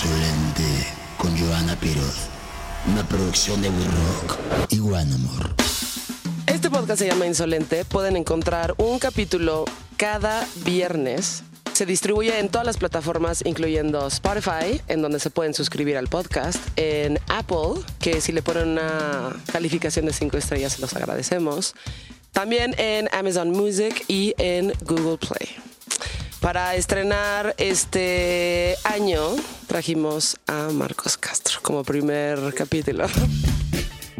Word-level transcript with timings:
Insolente 0.00 0.62
con 1.16 1.36
Joana 1.36 1.74
Piroz. 1.74 2.28
Una 2.86 3.02
producción 3.08 3.60
de 3.60 3.68
We 3.68 3.84
Rock 3.84 4.38
y 4.70 4.78
One 4.78 5.12
Amor. 5.12 5.56
Este 6.46 6.70
podcast 6.70 7.00
se 7.00 7.08
llama 7.08 7.26
Insolente. 7.26 7.84
Pueden 7.84 8.16
encontrar 8.16 8.76
un 8.78 9.00
capítulo 9.00 9.64
cada 9.96 10.46
viernes. 10.64 11.42
Se 11.72 11.84
distribuye 11.84 12.38
en 12.38 12.48
todas 12.48 12.64
las 12.64 12.76
plataformas, 12.76 13.42
incluyendo 13.44 14.06
Spotify, 14.06 14.80
en 14.86 15.02
donde 15.02 15.18
se 15.18 15.30
pueden 15.30 15.52
suscribir 15.52 15.96
al 15.96 16.06
podcast, 16.06 16.60
en 16.76 17.18
Apple, 17.26 17.82
que 17.98 18.20
si 18.20 18.30
le 18.30 18.40
ponen 18.40 18.68
una 18.68 19.34
calificación 19.50 20.06
de 20.06 20.12
5 20.12 20.36
estrellas 20.36 20.74
se 20.74 20.80
los 20.80 20.94
agradecemos. 20.94 21.74
También 22.30 22.72
en 22.78 23.08
Amazon 23.12 23.50
Music 23.50 24.04
y 24.06 24.32
en 24.38 24.72
Google 24.86 25.18
Play. 25.18 25.56
Para 26.40 26.76
estrenar 26.76 27.54
este 27.58 28.76
año 28.84 29.34
trajimos 29.66 30.36
a 30.46 30.68
Marcos 30.72 31.16
Castro 31.16 31.58
como 31.62 31.82
primer 31.84 32.54
capítulo. 32.54 33.06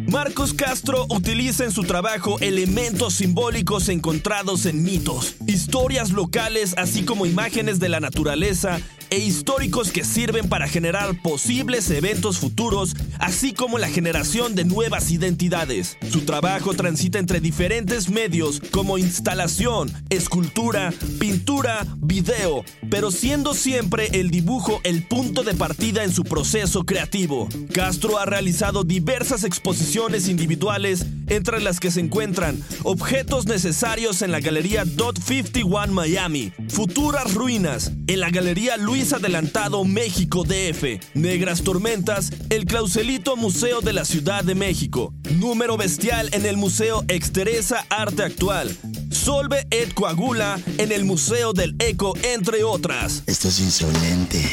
Marcos 0.08 0.54
Castro 0.54 1.04
utiliza 1.10 1.64
en 1.64 1.70
su 1.70 1.84
trabajo 1.84 2.38
elementos 2.40 3.16
simbólicos 3.16 3.90
encontrados 3.90 4.64
en 4.64 4.82
mitos, 4.82 5.34
historias 5.46 6.12
locales, 6.12 6.72
así 6.78 7.02
como 7.02 7.26
imágenes 7.26 7.78
de 7.78 7.90
la 7.90 8.00
naturaleza 8.00 8.80
e 9.10 9.18
históricos 9.18 9.90
que 9.90 10.04
sirven 10.04 10.50
para 10.50 10.68
generar 10.68 11.22
posibles 11.22 11.90
eventos 11.90 12.38
futuros, 12.38 12.94
así 13.18 13.54
como 13.54 13.78
la 13.78 13.88
generación 13.88 14.54
de 14.54 14.66
nuevas 14.66 15.10
identidades. 15.10 15.96
Su 16.10 16.22
trabajo 16.22 16.74
transita 16.74 17.18
entre 17.18 17.40
diferentes 17.40 18.10
medios 18.10 18.60
como 18.70 18.98
instalación, 18.98 19.90
escultura, 20.10 20.92
pintura, 21.18 21.86
video, 21.96 22.64
pero 22.90 23.10
siendo 23.10 23.54
siempre 23.54 24.08
el 24.12 24.30
dibujo 24.30 24.80
el 24.84 25.04
punto 25.04 25.42
de 25.42 25.54
partida 25.54 26.04
en 26.04 26.12
su 26.12 26.24
proceso 26.24 26.84
creativo. 26.84 27.48
Castro 27.72 28.18
ha 28.18 28.26
realizado 28.26 28.84
diversas 28.84 29.42
exposiciones 29.44 29.97
individuales, 29.98 31.06
entre 31.26 31.60
las 31.60 31.80
que 31.80 31.90
se 31.90 31.98
encuentran 31.98 32.62
objetos 32.84 33.46
necesarios 33.46 34.22
en 34.22 34.30
la 34.30 34.38
Galería 34.38 34.84
Dot 34.84 35.18
51 35.20 35.92
Miami, 35.92 36.52
futuras 36.68 37.34
ruinas 37.34 37.90
en 38.06 38.20
la 38.20 38.30
Galería 38.30 38.76
Luis 38.76 39.12
Adelantado 39.12 39.84
México 39.84 40.44
DF, 40.44 41.00
Negras 41.14 41.62
Tormentas, 41.62 42.30
el 42.48 42.64
Clauselito 42.64 43.36
Museo 43.36 43.80
de 43.80 43.92
la 43.92 44.04
Ciudad 44.04 44.44
de 44.44 44.54
México, 44.54 45.12
Número 45.32 45.76
Bestial 45.76 46.30
en 46.32 46.46
el 46.46 46.56
Museo 46.56 47.04
Exteresa 47.08 47.84
Arte 47.90 48.22
Actual, 48.22 48.74
Solve 49.10 49.66
et 49.70 49.92
Coagula 49.94 50.60
en 50.78 50.92
el 50.92 51.04
Museo 51.04 51.52
del 51.52 51.74
Eco, 51.80 52.14
entre 52.22 52.62
otras. 52.62 53.24
Esto 53.26 53.48
es 53.48 53.58
insolente. 53.58 54.48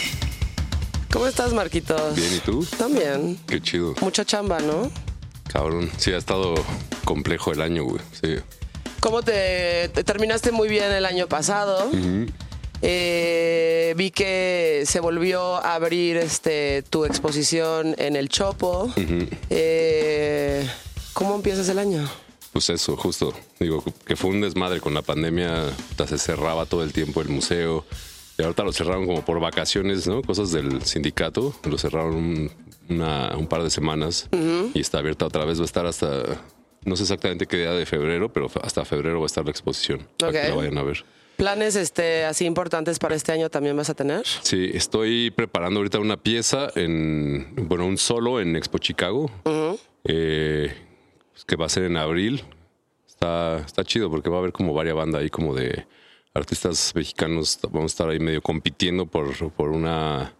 ¿Cómo 1.13 1.27
estás, 1.27 1.53
Marquitos? 1.53 2.15
Bien, 2.15 2.33
¿y 2.35 2.39
tú? 2.39 2.65
También. 2.77 3.37
Qué 3.47 3.61
chido. 3.61 3.93
Mucha 4.01 4.25
chamba, 4.25 4.59
¿no? 4.59 4.91
Cabrón. 5.51 5.89
Sí, 5.97 6.11
ha 6.11 6.17
estado 6.17 6.55
complejo 7.03 7.51
el 7.51 7.61
año, 7.61 7.83
güey. 7.83 8.01
Sí. 8.21 8.35
¿Cómo 8.99 9.21
te, 9.21 9.89
te 9.89 10.03
terminaste 10.03 10.51
muy 10.51 10.67
bien 10.67 10.91
el 10.91 11.05
año 11.05 11.27
pasado? 11.27 11.89
Eh, 12.81 13.93
vi 13.97 14.11
que 14.11 14.83
se 14.85 14.99
volvió 14.99 15.55
a 15.55 15.75
abrir 15.75 16.17
este 16.17 16.83
tu 16.89 17.05
exposición 17.05 17.95
en 17.97 18.15
el 18.15 18.29
Chopo. 18.29 18.91
Eh, 19.49 20.69
¿Cómo 21.13 21.35
empiezas 21.35 21.69
el 21.69 21.79
año? 21.79 22.09
Pues 22.51 22.69
eso, 22.69 22.95
justo. 22.95 23.33
Digo, 23.59 23.83
que 24.05 24.15
fue 24.15 24.29
un 24.29 24.41
desmadre 24.41 24.79
con 24.81 24.93
la 24.93 25.01
pandemia. 25.01 25.65
Se 26.07 26.17
cerraba 26.17 26.65
todo 26.65 26.83
el 26.83 26.93
tiempo 26.93 27.21
el 27.21 27.29
museo. 27.29 27.85
Y 28.37 28.43
ahorita 28.43 28.63
lo 28.63 28.73
cerraron 28.73 29.05
como 29.05 29.23
por 29.23 29.39
vacaciones, 29.39 30.07
¿no? 30.07 30.21
Cosas 30.21 30.51
del 30.51 30.83
sindicato. 30.83 31.55
Lo 31.63 31.77
cerraron 31.77 32.15
un, 32.15 32.51
una- 32.89 33.35
un 33.37 33.47
par 33.47 33.63
de 33.63 33.69
semanas. 33.69 34.29
Y 34.73 34.79
está 34.79 34.99
abierta 34.99 35.25
otra 35.25 35.45
vez. 35.45 35.59
Va 35.59 35.63
a 35.63 35.65
estar 35.65 35.85
hasta... 35.85 36.23
No 36.83 36.95
sé 36.95 37.03
exactamente 37.03 37.47
qué 37.47 37.57
día 37.57 37.71
de 37.71 37.85
febrero, 37.87 38.31
pero 38.31 38.47
hasta 38.61 38.85
febrero 38.85 39.19
va 39.19 39.25
a 39.25 39.27
estar 39.27 39.43
la 39.43 39.49
exposición. 39.51 40.07
Para 40.19 40.31
que 40.31 40.49
la 40.49 40.55
vayan 40.55 40.77
a 40.77 40.83
ver. 40.83 41.03
¿Planes 41.35 41.75
este, 41.75 42.23
así 42.25 42.45
importantes 42.45 42.97
para 42.99 43.15
este 43.15 43.31
año 43.31 43.49
también 43.49 43.75
vas 43.75 43.89
a 43.89 43.93
tener? 43.95 44.25
Sí, 44.25 44.69
estoy 44.73 45.31
preparando 45.31 45.79
ahorita 45.79 45.99
una 45.99 46.15
pieza 46.15 46.69
en, 46.75 47.53
bueno, 47.67 47.85
un 47.87 47.97
solo 47.97 48.39
en 48.39 48.55
Expo 48.55 48.77
Chicago, 48.77 49.29
eh, 50.03 50.73
que 51.47 51.55
va 51.55 51.65
a 51.65 51.69
ser 51.69 51.83
en 51.83 51.97
abril. 51.97 52.43
Está, 53.07 53.57
está 53.65 53.83
chido 53.83 54.09
porque 54.09 54.29
va 54.29 54.37
a 54.37 54.39
haber 54.39 54.51
como 54.53 54.73
varias 54.73 54.95
bandas 54.95 55.21
ahí 55.21 55.29
como 55.29 55.53
de 55.55 55.85
artistas 56.33 56.91
mexicanos. 56.95 57.59
Vamos 57.63 57.91
a 57.91 57.93
estar 57.93 58.09
ahí 58.09 58.19
medio 58.19 58.41
compitiendo 58.41 59.05
por, 59.05 59.51
por 59.53 59.69
una 59.71 60.33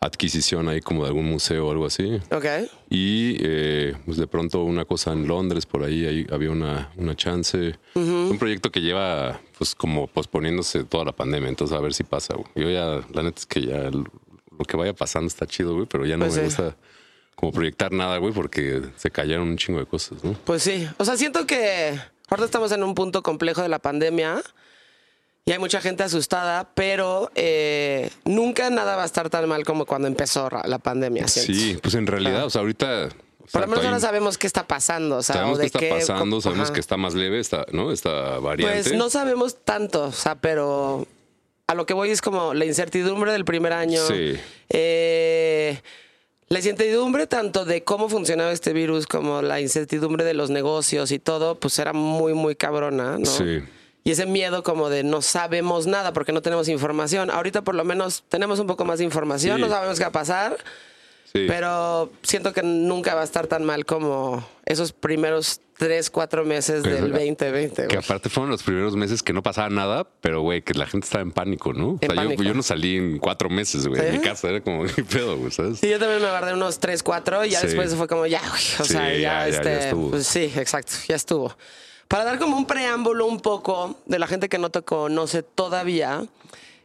adquisición 0.00 0.68
ahí 0.68 0.80
como 0.80 1.02
de 1.02 1.08
algún 1.08 1.24
museo 1.28 1.66
o 1.68 1.70
algo 1.72 1.86
así. 1.86 2.20
Ok. 2.30 2.44
Y 2.90 3.36
eh, 3.40 3.94
pues 4.04 4.18
de 4.18 4.26
pronto 4.26 4.62
una 4.62 4.84
cosa 4.84 5.12
en 5.12 5.26
Londres, 5.26 5.66
por 5.66 5.82
ahí, 5.84 6.06
ahí 6.06 6.26
había 6.30 6.50
una, 6.50 6.90
una 6.96 7.16
chance. 7.16 7.76
Un 7.94 8.36
proyecto 8.38 8.70
que 8.70 8.80
lleva 8.80 9.40
pues 9.58 9.74
como 9.74 10.06
posponiéndose 10.06 10.84
toda 10.84 11.04
la 11.06 11.12
pandemia, 11.12 11.48
entonces 11.48 11.76
a 11.76 11.80
ver 11.80 11.94
si 11.94 12.04
pasa. 12.04 12.34
güey. 12.34 12.46
Yo 12.54 12.70
ya, 12.70 13.06
la 13.14 13.22
neta 13.22 13.38
es 13.40 13.46
que 13.46 13.62
ya 13.62 13.90
lo 13.90 14.64
que 14.66 14.76
vaya 14.76 14.92
pasando 14.94 15.28
está 15.28 15.46
chido, 15.46 15.74
güey, 15.74 15.86
pero 15.86 16.04
ya 16.06 16.16
no 16.16 16.26
Pues 16.26 16.36
me 16.36 16.40
sí. 16.42 16.44
gusta 16.46 16.76
como 17.34 17.52
proyectar 17.52 17.92
nada, 17.92 18.16
güey, 18.18 18.32
porque 18.32 18.82
se 18.96 19.10
cayeron 19.10 19.48
un 19.48 19.56
chingo 19.58 19.78
de 19.80 19.86
cosas, 19.86 20.22
¿no? 20.24 20.32
Pues 20.44 20.62
sí. 20.62 20.88
O 20.98 21.04
sea, 21.04 21.16
siento 21.16 21.46
que 21.46 21.98
ahorita 22.28 22.44
estamos 22.46 22.72
en 22.72 22.82
un 22.82 22.94
punto 22.94 23.22
complejo 23.22 23.60
de 23.62 23.68
la 23.68 23.78
pandemia 23.78 24.42
y 25.48 25.52
hay 25.52 25.60
mucha 25.60 25.80
gente 25.80 26.02
asustada, 26.02 26.68
pero 26.74 27.30
eh, 27.36 28.10
nunca 28.24 28.68
nada 28.68 28.96
va 28.96 29.04
a 29.04 29.06
estar 29.06 29.30
tan 29.30 29.48
mal 29.48 29.64
como 29.64 29.86
cuando 29.86 30.08
empezó 30.08 30.48
la 30.64 30.78
pandemia. 30.80 31.28
siento. 31.28 31.52
Sí, 31.52 31.78
pues 31.80 31.94
en 31.94 32.08
realidad, 32.08 32.46
o 32.46 32.50
sea, 32.50 32.62
ahorita... 32.62 33.04
o 33.04 33.08
sea, 33.48 33.50
Por 33.52 33.60
lo 33.60 33.66
menos 33.68 33.84
ahora 33.84 34.00
sabemos 34.00 34.38
qué 34.38 34.48
está 34.48 34.66
pasando. 34.66 35.18
O 35.18 35.22
sea, 35.22 35.36
sabemos 35.36 35.58
o 35.58 35.60
qué 35.60 35.66
está 35.66 35.78
pasando, 35.88 36.40
sabemos 36.40 36.64
ajá. 36.66 36.74
que 36.74 36.80
está 36.80 36.96
más 36.96 37.14
leve, 37.14 37.38
está, 37.38 37.64
¿no? 37.70 37.92
Esta 37.92 38.40
variante. 38.40 38.82
Pues 38.82 38.98
no 38.98 39.08
sabemos 39.08 39.58
tanto, 39.64 40.06
o 40.06 40.12
sea, 40.12 40.34
pero 40.34 41.06
a 41.68 41.74
lo 41.74 41.86
que 41.86 41.94
voy 41.94 42.10
es 42.10 42.22
como 42.22 42.52
la 42.52 42.64
incertidumbre 42.64 43.30
del 43.30 43.44
primer 43.44 43.72
año. 43.72 44.04
Sí. 44.04 44.34
Eh, 44.68 45.80
la 46.48 46.58
incertidumbre 46.58 47.28
tanto 47.28 47.64
de 47.64 47.84
cómo 47.84 48.08
funcionaba 48.08 48.50
este 48.50 48.72
virus 48.72 49.06
como 49.06 49.42
la 49.42 49.60
incertidumbre 49.60 50.24
de 50.24 50.34
los 50.34 50.50
negocios 50.50 51.12
y 51.12 51.20
todo, 51.20 51.54
pues 51.60 51.78
era 51.78 51.92
muy, 51.92 52.34
muy 52.34 52.56
cabrona, 52.56 53.16
¿no? 53.16 53.26
Sí. 53.26 53.62
Y 54.06 54.12
ese 54.12 54.24
miedo 54.24 54.62
como 54.62 54.88
de 54.88 55.02
no 55.02 55.20
sabemos 55.20 55.88
nada 55.88 56.12
porque 56.12 56.30
no 56.30 56.40
tenemos 56.40 56.68
información. 56.68 57.28
Ahorita 57.28 57.62
por 57.62 57.74
lo 57.74 57.82
menos 57.84 58.22
tenemos 58.28 58.60
un 58.60 58.68
poco 58.68 58.84
más 58.84 58.98
de 59.00 59.04
información, 59.04 59.56
Sí. 59.56 59.62
no 59.62 59.68
sabemos 59.68 59.98
qué 59.98 60.04
va 60.04 60.10
a 60.10 60.12
pasar, 60.12 60.56
Sí. 61.32 61.44
pero 61.48 62.12
siento 62.22 62.52
que 62.52 62.62
nunca 62.62 63.16
va 63.16 63.22
a 63.22 63.24
estar 63.24 63.48
tan 63.48 63.64
mal 63.64 63.84
como 63.84 64.46
esos 64.64 64.92
primeros 64.92 65.60
tres, 65.76 66.08
cuatro 66.08 66.44
meses 66.44 66.82
Pero 66.84 66.94
del 66.94 67.10
la- 67.10 67.18
2020. 67.18 67.82
Que 67.82 67.96
güey. 67.96 67.98
aparte 67.98 68.28
fueron 68.28 68.50
los 68.50 68.62
primeros 68.62 68.94
meses 68.94 69.24
que 69.24 69.32
no 69.32 69.42
pasaba 69.42 69.70
nada, 69.70 70.06
pero 70.20 70.40
güey, 70.40 70.62
que 70.62 70.74
la 70.74 70.86
gente 70.86 71.04
estaba 71.04 71.22
en 71.22 71.32
pánico, 71.32 71.72
¿no? 71.72 71.88
O 71.88 71.92
En 71.94 71.98
sea, 71.98 72.08
yo, 72.10 72.14
pánico. 72.14 72.42
yo 72.44 72.54
no 72.54 72.62
salí 72.62 72.96
en 72.96 73.18
cuatro 73.18 73.50
meses, 73.50 73.88
güey, 73.88 74.00
de 74.00 74.12
mi 74.12 74.18
¿Eh? 74.18 74.20
casa, 74.20 74.48
era 74.48 74.60
como, 74.60 74.84
¿qué 74.96 75.02
pedo, 75.02 75.36
güey? 75.36 75.50
¿Sabes? 75.50 75.80
Sí, 75.80 75.90
yo 75.90 75.98
también 75.98 76.22
me 76.22 76.28
guardé 76.30 76.54
unos 76.54 76.78
3, 76.78 77.02
4 77.02 77.44
y 77.44 77.50
ya 77.50 77.60
Sí. 77.60 77.66
después 77.66 77.92
fue 77.96 78.06
como 78.06 78.24
ya, 78.26 78.38
güey, 78.38 78.62
o 78.78 78.84
Sí, 78.84 78.92
sea, 78.92 79.12
ya, 79.12 79.18
ya, 79.18 79.48
este, 79.48 79.64
ya 79.64 79.78
estuvo. 79.80 80.10
pues 80.10 80.26
sí, 80.28 80.44
exacto, 80.56 80.92
ya 81.08 81.16
estuvo. 81.16 81.56
Para 82.08 82.24
dar 82.24 82.38
como 82.38 82.56
un 82.56 82.66
preámbulo 82.66 83.26
un 83.26 83.40
poco 83.40 83.96
de 84.06 84.18
la 84.18 84.26
gente 84.26 84.48
que 84.48 84.58
no 84.58 84.70
te 84.70 84.82
conoce 84.82 85.42
todavía, 85.42 86.24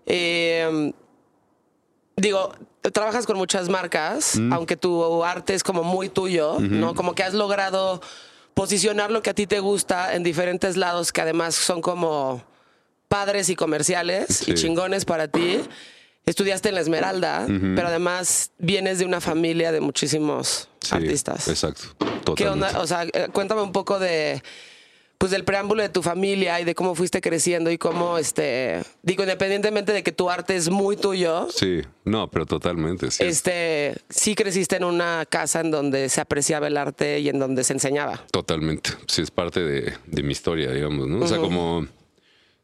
eh, 0.05 0.91
digo, 2.15 2.53
trabajas 2.93 3.25
con 3.25 3.37
muchas 3.37 3.69
marcas, 3.69 4.37
Mm. 4.37 4.53
aunque 4.53 4.75
tu 4.77 5.23
arte 5.23 5.53
es 5.53 5.63
como 5.63 5.83
muy 5.83 6.09
tuyo, 6.09 6.57
¿no? 6.59 6.95
Como 6.95 7.13
que 7.13 7.23
has 7.23 7.33
logrado 7.33 8.01
posicionar 8.53 9.11
lo 9.11 9.21
que 9.21 9.29
a 9.29 9.33
ti 9.33 9.47
te 9.47 9.59
gusta 9.59 10.13
en 10.15 10.23
diferentes 10.23 10.75
lados 10.77 11.11
que 11.11 11.21
además 11.21 11.55
son 11.55 11.81
como 11.81 12.43
padres 13.07 13.49
y 13.49 13.55
comerciales 13.55 14.47
y 14.47 14.53
chingones 14.55 15.05
para 15.05 15.27
ti. 15.27 15.61
Estudiaste 16.25 16.69
en 16.69 16.75
la 16.75 16.81
Esmeralda, 16.81 17.45
pero 17.75 17.87
además 17.87 18.51
vienes 18.57 18.99
de 18.99 19.05
una 19.05 19.21
familia 19.21 19.71
de 19.71 19.81
muchísimos 19.81 20.67
Sí, 20.81 20.95
artistas. 20.95 21.47
Exacto. 21.47 21.83
¿Qué 22.35 22.47
onda? 22.47 22.67
Totalmente. 22.71 22.77
O 22.77 22.87
sea, 22.87 23.03
eh, 23.03 23.27
cuéntame 23.31 23.61
un 23.61 23.71
poco 23.71 23.99
de 23.99 24.41
pues 25.21 25.29
del 25.31 25.43
preámbulo 25.43 25.83
de 25.83 25.89
tu 25.89 26.01
familia 26.01 26.59
y 26.59 26.63
de 26.65 26.73
cómo 26.73 26.95
fuiste 26.95 27.21
creciendo 27.21 27.69
y 27.69 27.77
cómo 27.77 28.17
este 28.17 28.81
digo 29.03 29.21
independientemente 29.21 29.93
de 29.93 30.01
que 30.01 30.11
tu 30.11 30.31
arte 30.31 30.55
es 30.55 30.71
muy 30.71 30.97
tuyo, 30.97 31.47
Sí, 31.51 31.81
no, 32.05 32.27
pero 32.31 32.47
totalmente, 32.47 33.11
sí. 33.11 33.23
este 33.23 33.95
sí 34.09 34.33
creciste 34.33 34.77
en 34.77 34.83
una 34.83 35.27
casa 35.29 35.59
en 35.61 35.69
donde 35.69 36.09
se 36.09 36.21
apreciaba 36.21 36.65
el 36.65 36.75
arte 36.75 37.19
y 37.19 37.29
en 37.29 37.37
donde 37.37 37.63
se 37.63 37.73
enseñaba. 37.73 38.25
Totalmente. 38.31 38.89
Sí, 39.07 39.21
es 39.21 39.29
parte 39.29 39.59
de, 39.59 39.93
de 40.07 40.23
mi 40.23 40.31
historia, 40.31 40.71
digamos, 40.71 41.07
¿no? 41.07 41.23
O 41.23 41.27
sea, 41.27 41.37
como. 41.37 41.85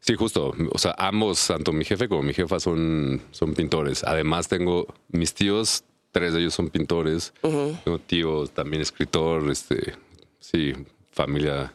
Sí, 0.00 0.16
justo. 0.16 0.52
O 0.72 0.78
sea, 0.78 0.96
ambos, 0.98 1.46
tanto 1.46 1.72
mi 1.72 1.84
jefe 1.84 2.08
como 2.08 2.22
mi 2.24 2.34
jefa, 2.34 2.58
son, 2.58 3.22
son 3.30 3.54
pintores. 3.54 4.02
Además, 4.02 4.48
tengo 4.48 4.92
mis 5.10 5.32
tíos, 5.32 5.84
tres 6.10 6.34
de 6.34 6.40
ellos 6.40 6.54
son 6.54 6.70
pintores. 6.70 7.32
Tengo 7.40 7.98
tío 8.04 8.48
también 8.48 8.82
escritor, 8.82 9.48
este. 9.48 9.94
Sí, 10.40 10.72
familia 11.12 11.72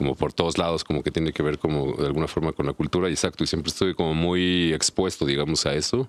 como 0.00 0.14
por 0.14 0.32
todos 0.32 0.56
lados, 0.56 0.82
como 0.82 1.02
que 1.02 1.10
tiene 1.10 1.30
que 1.30 1.42
ver 1.42 1.58
como 1.58 1.92
de 1.92 2.06
alguna 2.06 2.26
forma 2.26 2.52
con 2.52 2.64
la 2.64 2.72
cultura, 2.72 3.10
y 3.10 3.12
exacto, 3.12 3.44
y 3.44 3.46
siempre 3.46 3.68
estoy 3.68 3.94
como 3.94 4.14
muy 4.14 4.72
expuesto, 4.72 5.26
digamos, 5.26 5.66
a 5.66 5.74
eso. 5.74 6.08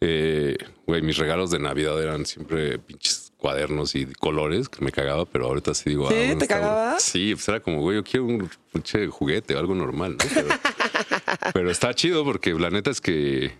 Eh, 0.00 0.56
güey, 0.84 1.00
mis 1.00 1.16
regalos 1.16 1.52
de 1.52 1.60
Navidad 1.60 2.02
eran 2.02 2.26
siempre 2.26 2.80
pinches 2.80 3.32
cuadernos 3.36 3.94
y 3.94 4.06
colores 4.06 4.68
que 4.68 4.84
me 4.84 4.90
cagaba, 4.90 5.26
pero 5.26 5.46
ahorita 5.46 5.74
sí 5.74 5.90
digo. 5.90 6.08
¿Sí? 6.08 6.14
bueno, 6.14 6.26
¿Te 6.30 6.34
bueno. 6.34 6.48
cagaba? 6.48 6.98
Sí, 6.98 7.36
pues 7.36 7.48
era 7.48 7.60
como, 7.60 7.82
güey, 7.82 7.98
yo 7.98 8.02
quiero 8.02 8.26
un 8.26 8.50
pinche 8.72 9.06
juguete 9.06 9.54
o 9.54 9.60
algo 9.60 9.76
normal, 9.76 10.16
¿no? 10.18 10.24
Pero, 10.34 10.48
pero 11.54 11.70
está 11.70 11.94
chido 11.94 12.24
porque 12.24 12.52
la 12.54 12.70
neta 12.70 12.90
es 12.90 13.00
que, 13.00 13.52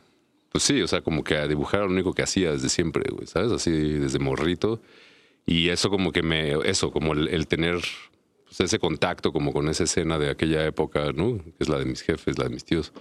pues 0.51 0.65
sí, 0.65 0.83
o 0.83 0.89
sea, 0.89 1.01
como 1.01 1.23
que 1.23 1.37
a 1.37 1.47
dibujar 1.47 1.79
era 1.79 1.87
lo 1.87 1.93
único 1.93 2.13
que 2.13 2.23
hacía 2.25 2.51
desde 2.51 2.71
siempre, 2.71 3.05
güey, 3.13 3.29
¿sabes? 3.29 3.53
Así 3.53 3.71
desde 3.71 4.19
morrito. 4.19 4.81
Y 5.47 5.69
eso 5.69 5.91
como 5.91 6.11
que 6.11 6.25
me, 6.25 6.55
eso, 6.69 6.91
como 6.91 7.13
el, 7.13 7.29
el 7.29 7.47
tener 7.47 7.81
pues, 8.57 8.61
ese 8.69 8.79
contacto 8.79 9.33
como 9.33 9.53
con 9.53 9.69
esa 9.69 9.85
escena 9.85 10.19
de 10.19 10.31
aquella 10.31 10.65
época, 10.65 11.13
¿no? 11.13 11.39
Que 11.39 11.53
es 11.61 11.69
la 11.69 11.79
de 11.79 11.85
mis 11.87 12.03
jefes, 12.03 12.39
la 12.39 12.45
de 12.45 12.51
mis 12.51 12.65
tíos. 12.65 12.93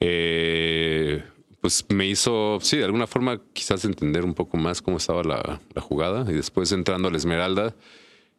Eh, 0.00 1.22
pues 1.60 1.84
me 1.88 2.06
hizo, 2.06 2.58
sí, 2.60 2.76
de 2.76 2.84
alguna 2.84 3.06
forma 3.06 3.40
quizás 3.52 3.84
entender 3.84 4.24
un 4.24 4.34
poco 4.34 4.56
más 4.56 4.80
cómo 4.82 4.98
estaba 4.98 5.22
la, 5.24 5.60
la 5.74 5.82
jugada. 5.82 6.30
Y 6.30 6.34
después 6.34 6.70
entrando 6.72 7.08
a 7.08 7.10
la 7.10 7.16
Esmeralda, 7.16 7.74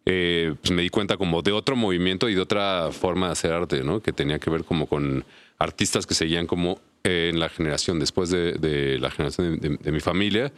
eh, 0.06 0.54
pues 0.62 0.72
me 0.72 0.82
di 0.84 0.90
cuenta 0.90 1.18
como 1.18 1.42
de 1.42 1.52
otro 1.52 1.76
movimiento 1.76 2.30
y 2.30 2.36
de 2.36 2.42
otra 2.42 2.90
forma 2.92 3.26
de 3.28 3.32
hacer 3.34 3.52
arte, 3.52 3.84
¿no? 3.84 4.02
Que 4.02 4.14
tenía 4.14 4.40
que 4.40 4.50
ver 4.50 4.64
como 4.64 4.86
con 4.88 5.26
artistas 5.60 6.06
que 6.06 6.14
seguían 6.14 6.48
como 6.48 6.80
eh, 7.04 7.30
en 7.34 7.40
la 7.40 7.50
generación, 7.50 8.00
después 8.00 8.30
de, 8.30 8.54
de 8.54 9.00
la 9.00 9.12
generación 9.12 9.60
de, 9.60 9.70
de- 9.70 9.78
de 9.78 9.92
mi 9.92 10.00
familia, 10.00 10.54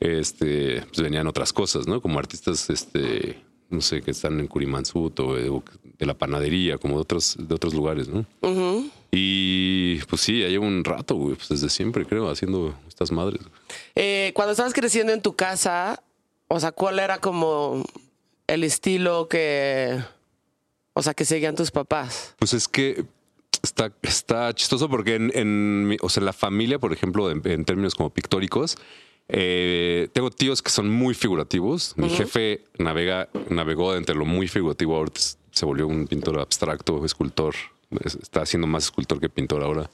este, 0.00 0.82
pues 0.88 1.00
venían 1.02 1.26
otras 1.26 1.52
cosas, 1.52 1.86
¿no? 1.86 2.00
Como 2.00 2.18
artistas, 2.18 2.68
este, 2.70 3.38
no 3.70 3.80
sé, 3.80 4.02
que 4.02 4.10
están 4.10 4.40
en 4.40 4.46
Curimansut 4.46 5.20
o, 5.20 5.28
o 5.28 5.64
de 5.98 6.06
la 6.06 6.14
panadería, 6.14 6.78
como 6.78 6.94
de 6.96 7.02
otros, 7.02 7.36
de 7.38 7.54
otros 7.54 7.74
lugares, 7.74 8.08
¿no? 8.08 8.24
Y 9.10 9.98
pues 10.08 10.22
sí, 10.22 10.40
ya 10.40 10.48
llevo 10.48 10.66
un 10.66 10.84
rato, 10.84 11.14
güey, 11.14 11.34
pues 11.34 11.48
desde 11.48 11.68
siempre 11.68 12.04
creo, 12.06 12.30
haciendo 12.30 12.74
estas 12.86 13.10
madres. 13.10 13.40
Eh, 13.94 14.32
cuando 14.34 14.52
estabas 14.52 14.74
creciendo 14.74 15.12
en 15.12 15.22
tu 15.22 15.34
casa, 15.34 16.02
o 16.48 16.60
sea, 16.60 16.72
¿cuál 16.72 16.98
era 16.98 17.18
como 17.18 17.84
el 18.46 18.64
estilo 18.64 19.28
que, 19.28 19.98
o 20.94 21.02
sea, 21.02 21.14
que 21.14 21.24
seguían 21.24 21.54
tus 21.54 21.70
papás? 21.70 22.34
Pues 22.38 22.54
es 22.54 22.68
que 22.68 23.04
está, 23.62 23.92
está 24.02 24.54
chistoso 24.54 24.88
porque 24.88 25.14
en, 25.16 25.96
o 26.00 26.08
sea, 26.08 26.22
la 26.22 26.32
familia, 26.32 26.78
por 26.78 26.92
ejemplo, 26.92 27.30
en, 27.30 27.42
en 27.44 27.64
términos 27.64 27.94
como 27.94 28.10
pictóricos, 28.10 28.76
eh, 29.28 30.08
tengo 30.12 30.30
tíos 30.30 30.62
que 30.62 30.70
son 30.70 30.88
muy 30.90 31.14
figurativos. 31.14 31.94
Mi 31.96 32.08
jefe 32.16 32.64
navega, 32.78 33.28
navegó 33.50 33.94
entre 33.96 34.14
lo 34.14 34.24
muy 34.24 34.48
figurativo, 34.48 34.96
ahorita 34.96 35.20
s- 35.20 35.36
se 35.52 35.66
volvió 35.66 35.86
un 35.86 36.06
pintor 36.06 36.38
abstracto, 36.40 37.04
escultor. 37.04 37.54
Es- 38.04 38.14
Está 38.16 38.42
haciendo 38.42 38.66
más 38.66 38.84
escultor 38.84 39.20
que 39.20 39.28
pintor 39.28 39.62
ahora. 39.62 39.90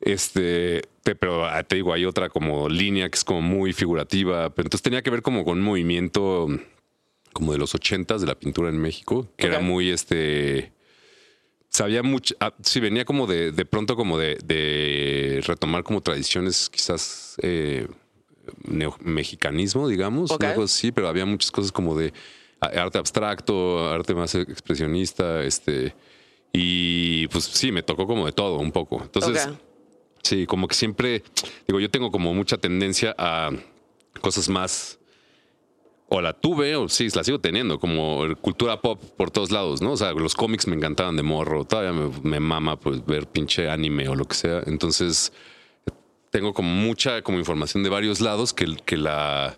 Este, 0.00 0.82
te- 1.02 1.14
pero 1.14 1.46
ah, 1.46 1.62
te 1.62 1.76
digo, 1.76 1.92
hay 1.92 2.04
otra 2.04 2.28
como 2.28 2.68
línea 2.68 3.08
que 3.08 3.16
es 3.16 3.24
como 3.24 3.40
muy 3.40 3.72
figurativa. 3.72 4.50
Pero 4.50 4.66
entonces 4.66 4.82
tenía 4.82 5.02
que 5.02 5.10
ver 5.10 5.22
como 5.22 5.44
con 5.44 5.58
un 5.58 5.64
movimiento 5.64 6.48
como 7.32 7.52
de 7.52 7.58
los 7.58 7.74
ochentas 7.74 8.20
de 8.20 8.26
la 8.28 8.34
pintura 8.38 8.68
en 8.68 8.78
México, 8.78 9.28
que 9.36 9.46
era 9.46 9.58
muy 9.60 9.90
este 9.90 10.72
sabía 11.68 12.04
mucho, 12.04 12.36
ah, 12.38 12.54
sí, 12.62 12.78
venía 12.78 13.04
como 13.04 13.26
de, 13.26 13.50
de 13.50 13.64
pronto 13.64 13.96
como 13.96 14.16
de, 14.16 14.38
de 14.44 15.42
retomar 15.44 15.82
como 15.82 16.00
tradiciones 16.00 16.70
quizás 16.70 17.34
eh, 17.42 17.88
neo- 18.66 18.96
mexicanismo, 19.00 19.88
digamos, 19.88 20.30
cosa 20.54 20.74
así, 20.76 20.92
pero 20.92 21.08
había 21.08 21.26
muchas 21.26 21.50
cosas 21.50 21.72
como 21.72 21.96
de 21.96 22.12
arte 22.60 22.98
abstracto, 22.98 23.90
arte 23.90 24.14
más 24.14 24.34
expresionista, 24.34 25.42
este, 25.42 25.94
y 26.52 27.26
pues 27.28 27.44
sí, 27.44 27.72
me 27.72 27.82
tocó 27.82 28.06
como 28.06 28.26
de 28.26 28.32
todo 28.32 28.58
un 28.58 28.72
poco. 28.72 29.00
Entonces, 29.02 29.42
sí, 30.22 30.46
como 30.46 30.66
que 30.68 30.74
siempre, 30.74 31.22
digo, 31.66 31.80
yo 31.80 31.90
tengo 31.90 32.10
como 32.10 32.32
mucha 32.32 32.56
tendencia 32.56 33.14
a 33.18 33.50
cosas 34.20 34.48
más 34.48 34.98
o 36.08 36.20
la 36.20 36.32
tuve 36.32 36.76
o 36.76 36.88
sí, 36.88 37.08
la 37.14 37.24
sigo 37.24 37.40
teniendo, 37.40 37.78
como 37.80 38.22
cultura 38.40 38.80
pop 38.80 39.02
por 39.16 39.30
todos 39.30 39.50
lados, 39.50 39.82
¿no? 39.82 39.92
O 39.92 39.96
sea, 39.96 40.12
los 40.12 40.34
cómics 40.34 40.66
me 40.66 40.76
encantaban 40.76 41.16
de 41.16 41.22
morro, 41.22 41.64
todavía 41.64 41.92
me, 41.92 42.10
me 42.22 42.40
mama 42.40 42.78
pues 42.78 43.04
ver 43.04 43.26
pinche 43.26 43.68
anime 43.68 44.08
o 44.08 44.14
lo 44.14 44.24
que 44.26 44.34
sea. 44.36 44.62
Entonces, 44.66 45.32
tengo 46.34 46.52
como 46.52 46.68
mucha 46.68 47.22
como 47.22 47.38
información 47.38 47.84
de 47.84 47.90
varios 47.90 48.20
lados 48.20 48.52
que, 48.52 48.66
que 48.84 48.96
la... 48.96 49.56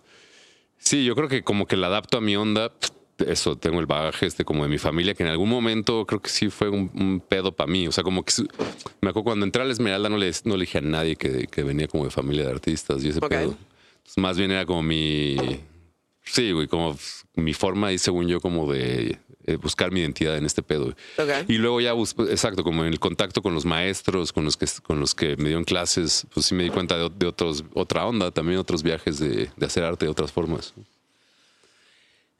Sí, 0.76 1.06
yo 1.06 1.16
creo 1.16 1.26
que 1.26 1.42
como 1.42 1.66
que 1.66 1.74
la 1.74 1.86
adapto 1.86 2.18
a 2.18 2.20
mi 2.20 2.36
onda. 2.36 2.70
Eso, 3.16 3.56
tengo 3.56 3.80
el 3.80 3.86
bagaje 3.86 4.26
este 4.26 4.44
como 4.44 4.62
de 4.62 4.68
mi 4.68 4.76
familia, 4.76 5.14
que 5.14 5.22
en 5.22 5.30
algún 5.30 5.48
momento 5.48 6.04
creo 6.04 6.20
que 6.20 6.28
sí 6.28 6.50
fue 6.50 6.68
un, 6.68 6.90
un 6.94 7.24
pedo 7.26 7.52
para 7.52 7.66
mí. 7.66 7.88
O 7.88 7.92
sea, 7.92 8.04
como 8.04 8.26
que 8.26 8.34
me 9.00 9.08
acuerdo 9.08 9.24
cuando 9.24 9.46
entré 9.46 9.62
a 9.62 9.64
la 9.64 9.72
Esmeralda 9.72 10.10
no 10.10 10.18
le, 10.18 10.30
no 10.44 10.54
le 10.58 10.66
dije 10.66 10.76
a 10.76 10.80
nadie 10.82 11.16
que, 11.16 11.46
que 11.46 11.62
venía 11.62 11.88
como 11.88 12.04
de 12.04 12.10
familia 12.10 12.44
de 12.44 12.50
artistas 12.50 13.02
y 13.02 13.08
ese 13.08 13.22
pedo. 13.22 13.56
Entonces, 13.56 14.18
más 14.18 14.36
bien 14.36 14.50
era 14.50 14.66
como 14.66 14.82
mi... 14.82 15.34
Sí, 16.26 16.52
güey, 16.52 16.66
como 16.66 16.96
mi 17.34 17.54
forma 17.54 17.92
y 17.92 17.98
según 17.98 18.28
yo 18.28 18.40
como 18.40 18.70
de 18.72 19.18
eh, 19.46 19.56
buscar 19.56 19.92
mi 19.92 20.00
identidad 20.00 20.36
en 20.36 20.44
este 20.44 20.62
pedo. 20.62 20.88
Ok. 21.18 21.48
Y 21.48 21.58
luego 21.58 21.80
ya, 21.80 21.92
exacto, 22.28 22.64
como 22.64 22.84
en 22.84 22.92
el 22.92 22.98
contacto 22.98 23.42
con 23.42 23.54
los 23.54 23.64
maestros, 23.64 24.32
con 24.32 24.44
los 24.44 24.56
que, 24.56 24.66
con 24.82 24.98
los 24.98 25.14
que 25.14 25.36
me 25.36 25.44
dieron 25.44 25.64
clases, 25.64 26.26
pues 26.34 26.46
sí 26.46 26.54
me 26.54 26.64
di 26.64 26.70
cuenta 26.70 26.96
de, 26.96 27.08
de 27.10 27.26
otros, 27.26 27.64
otra 27.74 28.06
onda, 28.06 28.30
también 28.30 28.58
otros 28.58 28.82
viajes 28.82 29.18
de, 29.18 29.50
de 29.56 29.66
hacer 29.66 29.84
arte 29.84 30.06
de 30.06 30.10
otras 30.10 30.32
formas. 30.32 30.74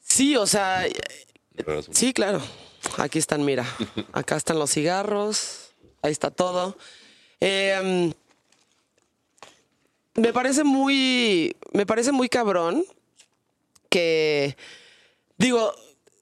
Sí, 0.03 0.37
o 0.37 0.47
sea, 0.47 0.85
sí, 1.91 2.13
claro. 2.13 2.41
Aquí 2.99 3.19
están, 3.19 3.45
mira. 3.45 3.65
Acá 4.13 4.37
están 4.37 4.59
los 4.59 4.71
cigarros. 4.71 5.71
Ahí 6.03 6.13
está 6.13 6.31
todo. 6.31 6.77
Eh, 7.41 8.13
me 10.15 10.33
parece 10.33 10.65
muy. 10.65 11.55
Me 11.73 11.87
parece 11.87 12.13
muy 12.13 12.29
cabrón 12.29 12.85
que. 14.01 14.57
Digo, 15.39 15.73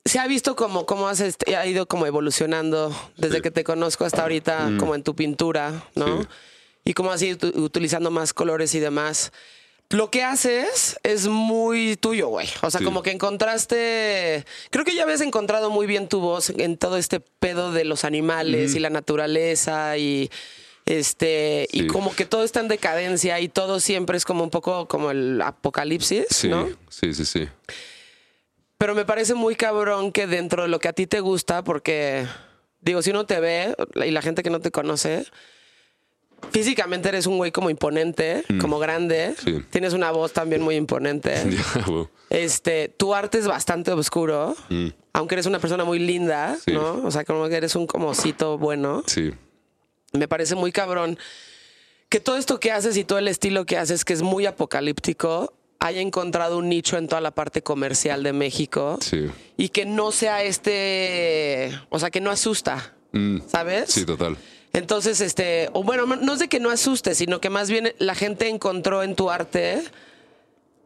se 0.04 0.18
ha 0.18 0.26
visto 0.26 0.54
como, 0.54 0.86
como 0.86 1.08
has 1.08 1.20
este- 1.20 1.56
ha 1.56 1.66
ido 1.66 1.86
como 1.86 2.06
evolucionando 2.06 2.94
desde 3.16 3.36
Sí. 3.36 3.42
que 3.42 3.50
te 3.50 3.64
conozco 3.64 4.04
hasta 4.04 4.22
ahorita, 4.22 4.70
como 4.78 4.94
en 4.94 5.02
tu 5.02 5.14
pintura, 5.16 5.84
¿no? 5.94 6.22
Sí. 6.22 6.28
Y 6.84 6.92
cómo 6.94 7.10
has 7.12 7.22
ido 7.22 7.48
utilizando 7.60 8.10
más 8.10 8.32
colores 8.34 8.74
y 8.74 8.80
demás. 8.80 9.32
Lo 9.90 10.10
que 10.10 10.22
haces 10.22 10.98
es 11.02 11.26
muy 11.28 11.96
tuyo, 11.96 12.28
güey. 12.28 12.48
O 12.62 12.70
sea, 12.70 12.78
Sí. 12.80 12.84
como 12.84 13.02
que 13.02 13.10
encontraste. 13.10 14.44
Creo 14.70 14.84
que 14.84 14.94
ya 14.94 15.02
habías 15.04 15.20
encontrado 15.20 15.70
muy 15.70 15.86
bien 15.86 16.08
tu 16.08 16.20
voz 16.20 16.50
en 16.50 16.76
todo 16.76 16.96
este 16.96 17.20
pedo 17.20 17.72
de 17.72 17.84
los 17.84 18.04
animales 18.04 18.74
y 18.74 18.80
la 18.80 18.90
naturaleza 18.90 19.96
y. 19.98 20.30
Este, 20.86 21.66
y 21.72 21.86
como 21.86 22.14
que 22.14 22.26
todo 22.26 22.44
está 22.44 22.60
en 22.60 22.68
decadencia 22.68 23.40
y 23.40 23.48
todo 23.48 23.80
siempre 23.80 24.16
es 24.18 24.24
como 24.24 24.44
un 24.44 24.50
poco 24.50 24.86
como 24.86 25.10
el 25.10 25.40
apocalipsis, 25.40 26.26
Sí, 26.30 26.48
¿no? 26.48 26.68
sí, 26.90 27.14
sí, 27.14 27.24
sí. 27.24 27.48
Pero 28.76 28.94
me 28.94 29.04
parece 29.06 29.34
muy 29.34 29.56
cabrón 29.56 30.12
que 30.12 30.26
dentro 30.26 30.62
de 30.62 30.68
lo 30.68 30.78
que 30.80 30.88
a 30.88 30.92
ti 30.92 31.06
te 31.06 31.20
gusta, 31.20 31.64
porque 31.64 32.26
digo, 32.82 33.00
si 33.00 33.10
uno 33.10 33.24
te 33.24 33.40
ve 33.40 33.74
y 34.04 34.10
la 34.10 34.20
gente 34.20 34.42
que 34.42 34.50
no 34.50 34.60
te 34.60 34.70
conoce, 34.70 35.24
físicamente 36.50 37.08
eres 37.08 37.26
un 37.26 37.38
güey 37.38 37.50
como 37.50 37.70
imponente, 37.70 38.44
como 38.60 38.78
grande. 38.78 39.34
Mm. 39.40 39.42
Sí. 39.44 39.64
Tienes 39.70 39.92
una 39.94 40.10
voz 40.10 40.32
también 40.32 40.60
muy 40.62 40.76
imponente. 40.76 41.34
Este, 42.30 42.88
tu 42.88 43.14
arte 43.14 43.38
es 43.38 43.46
bastante 43.46 43.92
oscuro, 43.92 44.56
aunque 45.12 45.36
eres 45.36 45.46
una 45.46 45.60
persona 45.60 45.84
muy 45.84 46.00
linda, 46.00 46.54
Mm. 46.54 46.60
Sí. 46.64 46.72
¿no? 46.72 47.02
O 47.04 47.10
sea, 47.12 47.24
como 47.24 47.48
que 47.48 47.54
eres 47.56 47.76
un 47.76 47.86
comosito 47.86 48.58
bueno. 48.58 49.04
Sí, 49.06 49.30
Me 50.14 50.28
parece 50.28 50.54
muy 50.54 50.70
cabrón 50.72 51.18
que 52.08 52.20
todo 52.20 52.36
esto 52.36 52.60
que 52.60 52.70
haces 52.70 52.96
y 52.96 53.04
todo 53.04 53.18
el 53.18 53.26
estilo 53.28 53.66
que 53.66 53.76
haces, 53.76 54.04
que 54.04 54.12
es 54.12 54.22
muy 54.22 54.46
apocalíptico, 54.46 55.52
haya 55.80 56.00
encontrado 56.00 56.58
un 56.58 56.68
nicho 56.68 56.96
en 56.96 57.08
toda 57.08 57.20
la 57.20 57.32
parte 57.32 57.62
comercial 57.62 58.22
de 58.22 58.32
México 58.32 58.98
sí. 59.00 59.26
y 59.56 59.70
que 59.70 59.84
no 59.84 60.12
sea 60.12 60.42
este, 60.44 61.70
o 61.90 61.98
sea, 61.98 62.10
que 62.10 62.20
no 62.20 62.30
asusta, 62.30 62.92
Mm, 63.12 63.42
¿sabes? 63.46 63.90
sí, 63.92 64.04
total. 64.04 64.36
Entonces, 64.72 65.20
este, 65.20 65.70
o 65.72 65.84
bueno, 65.84 66.04
no 66.04 66.32
es 66.32 66.40
de 66.40 66.48
que 66.48 66.58
no 66.58 66.68
asuste, 66.70 67.14
sino 67.14 67.40
que 67.40 67.48
más 67.48 67.70
bien 67.70 67.94
la 67.98 68.16
gente 68.16 68.48
encontró 68.48 69.04
en 69.04 69.14
tu 69.14 69.30
arte 69.30 69.84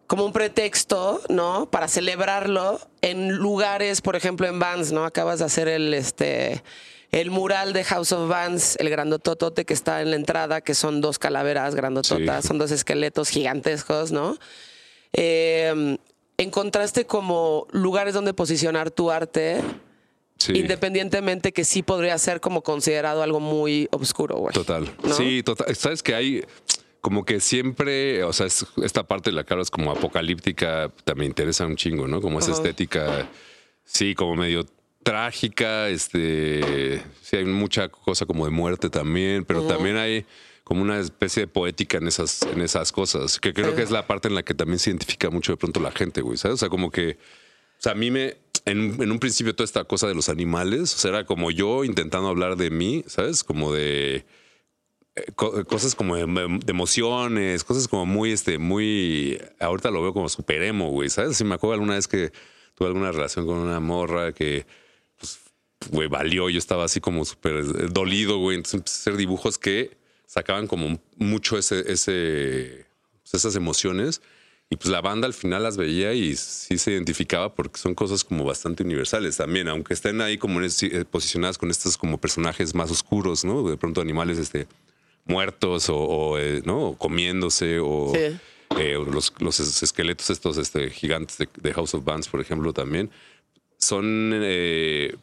como 0.06 0.26
un 0.26 0.32
pretexto, 0.34 1.22
¿no? 1.30 1.70
Para 1.70 1.88
celebrarlo 1.88 2.80
en 3.00 3.36
lugares, 3.36 4.02
por 4.02 4.14
ejemplo, 4.14 4.46
en 4.46 4.58
Vans, 4.58 4.92
¿no? 4.92 5.06
Acabas 5.06 5.38
de 5.38 5.46
hacer 5.46 5.68
el, 5.68 5.94
este, 5.94 6.62
el 7.10 7.30
mural 7.30 7.72
de 7.72 7.84
House 7.84 8.12
of 8.12 8.28
Vans, 8.28 8.76
el 8.80 8.90
grandototote 8.90 9.64
que 9.64 9.72
está 9.74 10.02
en 10.02 10.10
la 10.10 10.16
entrada, 10.16 10.60
que 10.60 10.74
son 10.74 11.00
dos 11.00 11.18
calaveras 11.18 11.74
grandototas, 11.74 12.42
Sí. 12.42 12.48
son 12.48 12.58
dos 12.58 12.70
esqueletos 12.70 13.28
gigantescos, 13.30 14.12
¿no? 14.12 14.36
Eh, 15.12 15.96
encontraste 16.36 17.06
como 17.06 17.66
lugares 17.72 18.14
donde 18.14 18.34
posicionar 18.34 18.90
tu 18.90 19.10
arte, 19.10 19.60
Sí. 20.38 20.52
independientemente 20.52 21.52
que 21.52 21.64
sí 21.64 21.82
podría 21.82 22.16
ser 22.18 22.40
como 22.40 22.62
considerado 22.62 23.22
algo 23.22 23.40
muy 23.40 23.88
oscuro, 23.90 24.36
güey. 24.36 24.52
Total. 24.54 24.88
¿No? 25.02 25.14
Sí, 25.14 25.42
total. 25.42 25.74
Sabes 25.74 26.02
que 26.02 26.14
hay 26.14 26.44
como 27.00 27.24
que 27.24 27.40
siempre, 27.40 28.22
o 28.22 28.32
sea, 28.32 28.46
es- 28.46 28.66
esta 28.84 29.02
parte 29.04 29.30
de 29.30 29.36
la 29.36 29.44
cara 29.44 29.62
es 29.62 29.70
como 29.70 29.90
apocalíptica, 29.90 30.92
también 31.04 31.30
interesa 31.30 31.64
un 31.64 31.76
chingo, 31.76 32.06
¿no? 32.06 32.20
Como 32.20 32.38
esa 32.38 32.52
estética, 32.52 33.28
sí, 33.84 34.14
como 34.14 34.34
medio 34.36 34.64
trágica, 35.12 35.88
este, 35.88 37.02
sí, 37.22 37.36
hay 37.36 37.44
mucha 37.46 37.88
cosa 37.88 38.26
como 38.26 38.44
de 38.44 38.50
muerte 38.50 38.90
también, 38.90 39.44
pero 39.46 39.66
también 39.66 39.96
hay 39.96 40.26
como 40.64 40.82
una 40.82 40.98
especie 40.98 41.44
de 41.44 41.46
poética 41.46 41.96
en 41.96 42.08
esas, 42.08 42.46
en 42.52 42.60
esas 42.60 42.92
cosas, 42.92 43.40
que 43.40 43.54
creo 43.54 43.74
que 43.74 43.80
es 43.82 43.90
la 43.90 44.06
parte 44.06 44.28
en 44.28 44.34
la 44.34 44.42
que 44.42 44.52
también 44.52 44.78
se 44.78 44.90
identifica 44.90 45.30
mucho 45.30 45.52
de 45.52 45.56
pronto 45.56 45.80
la 45.80 45.92
gente, 45.92 46.20
güey, 46.20 46.36
¿sabes? 46.36 46.56
O 46.56 46.58
sea, 46.58 46.68
como 46.68 46.90
que, 46.90 47.12
o 47.12 47.80
sea, 47.80 47.92
a 47.92 47.94
mí 47.94 48.10
me, 48.10 48.36
en, 48.66 49.00
en 49.02 49.10
un 49.10 49.18
principio 49.18 49.54
toda 49.54 49.64
esta 49.64 49.84
cosa 49.84 50.06
de 50.08 50.14
los 50.14 50.28
animales, 50.28 50.94
o 50.94 50.98
sea, 50.98 51.08
era 51.10 51.24
como 51.24 51.50
yo 51.50 51.84
intentando 51.84 52.28
hablar 52.28 52.56
de 52.56 52.68
mí, 52.68 53.02
¿sabes? 53.06 53.44
Como 53.44 53.72
de 53.72 54.26
eh, 55.16 55.24
co- 55.36 55.64
cosas 55.64 55.94
como 55.94 56.16
de, 56.16 56.26
de 56.26 56.70
emociones, 56.70 57.64
cosas 57.64 57.88
como 57.88 58.04
muy, 58.04 58.32
este, 58.32 58.58
muy, 58.58 59.40
ahorita 59.58 59.90
lo 59.90 60.02
veo 60.02 60.12
como 60.12 60.28
super 60.28 60.62
emo, 60.62 60.90
güey, 60.90 61.08
¿sabes? 61.08 61.38
Si 61.38 61.44
me 61.44 61.54
acuerdo 61.54 61.72
alguna 61.74 61.94
vez 61.94 62.06
que 62.06 62.30
tuve 62.74 62.88
alguna 62.88 63.10
relación 63.10 63.46
con 63.46 63.56
una 63.56 63.80
morra 63.80 64.32
que, 64.34 64.66
güey, 65.90 66.08
valió, 66.08 66.48
yo 66.50 66.58
estaba 66.58 66.84
así 66.84 67.00
como 67.00 67.24
súper 67.24 67.54
eh, 67.56 67.86
dolido, 67.90 68.38
güey, 68.38 68.56
entonces 68.56 68.74
empecé 68.74 68.96
a 68.96 69.00
hacer 69.02 69.16
dibujos 69.16 69.58
que 69.58 69.96
sacaban 70.26 70.66
como 70.66 71.00
mucho 71.16 71.56
ese, 71.58 71.90
ese, 71.90 72.84
pues, 73.22 73.34
esas 73.34 73.56
emociones. 73.56 74.20
Y 74.70 74.76
pues 74.76 74.90
la 74.90 75.00
banda 75.00 75.26
al 75.26 75.32
final 75.32 75.62
las 75.62 75.78
veía 75.78 76.12
y 76.12 76.36
sí 76.36 76.76
se 76.76 76.90
identificaba 76.92 77.54
porque 77.54 77.80
son 77.80 77.94
cosas 77.94 78.22
como 78.22 78.44
bastante 78.44 78.82
universales 78.82 79.38
también, 79.38 79.66
aunque 79.68 79.94
estén 79.94 80.20
ahí 80.20 80.36
como 80.36 80.60
eh, 80.60 81.04
posicionadas 81.10 81.56
con 81.56 81.70
estos 81.70 81.96
como 81.96 82.18
personajes 82.18 82.74
más 82.74 82.90
oscuros, 82.90 83.46
¿no? 83.46 83.66
De 83.66 83.78
pronto 83.78 84.02
animales 84.02 84.36
este, 84.36 84.66
muertos 85.24 85.88
o, 85.88 85.96
o, 85.96 86.38
eh, 86.38 86.60
¿no? 86.66 86.88
O 86.88 86.98
comiéndose 86.98 87.78
o 87.80 88.12
Sí. 88.14 88.36
eh, 88.78 88.98
los, 89.10 89.32
los 89.38 89.58
es- 89.58 89.82
esqueletos 89.82 90.28
estos 90.28 90.58
este, 90.58 90.90
gigantes 90.90 91.38
de, 91.38 91.48
de 91.62 91.72
House 91.72 91.94
of 91.94 92.04
Bands, 92.04 92.28
por 92.28 92.42
ejemplo, 92.42 92.74
también 92.74 93.10
son 93.78 94.32
eh, 94.34 95.16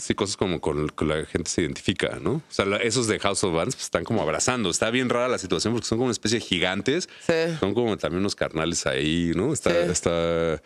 sí 0.00 0.14
cosas 0.14 0.36
como 0.36 0.60
con, 0.60 0.88
con 0.88 1.08
la 1.08 1.24
gente 1.26 1.50
se 1.50 1.60
identifica, 1.62 2.18
¿no? 2.20 2.32
O 2.32 2.42
sea, 2.48 2.64
la- 2.64 2.78
esos 2.78 3.06
de 3.06 3.18
House 3.20 3.44
of 3.44 3.54
Bands 3.54 3.76
pues, 3.76 3.84
están 3.84 4.04
como 4.04 4.22
abrazando. 4.22 4.70
Está 4.70 4.90
bien 4.90 5.08
rara 5.08 5.28
la 5.28 5.38
situación 5.38 5.72
porque 5.74 5.86
son 5.86 5.98
como 5.98 6.06
una 6.06 6.12
especie 6.12 6.38
de 6.40 6.44
gigantes. 6.44 7.08
Sí. 7.26 7.34
Son 7.60 7.74
como 7.74 7.96
también 7.98 8.20
unos 8.20 8.34
carnales 8.34 8.86
ahí, 8.86 9.32
¿no? 9.36 9.52
Está, 9.52 9.70
Sí. 9.70 9.90
está, 9.90 10.62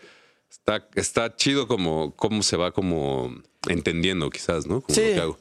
está, 0.49 0.87
está 0.95 1.35
chido 1.35 1.67
como 1.67 2.15
cómo 2.15 2.41
se 2.43 2.57
va 2.57 2.71
como 2.71 3.33
entendiendo, 3.67 4.29
quizás, 4.29 4.65
¿no? 4.67 4.81
Como 4.81 4.95
Sí. 4.95 5.01
lo 5.09 5.13
que 5.13 5.19
hago. 5.21 5.39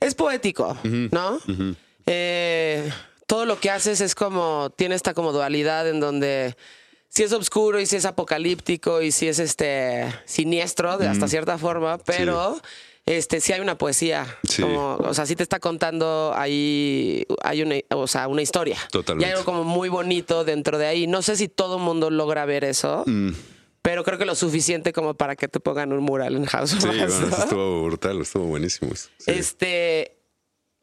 Es 0.00 0.14
poético, 0.14 0.76
¿no? 0.84 1.38
Eh, 2.06 2.90
todo 3.26 3.46
lo 3.46 3.58
que 3.60 3.70
haces 3.70 4.00
es 4.00 4.14
como, 4.14 4.70
tiene 4.76 4.94
esta 4.94 5.14
como 5.14 5.32
dualidad 5.32 5.88
en 5.88 6.00
donde 6.00 6.56
si 7.08 7.22
es 7.22 7.32
oscuro 7.32 7.78
y 7.80 7.86
si 7.86 7.96
es 7.96 8.04
apocalíptico 8.04 9.02
y 9.02 9.12
si 9.12 9.28
es 9.28 9.38
este 9.38 10.12
siniestro 10.24 10.98
de 10.98 11.08
hasta 11.08 11.28
cierta 11.28 11.58
forma, 11.58 11.98
pero 11.98 12.60
este 13.06 13.40
sí 13.40 13.52
hay 13.52 13.60
una 13.60 13.76
poesía. 13.76 14.38
Sí. 14.48 14.62
Como, 14.62 14.96
o 14.96 15.14
sea, 15.14 15.26
sí 15.26 15.34
te 15.34 15.42
está 15.42 15.58
contando 15.58 16.32
ahí, 16.36 17.26
hay 17.42 17.62
una, 17.62 17.76
o 17.90 18.06
sea, 18.06 18.28
una 18.28 18.42
historia. 18.42 18.78
Totalmente. 18.90 19.26
Y 19.26 19.26
hay 19.26 19.32
algo 19.32 19.44
como 19.44 19.64
muy 19.64 19.88
bonito 19.88 20.44
dentro 20.44 20.78
de 20.78 20.86
ahí. 20.86 21.06
No 21.06 21.22
sé 21.22 21.36
si 21.36 21.48
todo 21.48 21.78
el 21.78 21.82
mundo 21.82 22.10
logra 22.10 22.44
ver 22.44 22.64
eso. 22.64 23.02
Mm. 23.06 23.30
Pero 23.82 24.04
creo 24.04 24.16
que 24.16 24.24
lo 24.24 24.36
suficiente 24.36 24.92
como 24.92 25.14
para 25.14 25.34
que 25.34 25.48
te 25.48 25.58
pongan 25.58 25.92
un 25.92 26.04
mural 26.04 26.36
en 26.36 26.44
House 26.46 26.70
Sí, 26.70 26.86
bueno, 26.86 27.04
estuvo 27.04 27.84
brutal, 27.84 28.20
estuvo 28.20 28.44
buenísimo. 28.44 28.94
Sí. 28.94 29.08
Este, 29.26 30.22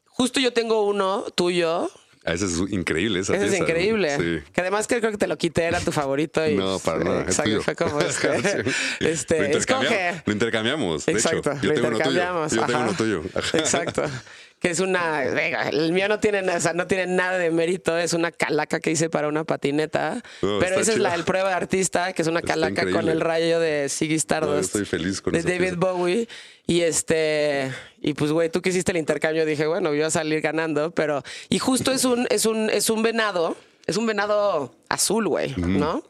justo 0.04 0.38
yo 0.38 0.52
tengo 0.52 0.84
uno 0.84 1.24
tuyo. 1.34 1.90
Ah, 2.24 2.34
Ese 2.34 2.44
es 2.44 2.58
increíble. 2.70 3.20
Esa 3.20 3.34
Ese 3.34 3.44
es 3.46 3.50
pieza, 3.50 3.64
¿no? 3.64 3.70
increíble. 3.70 4.16
Sí. 4.16 4.50
Que 4.52 4.60
además 4.60 4.86
que 4.86 4.98
creo 5.00 5.10
que 5.10 5.16
te 5.16 5.26
lo 5.26 5.38
quité, 5.38 5.64
era 5.64 5.80
tu 5.80 5.90
favorito. 5.90 6.46
Y, 6.46 6.54
No, 6.54 6.78
para 6.78 7.02
nada. 7.02 7.20
es 7.22 7.28
Exacto, 7.28 7.50
tuyo. 7.50 7.62
fue 7.62 7.74
como 7.76 8.00
este. 8.00 8.42
Sí. 8.42 8.70
lo, 9.00 9.08
este 9.08 9.36
intercambiamos, 9.46 9.92
escoge. 9.96 10.22
lo 10.26 10.32
intercambiamos. 10.32 11.06
de 11.06 11.12
Exacto, 11.12 11.52
hecho. 11.52 11.60
Yo 11.62 11.68
lo 11.70 11.74
tengo 11.74 11.88
uno 11.88 11.98
tuyo. 11.98 12.10
intercambiamos. 12.10 12.52
Yo 12.52 12.66
tengo 12.66 12.80
uno 12.80 12.92
tuyo. 12.94 13.22
Ajá. 13.34 13.58
Exacto. 13.58 14.02
Que 14.60 14.68
es 14.68 14.80
una. 14.80 15.20
venga, 15.20 15.70
el 15.70 15.90
mío 15.92 16.06
no 16.06 16.20
tiene, 16.20 16.42
nada- 16.42 16.58
o 16.58 16.60
sea, 16.60 16.74
no 16.74 16.86
tiene 16.86 17.06
nada 17.06 17.38
de 17.38 17.50
mérito. 17.50 17.96
Es 17.96 18.12
una 18.12 18.30
calaca 18.30 18.78
que 18.78 18.90
hice 18.90 19.08
para 19.08 19.26
una 19.28 19.44
patineta. 19.44 20.22
No, 20.42 20.58
pero 20.60 20.78
esa 20.78 20.92
es 20.92 20.98
la 20.98 21.12
del 21.12 21.24
prueba 21.24 21.48
de 21.48 21.54
artista, 21.54 22.12
que 22.12 22.20
es 22.20 22.28
una 22.28 22.40
Está 22.40 22.52
calaca 22.52 22.90
con 22.90 23.08
el 23.08 23.20
rayo 23.22 23.58
de 23.58 23.88
Ziggy 23.88 24.16
Stardust. 24.16 24.50
No, 24.74 24.80
yo 24.80 24.82
estoy 24.82 24.84
feliz 24.84 25.22
con 25.22 25.32
De 25.32 25.42
David 25.42 25.58
pieza. 25.58 25.76
Bowie. 25.76 26.28
Y 26.66 26.82
este. 26.82 27.72
Y 28.02 28.12
pues, 28.12 28.32
güey, 28.32 28.50
tú 28.50 28.60
que 28.60 28.68
hiciste 28.68 28.92
el 28.92 28.98
intercambio, 28.98 29.46
dije, 29.46 29.66
bueno, 29.66 29.88
voy 29.88 30.02
a 30.02 30.10
salir 30.10 30.42
ganando. 30.42 30.90
Pero. 30.90 31.22
Y 31.48 31.58
justo 31.58 31.90
es 31.90 32.04
un, 32.04 32.26
es 32.28 32.44
un, 32.44 32.68
es 32.68 32.90
un 32.90 33.02
venado. 33.02 33.56
Es 33.86 33.96
un 33.96 34.04
venado 34.04 34.74
azul, 34.90 35.26
güey, 35.26 35.54
¿no? 35.56 36.04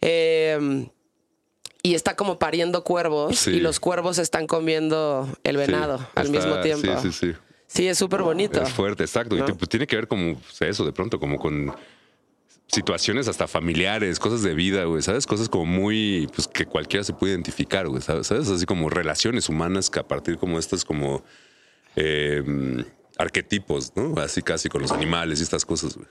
Eh, 0.00 0.86
y 1.82 1.94
está 1.94 2.14
como 2.16 2.38
pariendo 2.38 2.84
cuervos 2.84 3.38
Sí. 3.38 3.50
y 3.54 3.60
los 3.60 3.80
cuervos 3.80 4.18
están 4.18 4.46
comiendo 4.46 5.28
el 5.44 5.56
venado 5.56 5.98
Sí, 5.98 6.04
al 6.14 6.26
está- 6.26 6.38
mismo 6.38 6.60
tiempo. 6.60 7.02
Sí, 7.02 7.10
sí, 7.12 7.32
sí. 7.32 7.38
Sí, 7.72 7.86
es 7.88 7.96
súper 7.98 8.22
bonito. 8.22 8.60
Es 8.62 8.70
fuerte, 8.72 9.04
exacto. 9.04 9.34
¿No? 9.36 9.42
Y 9.42 9.46
te- 9.46 9.54
pues, 9.54 9.68
tiene 9.68 9.86
que 9.86 9.96
ver 9.96 10.06
como 10.08 10.36
pues, 10.38 10.60
eso, 10.62 10.84
de 10.84 10.92
pronto, 10.92 11.18
como 11.18 11.38
con 11.38 11.74
situaciones 12.66 13.28
hasta 13.28 13.46
familiares, 13.46 14.18
cosas 14.18 14.42
de 14.42 14.54
vida, 14.54 14.84
güey, 14.84 15.02
¿sabes? 15.02 15.26
Cosas 15.26 15.48
como 15.48 15.66
muy, 15.66 16.28
pues 16.34 16.48
que 16.48 16.64
cualquiera 16.66 17.04
se 17.04 17.12
puede 17.12 17.32
identificar, 17.32 17.86
güey, 17.88 18.00
¿sabes? 18.02 18.30
Así 18.30 18.64
como 18.66 18.88
relaciones 18.88 19.48
humanas 19.48 19.90
que 19.90 20.00
a 20.00 20.08
partir 20.08 20.38
como 20.38 20.58
estos 20.58 20.84
como 20.84 21.22
eh, 21.96 22.42
arquetipos, 23.18 23.92
¿no? 23.94 24.18
Así 24.20 24.40
casi 24.42 24.68
con 24.68 24.80
los 24.82 24.92
animales 24.92 25.40
y 25.40 25.42
estas 25.42 25.64
cosas, 25.66 25.96
güey. 25.96 26.08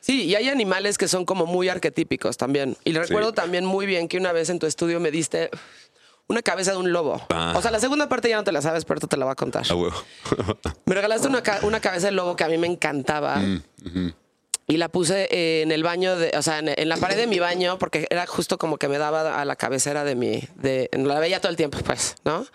Sí, 0.00 0.24
y 0.24 0.36
hay 0.36 0.48
animales 0.48 0.96
que 0.96 1.08
son 1.08 1.24
como 1.24 1.44
muy 1.44 1.68
arquetípicos 1.68 2.36
también. 2.36 2.76
Y 2.84 2.92
recuerdo 2.92 3.32
también 3.32 3.64
muy 3.64 3.84
bien 3.84 4.06
que 4.06 4.16
una 4.18 4.30
vez 4.32 4.48
en 4.48 4.60
tu 4.60 4.66
estudio 4.66 5.00
me 5.00 5.10
diste 5.10 5.50
una 6.28 6.42
cabeza 6.42 6.72
de 6.72 6.76
un 6.78 6.92
lobo. 6.92 7.20
Ah. 7.30 7.54
O 7.56 7.62
sea, 7.62 7.70
la 7.70 7.80
segunda 7.80 8.08
parte 8.08 8.28
ya 8.28 8.36
no 8.36 8.44
te 8.44 8.52
la 8.52 8.62
sabes, 8.62 8.84
pero 8.84 9.00
te 9.00 9.16
la 9.16 9.24
voy 9.24 9.32
a 9.32 9.34
contar. 9.34 9.64
Ah. 9.70 10.54
Me 10.86 10.94
regalaste 10.94 11.26
una, 11.26 11.42
una 11.62 11.80
cabeza 11.80 12.06
de 12.06 12.12
lobo 12.12 12.36
que 12.36 12.44
a 12.44 12.48
mí 12.48 12.58
me 12.58 12.66
encantaba. 12.66 13.36
Mm, 13.36 13.62
Y 14.66 14.76
la 14.76 14.88
puse 14.90 15.62
en 15.62 15.72
el 15.72 15.82
baño, 15.82 16.16
de, 16.16 16.32
o 16.36 16.42
sea, 16.42 16.58
en, 16.58 16.68
en 16.68 16.88
la 16.88 16.98
pared 16.98 17.16
de 17.16 17.26
mi 17.26 17.38
baño, 17.38 17.78
porque 17.78 18.06
era 18.10 18.26
justo 18.26 18.58
como 18.58 18.76
que 18.76 18.88
me 18.88 18.98
daba 18.98 19.40
a 19.40 19.44
la 19.46 19.56
cabecera 19.56 20.04
de 20.04 20.14
mi. 20.14 20.46
De, 20.56 20.90
la 20.92 21.18
veía 21.18 21.40
todo 21.40 21.50
el 21.50 21.56
tiempo, 21.56 21.78
pues, 21.84 22.16
¿no? 22.24 22.46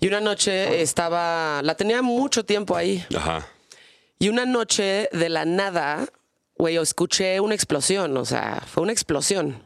Y 0.00 0.08
una 0.08 0.20
noche 0.20 0.82
estaba. 0.82 1.60
La 1.62 1.76
tenía 1.76 2.02
mucho 2.02 2.44
tiempo 2.44 2.76
ahí. 2.76 3.04
Ajá. 3.16 3.46
Y 4.18 4.28
una 4.28 4.44
noche 4.46 5.08
de 5.12 5.28
la 5.28 5.44
nada, 5.44 6.06
güey, 6.58 6.76
escuché 6.78 7.38
una 7.38 7.54
explosión, 7.54 8.16
o 8.16 8.24
sea, 8.24 8.62
fue 8.66 8.82
una 8.82 8.92
explosión. 8.92 9.62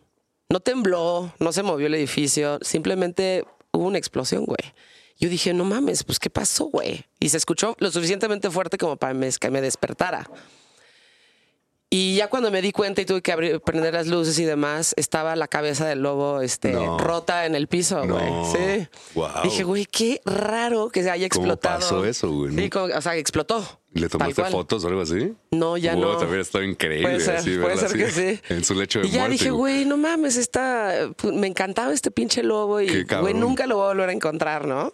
No 0.51 0.61
tembló, 0.61 1.33
no 1.39 1.53
se 1.53 1.63
movió 1.63 1.87
el 1.87 1.95
edificio, 1.95 2.59
simplemente 2.61 3.45
hubo 3.73 3.87
una 3.87 3.99
explosión, 3.99 4.45
güey. 4.45 4.75
Yo 5.19 5.29
dije, 5.29 5.55
no 5.55 5.65
mames, 5.65 6.03
pues 6.03 6.19
¿qué 6.19 6.29
pasó, 6.29 6.65
güey? 6.67 7.05
Y 7.21 7.29
se 7.29 7.37
escuchó 7.37 7.77
lo 7.79 7.91
suficientemente 7.91 8.51
fuerte 8.51 8.77
como 8.79 8.97
para 8.97 9.15
que 9.39 9.51
me 9.51 9.61
despertara. 9.61 10.29
Y 11.93 12.15
ya 12.17 12.29
cuando 12.29 12.51
me 12.53 12.63
di 12.63 12.71
cuenta 12.71 13.01
y 13.03 13.05
tuve 13.05 13.21
que 13.21 13.33
abrir, 13.33 13.61
prender 13.61 13.95
las 13.95 14.07
luces 14.07 14.39
y 14.39 14.45
demás, 14.45 14.95
estaba 14.97 15.35
la 15.35 15.49
cabeza 15.49 15.87
del 15.89 16.03
lobo 16.03 16.41
este, 16.41 16.71
No. 16.73 16.99
rota 16.99 17.47
en 17.47 17.57
el 17.57 17.67
piso, 17.67 18.05
No. 18.05 18.15
güey. 18.15 18.53
Sí. 18.53 18.89
Guau. 19.15 19.43
Dije, 19.43 19.65
güey, 19.65 19.87
qué 19.87 20.21
raro 20.25 20.89
que 20.91 21.03
se 21.03 21.11
haya 21.11 21.29
¿Cómo 21.29 21.45
explotado. 21.47 21.81
pasó 21.81 22.05
eso, 22.05 22.31
güey? 22.31 22.55
Sí, 22.55 22.71
como- 22.71 22.95
o 22.95 23.01
sea, 23.01 23.17
explotó. 23.17 23.80
¿Le 23.93 24.09
tomaste 24.09 24.45
fotos 24.45 24.85
o 24.85 24.89
algo 24.89 25.01
así? 25.01 25.35
No, 25.51 25.77
ya 25.77 25.95
Wow, 25.95 26.03
no. 26.13 26.17
también 26.19 26.41
estaba 26.43 26.65
increíble. 26.65 27.09
Puede 27.09 27.21
ser, 27.21 27.37
así, 27.37 27.59
puede 27.59 27.77
ser 27.77 27.93
que 27.93 28.11
sí. 28.11 28.41
En 28.49 28.65
su 28.65 28.75
lecho 28.75 29.01
de 29.01 29.09
Y 29.09 29.11
ya 29.11 29.21
muerte, 29.21 29.33
dije, 29.33 29.51
güey, 29.51 29.85
no 29.85 29.97
mames, 29.97 30.37
está, 30.37 31.11
pues, 31.17 31.35
me 31.35 31.49
encantaba 31.49 31.93
este 31.93 32.11
pinche 32.13 32.43
lobo 32.45 32.81
y, 32.81 33.05
güey, 33.05 33.35
nunca 33.35 33.67
lo 33.67 33.77
voy 33.77 33.87
a 33.87 33.89
volver 33.89 34.11
a 34.11 34.13
encontrar, 34.13 34.67
¿no? 34.67 34.93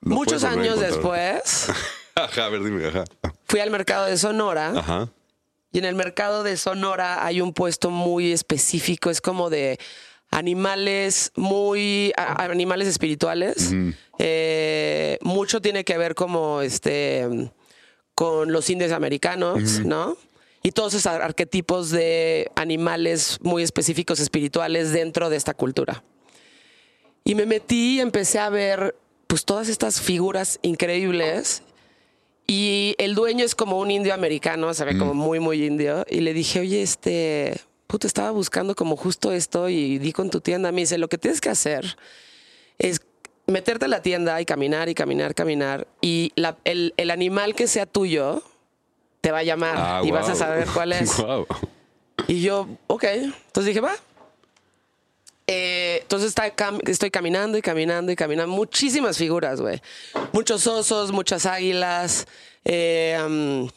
No 0.00 0.14
Muchos 0.16 0.44
años 0.44 0.80
después, 0.80 1.68
Ajá, 2.14 2.46
a 2.46 2.48
ver, 2.48 2.62
dime, 2.62 2.86
ajá. 2.86 3.04
fui 3.46 3.60
al 3.60 3.70
mercado 3.70 4.06
de 4.06 4.16
Sonora 4.18 4.72
Ajá. 4.76 5.08
y 5.72 5.78
en 5.78 5.84
el 5.84 5.94
mercado 5.94 6.42
de 6.42 6.56
Sonora 6.56 7.24
hay 7.24 7.40
un 7.40 7.52
puesto 7.54 7.90
muy 7.90 8.32
específico, 8.32 9.10
es 9.10 9.20
como 9.20 9.48
de 9.48 9.78
animales 10.34 11.30
muy, 11.36 12.12
a- 12.16 12.42
animales 12.44 12.88
espirituales. 12.88 13.70
Eh, 14.18 15.18
mucho 15.22 15.60
tiene 15.62 15.84
que 15.84 15.96
ver 15.96 16.14
como 16.14 16.60
este, 16.60 17.50
con 18.14 18.52
los 18.52 18.68
indios 18.70 18.92
americanos, 18.92 19.80
¿no? 19.84 20.16
Y 20.62 20.72
todos 20.72 20.94
esos 20.94 21.06
ar- 21.06 21.22
arquetipos 21.22 21.90
de 21.90 22.50
animales 22.56 23.38
muy 23.42 23.62
específicos 23.62 24.18
espirituales 24.20 24.92
dentro 24.92 25.30
de 25.30 25.36
esta 25.36 25.54
cultura. 25.54 26.02
Y 27.24 27.34
me 27.34 27.46
metí 27.46 27.96
y 27.96 28.00
empecé 28.00 28.38
a 28.38 28.50
ver 28.50 28.96
pues 29.26 29.44
todas 29.44 29.68
estas 29.68 30.00
figuras 30.00 30.58
increíbles 30.62 31.62
y 32.46 32.94
el 32.98 33.14
dueño 33.14 33.44
es 33.44 33.54
como 33.54 33.78
un 33.78 33.90
indio 33.90 34.12
americano, 34.14 34.74
se 34.74 34.84
ve 34.84 34.98
como 34.98 35.14
muy, 35.14 35.40
muy 35.40 35.64
indio. 35.64 36.04
Y 36.10 36.20
le 36.20 36.34
dije, 36.34 36.60
oye, 36.60 36.82
este, 36.82 37.54
puta, 37.86 38.06
estaba 38.06 38.30
buscando 38.30 38.74
como 38.74 38.96
justo 38.96 39.32
esto 39.32 39.68
y 39.68 39.98
di 39.98 40.12
con 40.12 40.30
tu 40.30 40.40
tienda. 40.40 40.72
Me 40.72 40.82
dice, 40.82 40.98
lo 40.98 41.08
que 41.08 41.18
tienes 41.18 41.40
que 41.40 41.50
hacer 41.50 41.96
es 42.78 43.00
meterte 43.46 43.84
a 43.84 43.88
la 43.88 44.02
tienda 44.02 44.40
y 44.40 44.44
caminar 44.46 44.88
y 44.88 44.94
caminar, 44.94 45.34
caminar. 45.34 45.86
Y 46.00 46.32
la- 46.36 46.56
el, 46.64 46.94
el 46.96 47.10
animal 47.10 47.54
que 47.54 47.66
sea 47.66 47.86
tuyo 47.86 48.42
te 49.20 49.30
va 49.32 49.38
a 49.38 49.42
llamar 49.42 49.74
Ah, 49.78 50.00
y 50.04 50.10
vas 50.10 50.28
a 50.28 50.34
saber 50.34 50.66
cuál 50.72 50.92
es. 50.94 51.16
Guau. 51.16 51.46
Y 52.26 52.40
yo, 52.42 52.68
ok. 52.86 53.04
Entonces 53.04 53.66
dije, 53.66 53.80
va. 53.80 53.94
Eh, 55.46 55.98
entonces 56.02 56.28
está 56.30 56.54
cam- 56.56 56.80
estoy 56.88 57.10
caminando 57.10 57.58
y 57.58 57.62
caminando 57.62 58.10
y 58.10 58.16
caminando. 58.16 58.54
Muchísimas 58.54 59.18
figuras, 59.18 59.60
güey. 59.60 59.80
Muchos 60.32 60.66
osos, 60.66 61.12
muchas 61.12 61.44
águilas. 61.46 62.26
eh, 62.64 63.18
um, 63.26 63.68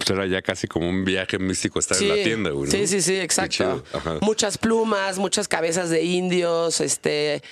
Pues 0.00 0.10
era 0.10 0.26
ya 0.26 0.40
casi 0.40 0.66
como 0.66 0.88
un 0.88 1.04
viaje 1.04 1.38
místico 1.38 1.78
estar 1.78 2.00
en 2.02 2.08
la 2.08 2.14
tienda, 2.14 2.50
güey. 2.50 2.64
¿no? 2.64 2.70
Sí, 2.70 2.86
sí, 2.86 3.02
sí, 3.02 3.16
exacto. 3.16 3.84
Muchas 4.22 4.56
plumas, 4.56 5.18
muchas 5.18 5.46
cabezas 5.46 5.90
de 5.90 6.02
indios, 6.02 6.80
este. 6.80 7.42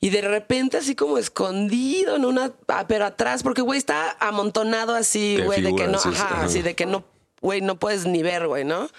Y 0.00 0.10
de 0.10 0.20
repente 0.20 0.76
así 0.76 0.96
como 0.96 1.18
escondido 1.18 2.16
en 2.16 2.24
una, 2.24 2.52
ah, 2.66 2.86
pero 2.88 3.06
atrás, 3.06 3.44
porque 3.44 3.62
güey 3.62 3.78
está 3.78 4.16
amontonado 4.18 4.94
así, 4.94 5.36
De 5.36 5.44
güey, 5.44 5.62
de 5.62 5.74
que 5.74 5.86
no, 5.86 5.98
figuras, 5.98 6.02
sí, 6.02 6.10
sí, 6.10 6.16
ajá, 6.16 6.34
ajá. 6.34 6.44
así 6.44 6.62
de 6.62 6.74
que 6.74 6.84
no, 6.84 7.04
güey, 7.40 7.60
no 7.60 7.78
puedes 7.78 8.06
ni 8.06 8.22
ver, 8.22 8.48
güey, 8.48 8.64
¿no? 8.64 8.90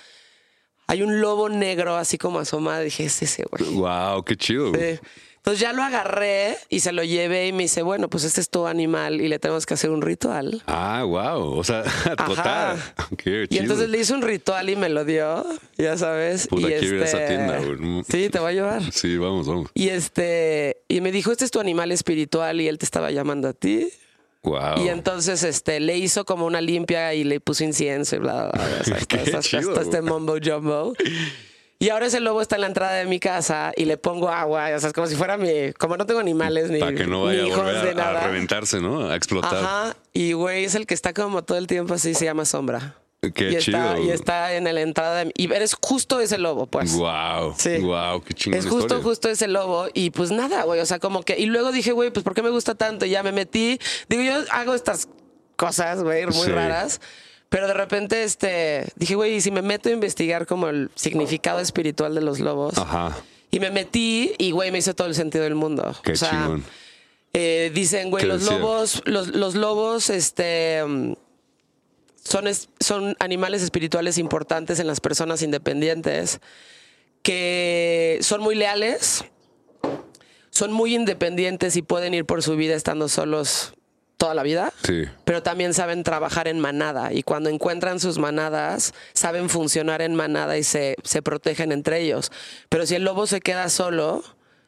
Hay 0.87 1.03
un 1.03 1.19
lobo 1.19 1.49
negro 1.49 1.97
así 1.97 2.17
como 2.17 2.39
asomado, 2.39 2.81
dije, 2.81 3.05
es 3.05 3.21
ese, 3.21 3.43
güey. 3.51 3.75
Wow, 3.75 4.23
qué 4.23 4.37
chido. 4.37 4.71
Sí. 4.73 4.99
Entonces 5.45 5.59
ya 5.61 5.73
lo 5.73 5.83
agarré 5.83 6.57
y 6.69 6.79
se 6.79 6.91
lo 6.91 7.03
llevé 7.03 7.45
y 7.45 7.53
me 7.53 7.63
dice, 7.63 7.83
bueno, 7.83 8.09
pues 8.09 8.23
este 8.23 8.41
es 8.41 8.49
tu 8.49 8.65
animal 8.65 9.21
y 9.21 9.27
le 9.27 9.37
tenemos 9.37 9.67
que 9.67 9.75
hacer 9.75 9.91
un 9.91 10.01
ritual. 10.01 10.63
Ah, 10.65 11.03
wow. 11.05 11.55
O 11.59 11.63
sea, 11.63 11.83
total. 12.25 12.81
Y 13.51 13.59
entonces 13.59 13.89
le 13.89 13.99
hice 13.99 14.15
un 14.15 14.23
ritual 14.23 14.67
y 14.71 14.75
me 14.75 14.89
lo 14.89 15.05
dio, 15.05 15.45
ya 15.77 15.97
sabes. 15.99 16.47
Puta, 16.47 16.67
y 16.67 16.73
este, 16.73 17.03
esa 17.03 17.27
tienda, 17.27 17.59
güey. 17.59 18.03
Sí, 18.09 18.29
te 18.29 18.39
voy 18.39 18.49
a 18.49 18.53
llevar. 18.53 18.91
Sí, 18.91 19.17
vamos, 19.19 19.45
vamos. 19.47 19.69
Y 19.75 19.89
este, 19.89 20.77
y 20.87 20.99
me 21.01 21.11
dijo, 21.11 21.31
este 21.31 21.45
es 21.45 21.51
tu 21.51 21.59
animal 21.59 21.91
espiritual 21.91 22.59
y 22.59 22.67
él 22.67 22.79
te 22.79 22.85
estaba 22.85 23.11
llamando 23.11 23.47
a 23.47 23.53
ti. 23.53 23.87
Wow. 24.41 24.83
Y 24.83 24.89
entonces 24.89 25.43
este, 25.43 25.79
le 25.79 25.95
hizo 25.95 26.25
como 26.25 26.47
una 26.47 26.59
limpia 26.59 27.13
y 27.13 27.23
le 27.23 27.39
puso 27.39 27.63
incienso 27.63 28.15
y 28.15 28.19
bla, 28.19 28.49
bla, 28.51 28.63
bla. 28.63 28.77
hasta- 28.97 29.37
hasta- 29.37 29.57
hasta 29.59 29.81
este 29.81 30.01
mombo 30.01 30.37
jumbo. 30.43 30.93
Y 31.77 31.89
ahora 31.89 32.05
ese 32.05 32.21
lobo 32.21 32.41
está 32.41 32.55
en 32.55 32.61
la 32.61 32.67
entrada 32.67 32.93
de 32.93 33.05
mi 33.05 33.19
casa 33.19 33.73
y 33.75 33.83
le 33.85 33.97
pongo 33.97 34.29
agua, 34.29 34.69
o 34.75 34.79
sea, 34.79 34.87
es 34.87 34.93
como 34.93 35.07
si 35.07 35.15
fuera 35.15 35.37
mi, 35.37 35.73
como 35.73 35.97
no 35.97 36.05
tengo 36.05 36.21
animales 36.21 36.71
ni, 36.71 36.79
Para 36.79 36.95
que 36.95 37.05
no 37.05 37.19
ni 37.21 37.25
vaya 37.37 37.43
a 37.43 37.47
hijos 37.47 37.57
volver 37.63 37.95
de 37.95 38.01
a, 38.01 38.09
a 38.09 38.13
nada. 38.13 38.27
reventarse, 38.27 38.79
¿no? 38.79 39.09
A 39.09 39.15
explotar. 39.15 39.55
Ajá. 39.55 39.97
Y 40.13 40.31
güey, 40.33 40.63
es 40.63 40.75
el 40.75 40.87
que 40.87 40.93
está 40.93 41.13
como 41.13 41.43
todo 41.43 41.57
el 41.57 41.67
tiempo 41.67 41.93
así, 41.93 42.13
se 42.13 42.23
llama 42.25 42.45
sombra. 42.45 42.95
Qué 43.33 43.51
y 43.51 43.57
chido. 43.57 43.77
Está, 43.79 43.99
y 43.99 44.09
está 44.11 44.53
en 44.53 44.63
la 44.65 44.81
entrada 44.81 45.17
de 45.17 45.25
mi- 45.25 45.31
Y 45.35 45.51
eres 45.51 45.75
justo 45.81 46.19
ese 46.19 46.37
lobo, 46.37 46.67
pues. 46.67 46.93
Wow. 46.95 47.55
Sí. 47.57 47.77
Wow, 47.79 48.21
qué 48.21 48.33
chingón. 48.35 48.59
Es 48.59 48.67
justo, 48.67 49.01
justo 49.01 49.29
ese 49.29 49.47
lobo. 49.47 49.87
Y 49.95 50.11
pues 50.11 50.29
nada, 50.31 50.63
güey. 50.63 50.79
O 50.79 50.85
sea, 50.85 50.99
como 50.99 51.23
que. 51.23 51.37
Y 51.39 51.47
luego 51.47 51.71
dije, 51.71 51.91
güey, 51.91 52.11
pues 52.11 52.23
¿por 52.23 52.35
qué 52.35 52.43
me 52.43 52.51
gusta 52.51 52.75
tanto? 52.75 53.05
Y 53.05 53.09
ya 53.09 53.23
me 53.23 53.31
metí. 53.31 53.79
Digo, 54.09 54.21
yo 54.21 54.33
hago 54.51 54.75
estas 54.75 55.07
cosas, 55.55 56.03
güey, 56.03 56.25
muy 56.27 56.35
Sí. 56.35 56.51
raras. 56.51 57.01
Pero 57.49 57.67
de 57.67 57.73
repente, 57.73 58.23
este. 58.23 58.85
Dije, 58.95 59.15
güey, 59.15 59.35
y 59.35 59.41
si 59.41 59.51
me 59.51 59.61
meto 59.61 59.89
a 59.89 59.91
investigar 59.91 60.45
como 60.47 60.67
el 60.67 60.89
significado 60.95 61.59
espiritual 61.59 62.13
de 62.15 62.21
los 62.21 62.39
lobos. 62.39 62.77
Ajá. 62.77 63.15
Y 63.51 63.59
me 63.59 63.69
metí 63.71 64.33
y, 64.37 64.51
güey, 64.51 64.71
me 64.71 64.79
hizo 64.79 64.93
todo 64.95 65.07
el 65.07 65.15
sentido 65.15 65.43
del 65.45 65.55
mundo. 65.55 65.95
Qué 66.03 66.13
o 66.13 66.15
sea, 66.17 66.31
chingón. 66.31 66.65
eh, 67.33 67.71
dicen, 67.73 68.09
güey, 68.09 68.23
¿Qué 68.23 68.27
los 68.27 68.41
decía? 68.41 68.57
lobos, 68.59 69.01
los, 69.05 69.27
los 69.29 69.55
lobos, 69.55 70.09
este. 70.09 70.81
Son, 72.23 72.47
es- 72.47 72.69
son 72.79 73.15
animales 73.19 73.61
espirituales 73.61 74.17
importantes 74.17 74.79
en 74.79 74.87
las 74.87 74.99
personas 74.99 75.43
independientes 75.43 76.39
que 77.21 78.17
son 78.21 78.41
muy 78.41 78.55
leales, 78.55 79.25
son 80.49 80.73
muy 80.73 80.95
independientes 80.95 81.75
y 81.75 81.83
pueden 81.83 82.13
ir 82.15 82.25
por 82.25 82.41
su 82.43 82.55
vida 82.55 82.73
estando 82.75 83.09
solos 83.09 83.74
toda 84.17 84.33
la 84.33 84.43
vida, 84.43 84.71
Sí. 84.83 85.03
pero 85.25 85.43
también 85.43 85.73
saben 85.73 86.03
trabajar 86.03 86.47
en 86.47 86.59
manada 86.59 87.11
y 87.13 87.23
cuando 87.23 87.49
encuentran 87.49 87.99
sus 87.99 88.17
manadas 88.17 88.93
saben 89.13 89.49
funcionar 89.49 90.01
en 90.01 90.15
manada 90.15 90.57
y 90.57 90.63
se, 90.63 90.95
se 91.03 91.21
protegen 91.21 91.71
entre 91.71 92.01
ellos. 92.01 92.31
Pero 92.69 92.85
si 92.85 92.95
el 92.95 93.03
lobo 93.03 93.27
se 93.27 93.41
queda 93.41 93.69
solo, 93.69 94.23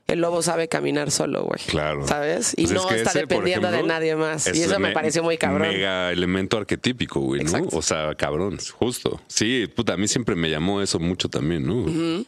el 0.07 0.19
lobo 0.21 0.41
sabe 0.41 0.67
caminar 0.69 1.11
solo, 1.11 1.43
güey. 1.43 1.59
Claro. 1.67 2.07
¿Sabes? 2.07 2.53
Y 2.57 2.63
Pues 2.67 2.71
es 2.71 2.81
no 2.81 2.87
que 2.87 2.95
está 2.95 3.09
ese, 3.09 3.19
dependiendo 3.19 3.69
de 3.71 3.83
nadie 3.83 4.15
más. 4.15 4.47
Y 4.47 4.51
es 4.51 4.59
eso 4.67 4.79
me 4.79 4.91
pareció 4.91 5.21
muy 5.21 5.37
cabrón. 5.37 5.67
Mega 5.67 6.11
elemento 6.13 6.55
arquetípico, 6.57 7.19
güey, 7.19 7.41
¿no? 7.43 7.47
Exacto. 7.49 7.77
O 7.77 7.81
sea, 7.81 8.15
cabrón, 8.15 8.57
justo. 8.77 9.19
Sí, 9.27 9.67
puta, 9.75 9.93
a 9.93 9.97
mí 9.97 10.07
siempre 10.07 10.35
me 10.35 10.49
llamó 10.49 10.81
eso 10.81 10.97
mucho 10.99 11.27
también, 11.29 11.65
¿no? 11.67 12.25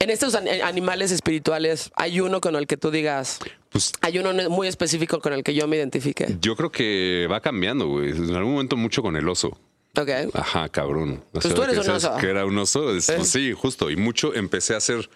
En 0.00 0.10
estos 0.10 0.34
an- 0.34 0.48
animales 0.62 1.10
espirituales, 1.12 1.90
¿hay 1.96 2.20
uno 2.20 2.40
con 2.42 2.56
el 2.56 2.66
que 2.66 2.76
tú 2.76 2.90
digas, 2.90 3.38
Pues 3.74 3.92
hay 4.02 4.18
uno 4.20 4.32
muy 4.50 4.68
específico 4.68 5.18
con 5.20 5.32
el 5.32 5.42
que 5.42 5.52
yo 5.52 5.66
me 5.66 5.76
identifique? 5.76 6.36
yo 6.40 6.54
creo 6.54 6.70
que 6.70 7.26
va 7.28 7.40
cambiando, 7.40 7.88
güey. 7.88 8.10
En 8.10 8.32
algún 8.36 8.52
momento 8.52 8.76
mucho 8.76 9.02
con 9.02 9.16
el 9.16 9.28
oso. 9.28 9.58
Ok. 9.98 10.08
Ajá, 10.32 10.68
cabrón. 10.68 11.24
O 11.32 11.40
Pues 11.40 11.52
tú 11.52 11.60
eres 11.60 11.80
que 11.80 11.90
un 11.90 11.96
oso. 11.96 12.16
Que 12.20 12.28
era 12.28 12.46
un 12.46 12.56
oso. 12.56 12.94
es- 12.96 13.06
Sí. 13.06 13.12
pues 13.16 13.28
sí, 13.30 13.52
justo. 13.52 13.90
Y 13.90 13.96
mucho 13.96 14.32
empecé 14.32 14.74
a 14.74 14.76
hacer 14.76 15.10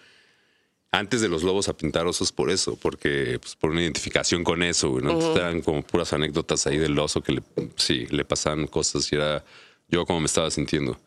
antes 0.91 1.21
de 1.21 1.29
los 1.29 1.43
lobos 1.43 1.69
a 1.69 1.77
pintar 1.77 2.05
osos 2.05 2.33
por 2.33 2.49
eso, 2.49 2.75
porque 2.75 3.39
pues, 3.41 3.55
por 3.55 3.69
una 3.69 3.81
identificación 3.81 4.43
con 4.43 4.61
eso, 4.61 4.89
güey, 4.89 5.05
¿no? 5.05 5.35
Eran 5.37 5.61
como 5.61 5.81
puras 5.81 6.11
anécdotas 6.11 6.67
ahí 6.67 6.77
del 6.77 6.99
oso 6.99 7.21
que 7.21 7.31
le, 7.31 7.43
sí, 7.77 8.07
le 8.09 8.25
pasaban 8.25 8.67
cosas 8.67 9.09
y 9.13 9.15
era 9.15 9.41
yo 9.87 10.05
como 10.05 10.19
me 10.19 10.25
estaba 10.25 10.51
sintiendo. 10.51 10.99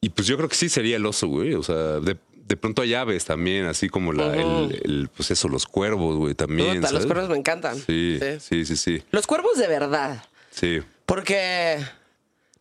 Y 0.00 0.08
pues 0.08 0.26
yo 0.26 0.36
creo 0.38 0.48
que 0.48 0.54
sí 0.56 0.70
sería 0.70 0.96
el 0.96 1.04
oso, 1.04 1.26
güey. 1.28 1.52
O 1.54 1.62
sea, 1.62 2.00
de, 2.00 2.16
de 2.48 2.56
pronto 2.56 2.82
hay 2.82 2.94
aves 2.94 3.24
también, 3.26 3.66
así 3.66 3.88
como 3.88 4.12
la, 4.12 4.34
el, 4.34 4.80
el, 4.84 5.10
pues 5.14 5.30
eso, 5.30 5.48
los 5.48 5.66
cuervos, 5.66 6.16
güey, 6.16 6.34
también. 6.34 6.80
Los 6.80 7.04
cuervos 7.06 7.28
me 7.28 7.36
encantan. 7.36 7.76
Sí, 7.76 8.18
sí, 8.40 8.64
sí, 8.64 8.76
sí. 8.76 9.02
Los 9.10 9.26
cuervos 9.26 9.58
de 9.58 9.68
verdad. 9.68 10.24
Sí. 10.50 10.80
Porque 11.04 11.78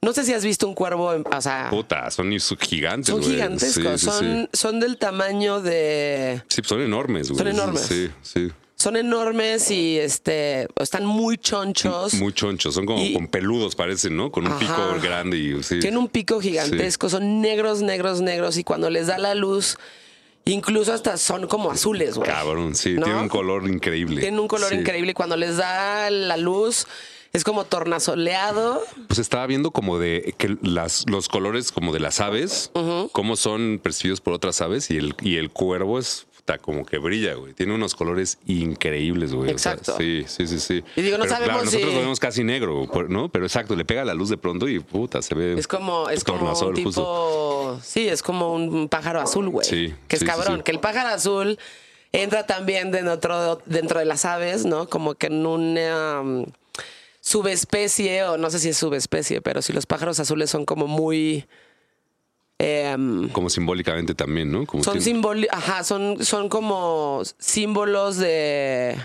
no 0.02 0.14
sé 0.14 0.24
si 0.26 0.34
has 0.34 0.44
visto 0.44 0.68
un 0.68 0.74
cuervo, 0.76 1.14
en- 1.14 1.24
o 1.34 1.42
sea, 1.42 1.68
Puta, 1.70 2.12
son 2.12 2.32
gigantes, 2.60 3.08
son 3.14 3.24
gigantescos, 3.24 4.00
Sí, 4.02 4.06
sí, 4.06 4.06
son, 4.06 4.26
sí. 4.44 4.50
son 4.54 4.80
del 4.80 4.98
tamaño 4.98 5.62
de... 5.62 6.42
Sí, 6.50 6.62
son 6.66 6.82
enormes, 6.82 7.30
güey. 7.30 7.38
Son 7.40 7.48
enormes. 7.48 7.82
Sí, 7.84 8.10
sí. 8.22 8.52
Son 8.80 8.96
enormes 8.96 9.72
y 9.72 9.98
este 9.98 10.68
están 10.80 11.04
muy 11.04 11.38
chonchos. 11.40 12.14
Muy 12.14 12.32
chonchos, 12.32 12.76
son 12.76 12.86
como 12.86 13.04
Y- 13.04 13.14
con 13.14 13.28
peludos, 13.28 13.76
parecen, 13.76 14.16
¿no? 14.16 14.32
Con 14.32 14.46
un 14.46 14.54
Ajá. 14.54 14.60
pico 14.60 15.02
grande 15.02 15.36
y 15.38 15.64
sí. 15.64 15.80
Tienen 15.80 15.98
un 15.98 16.08
pico 16.08 16.40
gigantesco, 16.40 17.10
son 17.10 17.42
negros, 17.42 17.82
negros, 17.82 18.22
negros 18.22 18.56
y 18.58 18.64
cuando 18.64 18.92
les 18.92 19.08
da 19.08 19.18
la 19.18 19.34
luz, 19.34 19.78
incluso 20.46 20.94
hasta 20.94 21.18
son 21.18 21.48
como 21.48 21.72
azules, 21.72 22.18
güey. 22.18 22.30
Cabrón, 22.30 22.76
sí, 22.76 22.94
¿No? 22.94 23.06
tiene 23.06 23.20
un 23.20 23.30
color 23.30 23.68
increíble. 23.68 24.22
Tienen 24.22 24.40
un 24.40 24.48
color 24.48 24.70
Sí. 24.70 24.76
increíble 24.76 25.10
y 25.12 25.14
cuando 25.16 25.38
les 25.38 25.58
da 25.58 26.12
la 26.12 26.38
luz 26.38 26.86
es 27.34 27.44
como 27.44 27.64
tornasoleado. 27.66 28.84
Pues 29.08 29.18
estaba 29.18 29.48
viendo 29.48 29.72
como 29.72 29.98
de 29.98 30.36
que 30.38 30.56
las, 30.62 31.04
los 31.10 31.30
colores 31.30 31.72
como 31.72 31.94
de 31.94 32.00
las 32.00 32.20
aves, 32.20 32.70
cómo 33.12 33.38
son 33.38 33.80
percibidos 33.82 34.22
por 34.22 34.34
otras 34.34 34.62
aves 34.62 34.92
y 34.92 34.98
el, 34.98 35.16
y 35.24 35.38
el 35.38 35.50
cuervo 35.50 35.98
es 35.98 36.27
puta, 36.48 36.58
como 36.60 36.86
que 36.86 36.98
brilla, 36.98 37.34
güey. 37.36 37.54
Tiene 37.54 37.74
unos 37.76 37.94
colores 37.94 38.38
increíbles, 38.48 39.34
güey. 39.34 39.52
O 39.54 39.58
sea, 39.58 39.74
Exacto. 39.74 39.98
sí, 39.98 40.24
sí, 40.28 40.48
sí, 40.48 40.60
sí. 40.60 40.84
Y 40.96 41.02
digo, 41.02 41.18
no 41.18 41.24
Pero, 41.26 41.36
sabemos 41.36 41.54
claro, 41.56 41.66
nosotros 41.66 41.90
si- 41.90 41.96
lo 41.96 42.02
vemos 42.02 42.20
casi 42.20 42.44
negro, 42.44 42.88
¿no? 43.10 43.30
Pero 43.30 43.46
exacto, 43.46 43.76
le 43.76 43.84
pega 43.86 44.06
la 44.06 44.14
luz 44.14 44.30
de 44.30 44.38
pronto 44.38 44.68
y 44.70 44.80
puta, 44.80 45.22
se 45.22 45.36
ve. 45.36 45.56
Es 45.60 45.68
como, 45.68 46.10
es 46.10 46.24
como 46.24 46.52
un 46.54 46.74
tipo. 46.74 46.88
justo. 46.90 47.80
Sí, 47.84 48.08
es 48.08 48.22
como 48.24 48.54
un 48.54 48.88
pájaro 48.88 49.20
azul, 49.22 49.50
güey. 49.50 49.68
Sí, 49.68 49.94
Que 50.08 50.16
es 50.16 50.22
sí, 50.22 50.26
cabrón. 50.26 50.58
sí. 50.58 50.64
Que 50.64 50.72
el 50.72 50.80
pájaro 50.80 51.10
azul 51.10 51.60
entra 52.14 52.46
también 52.48 52.92
dentro, 52.92 53.62
dentro 53.66 54.00
de 54.00 54.06
las 54.06 54.24
aves, 54.24 54.66
¿no? 54.66 54.88
Como 54.88 55.16
que 55.16 55.28
en 55.28 55.46
una 55.46 56.22
um, 56.22 56.46
subespecie, 57.20 58.24
o 58.24 58.38
no 58.38 58.50
sé 58.50 58.60
si 58.60 58.70
es 58.70 58.78
subespecie, 58.78 59.42
pero 59.42 59.62
si 59.62 59.74
los 59.74 59.86
pájaros 59.86 60.20
azules 60.20 60.50
son 60.50 60.66
como 60.66 60.88
muy. 60.88 61.46
Em, 62.60 63.30
Como 63.30 63.50
simbólicamente 63.50 64.16
también, 64.16 64.52
¿no? 64.52 64.66
Como 64.66 64.84
son 64.84 64.94
tiene- 64.94 65.06
ajá, 65.52 65.84
son, 65.84 66.24
son 66.26 66.50
como 66.50 67.22
símbolos 67.38 68.18
de. 68.18 68.98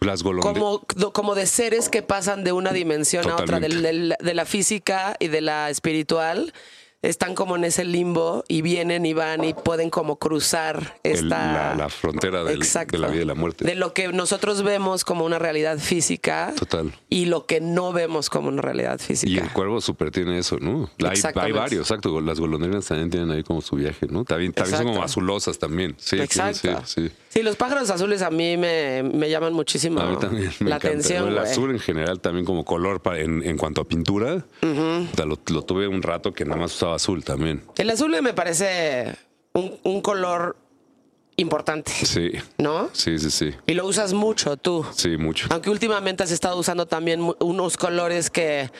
las 0.00 0.22
como, 0.22 0.86
como 1.12 1.34
de 1.34 1.46
seres 1.46 1.88
que 1.88 2.02
pasan 2.02 2.44
de 2.44 2.52
una 2.52 2.72
dimensión 2.72 3.24
a 3.28 3.34
otra, 3.34 3.46
Totalmente. 3.46 3.82
del- 3.82 4.14
de 4.20 4.34
la 4.34 4.44
física 4.44 5.16
y 5.18 5.28
de 5.28 5.40
la 5.40 5.70
espiritual, 5.70 6.52
están 7.00 7.34
como 7.36 7.54
en 7.54 7.64
ese 7.64 7.84
limbo 7.84 8.44
y 8.48 8.62
vienen 8.62 9.06
y 9.06 9.12
van 9.12 9.44
y 9.44 9.54
pueden 9.54 9.88
como 9.88 10.18
cruzar 10.18 10.98
El- 11.04 11.12
esta... 11.24 11.52
la, 11.52 11.74
la 11.76 11.88
frontera 11.88 12.42
del- 12.42 12.56
Exacto. 12.60 12.96
de 12.96 12.98
la 13.00 13.08
vida 13.08 13.22
y 13.22 13.26
la 13.26 13.34
muerte. 13.34 13.64
De 13.64 13.74
lo 13.76 13.92
que 13.94 14.08
nosotros 14.08 14.62
vemos 14.62 15.04
como 15.04 15.24
una 15.24 15.38
realidad 15.38 15.78
física 15.78 16.52
Total. 16.58 16.92
y 17.08 17.26
lo 17.26 17.46
que 17.46 17.60
no 17.60 17.92
vemos 17.92 18.30
como 18.30 18.48
una 18.48 18.62
realidad 18.62 18.98
Y 19.00 19.04
física. 19.04 19.42
el 19.44 19.52
cuervo 19.52 19.80
súper 19.80 20.10
tiene 20.10 20.38
eso, 20.38 20.58
¿no? 20.58 20.90
Hay, 21.08 21.20
hay 21.36 21.52
varios, 21.52 21.82
exacto. 21.88 22.20
Las 22.20 22.40
golondrinas 22.40 22.86
también 22.86 23.10
tienen 23.10 23.30
ahí 23.30 23.44
como 23.44 23.60
su 23.60 23.76
viaje, 23.76 24.06
¿no? 24.08 24.24
También, 24.24 24.52
también 24.52 24.76
son 24.78 24.86
como 24.88 25.02
azulosas 25.02 25.58
también. 25.58 25.94
Sí, 25.98 26.16
sí, 26.16 26.22
Exacto. 26.22 26.82
Sí, 26.84 27.08
sí. 27.08 27.14
Sí, 27.27 27.27
los 27.42 27.56
pájaros 27.56 27.88
azules 27.90 28.22
a 28.22 28.30
mí 28.30 28.56
me, 28.56 29.02
me 29.02 29.28
llaman 29.30 29.52
muchísimo 29.52 30.00
A 30.00 30.06
mí 30.10 30.16
también 30.18 30.50
me 30.60 30.70
la 30.70 30.76
encanta. 30.76 30.88
atención. 30.88 31.28
El 31.28 31.34
güey. 31.34 31.46
azul 31.46 31.70
en 31.70 31.78
general 31.78 32.20
también 32.20 32.44
como 32.44 32.64
color 32.64 33.00
en, 33.16 33.42
en 33.44 33.56
cuanto 33.56 33.80
a 33.80 33.84
pintura. 33.84 34.44
lo, 34.62 35.38
lo 35.48 35.62
tuve 35.62 35.86
un 35.88 36.02
rato 36.02 36.32
que 36.32 36.44
nada 36.44 36.60
más 36.60 36.74
usaba 36.74 36.94
azul 36.96 37.22
también. 37.24 37.62
El 37.76 37.90
azul 37.90 38.14
me 38.22 38.32
parece 38.32 39.14
un, 39.52 39.74
un 39.84 40.00
color 40.00 40.56
importante, 41.36 41.92
Sí. 41.92 42.32
¿no? 42.58 42.90
Sí, 42.92 43.18
sí, 43.18 43.30
sí. 43.30 43.54
Y 43.66 43.74
lo 43.74 43.86
usas 43.86 44.12
mucho 44.12 44.56
tú. 44.56 44.84
Sí, 44.92 45.16
mucho. 45.16 45.46
Aunque 45.50 45.70
últimamente 45.70 46.24
has 46.24 46.32
estado 46.32 46.58
usando 46.58 46.86
también 46.86 47.20
unos 47.38 47.76
colores 47.76 48.28
que 48.30 48.70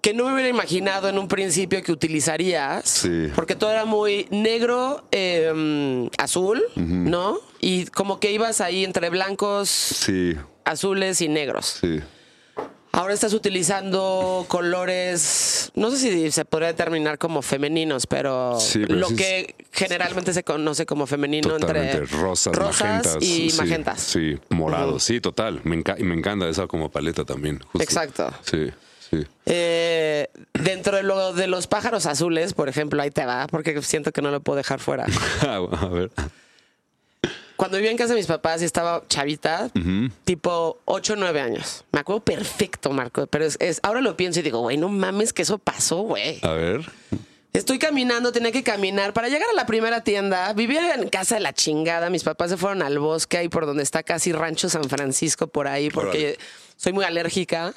que 0.00 0.14
no 0.14 0.24
me 0.26 0.32
hubiera 0.34 0.48
imaginado 0.48 1.08
en 1.08 1.18
un 1.18 1.28
principio 1.28 1.82
que 1.82 1.92
utilizarías. 1.92 2.88
Sí. 2.88 3.28
Porque 3.34 3.54
todo 3.54 3.70
era 3.70 3.84
muy 3.84 4.26
negro, 4.30 5.04
eh, 5.12 6.08
azul, 6.18 6.62
¿no? 6.76 7.38
Y 7.60 7.86
como 7.86 8.18
que 8.20 8.32
ibas 8.32 8.60
ahí 8.60 8.84
entre 8.84 9.10
blancos, 9.10 9.68
Sí, 9.68 10.34
azules 10.64 11.20
y 11.20 11.28
negros. 11.28 11.78
sí. 11.80 12.00
Ahora 12.92 13.14
estás 13.14 13.34
utilizando 13.34 14.44
colores, 14.48 15.70
no 15.76 15.92
sé 15.92 15.96
si 15.98 16.30
se 16.32 16.44
podría 16.44 16.68
determinar 16.68 17.18
como 17.18 17.40
femeninos, 17.40 18.04
pero, 18.08 18.58
Sí, 18.58 18.80
lo 18.80 19.06
sí 19.08 19.14
que 19.16 19.54
generalmente 19.70 20.32
se 20.32 20.42
conoce 20.42 20.86
como 20.86 21.06
femenino 21.06 21.50
Totalmente. 21.56 21.98
entre 21.98 22.16
Rosas, 22.18 22.58
magentas. 22.58 23.16
y 23.20 23.52
magentas. 23.56 24.00
Sí, 24.00 24.36
morado. 24.48 24.98
Sí, 24.98 25.20
total. 25.20 25.60
Me, 25.62 25.76
me 26.00 26.14
encanta 26.16 26.48
esa 26.48 26.66
como 26.66 26.90
paleta 26.90 27.24
también. 27.24 27.60
justo. 27.60 27.80
Exacto. 27.80 28.28
Sí, 28.42 28.70
sí. 29.10 29.26
Eh, 29.46 30.28
dentro 30.54 30.96
de, 30.96 31.02
lo, 31.02 31.32
de 31.32 31.46
los 31.46 31.66
pájaros 31.66 32.06
azules, 32.06 32.54
por 32.54 32.68
ejemplo, 32.68 33.02
ahí 33.02 33.10
te 33.10 33.24
va, 33.26 33.46
porque 33.48 33.80
siento 33.82 34.12
que 34.12 34.22
no 34.22 34.30
lo 34.30 34.40
puedo 34.40 34.56
dejar 34.56 34.80
fuera. 34.80 35.06
A 35.42 35.86
ver. 35.88 36.10
Cuando 37.56 37.76
vivía 37.76 37.90
en 37.90 37.98
casa 37.98 38.14
de 38.14 38.18
mis 38.18 38.26
papás 38.26 38.62
y 38.62 38.64
estaba 38.64 39.02
chavita, 39.08 39.70
tipo 40.24 40.78
8 40.86 41.12
o 41.12 41.16
9 41.16 41.40
años. 41.42 41.84
Me 41.92 42.00
acuerdo 42.00 42.24
perfecto, 42.24 42.90
Marco, 42.90 43.26
pero 43.26 43.44
es, 43.44 43.58
es- 43.60 43.80
ahora 43.82 44.00
lo 44.00 44.16
pienso 44.16 44.40
y 44.40 44.42
digo, 44.42 44.60
güey, 44.60 44.78
no 44.78 44.88
mames 44.88 45.34
que 45.34 45.42
eso 45.42 45.58
pasó, 45.58 45.98
güey. 46.02 46.38
A 46.42 46.52
ver. 46.52 46.80
Estoy 47.52 47.78
caminando, 47.78 48.32
tenía 48.32 48.52
que 48.52 48.62
caminar 48.62 49.12
para 49.12 49.28
llegar 49.28 49.48
a 49.50 49.56
la 49.56 49.66
primera 49.66 50.02
tienda. 50.04 50.50
Vivía 50.54 50.94
en 50.94 51.08
casa 51.10 51.34
de 51.34 51.40
la 51.42 51.52
chingada. 51.52 52.08
Mis 52.08 52.22
papás 52.24 52.48
se 52.50 52.56
fueron 52.56 52.80
al 52.80 52.98
bosque 52.98 53.36
ahí 53.36 53.48
por 53.48 53.66
donde 53.66 53.82
está 53.82 54.04
casi 54.04 54.32
Rancho 54.32 54.70
San 54.70 54.84
Francisco, 54.84 55.48
por 55.48 55.66
ahí, 55.68 55.90
porque 55.90 56.38
soy 56.76 56.92
muy 56.94 57.04
alérgica 57.04 57.74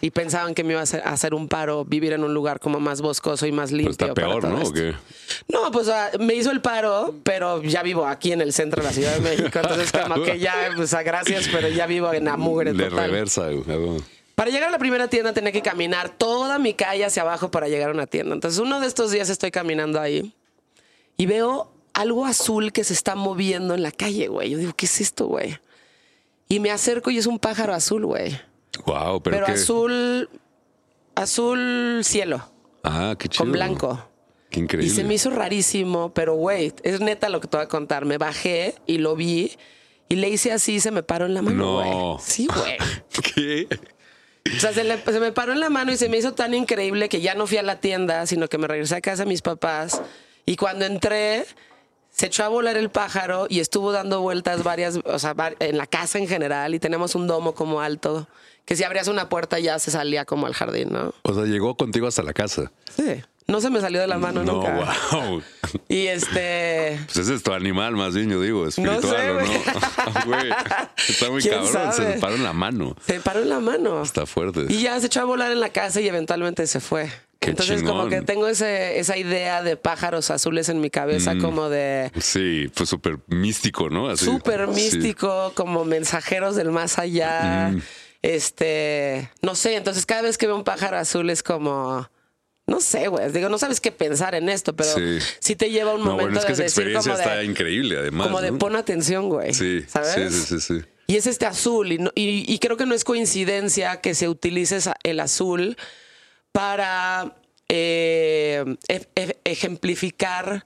y 0.00 0.10
pensaban 0.10 0.54
que 0.54 0.64
me 0.64 0.72
iba 0.72 0.80
a 0.80 0.84
hacer, 0.84 1.02
a 1.04 1.10
hacer 1.12 1.34
un 1.34 1.48
paro 1.48 1.84
vivir 1.84 2.12
en 2.12 2.24
un 2.24 2.32
lugar 2.34 2.58
como 2.60 2.80
más 2.80 3.00
boscoso 3.00 3.46
y 3.46 3.52
más 3.52 3.70
Pues 3.70 3.72
limpio. 3.72 3.90
está 3.92 4.14
para 4.14 4.28
peor, 4.28 4.44
¿no? 4.48 4.56
¿O 4.56 4.62
esto. 4.62 4.72
qué? 4.74 4.94
No, 5.48 5.70
pues 5.70 5.90
me 6.18 6.34
hizo 6.34 6.50
el 6.50 6.60
paro, 6.60 7.14
pero 7.22 7.62
ya 7.62 7.82
vivo 7.82 8.06
aquí 8.06 8.32
en 8.32 8.40
el 8.40 8.52
centro 8.52 8.82
de 8.82 8.88
la 8.88 8.94
Ciudad 8.94 9.14
de 9.14 9.20
México. 9.20 9.58
Entonces, 9.60 9.92
como 10.08 10.22
que 10.22 10.38
ya, 10.38 10.70
pues 10.74 10.92
gracias, 11.04 11.48
pero 11.52 11.68
ya 11.68 11.86
vivo 11.86 12.12
en 12.12 12.24
la 12.24 12.36
mugre 12.36 12.72
De 12.72 12.84
total. 12.84 13.06
reversa. 13.10 13.48
güey. 13.50 14.00
Para 14.34 14.50
llegar 14.50 14.68
a 14.68 14.72
la 14.72 14.78
primera 14.78 15.08
tienda 15.08 15.32
tenía 15.34 15.52
que 15.52 15.60
caminar 15.60 16.08
toda 16.16 16.58
mi 16.58 16.72
calle 16.72 17.04
hacia 17.04 17.22
abajo 17.22 17.50
para 17.50 17.68
llegar 17.68 17.90
a 17.90 17.92
una 17.92 18.06
tienda. 18.06 18.34
Entonces 18.34 18.58
uno 18.58 18.80
de 18.80 18.86
estos 18.86 19.10
días 19.10 19.28
estoy 19.28 19.50
caminando 19.50 20.00
ahí 20.00 20.34
y 21.18 21.26
veo 21.26 21.70
algo 21.92 22.24
azul 22.24 22.72
que 22.72 22.82
se 22.84 22.94
está 22.94 23.14
moviendo 23.16 23.74
en 23.74 23.82
la 23.82 23.92
calle, 23.92 24.28
güey. 24.28 24.48
Yo 24.48 24.56
digo, 24.56 24.72
¿qué 24.74 24.86
es 24.86 25.00
esto, 25.02 25.26
güey? 25.26 25.58
Y 26.48 26.58
me 26.58 26.70
acerco 26.70 27.10
y 27.10 27.18
es 27.18 27.26
un 27.26 27.38
pájaro 27.38 27.74
azul, 27.74 28.06
güey. 28.06 28.40
Wow, 28.86 29.20
pero, 29.22 29.36
Pero, 29.36 29.46
qué. 29.46 29.52
azul, 29.52 30.28
azul 31.14 32.00
cielo, 32.04 32.50
Ah, 32.82 33.14
qué 33.18 33.28
chido. 33.28 33.44
con 33.44 33.52
blanco. 33.52 34.06
Qué 34.50 34.58
Y 34.60 34.62
increíble. 34.64 34.94
se 34.94 35.04
me 35.04 35.14
hizo 35.14 35.30
rarísimo, 35.30 36.12
pero 36.12 36.34
güey, 36.34 36.72
es 36.82 37.00
neta 37.00 37.28
lo 37.28 37.40
que 37.40 37.46
te 37.48 37.56
voy 37.56 37.64
a 37.64 37.68
contar. 37.68 38.04
Me 38.04 38.18
bajé 38.18 38.74
y 38.86 38.98
lo 38.98 39.14
vi 39.14 39.56
y 40.08 40.16
le 40.16 40.28
hice 40.28 40.50
así 40.52 40.74
y 40.76 40.80
se 40.80 40.90
me 40.90 41.02
paró 41.04 41.26
en 41.26 41.34
la 41.34 41.42
mano, 41.42 41.56
No. 41.56 41.74
güey. 42.14 42.24
Sí, 42.24 42.48
güey. 42.52 42.76
¿Qué? 43.34 43.68
O 44.56 44.58
sea, 44.58 44.72
se, 44.72 44.82
le- 44.82 44.98
se 45.04 45.20
me 45.20 45.30
paró 45.30 45.52
en 45.52 45.60
la 45.60 45.70
mano 45.70 45.92
y 45.92 45.96
se 45.96 46.08
me 46.08 46.16
hizo 46.16 46.32
tan 46.32 46.54
increíble 46.54 47.08
que 47.08 47.20
ya 47.20 47.34
no 47.34 47.46
fui 47.46 47.58
a 47.58 47.62
la 47.62 47.80
tienda, 47.80 48.26
sino 48.26 48.48
que 48.48 48.58
me 48.58 48.66
regresé 48.66 48.96
a 48.96 49.00
casa 49.00 49.22
de 49.24 49.28
mis 49.28 49.42
papás. 49.42 50.00
Y 50.46 50.56
cuando 50.56 50.84
entré, 50.84 51.44
se 52.10 52.26
echó 52.26 52.44
a 52.44 52.48
volar 52.48 52.76
el 52.76 52.90
pájaro 52.90 53.46
y 53.48 53.60
estuvo 53.60 53.92
dando 53.92 54.20
vueltas 54.20 54.62
varias, 54.62 54.98
o 55.04 55.18
sea, 55.18 55.34
en 55.58 55.78
la 55.78 55.86
casa 55.86 56.18
en 56.18 56.28
general. 56.28 56.74
Y 56.74 56.78
tenemos 56.78 57.14
un 57.14 57.26
domo 57.26 57.54
como 57.54 57.80
alto, 57.80 58.26
que 58.64 58.76
si 58.76 58.84
abrías 58.84 59.08
una 59.08 59.28
puerta 59.28 59.58
ya 59.58 59.78
se 59.78 59.90
salía 59.90 60.24
como 60.24 60.46
al 60.46 60.54
jardín, 60.54 60.90
¿no? 60.92 61.14
O 61.22 61.34
sea, 61.34 61.44
llegó 61.44 61.76
contigo 61.76 62.06
hasta 62.06 62.22
la 62.22 62.32
casa. 62.32 62.70
Sí. 62.94 63.22
No 63.46 63.60
se 63.60 63.68
me 63.68 63.80
salió 63.80 64.00
de 64.00 64.06
la 64.06 64.16
mano 64.16 64.44
no, 64.44 64.52
nunca. 64.52 64.74
wow. 65.12 65.42
Y 65.88 66.06
este. 66.06 67.00
Pues 67.06 67.16
ese 67.16 67.34
es 67.34 67.42
tu 67.42 67.52
animal, 67.52 67.96
más 67.96 68.14
bien, 68.14 68.30
yo 68.30 68.40
digo, 68.40 68.68
espiritual, 68.68 69.02
sé, 69.02 69.30
¿o 69.30 69.40
no? 69.40 70.36
Está 71.08 71.30
muy 71.30 71.42
¿Quién 71.42 71.54
cabrón, 71.54 71.72
sabe? 71.92 72.12
se 72.14 72.20
paró 72.20 72.36
en 72.36 72.44
la 72.44 72.52
mano. 72.52 72.94
Se 73.04 73.18
paró 73.18 73.40
en 73.40 73.48
la 73.48 73.58
mano. 73.58 74.02
Está 74.02 74.24
fuerte. 74.24 74.66
Y 74.68 74.82
ya 74.82 75.00
se 75.00 75.06
echó 75.06 75.22
a 75.22 75.24
volar 75.24 75.50
en 75.50 75.58
la 75.58 75.70
casa 75.70 76.00
y 76.00 76.06
eventualmente 76.06 76.64
se 76.68 76.78
fue. 76.78 77.10
Qué 77.40 77.50
Entonces 77.50 77.82
como 77.82 78.08
que 78.08 78.20
tengo 78.20 78.46
ese, 78.48 78.98
esa 78.98 79.16
idea 79.16 79.62
de 79.62 79.76
pájaros 79.78 80.30
azules 80.30 80.68
en 80.68 80.80
mi 80.82 80.90
cabeza, 80.90 81.34
Mm. 81.34 81.40
como 81.40 81.70
de 81.70 82.12
Sí, 82.20 82.70
fue 82.74 82.84
súper 82.86 83.16
místico, 83.28 83.88
¿no? 83.88 84.14
Súper 84.16 84.66
sí. 84.66 84.72
místico, 84.74 85.52
como 85.54 85.86
mensajeros 85.86 86.54
del 86.54 86.70
más 86.70 86.98
allá. 86.98 87.70
Mm. 87.72 87.80
Este, 88.22 89.30
no 89.42 89.54
sé, 89.54 89.74
entonces 89.76 90.04
cada 90.06 90.22
vez 90.22 90.36
que 90.38 90.46
veo 90.46 90.56
un 90.56 90.64
pájaro 90.64 90.98
azul 90.98 91.30
es 91.30 91.42
como... 91.42 92.08
No 92.66 92.80
sé, 92.80 93.08
güey. 93.08 93.32
Digo, 93.32 93.48
no 93.48 93.58
sabes 93.58 93.80
qué 93.80 93.90
pensar 93.90 94.34
en 94.36 94.48
esto, 94.48 94.76
pero 94.76 94.90
sí, 94.94 95.18
Sí. 95.40 95.56
te 95.56 95.70
lleva 95.70 95.92
un 95.94 96.00
No, 96.00 96.10
momento 96.12 96.24
bueno, 96.34 96.38
es 96.40 96.44
que 96.44 96.48
de 96.52 96.52
esa 96.52 96.62
decir 96.62 96.82
experiencia 96.96 97.12
como 97.12 97.22
está 97.22 97.42
increíble, 97.42 97.98
además. 97.98 98.26
como 98.28 98.40
de 98.42 98.52
pon 98.52 98.76
atención, 98.76 99.28
güey. 99.28 99.54
Sí, 99.54 99.82
¿sabes? 99.88 100.12
sí, 100.14 100.30
sí, 100.30 100.60
sí, 100.60 100.78
sí. 100.78 100.84
Y 101.08 101.16
es 101.16 101.26
este 101.26 101.46
azul. 101.46 101.90
Y, 101.90 101.98
no- 101.98 102.12
y- 102.14 102.44
y 102.46 102.58
creo 102.60 102.76
que 102.76 102.86
no 102.86 102.94
es 102.94 103.02
coincidencia 103.02 104.00
que 104.00 104.14
se 104.14 104.28
utilice 104.28 104.78
el 105.02 105.18
azul 105.18 105.76
para 106.52 107.36
eh, 107.68 108.64
ejemplificar 109.44 110.64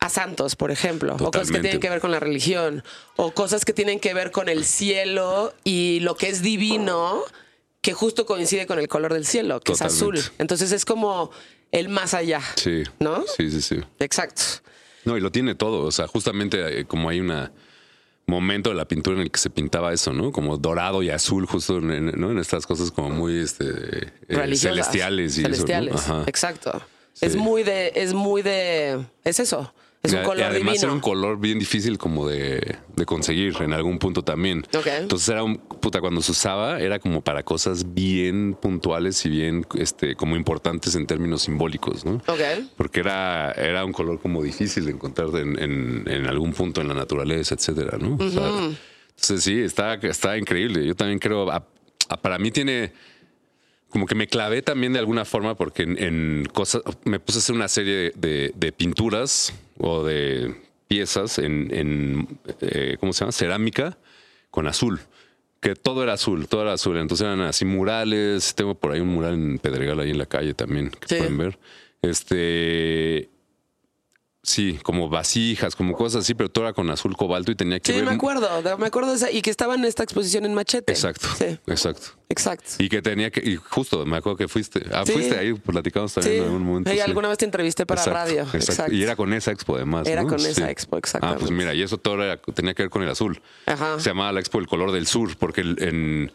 a 0.00 0.08
santos, 0.08 0.54
por 0.54 0.70
ejemplo, 0.70 1.16
o 1.18 1.30
cosas 1.30 1.50
que 1.50 1.60
tienen 1.60 1.80
que 1.80 1.90
ver 1.90 2.00
con 2.00 2.10
la 2.10 2.20
religión, 2.20 2.84
o 3.16 3.32
cosas 3.32 3.64
que 3.64 3.72
tienen 3.72 3.98
que 3.98 4.14
ver 4.14 4.30
con 4.30 4.48
el 4.48 4.64
cielo 4.64 5.52
y 5.64 6.00
lo 6.00 6.16
que 6.16 6.28
es 6.28 6.42
divino, 6.42 7.24
que 7.80 7.94
justo 7.94 8.26
coincide 8.26 8.66
con 8.66 8.78
el 8.78 8.88
color 8.88 9.12
del 9.12 9.26
cielo, 9.26 9.60
que 9.60 9.72
es 9.72 9.82
azul. 9.82 10.20
Entonces 10.38 10.70
es 10.72 10.84
como 10.84 11.30
el 11.72 11.88
más 11.88 12.14
allá. 12.14 12.40
Sí. 12.56 12.82
¿No? 13.00 13.24
Sí, 13.36 13.50
sí, 13.50 13.60
sí. 13.60 13.80
Exacto. 13.98 14.42
No, 15.04 15.16
y 15.16 15.20
lo 15.20 15.32
tiene 15.32 15.54
todo. 15.54 15.86
O 15.86 15.92
sea, 15.92 16.06
justamente 16.06 16.80
eh, 16.80 16.84
como 16.84 17.08
hay 17.08 17.20
un 17.20 17.50
momento 18.28 18.70
de 18.70 18.76
la 18.76 18.86
pintura 18.86 19.16
en 19.16 19.22
el 19.22 19.30
que 19.30 19.40
se 19.40 19.50
pintaba 19.50 19.92
eso, 19.92 20.12
¿no? 20.12 20.30
Como 20.30 20.58
dorado 20.58 21.02
y 21.02 21.10
azul, 21.10 21.46
justo 21.46 21.78
en, 21.78 22.12
¿no? 22.20 22.30
en 22.30 22.38
estas 22.38 22.66
cosas 22.66 22.90
como 22.90 23.10
muy 23.10 23.38
este, 23.38 23.64
eh, 24.28 24.56
celestiales 24.56 25.38
y 25.38 25.42
celestiales. 25.42 25.94
eso. 25.94 26.14
¿no? 26.14 26.20
Ajá. 26.20 26.28
Exacto. 26.28 26.82
Sí. 27.14 27.26
Es 27.26 27.36
muy 27.36 27.62
de, 27.62 27.92
es 27.96 28.12
muy 28.12 28.42
de, 28.42 29.04
es 29.24 29.40
eso. 29.40 29.72
Es 30.02 30.12
Y 30.12 30.16
un 30.16 30.22
además 30.46 30.74
divino. 30.74 30.84
era 30.84 30.92
un 30.92 31.00
color 31.00 31.40
bien 31.40 31.58
difícil 31.58 31.98
como 31.98 32.28
de, 32.28 32.76
de 32.94 33.04
conseguir 33.04 33.56
en 33.60 33.72
algún 33.72 33.98
punto 33.98 34.22
también. 34.22 34.64
Entonces 35.02 35.28
era 35.28 35.42
un 35.42 35.56
puta 35.58 36.00
cuando 36.00 36.22
se 36.22 36.30
usaba 36.32 36.78
era 36.80 37.00
como 37.00 37.20
para 37.20 37.42
cosas 37.42 37.94
bien 37.94 38.54
puntuales 38.54 39.26
y 39.26 39.28
bien 39.28 39.66
este 39.74 40.14
como 40.14 40.36
importantes 40.36 40.94
en 40.94 41.06
términos 41.06 41.42
simbólicos, 41.42 42.04
¿no? 42.04 42.22
Porque 42.76 43.00
era, 43.00 43.50
era 43.52 43.84
un 43.84 43.92
color 43.92 44.20
como 44.20 44.40
difícil 44.42 44.84
de 44.86 44.92
encontrar 44.92 45.30
en, 45.34 45.58
en- 45.58 46.04
en 46.06 46.26
algún 46.26 46.52
punto 46.52 46.80
en 46.80 46.88
la 46.88 46.94
naturaleza, 46.94 47.56
etcétera, 47.56 47.98
¿no? 47.98 48.16
O 48.24 48.30
sea, 48.30 48.48
entonces 49.10 49.42
sí, 49.42 49.58
está, 49.60 49.94
está 49.94 50.38
increíble. 50.38 50.86
Yo 50.86 50.94
también 50.94 51.18
creo, 51.18 51.50
a- 51.50 51.66
a- 52.08 52.16
para 52.22 52.38
mí 52.38 52.52
tiene, 52.52 52.92
como 53.90 54.06
que 54.06 54.14
me 54.14 54.26
clavé 54.26 54.62
también 54.62 54.92
de 54.92 54.98
alguna 54.98 55.24
forma 55.24 55.54
porque 55.56 55.82
en, 55.82 56.02
en 56.02 56.48
cosas, 56.52 56.82
me 57.04 57.20
puse 57.20 57.38
a 57.38 57.40
hacer 57.40 57.54
una 57.54 57.68
serie 57.68 58.12
de, 58.14 58.74
pinturas 58.76 59.52
o 59.78 60.04
de 60.04 60.54
piezas 60.88 61.38
en, 61.38 61.68
en, 61.74 62.38
eh, 62.60 62.96
¿cómo 63.00 63.12
se 63.12 63.20
llama? 63.20 63.32
Cerámica 63.32 63.98
con 64.50 64.66
azul. 64.66 65.00
Que 65.60 65.74
todo 65.74 66.02
era 66.04 66.12
azul, 66.12 66.46
todo 66.48 66.62
era 66.62 66.74
azul. 66.74 66.96
Entonces 66.98 67.24
eran 67.26 67.40
así 67.40 67.64
murales. 67.64 68.54
Tengo 68.54 68.74
por 68.76 68.92
ahí 68.92 69.00
un 69.00 69.08
mural 69.08 69.34
en 69.34 69.58
Pedregal 69.58 69.98
ahí 70.00 70.10
en 70.10 70.18
la 70.18 70.26
calle 70.26 70.54
también 70.54 70.90
que 70.90 71.08
Sí. 71.08 71.16
pueden 71.16 71.36
ver. 71.38 71.58
Este. 72.02 73.28
Sí, 74.40 74.78
como 74.84 75.08
vasijas, 75.08 75.74
como 75.74 75.94
cosas 75.94 76.22
así, 76.24 76.32
pero 76.32 76.48
todo 76.48 76.64
era 76.64 76.72
con 76.72 76.88
azul 76.90 77.16
cobalto 77.16 77.50
y 77.50 77.56
tenía 77.56 77.80
que 77.80 77.92
Sí, 77.92 77.98
ver. 77.98 78.06
me 78.08 78.14
acuerdo. 78.14 78.48
Me 78.78 78.86
acuerdo 78.86 79.10
de 79.10 79.16
esa. 79.16 79.30
Y 79.32 79.42
que 79.42 79.50
estaba 79.50 79.74
en 79.74 79.84
esta 79.84 80.04
exposición 80.04 80.46
en 80.46 80.54
Machete. 80.54 80.92
Exacto. 80.92 81.26
Sí, 81.36 81.58
Exacto. 81.66 82.12
exacto. 82.28 82.70
Y 82.78 82.88
que 82.88 83.02
tenía 83.02 83.30
que, 83.30 83.40
y 83.40 83.56
justo 83.56 84.06
me 84.06 84.16
acuerdo 84.16 84.36
que 84.36 84.48
fuiste. 84.48 84.80
Ah, 84.92 85.02
Sí. 85.04 85.12
fuiste 85.12 85.36
ahí, 85.36 85.52
platicamos 85.54 86.14
también 86.14 86.34
Sí. 86.34 86.38
en 86.38 86.44
algún 86.46 86.62
momento. 86.62 86.88
Sí, 86.90 86.96
sí. 86.96 87.02
alguna 87.02 87.28
vez 87.28 87.38
te 87.38 87.44
entrevisté 87.46 87.84
para 87.84 88.00
Exacto, 88.00 88.16
radio. 88.18 88.42
exacto. 88.42 88.58
Exacto. 88.72 88.94
Y 88.94 89.02
era 89.02 89.16
con 89.16 89.32
esa 89.34 89.50
expo 89.50 89.74
además. 89.76 90.06
Era 90.06 90.22
¿no? 90.22 90.28
con 90.28 90.38
esa 90.38 90.52
Sí. 90.66 90.70
expo, 90.70 90.96
Ah, 90.96 90.98
exactamente. 91.00 91.40
pues 91.40 91.50
mira, 91.50 91.74
y 91.74 91.82
eso 91.82 91.98
todo 91.98 92.22
era- 92.22 92.40
tenía 92.40 92.74
que 92.74 92.84
ver 92.84 92.90
con 92.90 93.02
el 93.02 93.10
azul. 93.10 93.42
Ajá. 93.66 93.98
Se 93.98 94.08
llamaba 94.10 94.32
la 94.32 94.40
expo 94.40 94.60
El 94.60 94.68
color 94.68 94.92
del 94.92 95.08
sur, 95.08 95.36
porque 95.36 95.62
en, 95.62 96.32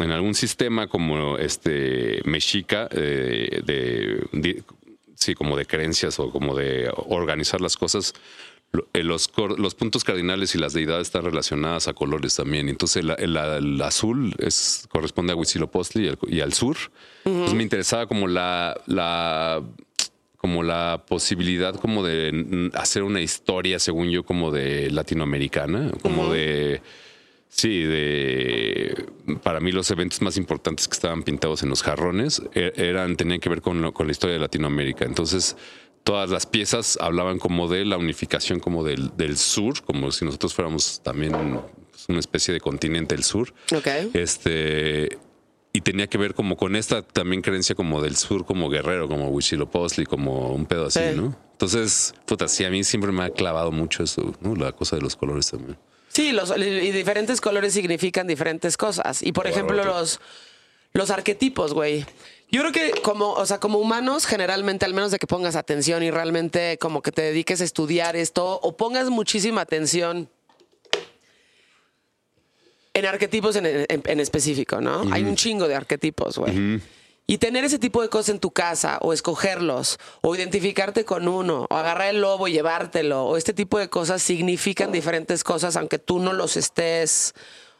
en 0.00 0.10
algún 0.10 0.34
sistema 0.34 0.88
como 0.88 1.38
este 1.38 2.20
mexica 2.24 2.88
eh, 2.90 3.62
de, 3.64 4.26
de- 4.32 4.62
sí, 5.18 5.34
como 5.34 5.56
de 5.56 5.66
creencias 5.66 6.18
o 6.18 6.30
como 6.30 6.54
de 6.56 6.90
organizar 7.08 7.60
las 7.60 7.76
cosas. 7.76 8.14
eh, 8.92 9.02
Los, 9.02 9.30
los 9.56 9.74
puntos 9.74 10.04
cardinales 10.04 10.54
y 10.54 10.58
las 10.58 10.72
deidades 10.74 11.08
están 11.08 11.24
relacionadas 11.24 11.88
a 11.88 11.92
colores 11.94 12.36
también. 12.36 12.68
Entonces, 12.68 13.02
el, 13.02 13.10
el- 13.18 13.36
el 13.36 13.82
azul 13.82 14.34
es, 14.38 14.86
corresponde 14.90 15.32
a 15.32 15.36
Huitzilopochtli 15.36 16.04
y 16.04 16.08
al, 16.08 16.18
y 16.28 16.40
al 16.40 16.52
sur. 16.52 16.76
Entonces, 17.24 17.54
me 17.54 17.62
interesaba 17.62 18.06
como 18.06 18.26
la, 18.28 18.78
la 18.86 19.62
como 20.36 20.62
la 20.62 21.02
posibilidad 21.08 21.74
como 21.74 22.04
de 22.04 22.70
hacer 22.74 23.02
una 23.02 23.20
historia, 23.20 23.80
según 23.80 24.08
yo, 24.10 24.22
como 24.22 24.52
de 24.52 24.88
latinoamericana, 24.90 25.90
como 26.00 26.32
de 26.32 26.80
sí, 27.48 27.82
de 27.82 29.06
para 29.42 29.60
mí 29.60 29.72
los 29.72 29.90
eventos 29.90 30.22
más 30.22 30.36
importantes 30.36 30.88
que 30.88 30.94
estaban 30.94 31.22
pintados 31.22 31.62
en 31.62 31.68
los 31.70 31.82
jarrones 31.82 32.42
e- 32.54 32.72
eran 32.76 33.16
tenían 33.16 33.40
que 33.40 33.48
ver 33.48 33.60
con, 33.62 33.80
lo- 33.82 33.92
con 33.92 34.06
la 34.06 34.12
historia 34.12 34.34
de 34.34 34.40
Latinoamérica. 34.40 35.04
Entonces 35.04 35.56
todas 36.04 36.30
las 36.30 36.46
piezas 36.46 36.98
hablaban 37.00 37.38
como 37.38 37.68
de 37.68 37.84
la 37.84 37.96
unificación 37.98 38.60
como 38.60 38.84
del, 38.84 39.16
del 39.16 39.36
sur, 39.36 39.82
como 39.82 40.10
si 40.12 40.24
nosotros 40.24 40.54
fuéramos 40.54 41.00
también 41.02 41.34
una 41.34 42.18
especie 42.20 42.54
de 42.54 42.60
continente 42.60 43.14
del 43.14 43.24
sur. 43.24 43.52
Ok. 43.74 43.86
Este, 44.14 45.18
y 45.72 45.80
tenía 45.82 46.06
que 46.06 46.16
ver 46.16 46.32
como 46.34 46.56
con 46.56 46.76
esta 46.76 47.02
también 47.02 47.42
creencia 47.42 47.74
como 47.74 48.00
del 48.00 48.16
sur, 48.16 48.46
como 48.46 48.70
guerrero, 48.70 49.08
como 49.08 49.28
Huitzilopochtli, 49.28 50.06
como 50.06 50.54
un 50.54 50.64
pedo 50.64 50.86
así, 50.86 51.00
Sí. 51.00 51.16
¿no? 51.16 51.36
Entonces, 51.52 52.14
puta, 52.24 52.48
sí, 52.48 52.64
a 52.64 52.70
mí 52.70 52.84
siempre 52.84 53.12
me 53.12 53.24
ha 53.24 53.30
clavado 53.30 53.70
mucho 53.72 54.02
eso, 54.04 54.32
¿no? 54.40 54.54
La 54.54 54.72
cosa 54.72 54.96
de 54.96 55.02
los 55.02 55.16
colores 55.16 55.50
también. 55.50 55.76
Sí, 56.18 56.32
los, 56.32 56.52
y 56.56 56.90
diferentes 56.90 57.40
colores 57.40 57.72
significan 57.74 58.26
diferentes 58.26 58.76
cosas. 58.76 59.22
Y 59.22 59.30
por 59.30 59.46
ejemplo, 59.46 59.84
los, 59.84 60.18
los 60.92 61.10
arquetipos, 61.12 61.72
güey. 61.74 62.04
Yo 62.50 62.60
creo 62.62 62.72
que 62.72 62.90
como, 63.02 63.34
o 63.34 63.46
sea, 63.46 63.60
como 63.60 63.78
humanos, 63.78 64.26
generalmente, 64.26 64.84
al 64.84 64.94
menos 64.94 65.12
de 65.12 65.20
que 65.20 65.28
pongas 65.28 65.54
atención 65.54 66.02
y 66.02 66.10
realmente 66.10 66.76
como 66.80 67.02
que 67.02 67.12
te 67.12 67.22
dediques 67.22 67.60
a 67.60 67.64
estudiar 67.64 68.16
esto 68.16 68.58
o 68.64 68.76
pongas 68.76 69.10
muchísima 69.10 69.60
atención 69.60 70.28
en 72.94 73.06
arquetipos 73.06 73.54
en, 73.54 73.66
en- 73.66 73.86
en 74.04 74.18
específico, 74.18 74.80
¿no? 74.80 75.02
Hay 75.12 75.22
un 75.22 75.36
chingo 75.36 75.68
de 75.68 75.76
arquetipos, 75.76 76.36
güey. 76.36 76.80
Y 77.30 77.36
tener 77.36 77.62
ese 77.62 77.78
tipo 77.78 78.00
de 78.00 78.08
cosas 78.08 78.30
en 78.30 78.40
tu 78.40 78.52
casa, 78.52 78.98
o 79.02 79.12
escogerlos, 79.12 79.98
o 80.22 80.34
identificarte 80.34 81.04
con 81.04 81.28
uno, 81.28 81.66
o 81.68 81.76
agarrar 81.76 82.08
el 82.08 82.22
lobo 82.22 82.48
y 82.48 82.52
llevártelo, 82.52 83.26
o 83.26 83.36
este 83.36 83.52
tipo 83.52 83.78
de 83.78 83.90
cosas 83.90 84.22
significan 84.22 84.92
diferentes 84.92 85.44
cosas, 85.44 85.76
aunque 85.76 85.98
tú 85.98 86.20
no 86.20 86.32
los 86.32 86.56
estés, 86.56 87.34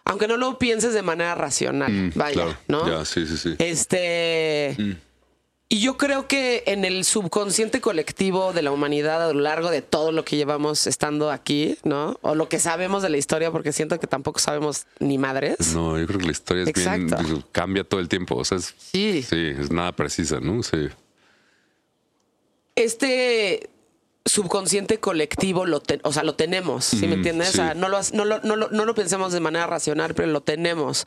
aunque 0.04 0.28
no 0.28 0.36
lo 0.36 0.58
pienses 0.58 0.92
de 0.92 1.00
manera 1.00 1.34
racional, 1.34 2.12
vaya, 2.14 2.34
claro. 2.34 2.58
¿no? 2.68 2.86
Ya, 2.86 3.04
sí, 3.06 3.26
sí, 3.26 3.38
sí. 3.38 3.56
Este. 3.58 4.76
Y 5.70 5.80
yo 5.80 5.98
creo 5.98 6.26
que 6.28 6.62
en 6.66 6.86
el 6.86 7.04
subconsciente 7.04 7.82
colectivo 7.82 8.54
de 8.54 8.62
la 8.62 8.70
humanidad 8.70 9.28
a 9.28 9.32
lo 9.34 9.40
largo 9.40 9.70
de 9.70 9.82
todo 9.82 10.12
lo 10.12 10.24
que 10.24 10.36
llevamos 10.36 10.86
estando 10.86 11.30
aquí, 11.30 11.76
¿no? 11.84 12.18
O 12.22 12.34
lo 12.34 12.48
que 12.48 12.58
sabemos 12.58 13.02
de 13.02 13.10
la 13.10 13.18
historia, 13.18 13.50
porque 13.52 13.72
siento 13.74 14.00
que 14.00 14.06
tampoco 14.06 14.38
sabemos 14.38 14.86
ni 14.98 15.18
madres. 15.18 15.74
No, 15.74 15.98
yo 15.98 16.06
creo 16.06 16.20
que 16.20 16.24
la 16.24 16.32
historia 16.32 16.62
es 16.64 16.72
bien, 16.72 17.02
Exacto. 17.12 17.44
cambia 17.52 17.84
todo 17.84 18.00
el 18.00 18.08
tiempo, 18.08 18.36
o 18.36 18.44
sea, 18.46 18.56
es, 18.56 18.74
Sí. 18.78 19.22
sí, 19.22 19.48
es 19.58 19.70
nada 19.70 19.92
precisa, 19.92 20.40
¿no? 20.40 20.62
Sí. 20.62 20.88
este 22.76 23.70
subconsciente 24.24 25.00
colectivo 25.00 25.66
lo 25.66 25.80
ten- 25.80 26.00
o 26.04 26.12
sea, 26.12 26.22
lo 26.22 26.34
tenemos, 26.36 26.84
¿sí 26.84 27.06
me 27.06 27.08
Mm, 27.08 27.12
entiendes? 27.14 27.48
sí. 27.48 27.54
O 27.58 27.62
sea, 27.64 27.74
no 27.74 27.88
lo, 27.88 27.98
no, 28.12 28.24
lo, 28.24 28.40
no, 28.40 28.56
lo, 28.56 28.68
no 28.70 28.84
lo 28.84 28.94
pensemos 28.94 29.32
de 29.32 29.40
manera 29.40 29.66
racional, 29.66 30.14
pero 30.14 30.28
lo 30.28 30.40
tenemos. 30.42 31.04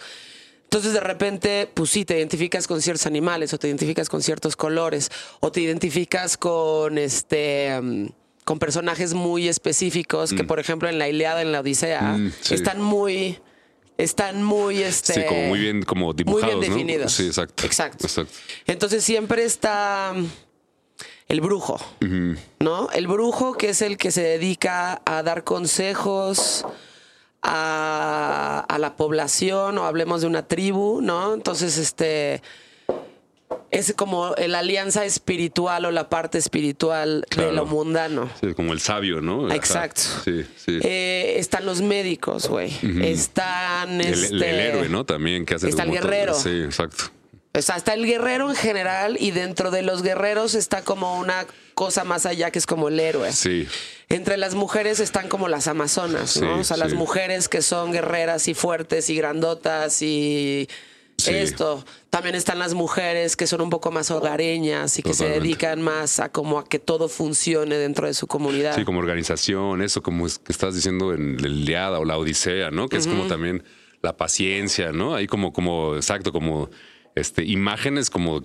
Entonces, 0.73 0.93
de 0.93 1.01
repente, 1.01 1.69
pues 1.73 1.89
sí, 1.89 2.05
te 2.05 2.17
identificas 2.17 2.65
con 2.65 2.81
ciertos 2.81 3.05
animales, 3.05 3.53
o 3.53 3.57
te 3.60 3.67
identificas 3.67 4.07
con 4.07 4.21
ciertos 4.21 4.55
colores, 4.55 5.10
o 5.41 5.51
te 5.51 5.60
identificas 5.60 6.38
con 6.38 6.97
este 6.97 7.77
mm, 7.81 8.07
con 8.45 8.57
personajes 8.57 9.13
muy 9.13 9.49
específicos 9.49 10.31
que, 10.31 10.45
por 10.45 10.60
ejemplo, 10.60 10.88
en 10.88 10.97
la 10.97 11.10
Iliada, 11.10 11.41
en 11.41 11.51
la 11.51 11.60
Odisea, 11.60 12.01
Mm, 12.17 12.31
sí. 12.39 12.53
están 12.53 12.81
muy. 12.81 13.39
Están 13.97 14.43
muy. 14.43 14.81
Este, 14.81 15.13
Sí, 15.13 15.21
como 15.27 15.41
muy 15.41 15.60
bien, 15.60 15.84
como 15.84 16.13
dibujados, 16.13 16.55
muy 16.55 16.60
bien 16.62 16.71
¿no? 16.71 16.75
definidos. 16.77 17.12
Sí, 17.12 17.27
exacto. 17.27 17.65
Exacto. 17.65 18.07
Exacto. 18.07 18.34
Entonces 18.65 19.03
siempre 19.03 19.43
está 19.43 20.13
mm, 20.15 20.25
el 21.27 21.41
brujo, 21.41 21.81
¿no? 22.62 22.89
El 22.91 23.07
brujo 23.07 23.53
que 23.57 23.69
es 23.71 23.81
el 23.81 23.97
que 23.97 24.10
se 24.12 24.21
dedica 24.23 25.01
a 25.05 25.21
dar 25.21 25.43
consejos 25.43 26.65
a, 27.41 28.65
a 28.67 28.77
la 28.77 28.95
población 28.95 29.77
o 29.77 29.86
hablemos 29.86 30.21
de 30.21 30.27
una 30.27 30.47
tribu, 30.47 31.01
¿no? 31.01 31.34
Entonces, 31.34 31.77
este 31.77 32.41
es 33.71 33.93
como 33.95 34.36
la 34.38 34.60
alianza 34.60 35.06
espiritual 35.06 35.86
o 35.86 35.91
la 35.91 36.10
parte 36.10 36.38
espiritual 36.38 37.25
de 37.36 37.51
lo 37.51 37.65
mundano. 37.65 38.30
Sí, 38.41 38.54
como 38.54 38.73
el 38.73 38.80
sabio, 38.80 39.21
¿no? 39.21 39.47
Ajá. 39.47 39.56
Exacto. 39.56 40.01
Sí, 40.25 40.45
sí. 40.58 40.80
Eh, 40.84 41.36
están 41.38 41.65
los 41.65 41.82
médicos, 41.82 42.47
güey. 42.49 42.73
Están 43.01 44.01
el, 44.01 44.13
este, 44.13 44.36
el 44.36 44.60
héroe, 44.60 44.89
¿no? 44.89 45.06
También 45.06 45.45
que 45.45 45.56
hace 45.56 45.69
está 45.69 45.84
el 45.84 45.91
guerrero. 45.91 46.34
Sí, 46.34 46.62
exacto. 46.63 47.06
O 47.54 47.62
sea, 47.62 47.75
está 47.75 47.93
el 47.93 48.06
guerrero 48.06 48.49
en 48.49 48.56
general 48.56 49.17
y 49.19 49.32
dentro 49.32 49.71
de 49.71 49.82
los 49.82 50.04
guerreros 50.04 50.54
está 50.56 50.84
como 50.84 51.17
una 51.19 51.45
cosa 51.81 52.03
más 52.03 52.27
allá 52.27 52.51
que 52.51 52.59
es 52.59 52.67
como 52.67 52.89
el 52.89 52.99
héroe. 52.99 53.33
Sí. 53.33 53.67
Entre 54.07 54.37
las 54.37 54.53
mujeres 54.53 54.99
están 54.99 55.27
como 55.29 55.47
las 55.47 55.67
amazonas, 55.67 56.39
¿no? 56.39 56.53
Sí, 56.53 56.59
o 56.61 56.63
sea, 56.63 56.77
las 56.77 56.93
mujeres 56.93 57.49
que 57.49 57.63
son 57.63 57.91
guerreras 57.91 58.47
y 58.47 58.53
fuertes 58.53 59.09
y 59.09 59.15
grandotas 59.15 59.99
y 60.03 60.67
Sí. 61.17 61.33
esto. 61.33 61.83
También 62.11 62.35
están 62.35 62.59
las 62.59 62.75
mujeres 62.75 63.35
que 63.35 63.47
son 63.47 63.61
un 63.61 63.71
poco 63.71 63.89
más 63.89 64.11
hogareñas 64.11 64.99
y 64.99 65.01
que 65.01 65.15
se 65.15 65.27
dedican 65.27 65.81
más 65.81 66.19
a 66.19 66.29
como 66.29 66.59
a 66.59 66.65
que 66.65 66.77
todo 66.77 67.09
funcione 67.09 67.75
dentro 67.77 68.05
de 68.05 68.13
su 68.13 68.27
comunidad. 68.27 68.75
Sí, 68.75 68.85
como 68.85 68.99
organización, 68.99 69.81
eso 69.81 70.03
como 70.03 70.27
es 70.27 70.37
que 70.37 70.51
estás 70.51 70.75
diciendo 70.75 71.15
en 71.15 71.41
la 71.41 71.47
Iliada 71.47 71.97
o 71.99 72.05
la 72.05 72.15
Odisea, 72.19 72.69
¿no? 72.69 72.89
Que 72.89 72.97
es 72.97 73.07
como 73.07 73.25
también 73.25 73.63
la 74.03 74.15
paciencia, 74.17 74.91
¿no? 74.91 75.15
Ahí 75.15 75.25
como, 75.25 75.51
como, 75.51 75.95
exacto, 75.95 76.31
como 76.31 76.69
este, 77.15 77.43
imágenes 77.43 78.11
como 78.11 78.43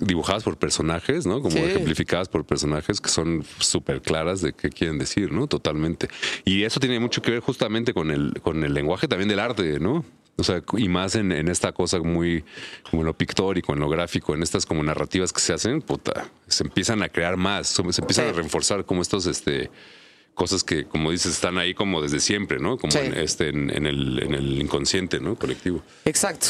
dibujadas 0.00 0.42
por 0.42 0.56
personajes, 0.58 1.26
¿no? 1.26 1.40
Como 1.40 1.56
Sí. 1.56 1.62
ejemplificadas 1.62 2.28
por 2.28 2.44
personajes 2.44 3.00
que 3.00 3.08
son 3.10 3.44
súper 3.58 4.00
claras 4.02 4.40
de 4.40 4.52
qué 4.52 4.70
quieren 4.70 4.98
decir, 4.98 5.30
¿no? 5.32 5.46
Totalmente. 5.46 6.08
Y 6.44 6.64
eso 6.64 6.80
tiene 6.80 6.98
mucho 6.98 7.22
que 7.22 7.30
ver 7.30 7.40
justamente 7.40 7.92
con 7.94 8.10
el, 8.10 8.40
con 8.42 8.64
el 8.64 8.74
lenguaje 8.74 9.06
también 9.08 9.28
del 9.28 9.38
arte, 9.40 9.78
¿no? 9.78 10.04
O 10.36 10.42
sea, 10.42 10.62
y 10.78 10.88
más 10.88 11.16
en, 11.16 11.32
en 11.32 11.48
esta 11.48 11.72
cosa 11.72 11.98
muy, 12.00 12.42
como 12.90 13.02
en 13.02 13.06
lo 13.06 13.14
pictórico, 13.16 13.74
en 13.74 13.80
lo 13.80 13.90
gráfico, 13.90 14.34
en 14.34 14.42
estas 14.42 14.64
como 14.64 14.82
narrativas 14.82 15.32
que 15.34 15.40
se 15.40 15.52
hacen, 15.52 15.82
puta, 15.82 16.30
se 16.48 16.64
empiezan 16.64 17.02
a 17.02 17.10
crear 17.10 17.36
más, 17.36 17.66
se 17.68 17.82
empiezan 17.82 18.24
Sí. 18.26 18.30
a 18.30 18.32
reforzar 18.32 18.86
como 18.86 19.02
estos, 19.02 19.26
este, 19.26 19.70
cosas 20.32 20.64
que, 20.64 20.84
como 20.86 21.10
dices, 21.10 21.32
están 21.34 21.58
ahí 21.58 21.74
como 21.74 22.00
desde 22.00 22.20
siempre, 22.20 22.58
¿no? 22.58 22.78
Como 22.78 22.90
Sí. 22.90 23.00
en, 23.00 23.14
este, 23.18 23.50
en, 23.50 23.68
en 23.68 23.84
el, 23.84 24.22
en 24.22 24.32
el 24.32 24.62
inconsciente, 24.62 25.20
¿no? 25.20 25.34
Colectivo. 25.36 25.82
Exacto. 26.06 26.46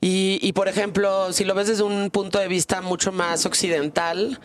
Y, 0.00 0.38
y, 0.42 0.52
por 0.52 0.68
ejemplo, 0.68 1.32
si 1.32 1.44
lo 1.44 1.54
ves 1.54 1.68
desde 1.68 1.82
un 1.82 2.10
punto 2.10 2.38
de 2.38 2.48
vista 2.48 2.80
mucho 2.82 3.10
más 3.10 3.46
occidental, 3.46 4.40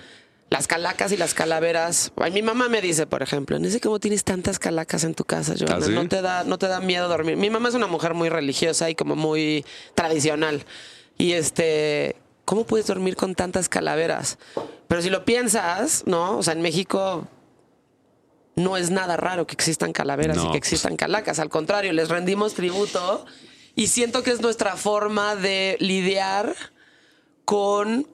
las 0.53 0.67
calacas 0.67 1.11
y 1.11 1.17
las 1.17 1.33
calaveras. 1.33 2.11
Ay, 2.15 2.31
mi 2.31 2.43
mamá 2.43 2.69
me 2.69 2.79
dice, 2.79 3.07
por 3.07 3.23
ejemplo, 3.23 3.57
no 3.57 3.67
sé 3.69 3.81
cómo 3.81 3.99
tienes 3.99 4.23
tantas 4.23 4.59
calacas 4.59 5.03
en 5.03 5.15
tu 5.15 5.25
casa, 5.25 5.55
Joana. 5.57 5.77
¿Ah, 5.77 5.81
sí? 5.81 5.91
No 5.91 6.07
te 6.07 6.21
da, 6.21 6.43
no 6.43 6.59
te 6.59 6.67
da 6.67 6.79
miedo 6.79 7.07
dormir. 7.07 7.37
Mi 7.37 7.49
mamá 7.49 7.69
es 7.69 7.75
una 7.75 7.87
mujer 7.87 8.13
muy 8.13 8.29
religiosa 8.29 8.87
y 8.87 8.93
como 8.93 9.15
muy 9.15 9.65
tradicional. 9.95 10.63
Y 11.17 11.33
este, 11.33 12.17
¿cómo 12.45 12.65
puedes 12.65 12.85
dormir 12.85 13.15
con 13.15 13.33
tantas 13.33 13.67
calaveras? 13.67 14.37
Pero 14.87 15.01
si 15.01 15.09
lo 15.09 15.25
piensas, 15.25 16.03
¿no? 16.05 16.37
O 16.37 16.43
sea, 16.43 16.53
en 16.53 16.61
México 16.61 17.27
no 18.55 18.77
es 18.77 18.91
nada 18.91 19.17
raro 19.17 19.47
que 19.47 19.55
existan 19.55 19.91
calaveras 19.91 20.37
y 20.37 20.51
que 20.51 20.57
existan 20.57 20.97
calacas. 20.97 21.39
Al 21.39 21.49
contrario, 21.49 21.93
les 21.93 22.09
rendimos 22.09 22.53
tributo 22.53 23.25
y 23.75 23.87
siento 23.87 24.23
que 24.23 24.31
es 24.31 24.41
nuestra 24.41 24.75
forma 24.75 25.35
de 25.35 25.77
lidiar 25.79 26.55
con 27.45 28.07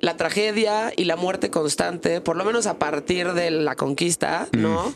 la 0.00 0.16
tragedia 0.16 0.92
y 0.96 1.04
la 1.04 1.16
muerte 1.16 1.50
constante, 1.50 2.20
por 2.20 2.36
lo 2.36 2.44
menos 2.44 2.66
a 2.66 2.78
partir 2.78 3.32
de 3.34 3.50
la 3.50 3.76
conquista, 3.76 4.48
¿no? 4.52 4.92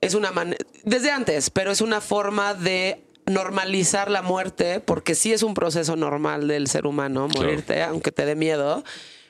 Es 0.00 0.14
una 0.14 0.32
manera, 0.32 0.64
desde 0.84 1.10
antes, 1.10 1.50
pero 1.50 1.70
es 1.70 1.80
una 1.80 2.00
forma 2.00 2.54
de 2.54 3.02
normalizar 3.26 4.10
la 4.10 4.22
muerte, 4.22 4.80
porque 4.80 5.14
sí 5.14 5.32
es 5.32 5.42
un 5.42 5.54
proceso 5.54 5.96
normal 5.96 6.46
del 6.48 6.68
ser 6.68 6.86
humano 6.86 7.28
Claro. 7.28 7.46
morirte, 7.48 7.82
aunque 7.82 8.12
te 8.12 8.24
dé 8.24 8.34
miedo, 8.36 8.84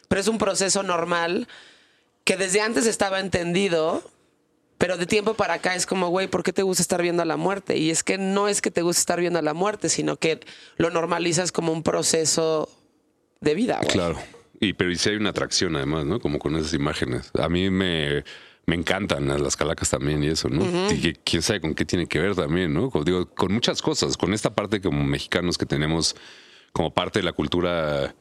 pero 0.09 0.21
es 0.21 0.29
un 0.29 0.39
proceso 0.39 0.83
normal 0.83 1.49
que 2.25 2.37
desde 2.37 2.61
antes 2.61 2.87
estaba 2.87 3.21
entendido, 3.21 4.03
pero 4.79 4.97
de 4.97 5.07
tiempo 5.07 5.35
para 5.35 5.55
acá 5.55 5.75
es 5.75 5.87
como, 5.87 6.09
güey, 6.09 6.29
¿por 6.29 6.43
qué 6.43 6.53
te 6.53 6.63
gusta 6.63 6.83
estar 6.83 7.01
viendo 7.01 7.23
a 7.23 7.27
la 7.27 7.37
muerte? 7.37 7.79
Y 7.79 7.91
es 7.91 8.03
que 8.03 8.19
no 8.19 8.49
es 8.49 8.61
que 8.61 8.71
te 8.71 8.83
guste 8.83 9.01
estar 9.01 9.21
viendo 9.21 9.39
a 9.39 9.43
la 9.43 9.55
muerte, 9.55 9.89
sino 9.89 10.17
que 10.17 10.41
lo 10.77 10.91
normalizas 10.91 11.53
como 11.53 11.73
un 11.73 11.83
proceso 11.83 12.69
de 13.41 13.55
vida, 13.55 13.79
güey. 13.79 13.89
Claro. 13.89 14.19
Y 14.61 14.73
pero 14.73 14.91
y 14.91 14.97
sí 14.97 15.11
hay 15.11 15.17
una 15.17 15.31
atracción 15.31 15.77
además, 15.77 16.05
¿no? 16.05 16.21
Como 16.21 16.39
con 16.39 16.57
esas 16.57 16.73
imágenes. 16.75 17.31
A 17.39 17.49
mí 17.49 17.71
me, 17.71 18.25
me 18.67 18.75
encantan 18.75 19.29
las 19.43 19.57
calacas 19.57 19.91
también 19.91 20.23
y 20.23 20.29
eso, 20.29 20.49
¿no? 20.49 20.91
Y 20.91 21.15
quién 21.25 21.43
sabe 21.43 21.61
con 21.61 21.75
qué 21.75 21.85
tiene 21.85 22.07
que 22.07 22.19
ver 22.19 22.35
también, 22.35 22.75
¿no? 22.75 22.91
Como 22.91 23.05
digo, 23.05 23.27
con 23.27 23.53
muchas 23.53 23.81
cosas, 23.81 24.17
con 24.17 24.35
esta 24.35 24.55
parte 24.55 24.81
como 24.81 25.05
mexicanos 25.05 25.57
que 25.57 25.67
tenemos 25.67 26.17
como 26.73 26.93
parte 26.93 27.21
de 27.21 27.25
la 27.25 27.33
cultura 27.33 28.15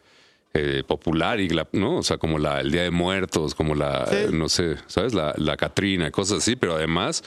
eh, 0.57 0.83
popular 0.87 1.39
y 1.39 1.49
la, 1.49 1.67
no, 1.73 1.97
o 1.97 2.03
sea, 2.03 2.17
como 2.17 2.39
la 2.39 2.61
el 2.61 2.71
Día 2.71 2.83
de 2.83 2.91
Muertos, 2.91 3.53
como 3.53 3.75
la, 3.75 4.07
Sí. 4.09 4.15
eh, 4.15 4.27
no 4.31 4.47
sé, 4.49 4.77
¿sabes? 4.87 5.13
La, 5.13 5.33
la 5.37 5.57
Catrina, 5.57 6.09
cosas 6.11 6.37
así, 6.39 6.55
pero 6.55 6.75
además, 6.75 7.23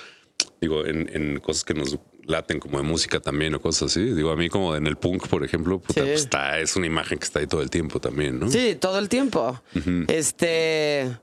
digo, 0.61 0.85
en, 0.87 1.09
en 1.14 1.38
cosas 1.41 1.62
que 1.64 1.75
nos 1.75 1.99
laten 2.25 2.59
como 2.61 2.79
de 2.79 2.85
música 2.85 3.21
también 3.21 3.55
o 3.55 3.61
cosas 3.61 3.91
así. 3.91 4.01
Digo, 4.03 4.31
a 4.31 4.37
mí 4.37 4.49
como 4.49 4.75
en 4.77 4.87
el 4.87 4.97
punk, 4.97 5.29
por 5.29 5.45
ejemplo, 5.45 5.79
puta, 5.79 5.95
Sí. 5.95 6.01
pues 6.07 6.21
está, 6.23 6.59
es 6.59 6.75
una 6.77 6.87
imagen 6.87 7.19
que 7.19 7.25
está 7.25 7.38
ahí 7.41 7.47
todo 7.47 7.62
el 7.62 7.71
tiempo 7.71 8.01
también, 8.01 8.38
¿no? 8.41 8.51
Sí, 8.51 8.75
todo 8.75 8.99
el 8.99 9.09
tiempo. 9.09 9.61
Este. 10.09 11.17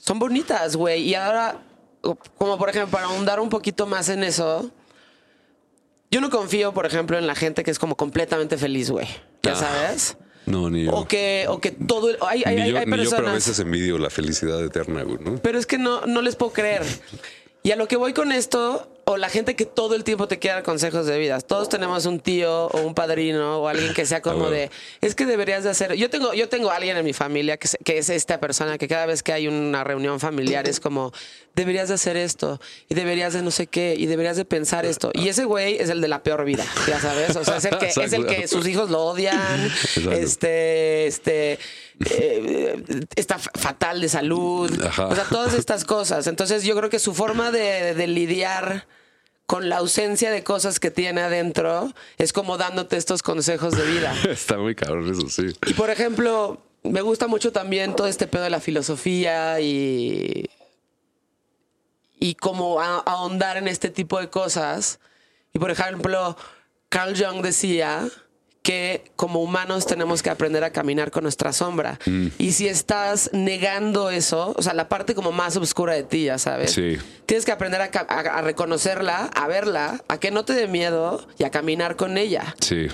Son 0.00 0.18
bonitas, 0.18 0.76
güey. 0.76 1.02
Y 1.02 1.14
ahora, 1.14 1.60
como 2.36 2.56
por 2.58 2.68
ejemplo, 2.70 2.90
para 2.98 3.06
ahondar 3.06 3.40
un 3.40 3.48
poquito 3.48 3.86
más 3.86 4.08
en 4.08 4.22
eso, 4.24 4.70
yo 6.10 6.20
no 6.20 6.30
confío, 6.30 6.72
por 6.72 6.86
ejemplo, 6.86 7.18
en 7.18 7.26
la 7.26 7.34
gente 7.34 7.62
que 7.64 7.70
es 7.70 7.78
como 7.78 7.96
completamente 7.96 8.56
feliz, 8.56 8.90
güey. 8.90 9.06
Ya 9.42 9.52
Ah. 9.52 9.56
sabes. 9.56 10.16
No, 10.50 10.70
ni 10.70 10.84
yo. 10.84 10.92
O 10.92 11.06
que, 11.06 11.46
o 11.48 11.60
que 11.60 11.70
todo. 11.70 12.10
el- 12.10 12.18
Hay, 12.20 12.42
hay, 12.46 12.56
ni 12.56 12.62
hay- 12.62 12.70
yo, 12.72 12.78
hay 12.78 12.86
ni 12.86 13.04
yo, 13.04 13.10
pero 13.10 13.28
a 13.28 13.32
veces 13.32 13.58
envidio 13.58 13.98
la 13.98 14.10
felicidad 14.10 14.64
eterna, 14.64 15.02
güey, 15.02 15.18
¿no? 15.20 15.36
Pero 15.42 15.58
es 15.58 15.66
que 15.66 15.78
no, 15.78 16.06
no 16.06 16.22
les 16.22 16.36
puedo 16.36 16.52
creer. 16.52 16.82
Y 17.62 17.70
a 17.72 17.76
lo 17.76 17.88
que 17.88 17.96
voy 17.96 18.12
con 18.12 18.32
esto, 18.32 18.88
o 19.10 19.16
la 19.16 19.30
gente 19.30 19.56
que 19.56 19.64
todo 19.64 19.94
el 19.94 20.04
tiempo 20.04 20.28
te 20.28 20.38
quiere 20.38 20.56
dar 20.56 20.62
consejos 20.62 21.06
de 21.06 21.18
vida. 21.18 21.40
Todos 21.40 21.70
tenemos 21.70 22.04
un 22.04 22.20
tío 22.20 22.66
o 22.66 22.82
un 22.82 22.94
padrino 22.94 23.58
o 23.62 23.68
alguien 23.68 23.94
que 23.94 24.04
sea 24.04 24.20
como 24.20 24.50
de, 24.50 24.70
es 25.00 25.14
que 25.14 25.24
deberías 25.24 25.64
de 25.64 25.70
hacer. 25.70 25.94
Yo 25.94 26.10
tengo, 26.10 26.34
yo 26.34 26.50
tengo 26.50 26.70
a 26.70 26.76
alguien 26.76 26.94
en 26.96 27.04
mi 27.06 27.14
familia 27.14 27.56
que, 27.56 27.68
se- 27.68 27.78
que 27.78 27.96
es 27.96 28.10
esta 28.10 28.38
persona 28.38 28.76
que 28.76 28.86
cada 28.86 29.06
vez 29.06 29.22
que 29.22 29.32
hay 29.32 29.48
una 29.48 29.82
reunión 29.82 30.20
familiar 30.20 30.68
es 30.68 30.78
como, 30.78 31.12
deberías 31.54 31.88
de 31.88 31.94
hacer 31.94 32.18
esto 32.18 32.60
y 32.90 32.94
deberías 32.94 33.32
de 33.32 33.40
no 33.40 33.50
sé 33.50 33.66
qué 33.66 33.94
y 33.96 34.04
deberías 34.04 34.36
de 34.36 34.44
pensar 34.44 34.84
esto. 34.84 35.10
Y 35.14 35.28
ese 35.28 35.44
güey 35.46 35.78
es 35.78 35.88
el 35.88 36.02
de 36.02 36.08
la 36.08 36.22
peor 36.22 36.44
vida, 36.44 36.66
ya 36.86 37.00
sabes. 37.00 37.34
O 37.34 37.44
sea, 37.44 37.56
es 37.56 37.64
el 37.64 37.78
que, 37.78 37.86
es 37.86 38.12
el 38.12 38.26
que 38.26 38.46
sus 38.46 38.66
hijos 38.68 38.90
lo 38.90 39.00
odian, 39.06 39.64
Exacto. 39.64 40.12
este, 40.12 41.06
este, 41.06 41.58
eh, 42.10 42.82
está 43.16 43.38
fatal 43.38 44.02
de 44.02 44.08
salud. 44.10 44.70
Ajá. 44.84 45.06
O 45.06 45.14
sea, 45.14 45.24
todas 45.24 45.54
estas 45.54 45.84
cosas. 45.84 46.26
Entonces 46.26 46.62
yo 46.64 46.76
creo 46.76 46.90
que 46.90 46.98
su 46.98 47.14
forma 47.14 47.50
de, 47.50 47.94
de 47.94 48.06
lidiar 48.06 48.86
con 49.48 49.70
la 49.70 49.78
ausencia 49.78 50.30
de 50.30 50.44
cosas 50.44 50.78
que 50.78 50.90
tiene 50.90 51.22
adentro 51.22 51.90
es 52.18 52.34
como 52.34 52.58
dándote 52.58 52.98
estos 52.98 53.22
consejos 53.22 53.74
de 53.74 53.84
vida. 53.90 54.14
Está 54.28 54.58
muy 54.58 54.74
cabrón 54.74 55.10
eso, 55.10 55.26
sí. 55.30 55.56
Y 55.66 55.72
por 55.72 55.88
ejemplo, 55.88 56.60
me 56.82 57.00
gusta 57.00 57.26
mucho 57.28 57.50
también 57.50 57.96
todo 57.96 58.06
este 58.08 58.26
pedo 58.26 58.42
de 58.42 58.50
la 58.50 58.60
filosofía 58.60 59.58
y. 59.60 60.50
y 62.20 62.34
como 62.34 62.80
a- 62.80 62.98
ahondar 62.98 63.56
en 63.56 63.68
este 63.68 63.88
tipo 63.88 64.20
de 64.20 64.28
cosas. 64.28 65.00
Y 65.54 65.58
por 65.58 65.70
ejemplo, 65.70 66.36
Carl 66.90 67.14
Jung 67.16 67.42
decía 67.42 68.06
que 68.62 69.10
como 69.16 69.40
humanos 69.42 69.86
tenemos 69.86 70.22
que 70.22 70.28
aprender 70.30 70.62
a 70.64 70.70
caminar 70.70 71.10
con 71.10 71.22
nuestra 71.22 71.52
sombra. 71.54 71.98
Y 72.38 72.52
si 72.52 72.68
estás 72.68 73.30
negando 73.32 74.10
eso, 74.10 74.52
o 74.56 74.62
sea, 74.62 74.74
la 74.74 74.88
parte 74.88 75.14
como 75.14 75.32
más 75.32 75.56
oscura 75.56 75.94
de 75.94 76.02
ti, 76.02 76.24
ya 76.24 76.36
sabes. 76.38 76.72
Sí. 76.72 76.98
Tienes 77.24 77.44
que 77.46 77.52
aprender 77.52 77.80
a- 77.80 77.86
a 77.86 78.42
reconocerla, 78.42 79.30
a 79.34 79.46
verla, 79.48 80.02
a 80.08 80.18
que 80.20 80.30
no 80.30 80.44
te 80.44 80.52
dé 80.52 80.66
miedo 80.68 81.26
y 81.38 81.44
a 81.44 81.50
caminar 81.50 81.96
con 81.96 82.18
ella. 82.18 82.54
Sí. 82.60 82.88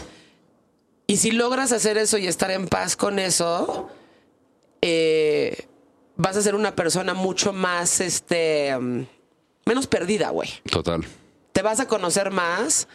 Y 1.08 1.16
si 1.16 1.32
logras 1.32 1.72
hacer 1.72 1.98
eso 1.98 2.18
y 2.18 2.28
estar 2.28 2.50
en 2.52 2.68
paz 2.68 2.94
con 2.96 3.18
eso, 3.18 3.90
eh, 4.80 5.66
vas 6.16 6.36
a 6.36 6.42
ser 6.42 6.54
una 6.54 6.76
persona 6.76 7.14
mucho 7.14 7.52
más, 7.52 8.00
este, 8.00 8.76
mm, 8.78 9.06
menos 9.66 9.86
perdida, 9.86 10.30
güey. 10.30 10.50
Total. 10.70 11.00
Te 11.52 11.62
vas 11.62 11.80
a 11.80 11.88
conocer 11.88 12.30
más 12.30 12.86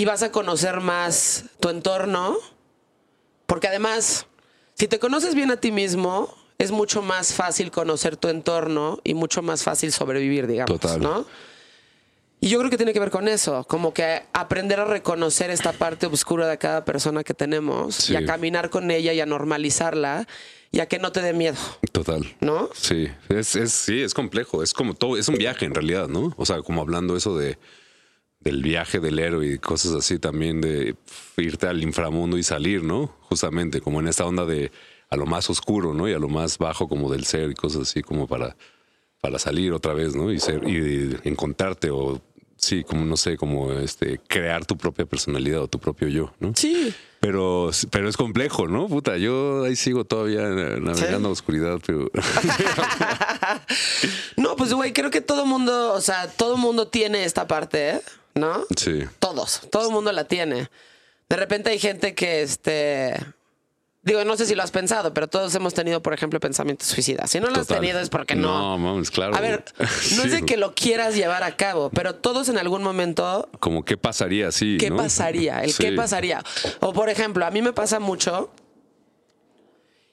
y 0.00 0.06
vas 0.06 0.22
a 0.22 0.32
conocer 0.32 0.80
más 0.80 1.44
tu 1.60 1.68
entorno, 1.68 2.38
porque 3.44 3.68
además, 3.68 4.24
si 4.74 4.88
te 4.88 4.98
conoces 4.98 5.34
bien 5.34 5.50
a 5.50 5.58
ti 5.58 5.72
mismo, 5.72 6.34
es 6.56 6.70
mucho 6.70 7.02
más 7.02 7.34
fácil 7.34 7.70
conocer 7.70 8.16
tu 8.16 8.28
entorno 8.28 9.00
y 9.04 9.12
mucho 9.12 9.42
más 9.42 9.62
fácil 9.62 9.92
sobrevivir, 9.92 10.46
digamos, 10.46 10.80
Total. 10.80 11.00
¿no? 11.02 11.26
Y 12.40 12.48
yo 12.48 12.58
creo 12.60 12.70
que 12.70 12.78
tiene 12.78 12.94
que 12.94 13.00
ver 13.00 13.10
con 13.10 13.28
eso, 13.28 13.64
como 13.64 13.92
que 13.92 14.22
aprender 14.32 14.80
a 14.80 14.86
reconocer 14.86 15.50
esta 15.50 15.72
parte 15.74 16.06
oscura 16.06 16.48
de 16.48 16.56
cada 16.56 16.82
persona 16.86 17.22
que 17.22 17.34
tenemos 17.34 17.94
Sí. 17.96 18.14
y 18.14 18.16
a 18.16 18.24
caminar 18.24 18.70
con 18.70 18.90
ella 18.90 19.12
y 19.12 19.20
a 19.20 19.26
normalizarla 19.26 20.26
y 20.72 20.80
a 20.80 20.86
que 20.86 20.98
no 20.98 21.12
te 21.12 21.20
dé 21.20 21.34
miedo, 21.34 21.58
Total. 21.92 22.24
¿no? 22.40 22.70
Sí, 22.72 23.06
es, 23.28 23.54
es, 23.54 23.70
sí, 23.70 24.00
es 24.00 24.14
complejo. 24.14 24.62
Es 24.62 24.72
como 24.72 24.94
todo, 24.94 25.18
es 25.18 25.28
un 25.28 25.34
viaje 25.34 25.66
en 25.66 25.74
realidad, 25.74 26.08
¿no? 26.08 26.32
O 26.38 26.46
sea, 26.46 26.62
como 26.62 26.80
hablando 26.80 27.18
eso 27.18 27.36
de 27.36 27.58
del 28.40 28.62
viaje 28.62 29.00
del 29.00 29.18
héroe 29.18 29.46
y 29.46 29.58
cosas 29.58 29.92
así 29.92 30.18
también 30.18 30.60
de 30.60 30.96
irte 31.36 31.66
al 31.66 31.82
inframundo 31.82 32.38
y 32.38 32.42
salir, 32.42 32.82
¿no? 32.82 33.14
Justamente 33.22 33.80
como 33.80 34.00
en 34.00 34.08
esta 34.08 34.24
onda 34.24 34.46
de 34.46 34.72
a 35.10 35.16
lo 35.16 35.26
más 35.26 35.50
oscuro, 35.50 35.92
¿no? 35.92 36.08
Y 36.08 36.14
a 36.14 36.18
lo 36.18 36.28
más 36.28 36.58
bajo 36.58 36.88
como 36.88 37.10
del 37.10 37.24
ser 37.24 37.50
y 37.50 37.54
cosas 37.54 37.82
así 37.82 38.02
como 38.02 38.26
para, 38.26 38.56
para 39.20 39.38
salir 39.38 39.72
otra 39.72 39.92
vez, 39.92 40.14
¿no? 40.14 40.32
Y 40.32 40.40
ser 40.40 40.66
y 40.66 41.18
encontrarte 41.24 41.90
o 41.90 42.22
sí, 42.56 42.84
como 42.84 43.04
no 43.04 43.16
sé, 43.16 43.36
como 43.36 43.72
este 43.72 44.20
crear 44.26 44.64
tu 44.64 44.76
propia 44.76 45.04
personalidad 45.04 45.62
o 45.62 45.68
tu 45.68 45.78
propio 45.78 46.08
yo, 46.08 46.32
¿no? 46.38 46.52
Sí. 46.54 46.94
Pero, 47.20 47.70
pero 47.90 48.08
es 48.08 48.16
complejo, 48.16 48.66
¿no? 48.66 48.88
Puta, 48.88 49.18
yo 49.18 49.64
ahí 49.64 49.76
sigo 49.76 50.04
todavía 50.04 50.48
navegando 50.48 51.28
a 51.28 51.32
oscuridad, 51.32 51.78
pero 51.84 52.10
No, 54.38 54.56
pues 54.56 54.72
güey, 54.72 54.94
creo 54.94 55.10
que 55.10 55.20
todo 55.20 55.44
mundo, 55.44 55.92
o 55.92 56.00
sea, 56.00 56.28
todo 56.28 56.56
mundo 56.56 56.88
tiene 56.88 57.24
esta 57.24 57.46
parte, 57.46 57.90
¿eh? 57.90 58.00
¿No? 58.40 58.64
sí. 58.76 59.04
Todos, 59.20 59.60
todo 59.70 59.86
el 59.88 59.92
mundo 59.92 60.10
la 60.12 60.24
tiene. 60.24 60.68
De 61.28 61.36
repente 61.36 61.70
hay 61.70 61.78
gente 61.78 62.14
que, 62.16 62.42
este, 62.42 63.14
digo, 64.02 64.24
no 64.24 64.36
sé 64.36 64.46
si 64.46 64.56
lo 64.56 64.64
has 64.64 64.72
pensado, 64.72 65.14
pero 65.14 65.28
todos 65.28 65.54
hemos 65.54 65.74
tenido, 65.74 66.02
por 66.02 66.12
ejemplo, 66.12 66.40
pensamientos 66.40 66.88
suicidas. 66.88 67.30
Si 67.30 67.38
no 67.38 67.48
lo 67.50 67.60
has 67.60 67.68
tenido 67.68 68.00
es 68.00 68.08
porque 68.08 68.34
no. 68.34 68.48
No, 68.58 68.78
mames, 68.78 69.10
claro. 69.12 69.36
A 69.36 69.40
ver, 69.40 69.64
no 69.78 69.86
Sí. 69.86 70.20
es 70.24 70.32
de 70.32 70.42
que 70.44 70.56
lo 70.56 70.74
quieras 70.74 71.14
llevar 71.14 71.44
a 71.44 71.56
cabo, 71.56 71.90
pero 71.90 72.16
todos 72.16 72.48
en 72.48 72.58
algún 72.58 72.82
momento, 72.82 73.48
Como 73.60 73.84
qué 73.84 73.96
pasaría 73.96 74.48
así. 74.48 74.76
¿qué 74.80 74.90
¿no? 74.90 74.96
pasaría? 74.96 75.60
El 75.62 75.72
qué 75.76 75.90
Sí. 75.90 75.96
pasaría. 75.96 76.42
O 76.80 76.92
por 76.92 77.08
ejemplo, 77.08 77.46
a 77.46 77.50
mí 77.52 77.62
me 77.62 77.72
pasa 77.72 78.00
mucho. 78.00 78.50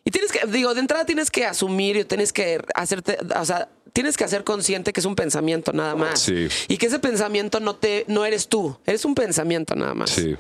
Y 0.04 0.12
tienes 0.12 0.32
que, 0.32 0.46
digo, 0.48 0.74
de 0.74 0.80
entrada 0.80 1.04
tienes 1.06 1.30
que 1.32 1.46
asumir 1.46 1.98
y 1.98 2.06
tienes 2.06 2.32
que 2.32 2.62
hacerte, 2.76 3.18
o 3.38 3.44
sea, 3.46 3.68
tienes 3.98 4.16
que 4.16 4.24
hacer 4.24 4.44
consciente 4.44 4.94
que 4.94 5.00
es 5.00 5.08
un 5.08 5.16
pensamiento 5.16 5.74
nada 5.74 5.96
más. 5.96 6.20
Sí. 6.20 6.48
Y 6.68 6.78
que 6.78 6.86
ese 6.86 7.00
pensamiento 7.00 7.60
no 7.60 7.76
te, 7.78 8.06
no 8.08 8.26
eres 8.26 8.48
tú, 8.48 8.78
eres 8.86 9.04
un 9.06 9.16
pensamiento 9.16 9.74
nada 9.74 9.96
más. 9.96 10.12
Sí. 10.12 10.36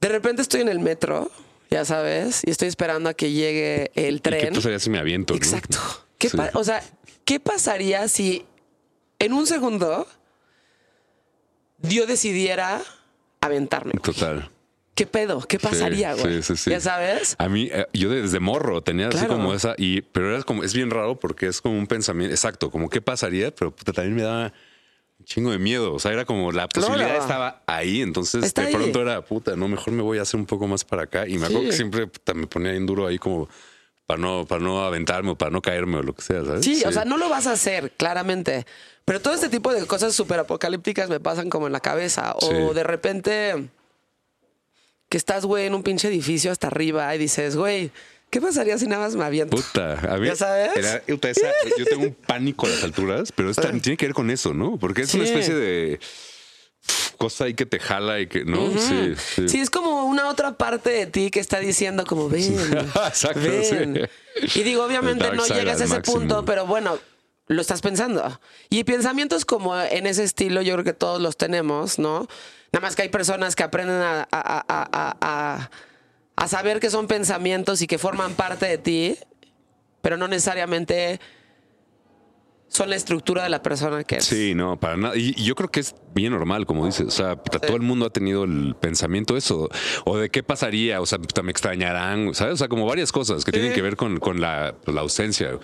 De 0.00 0.08
repente 0.08 0.40
estoy 0.40 0.62
en 0.62 0.70
el 0.70 0.78
metro, 0.80 1.30
ya 1.70 1.84
sabes, 1.84 2.40
y 2.46 2.50
estoy 2.50 2.68
esperando 2.68 3.10
a 3.10 3.12
que 3.12 3.32
llegue 3.32 3.90
el 3.96 4.14
¿Y 4.14 4.20
qué 4.20 4.30
tren. 4.30 4.54
pasaría 4.54 4.78
si 4.78 4.88
me 4.88 4.98
aviento? 4.98 5.34
no? 5.34 5.36
Exacto. 5.36 5.78
¿Qué 6.16 6.30
Sí. 6.30 6.38
pa- 6.38 6.52
o 6.54 6.64
sea, 6.64 6.82
¿qué 7.26 7.38
pasaría 7.38 8.08
si 8.08 8.46
en 9.18 9.34
un 9.34 9.46
segundo 9.46 10.06
yo 11.82 12.06
decidiera 12.06 12.80
aventarme? 13.42 13.92
Total. 14.02 14.48
¿Qué 14.94 15.06
pedo? 15.06 15.40
¿Qué 15.40 15.58
pasaría, 15.58 16.14
güey? 16.14 16.42
sí, 16.42 16.54
sí, 16.54 16.56
sí. 16.64 16.70
Ya 16.70 16.80
sabes. 16.80 17.34
A 17.38 17.48
mí, 17.48 17.68
eh, 17.72 17.86
yo 17.92 18.10
desde 18.10 18.38
morro 18.40 18.80
tenía 18.82 19.08
así 19.08 19.26
como 19.26 19.52
esa, 19.54 19.74
y, 19.76 20.02
pero 20.02 20.32
era 20.34 20.42
como, 20.44 20.62
es 20.62 20.72
bien 20.74 20.90
raro 20.90 21.18
porque 21.18 21.46
es 21.48 21.60
como 21.60 21.76
un 21.78 21.86
pensamiento, 21.86 22.32
exacto, 22.32 22.70
como 22.70 22.88
qué 22.88 23.00
pasaría, 23.00 23.52
pero 23.54 23.74
puta, 23.74 23.92
también 23.92 24.14
me 24.14 24.22
daba 24.22 24.52
un 25.18 25.24
chingo 25.26 25.50
de 25.50 25.58
miedo. 25.58 25.92
O 25.94 25.98
sea, 25.98 26.12
era 26.12 26.24
como 26.24 26.52
la 26.52 26.68
posibilidad 26.68 27.08
Claro. 27.08 27.22
estaba 27.22 27.62
ahí. 27.66 28.02
Entonces, 28.02 28.44
Está 28.44 28.62
de 28.62 28.68
ahí. 28.68 28.74
pronto 28.74 29.02
era 29.02 29.20
puta, 29.24 29.56
no, 29.56 29.66
mejor 29.68 29.92
me 29.94 30.02
voy 30.02 30.18
a 30.18 30.22
hacer 30.22 30.38
un 30.38 30.46
poco 30.46 30.68
más 30.68 30.84
para 30.84 31.02
acá. 31.04 31.26
Y 31.26 31.38
me 31.38 31.46
acuerdo 31.46 31.66
que 31.70 31.72
siempre 31.72 32.06
puta, 32.06 32.34
me 32.34 32.46
ponía 32.46 32.70
bien 32.70 32.86
duro 32.86 33.06
ahí 33.08 33.18
como 33.18 33.48
para 34.06 34.20
no, 34.20 34.44
para 34.46 34.60
no 34.62 34.84
aventarme 34.84 35.30
o 35.30 35.34
para 35.38 35.50
no 35.50 35.62
caerme 35.62 35.96
o 35.96 36.02
lo 36.02 36.14
que 36.14 36.22
sea, 36.22 36.44
¿sabes? 36.44 36.64
Sí, 36.64 36.82
o 36.86 36.92
sea, 36.92 37.04
no 37.04 37.16
lo 37.16 37.28
vas 37.28 37.46
a 37.48 37.52
hacer, 37.52 37.90
claramente. 37.96 38.64
Pero 39.06 39.20
todo 39.20 39.34
este 39.34 39.48
tipo 39.48 39.72
de 39.72 39.84
cosas 39.86 40.14
súper 40.14 40.38
apocalípticas 40.40 41.08
me 41.10 41.20
pasan 41.20 41.50
como 41.50 41.66
en 41.66 41.72
la 41.72 41.80
cabeza. 41.80 42.34
O 42.36 42.48
Sí. 42.48 42.74
de 42.74 42.82
repente 42.84 43.68
que 45.14 45.18
estás, 45.18 45.44
güey, 45.44 45.66
en 45.66 45.76
un 45.76 45.84
pinche 45.84 46.08
edificio 46.08 46.50
hasta 46.50 46.66
arriba 46.66 47.14
y 47.14 47.18
dices, 47.18 47.54
güey, 47.54 47.92
¿qué 48.30 48.40
pasaría 48.40 48.76
si 48.78 48.88
nada 48.88 49.04
más 49.04 49.14
me 49.14 49.22
aviento? 49.24 49.54
Puta, 49.56 49.92
a 49.92 50.16
ver, 50.18 50.30
¿Ya 50.30 50.34
sabes? 50.34 50.70
era- 50.74 51.02
esa- 51.06 51.52
yo 51.78 51.84
tengo 51.84 52.02
un 52.02 52.14
pánico 52.14 52.66
a 52.66 52.70
las 52.70 52.82
alturas, 52.82 53.30
pero 53.30 53.48
es 53.48 53.56
tan- 53.56 53.80
tiene 53.80 53.96
que 53.96 54.06
ver 54.06 54.12
con 54.16 54.28
eso, 54.32 54.54
¿no? 54.54 54.76
Porque 54.76 55.02
es 55.02 55.14
una 55.14 55.24
Sí. 55.24 55.30
especie 55.30 55.54
de 55.54 56.00
cosa 57.16 57.44
ahí 57.44 57.54
que 57.54 57.64
te 57.64 57.78
jala 57.78 58.18
y 58.18 58.26
que, 58.26 58.44
¿no? 58.44 58.72
Sí, 58.76 59.14
sí. 59.36 59.48
Sí, 59.48 59.60
es 59.60 59.70
como 59.70 60.04
una 60.06 60.28
otra 60.28 60.58
parte 60.58 60.90
de 60.90 61.06
ti 61.06 61.30
que 61.30 61.38
está 61.38 61.60
diciendo 61.60 62.04
como, 62.06 62.28
ven, 62.28 62.42
Exacto, 63.06 63.38
ven. 63.40 64.08
Y 64.56 64.62
digo, 64.64 64.84
obviamente 64.84 65.30
no 65.30 65.46
llegas 65.46 65.80
a 65.80 65.84
ese 65.84 65.94
máximo. 65.94 66.18
punto, 66.18 66.44
pero 66.44 66.66
bueno, 66.66 66.98
lo 67.46 67.60
estás 67.60 67.82
pensando. 67.82 68.40
Y 68.68 68.82
pensamientos 68.82 69.44
como 69.44 69.80
en 69.80 70.08
ese 70.08 70.24
estilo, 70.24 70.60
yo 70.60 70.72
creo 70.74 70.84
que 70.84 70.92
todos 70.92 71.22
los 71.22 71.36
tenemos, 71.36 72.00
¿no? 72.00 72.26
Nada 72.74 72.80
más 72.88 72.96
que 72.96 73.02
hay 73.02 73.08
personas 73.08 73.54
que 73.54 73.62
aprenden 73.62 73.96
a, 74.02 74.26
a- 74.32 74.64
a- 75.22 75.68
a- 76.36 76.48
saber 76.48 76.80
que 76.80 76.90
son 76.90 77.06
pensamientos 77.06 77.80
y 77.82 77.86
que 77.86 77.98
forman 77.98 78.34
parte 78.34 78.66
de 78.66 78.78
ti, 78.78 79.16
pero 80.02 80.16
no 80.16 80.26
necesariamente 80.26 81.20
son 82.66 82.90
la 82.90 82.96
estructura 82.96 83.44
de 83.44 83.48
la 83.50 83.62
persona 83.62 84.02
que 84.02 84.16
eres. 84.16 84.26
Sí, 84.26 84.54
no, 84.56 84.78
para 84.80 84.96
nada. 84.96 85.16
Y, 85.16 85.34
y 85.36 85.44
yo 85.44 85.54
creo 85.54 85.70
que 85.70 85.78
es 85.78 85.94
bien 86.12 86.32
normal, 86.32 86.66
como 86.66 86.84
dices. 86.84 87.06
O 87.06 87.10
sea, 87.12 87.36
todo 87.36 87.76
el 87.76 87.82
mundo 87.82 88.06
ha 88.06 88.10
tenido 88.10 88.42
el 88.42 88.74
pensamiento 88.80 89.36
eso. 89.36 89.68
O 90.04 90.18
de 90.18 90.28
qué 90.28 90.42
pasaría, 90.42 91.00
o 91.00 91.06
sea, 91.06 91.18
me 91.44 91.52
extrañarán, 91.52 92.34
¿sabes? 92.34 92.54
O 92.54 92.56
sea, 92.56 92.66
como 92.68 92.86
varias 92.86 93.12
cosas 93.12 93.44
que 93.44 93.52
tienen 93.52 93.72
que 93.72 93.82
ver 93.82 93.94
con, 93.96 94.18
con 94.18 94.40
la, 94.40 94.74
la 94.86 95.00
ausencia. 95.00 95.60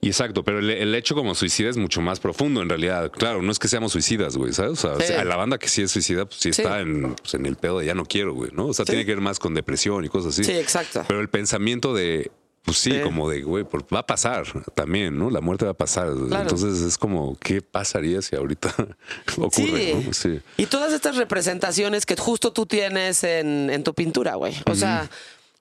Y 0.00 0.08
exacto, 0.08 0.44
pero 0.44 0.60
el, 0.60 0.70
el 0.70 0.94
hecho 0.94 1.14
como 1.16 1.34
suicida 1.34 1.68
es 1.68 1.76
mucho 1.76 2.00
más 2.00 2.20
profundo 2.20 2.62
en 2.62 2.68
realidad. 2.68 3.10
Claro, 3.10 3.42
no 3.42 3.50
es 3.50 3.58
que 3.58 3.66
seamos 3.66 3.90
suicidas, 3.92 4.36
güey, 4.36 4.52
¿sabes? 4.52 4.84
O 4.84 4.96
sea, 4.96 5.06
Sí. 5.06 5.12
a 5.12 5.24
la 5.24 5.34
banda 5.36 5.58
que 5.58 5.68
sí 5.68 5.82
es 5.82 5.90
suicida, 5.90 6.24
pues 6.24 6.36
sí, 6.40 6.52
Sí. 6.52 6.62
está 6.62 6.80
en, 6.80 7.14
pues, 7.14 7.34
en 7.34 7.46
el 7.46 7.56
pedo 7.56 7.80
de 7.80 7.86
ya 7.86 7.94
no 7.94 8.04
quiero, 8.04 8.32
güey, 8.34 8.50
¿no? 8.52 8.66
O 8.66 8.74
sea, 8.74 8.84
tiene 8.84 9.04
que 9.04 9.12
ver 9.12 9.20
más 9.20 9.38
con 9.40 9.54
depresión 9.54 10.04
y 10.04 10.08
cosas 10.08 10.34
así. 10.34 10.44
Sí, 10.44 10.52
exacto. 10.52 11.04
Pero 11.08 11.20
el 11.20 11.28
pensamiento 11.28 11.94
de, 11.94 12.30
pues 12.62 12.78
sí, 12.78 13.00
como 13.02 13.28
de, 13.28 13.42
güey, 13.42 13.64
va 13.92 13.98
a 13.98 14.06
pasar 14.06 14.44
también, 14.74 15.18
¿no? 15.18 15.30
La 15.30 15.40
muerte 15.40 15.64
va 15.64 15.72
a 15.72 15.74
pasar. 15.74 16.08
Entonces 16.10 16.80
es 16.82 16.96
como, 16.96 17.36
¿qué 17.40 17.60
pasaría 17.60 18.22
si 18.22 18.36
ahorita 18.36 18.72
ocurre? 19.38 19.94
¿no? 20.06 20.12
Sí. 20.12 20.38
Y 20.58 20.66
todas 20.66 20.92
estas 20.92 21.16
representaciones 21.16 22.06
que 22.06 22.14
justo 22.14 22.52
tú 22.52 22.66
tienes 22.66 23.24
en, 23.24 23.68
en 23.68 23.82
tu 23.82 23.94
pintura, 23.94 24.36
güey. 24.36 24.54
O 24.70 24.76
sea, 24.76 25.10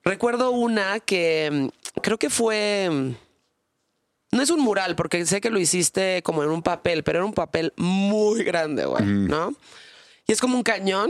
recuerdo 0.03 0.51
una 0.51 0.99
que 0.99 1.71
mm, 1.95 1.99
creo 2.01 2.19
que 2.19 2.29
fue. 2.29 3.15
No 4.31 4.41
es 4.41 4.49
un 4.49 4.59
mural, 4.59 4.95
porque 4.95 5.25
sé 5.25 5.39
que 5.41 5.49
lo 5.49 5.59
hiciste 5.59 6.21
como 6.23 6.43
en 6.43 6.49
un 6.49 6.61
papel, 6.61 7.03
pero 7.03 7.19
era 7.19 7.25
un 7.25 7.33
papel 7.33 7.73
muy 7.77 8.43
grande, 8.43 8.85
güey, 8.85 9.05
¿no? 9.05 9.53
Y 10.27 10.31
es 10.33 10.41
como 10.41 10.57
un 10.57 10.63
cañón. 10.63 11.09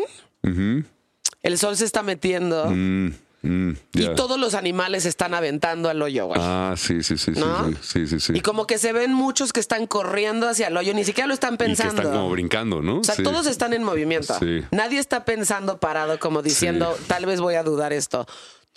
El 1.41 1.57
sol 1.57 1.75
se 1.77 1.85
está 1.85 2.03
metiendo. 2.03 2.65
Mm, 2.69 3.07
mm, 3.41 3.71
Y 3.93 4.07
todos 4.15 4.39
los 4.39 4.53
animales 4.53 5.05
están 5.05 5.33
aventando 5.33 5.89
al 5.89 6.01
hoyo, 6.01 6.27
güey. 6.27 6.39
Ah, 6.41 6.73
sí, 6.77 7.01
sí, 7.03 7.17
sí, 7.17 7.33
sí, 7.33 7.39
¿No? 7.39 7.69
sí, 7.69 7.75
sí, 7.81 8.07
sí, 8.07 8.19
sí. 8.19 8.33
Y 8.35 8.41
como 8.41 8.67
que 8.67 8.77
se 8.77 8.93
ven 8.93 9.13
muchos 9.13 9.51
que 9.53 9.59
están 9.59 9.87
corriendo 9.87 10.47
hacia 10.47 10.67
el 10.67 10.77
hoyo, 10.77 10.93
ni 10.93 11.03
siquiera 11.03 11.27
lo 11.27 11.33
están 11.33 11.55
Y 11.55 11.57
que 11.57 11.65
pensando. 11.65 12.01
están 12.01 12.13
como 12.13 12.29
brincando, 12.29 12.81
¿no? 12.81 12.99
O 12.99 13.03
sea, 13.03 13.15
Sí. 13.15 13.23
todos 13.23 13.47
están 13.47 13.73
en 13.73 13.83
movimiento. 13.83 14.37
Sí. 14.39 14.63
Nadie 14.71 14.99
está 14.99 15.25
pensando 15.25 15.79
parado 15.79 16.19
como 16.19 16.41
diciendo, 16.41 16.95
tal 17.07 17.25
vez 17.25 17.39
voy 17.39 17.55
a 17.55 17.63
dudar 17.63 17.93
esto. 17.93 18.27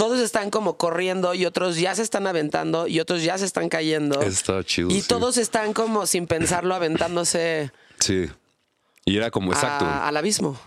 Todos 0.01 0.19
están 0.21 0.51
como 0.51 0.79
corriendo 0.79 1.35
y 1.35 1.45
otros 1.45 1.77
ya 1.77 1.95
se 1.95 2.01
están 2.03 2.27
aventando 2.27 2.87
y 2.87 3.01
otros 3.01 3.23
ya 3.23 3.37
se 3.37 3.45
están 3.45 3.69
cayendo. 3.69 4.23
Está 4.23 4.65
chido, 4.65 4.89
Y 4.91 5.03
sí. 5.03 5.09
todos 5.09 5.37
están 5.37 5.75
como 5.75 6.07
sin 6.07 6.27
pensarlo 6.27 6.75
aventándose 6.75 7.71
Sí. 7.99 8.31
Y 9.05 9.17
era 9.19 9.31
como 9.31 9.53
exacto. 9.53 9.85
a- 9.85 10.09
al 10.09 10.17
abismo. 10.17 10.59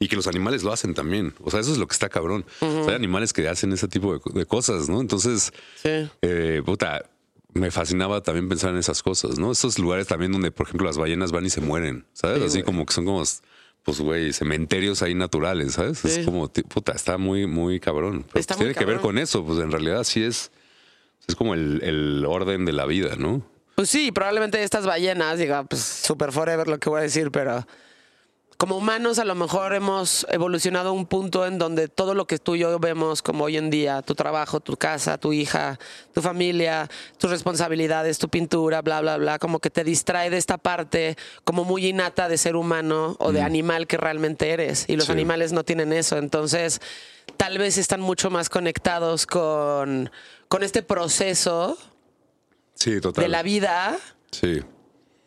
Y 0.00 0.08
que 0.08 0.16
los 0.16 0.26
animales 0.26 0.64
lo 0.64 0.72
hacen 0.72 0.92
también. 0.92 1.34
O 1.44 1.50
sea, 1.52 1.60
eso 1.60 1.70
es 1.70 1.78
lo 1.78 1.86
que 1.86 1.92
está 1.92 2.08
cabrón. 2.08 2.44
O 2.60 2.66
sea, 2.84 2.88
hay 2.90 2.94
animales 2.96 3.32
que 3.32 3.48
hacen 3.48 3.72
ese 3.72 3.86
tipo 3.86 4.18
de, 4.18 4.20
de 4.40 4.44
cosas, 4.44 4.88
¿no? 4.88 5.00
Entonces, 5.00 5.52
Sí. 5.80 6.10
eh, 6.22 6.60
puta, 6.66 7.04
me 7.52 7.70
fascinaba 7.70 8.20
también 8.22 8.48
pensar 8.48 8.70
en 8.70 8.78
esas 8.78 9.04
cosas, 9.04 9.38
¿no? 9.38 9.52
Esos 9.52 9.78
lugares 9.78 10.08
también 10.08 10.32
donde, 10.32 10.50
por 10.50 10.66
ejemplo, 10.66 10.84
las 10.86 10.98
ballenas 10.98 11.30
van 11.30 11.46
y 11.46 11.50
se 11.50 11.60
mueren, 11.60 12.04
¿sabes? 12.12 12.40
Sí, 12.40 12.44
Así 12.46 12.62
como 12.64 12.84
que 12.86 12.92
son 12.92 13.04
como, 13.04 13.22
pues, 13.84 14.00
güey, 14.00 14.32
cementerios 14.32 15.02
ahí 15.02 15.14
naturales, 15.14 15.72
¿sabes? 15.74 15.98
Sí. 15.98 16.08
Es 16.08 16.24
como, 16.24 16.48
puta, 16.48 16.92
está 16.92 17.18
muy, 17.18 17.46
muy 17.46 17.80
cabrón. 17.80 18.24
Pero 18.28 18.40
Está 18.40 18.54
pues, 18.54 18.66
muy 18.66 18.74
tiene 18.74 18.78
que 18.78 18.90
ver 18.90 19.00
con 19.00 19.18
eso, 19.18 19.44
pues 19.44 19.60
en 19.60 19.70
realidad 19.70 20.04
sí 20.04 20.22
es, 20.24 20.50
es 21.28 21.36
como 21.36 21.54
el, 21.54 21.82
el 21.82 22.24
orden 22.26 22.64
de 22.64 22.72
la 22.72 22.86
vida, 22.86 23.14
¿no? 23.16 23.42
Pues 23.74 23.90
sí, 23.90 24.10
probablemente 24.12 24.62
estas 24.62 24.86
ballenas, 24.86 25.38
diga, 25.38 25.64
pues 25.64 25.82
super 25.82 26.32
forever 26.32 26.66
lo 26.66 26.78
que 26.78 26.88
voy 26.88 27.00
a 27.00 27.02
decir, 27.02 27.30
pero 27.30 27.66
como 28.64 28.78
humanos 28.78 29.18
a 29.18 29.26
lo 29.26 29.34
mejor 29.34 29.74
hemos 29.74 30.26
evolucionado 30.30 30.88
a 30.88 30.92
un 30.92 31.04
punto 31.04 31.44
en 31.44 31.58
donde 31.58 31.86
todo 31.88 32.14
lo 32.14 32.26
que 32.26 32.38
tú 32.38 32.54
y 32.54 32.60
yo 32.60 32.78
vemos 32.78 33.20
como 33.20 33.44
hoy 33.44 33.58
en 33.58 33.68
día, 33.68 34.00
tu 34.00 34.14
trabajo, 34.14 34.58
tu 34.60 34.74
casa, 34.78 35.18
tu 35.18 35.34
hija, 35.34 35.78
tu 36.14 36.22
familia, 36.22 36.88
tus 37.18 37.30
responsabilidades, 37.30 38.18
tu 38.18 38.30
pintura, 38.30 38.80
bla, 38.80 39.02
bla, 39.02 39.18
bla, 39.18 39.38
como 39.38 39.58
que 39.58 39.68
te 39.68 39.84
distrae 39.84 40.30
de 40.30 40.38
esta 40.38 40.56
parte 40.56 41.18
como 41.44 41.64
muy 41.64 41.84
innata 41.88 42.26
de 42.26 42.38
ser 42.38 42.56
humano 42.56 43.16
o 43.18 43.32
de 43.32 43.42
animal 43.42 43.86
que 43.86 43.98
realmente 43.98 44.48
eres. 44.48 44.86
Y 44.88 44.96
los 44.96 45.04
Sí. 45.08 45.12
animales 45.12 45.52
no 45.52 45.62
tienen 45.62 45.92
eso. 45.92 46.16
Entonces, 46.16 46.80
tal 47.36 47.58
vez 47.58 47.76
están 47.76 48.00
mucho 48.00 48.30
más 48.30 48.48
conectados 48.48 49.26
con, 49.26 50.10
con 50.48 50.62
este 50.62 50.82
proceso 50.82 51.76
Sí, 52.76 52.98
total. 53.02 53.24
de 53.24 53.28
la 53.28 53.42
vida 53.42 53.98
Sí, 54.30 54.62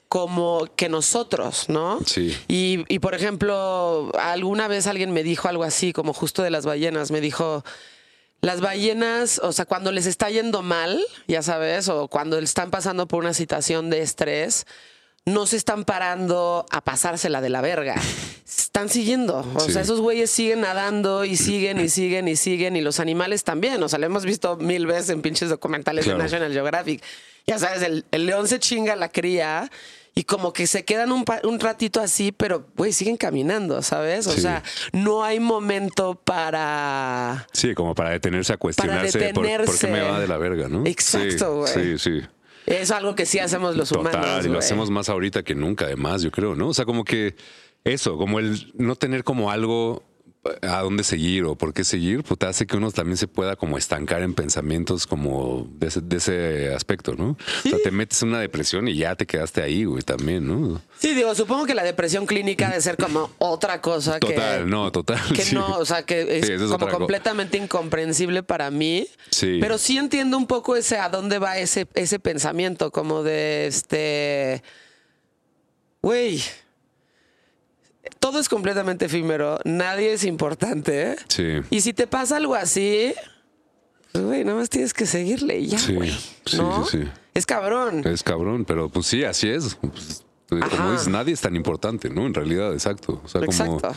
como 0.10 0.68
que 0.76 0.90
nosotros, 0.90 1.70
¿no? 1.70 2.00
Sí. 2.06 2.36
Y, 2.48 2.86
y, 2.88 3.00
por 3.00 3.14
ejemplo, 3.16 4.12
alguna 4.20 4.68
vez 4.68 4.88
alguien 4.88 5.12
me 5.12 5.24
dijo 5.24 5.48
algo 5.48 5.64
así, 5.64 5.94
como 5.94 6.14
justo 6.14 6.44
de 6.44 6.50
las 6.50 6.66
ballenas, 6.66 7.12
me 7.12 7.20
dijo, 7.22 7.64
las 8.42 8.62
ballenas, 8.62 9.40
o 9.44 9.52
sea, 9.52 9.66
cuando 9.66 9.92
les 9.92 10.06
está 10.06 10.30
yendo 10.30 10.62
mal, 10.62 11.00
ya 11.28 11.42
sabes, 11.42 11.90
o 11.90 12.08
cuando 12.08 12.40
están 12.40 12.72
pasando 12.72 13.08
por 13.08 13.24
una 13.24 13.34
situación 13.34 13.90
de 13.90 14.02
estrés, 14.02 14.66
no 15.26 15.46
se 15.46 15.58
están 15.58 15.84
parando 15.84 16.66
a 16.72 16.80
pasársela 16.82 17.42
de 17.42 17.50
la 17.50 17.60
verga. 17.60 17.96
Están 18.48 18.88
siguiendo. 18.88 19.46
O 19.56 19.60
Sí. 19.60 19.74
sea, 19.74 19.82
esos 19.82 20.00
güeyes 20.00 20.30
siguen 20.32 20.62
nadando 20.62 21.26
y 21.26 21.36
siguen 21.36 21.82
y 21.82 21.90
siguen 21.90 22.30
y 22.30 22.38
siguen. 22.38 22.78
Y 22.78 22.82
los 22.82 23.02
animales 23.02 23.44
también. 23.44 23.84
O 23.84 23.90
sea, 23.90 24.00
lo 24.00 24.06
hemos 24.06 24.24
visto 24.24 24.56
mil 24.56 24.86
veces 24.88 25.10
en 25.10 25.22
pinches 25.22 25.50
documentales 25.50 26.06
Claro. 26.06 26.20
de 26.20 26.24
National 26.24 26.54
Geographic. 26.54 27.04
Ya 27.48 27.58
sabes, 27.60 27.82
el, 27.82 28.06
el 28.12 28.26
león 28.26 28.48
se 28.48 28.60
chinga 28.60 28.94
a 28.94 28.96
la 28.98 29.10
cría 29.10 29.72
y 30.14 30.24
como 30.24 30.52
que 30.52 30.68
se 30.68 30.84
quedan 30.84 31.12
un, 31.12 31.26
ratito 31.60 32.02
así, 32.02 32.32
pero, 32.32 32.68
güey, 32.76 32.92
siguen 32.92 33.18
caminando, 33.18 33.82
¿sabes? 33.84 34.28
O 34.28 34.32
Sí. 34.32 34.42
sea, 34.42 34.64
no 34.92 35.24
hay 35.24 35.40
momento 35.40 36.16
para... 36.16 37.48
sí, 37.54 37.74
como 37.74 37.94
para 37.96 38.10
detenerse 38.10 38.52
a 38.54 38.58
cuestionarse 38.58 39.18
por- 39.20 39.34
por, 39.34 39.44
detenerse. 39.46 39.88
qué 39.88 39.94
me 39.94 40.02
va 40.02 40.20
de 40.20 40.28
la 40.28 40.38
verga, 40.38 40.68
¿no? 40.68 40.86
Exacto, 40.86 41.60
güey. 41.60 41.74
Sí, 41.74 41.98
sí. 42.00 42.22
Es 42.66 42.92
algo 42.92 43.16
que 43.16 43.26
sí 43.26 43.40
hacemos 43.40 43.78
los 43.78 43.90
Total, 43.90 44.14
humanos. 44.16 44.46
y 44.46 44.50
lo 44.50 44.60
hacemos 44.60 44.90
más 44.90 45.08
ahorita 45.08 45.44
que 45.44 45.56
nunca, 45.56 45.86
además, 45.86 46.22
yo 46.24 46.32
creo, 46.32 46.54
¿no? 46.56 46.70
O 46.70 46.74
sea, 46.74 46.84
como 46.84 47.06
que 47.06 47.36
eso, 47.86 48.18
como 48.18 48.40
el 48.40 48.74
no 48.76 48.96
tener 48.98 49.24
como 49.24 49.52
algo 49.52 50.04
a 50.62 50.82
dónde 50.82 51.04
seguir 51.04 51.46
o 51.46 51.56
por 51.56 51.74
qué 51.74 51.84
seguir, 51.84 52.24
pues 52.24 52.40
te 52.40 52.46
hace 52.46 52.68
que 52.68 52.78
uno 52.78 52.92
también 52.92 53.18
se 53.18 53.28
pueda 53.28 53.56
como 53.56 53.78
estancar 53.78 54.22
en 54.22 54.34
pensamientos 54.34 55.08
como 55.08 55.68
de 55.80 55.88
ese, 55.88 56.02
de 56.02 56.18
ese 56.18 56.74
aspecto, 56.74 57.16
¿no? 57.16 57.38
O 57.66 57.70
sea, 57.70 57.78
te 57.84 57.92
metes 57.92 58.22
en 58.24 58.30
una 58.30 58.40
depresión 58.40 58.88
y 58.88 58.96
ya 58.96 59.16
te 59.16 59.26
quedaste 59.26 59.62
ahí, 59.62 59.86
güey, 59.86 60.04
también, 60.04 60.48
¿no? 60.48 60.82
Sí, 61.00 61.14
digo, 61.14 61.34
supongo 61.36 61.66
que 61.66 61.76
la 61.76 61.84
depresión 61.84 62.26
clínica 62.26 62.70
debe 62.70 62.82
ser 62.82 62.98
como 62.98 63.32
otra 63.38 63.82
cosa 63.82 64.20
que... 64.20 64.34
Total, 64.34 64.70
no, 64.70 64.92
total. 64.92 65.20
que 65.34 65.44
sí. 65.44 65.56
no, 65.56 65.78
o 65.78 65.86
sea, 65.86 66.04
que 66.04 66.40
es, 66.40 66.48
Sí, 66.48 66.54
eso 66.54 66.66
es 66.66 66.72
como 66.72 66.88
completamente 66.90 67.58
incomprensible 67.58 68.44
para 68.44 68.72
mí. 68.72 69.08
Sí. 69.32 69.58
Pero 69.60 69.78
sí 69.78 69.98
entiendo 69.98 70.38
un 70.38 70.48
poco 70.48 70.76
ese 70.76 70.98
a 70.98 71.10
dónde 71.10 71.40
va 71.40 71.58
ese, 71.58 71.88
ese 71.94 72.20
pensamiento, 72.20 72.92
como 72.92 73.24
de 73.24 73.68
este. 73.68 74.64
Güey. 76.02 76.42
Todo 78.28 78.42
es 78.42 78.50
completamente 78.50 79.06
efímero, 79.06 79.58
nadie 79.64 80.12
es 80.12 80.26
importante. 80.26 81.16
Sí. 81.30 81.62
Y 81.70 81.80
si 81.80 81.94
te 81.94 82.08
pasa 82.08 82.36
algo 82.36 82.56
así, 82.56 83.14
pues, 84.12 84.26
güey, 84.26 84.44
nada 84.44 84.58
más 84.58 84.70
tienes 84.70 84.94
que 84.94 85.06
seguirle 85.06 85.60
y 85.60 85.68
ya, 85.68 85.78
Sí, 85.78 85.94
güey. 85.96 86.12
sí, 86.46 86.58
¿no? 86.58 86.86
sí, 86.86 86.98
sí. 87.04 87.10
Es 87.34 87.46
cabrón. 87.46 88.06
Es 88.06 88.24
cabrón, 88.24 88.66
pero 88.66 88.90
pues 88.90 89.06
sí, 89.06 89.24
así 89.24 89.48
es. 89.48 89.78
Pues, 89.80 90.24
como 90.50 90.66
Ajá. 90.66 90.92
dices, 90.92 91.08
nadie 91.08 91.34
es 91.34 91.40
tan 91.40 91.56
importante, 91.56 92.10
¿no? 92.10 92.26
En 92.26 92.34
realidad, 92.34 92.74
exacto. 92.74 93.22
O 93.24 93.28
sea, 93.30 93.40
como 93.40 93.52
Exacto. 93.52 93.92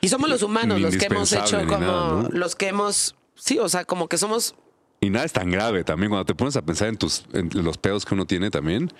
Y 0.00 0.08
somos 0.08 0.30
los 0.30 0.42
humanos 0.42 0.80
los 0.80 0.96
que 0.96 1.04
hemos 1.06 1.30
hecho 1.34 1.58
como. 1.66 1.78
ni 1.78 1.84
nada, 1.86 2.22
¿no? 2.22 2.28
Los 2.30 2.56
que 2.56 2.68
hemos. 2.68 3.14
Sí, 3.34 3.58
o 3.58 3.68
sea, 3.68 3.84
como 3.84 4.08
que 4.08 4.16
somos. 4.16 4.54
Y 5.00 5.10
nada 5.10 5.26
es 5.26 5.32
tan 5.34 5.50
grave 5.50 5.84
también. 5.84 6.08
Cuando 6.08 6.24
te 6.24 6.34
pones 6.34 6.56
a 6.56 6.62
pensar 6.62 6.88
en 6.88 6.96
tus 6.96 7.26
en 7.34 7.50
los 7.62 7.76
pedos 7.76 8.06
que 8.06 8.14
uno 8.14 8.26
tiene 8.26 8.50
también, 8.50 8.90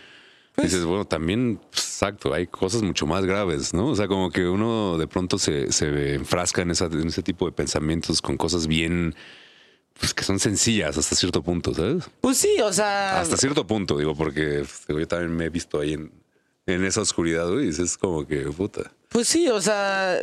Pues 0.57 0.71
dices, 0.73 0.85
bueno, 0.87 1.05
también, 1.05 1.61
pues, 1.71 1.85
exacto, 1.85 2.33
hay 2.33 2.47
cosas 2.47 2.83
mucho 2.83 3.07
más 3.07 3.25
graves, 3.25 3.73
¿no? 3.75 3.89
O 3.89 3.95
sea, 3.97 4.09
como 4.09 4.31
que 4.31 4.47
uno 4.49 4.97
de 4.99 5.07
pronto 5.07 5.39
se, 5.39 5.71
se 5.71 6.15
enfrasca 6.15 6.63
en, 6.63 6.71
esa- 6.71 6.87
en 6.87 7.09
ese 7.09 7.23
tipo 7.23 7.45
de 7.47 7.53
pensamientos 7.53 8.23
con 8.23 8.37
cosas 8.39 8.67
bien, 8.67 9.15
pues 10.01 10.15
que 10.15 10.25
son 10.25 10.39
sencillas 10.39 10.97
hasta 10.97 11.15
cierto 11.15 11.43
punto, 11.43 11.75
¿sabes? 11.75 12.05
Pues 12.21 12.39
sí, 12.39 12.57
o 12.63 12.73
sea. 12.73 13.21
Hasta 13.21 13.37
cierto 13.37 13.67
punto, 13.67 13.99
digo, 13.99 14.15
porque 14.15 14.65
digo, 14.89 14.99
yo 15.01 15.07
también 15.09 15.37
me 15.37 15.45
he 15.45 15.51
visto 15.51 15.79
ahí 15.81 15.93
en, 15.93 16.11
en 16.67 16.85
esa 16.85 17.03
oscuridad, 17.03 17.51
güey, 17.51 17.67
y 17.67 17.69
es 17.69 17.99
como 17.99 18.27
que, 18.27 18.41
puta. 18.45 18.91
Pues 19.11 19.29
sí, 19.29 19.49
o 19.49 19.61
sea. 19.61 20.19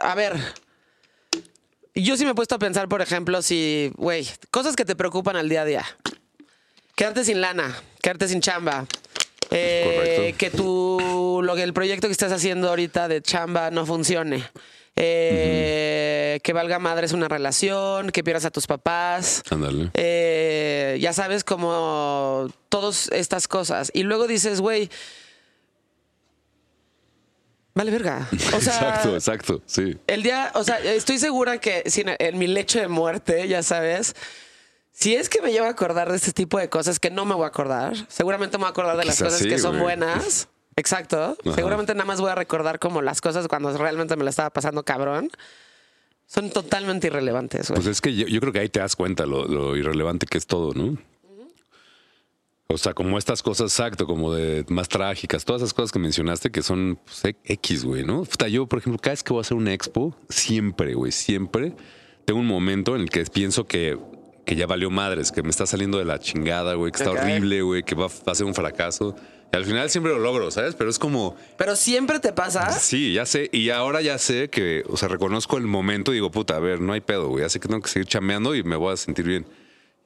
A 0.00 0.14
ver. 0.16 0.34
Yo 1.94 2.16
sí 2.16 2.24
me 2.24 2.32
he 2.32 2.34
puesto 2.34 2.54
a 2.54 2.58
pensar, 2.58 2.88
por 2.88 3.00
ejemplo, 3.00 3.40
si, 3.40 3.90
güey, 3.96 4.26
cosas 4.50 4.76
que 4.76 4.84
te 4.84 4.94
preocupan 4.94 5.36
al 5.36 5.48
día 5.48 5.62
a 5.62 5.64
día. 5.64 5.84
Quedarte 6.94 7.24
sin 7.24 7.40
lana, 7.40 7.74
quedarte 8.02 8.28
sin 8.28 8.40
chamba. 8.40 8.86
Eh, 9.50 10.34
que 10.38 10.50
tu, 10.50 11.40
lo 11.42 11.54
que 11.54 11.62
el 11.62 11.72
proyecto 11.72 12.08
que 12.08 12.12
estás 12.12 12.32
haciendo 12.32 12.68
ahorita 12.68 13.08
de 13.08 13.22
chamba 13.22 13.70
no 13.70 13.86
funcione. 13.86 14.42
eh, 14.96 16.40
Que 16.42 16.52
valga 16.52 16.78
madres 16.78 17.12
una 17.12 17.28
relación, 17.28 18.10
que 18.10 18.22
pierdas 18.24 18.44
a 18.44 18.50
tus 18.50 18.66
papás. 18.66 19.42
Ándale. 19.50 19.90
Eh, 19.94 20.98
ya 21.00 21.12
sabes, 21.12 21.44
como 21.44 22.48
todas 22.68 23.08
estas 23.12 23.46
cosas. 23.48 23.90
Y 23.94 24.02
luego 24.04 24.26
dices, 24.26 24.60
güey, 24.60 24.88
vale 27.74 27.90
verga. 27.90 28.28
O 28.32 28.60
sea, 28.60 28.74
exacto, 28.74 29.14
exacto, 29.14 29.62
sí. 29.66 29.96
el 30.06 30.22
día, 30.22 30.50
o 30.54 30.64
sea, 30.64 30.78
estoy 30.78 31.18
segura 31.18 31.58
que 31.58 31.82
si 31.86 32.00
en, 32.02 32.16
en 32.18 32.38
mi 32.38 32.46
lecho 32.46 32.80
de 32.80 32.88
muerte, 32.88 33.46
ya 33.48 33.62
sabes, 33.62 34.14
si 34.98 35.14
es 35.14 35.28
que 35.28 35.42
me 35.42 35.52
llevo 35.52 35.66
a 35.66 35.68
acordar 35.68 36.08
de 36.10 36.16
este 36.16 36.32
tipo 36.32 36.58
de 36.58 36.70
cosas 36.70 36.98
que 36.98 37.10
no 37.10 37.26
me 37.26 37.34
voy 37.34 37.44
a 37.44 37.48
acordar, 37.48 37.94
seguramente 38.08 38.56
me 38.56 38.62
voy 38.62 38.68
a 38.68 38.70
acordar 38.70 38.96
de 38.96 39.04
las 39.04 39.16
Quizás 39.16 39.26
cosas 39.28 39.40
sí, 39.42 39.48
que 39.50 39.58
son 39.58 39.72
güey. 39.72 39.82
buenas. 39.82 40.48
Exacto. 40.74 41.36
Ajá. 41.44 41.54
Seguramente 41.54 41.92
nada 41.94 42.06
más 42.06 42.18
voy 42.18 42.30
a 42.30 42.34
recordar 42.34 42.78
como 42.78 43.02
las 43.02 43.20
cosas 43.20 43.46
cuando 43.46 43.76
realmente 43.76 44.16
me 44.16 44.24
la 44.24 44.30
estaba 44.30 44.48
pasando 44.48 44.84
cabrón. 44.84 45.28
Son 46.26 46.48
totalmente 46.48 47.08
irrelevantes, 47.08 47.68
güey. 47.68 47.76
Pues 47.76 47.86
es 47.88 48.00
que 48.00 48.14
yo, 48.16 48.26
yo 48.26 48.40
creo 48.40 48.54
que 48.54 48.60
ahí 48.60 48.70
te 48.70 48.80
das 48.80 48.96
cuenta 48.96 49.26
lo, 49.26 49.46
lo 49.46 49.76
irrelevante 49.76 50.24
que 50.26 50.38
es 50.38 50.46
todo, 50.46 50.72
¿no? 50.72 50.96
O 52.68 52.78
sea, 52.78 52.94
como 52.94 53.16
estas 53.18 53.42
cosas, 53.42 53.70
exacto, 53.70 54.06
como 54.06 54.32
de 54.34 54.64
más 54.68 54.88
trágicas, 54.88 55.44
todas 55.44 55.62
esas 55.62 55.74
cosas 55.74 55.92
que 55.92 55.98
mencionaste 56.00 56.50
que 56.50 56.62
son 56.62 56.98
pues, 57.04 57.24
e- 57.26 57.36
X, 57.44 57.84
güey, 57.84 58.02
¿no? 58.02 58.24
Puta, 58.24 58.48
yo, 58.48 58.66
por 58.66 58.80
ejemplo, 58.80 58.98
cada 59.00 59.12
vez 59.12 59.22
que 59.22 59.32
voy 59.32 59.40
a 59.40 59.42
hacer 59.42 59.56
una 59.56 59.72
expo, 59.72 60.16
siempre, 60.30 60.94
güey, 60.94 61.12
siempre 61.12 61.74
tengo 62.24 62.40
un 62.40 62.46
momento 62.46 62.96
en 62.96 63.02
el 63.02 63.10
que 63.10 63.24
pienso 63.26 63.66
que, 63.68 63.96
que 64.46 64.54
ya 64.54 64.66
valió 64.66 64.90
madres, 64.90 65.32
que 65.32 65.42
me 65.42 65.50
está 65.50 65.66
saliendo 65.66 65.98
de 65.98 66.04
la 66.04 66.20
chingada, 66.20 66.74
güey, 66.74 66.92
que 66.92 66.98
está 66.98 67.10
horrible, 67.10 67.62
güey, 67.62 67.82
que 67.82 67.96
va, 67.96 68.06
va 68.06 68.32
a 68.32 68.34
ser 68.34 68.46
un 68.46 68.54
fracaso. 68.54 69.14
Y 69.52 69.56
al 69.56 69.64
final 69.64 69.90
siempre 69.90 70.12
lo 70.12 70.20
logro, 70.20 70.50
¿sabes? 70.50 70.74
Pero 70.76 70.88
es 70.88 70.98
como, 70.98 71.36
Pero 71.58 71.74
siempre 71.76 72.20
te 72.20 72.32
pasa. 72.32 72.70
Sí, 72.72 73.12
ya 73.12 73.26
sé. 73.26 73.50
Y 73.52 73.70
ahora 73.70 74.00
ya 74.02 74.18
sé 74.18 74.48
que, 74.48 74.84
o 74.88 74.96
sea, 74.96 75.08
reconozco 75.08 75.56
el 75.58 75.66
momento 75.66 76.12
y 76.12 76.14
digo, 76.14 76.30
puta, 76.30 76.56
a 76.56 76.60
ver, 76.60 76.80
no 76.80 76.92
hay 76.92 77.00
pedo, 77.00 77.28
güey. 77.28 77.42
Ya 77.42 77.48
sé 77.48 77.58
que 77.58 77.68
tengo 77.68 77.82
que 77.82 77.88
seguir 77.88 78.06
chameando 78.06 78.54
y 78.54 78.62
me 78.62 78.76
voy 78.76 78.92
a 78.92 78.96
sentir 78.96 79.26
bien. 79.26 79.46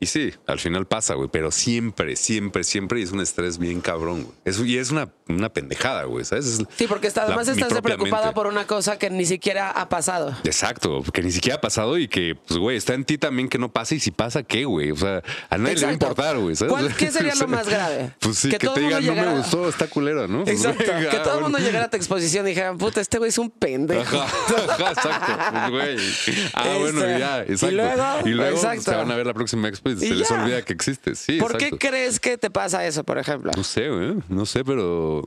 Y 0.03 0.07
sí, 0.07 0.33
al 0.47 0.59
final 0.59 0.87
pasa, 0.87 1.13
güey, 1.13 1.29
pero 1.31 1.51
siempre, 1.51 2.17
siempre, 2.17 2.65
siempre 2.65 3.03
es 3.03 3.13
un 3.13 3.21
estrés 3.21 3.59
bien 3.59 3.83
cabrón, 3.83 4.23
güey. 4.23 4.35
Es, 4.47 4.59
y 4.59 4.79
es 4.79 4.91
una, 4.91 5.11
una 5.29 5.53
pendejada, 5.53 6.05
güey, 6.05 6.25
¿sabes? 6.25 6.47
Es 6.47 6.63
Sí, 6.77 6.87
porque 6.87 7.07
está- 7.07 7.25
además 7.25 7.47
estás 7.49 7.69
preocupada 7.83 8.23
mente. 8.29 8.35
por 8.35 8.47
una 8.47 8.67
cosa 8.67 8.99
que 8.99 9.11
ni 9.11 9.27
siquiera 9.27 9.71
ha 9.71 9.91
pasado. 9.91 10.35
Exacto, 10.45 11.03
que 11.13 11.23
ni 11.23 11.31
siquiera 11.31 11.57
ha 11.57 11.61
pasado 11.61 11.99
y 11.99 12.09
que, 12.09 12.35
pues, 12.47 12.59
güey, 12.59 12.79
está 12.79 12.95
en 12.95 13.05
ti 13.05 13.19
también 13.19 13.51
que 13.51 13.59
no 13.59 13.71
pase 13.71 13.97
y 13.97 14.01
si 14.01 14.11
pasa, 14.11 14.43
¿qué, 14.43 14.65
güey? 14.65 14.91
O 14.91 14.97
sea, 14.97 15.23
a 15.51 15.59
nadie 15.59 15.75
le 15.77 15.83
va 15.83 15.89
a 15.91 15.93
Exacto. 15.93 15.93
importar, 16.07 16.39
güey, 16.39 16.57
¿sabes? 16.57 16.73
¿Cuál- 16.73 16.97
qué 16.97 17.11
sería 17.11 17.35
lo 17.35 17.47
más 17.49 17.69
grave? 17.69 18.13
Pues 18.21 18.39
sí, 18.39 18.49
Que 18.49 18.57
que, 18.57 18.67
todo 18.69 18.77
te 18.77 18.81
digan, 18.81 19.05
mundo 19.05 19.15
no 19.15 19.21
me 19.21 19.27
llegara- 19.29 19.39
gustó, 19.43 19.69
está 19.69 19.87
culera, 19.87 20.27
¿no? 20.27 20.45
Pues, 20.45 20.57
Exacto. 20.65 20.93
güey, 20.95 21.11
que 21.11 21.19
todo 21.19 21.35
el 21.37 21.43
mundo 21.43 21.59
llegara 21.59 21.85
a 21.85 21.91
tu 21.91 21.99
exposición 21.99 22.47
y 22.47 22.51
dijeran, 22.51 22.79
puta, 22.79 23.03
este 23.03 23.19
güey 23.19 23.29
es 23.29 23.37
un 23.37 23.51
pendejo. 23.51 24.17
Ajá, 24.19 24.65
ajá, 24.67 24.91
exacto, 24.93 25.71
pues, 25.71 25.71
güey. 25.71 26.37
Ah, 26.55 26.75
bueno, 26.81 27.01
Este, 27.05 27.19
ya, 27.19 27.45
y 27.47 27.53
exacto. 27.53 27.77
luego, 28.31 28.57
exacto. 28.57 28.83
se 28.83 28.97
van 28.97 29.11
a 29.11 29.15
ver 29.17 29.27
la 29.27 29.35
próxima 29.35 29.69
y 29.93 30.09
se 30.09 30.15
les 30.15 30.31
olvida 30.31 30.63
que 30.63 30.73
existe. 30.73 31.15
Sí, 31.15 31.39
¿Por 31.39 31.57
qué 31.57 31.71
crees 31.73 32.21
que 32.21 32.39
te 32.39 32.51
pasa 32.51 32.87
eso, 32.87 33.05
por 33.05 33.19
ejemplo? 33.19 33.51
No 33.57 33.65
sé. 33.65 33.89
No 34.29 34.47
sé, 34.47 34.65
pero. 34.65 35.25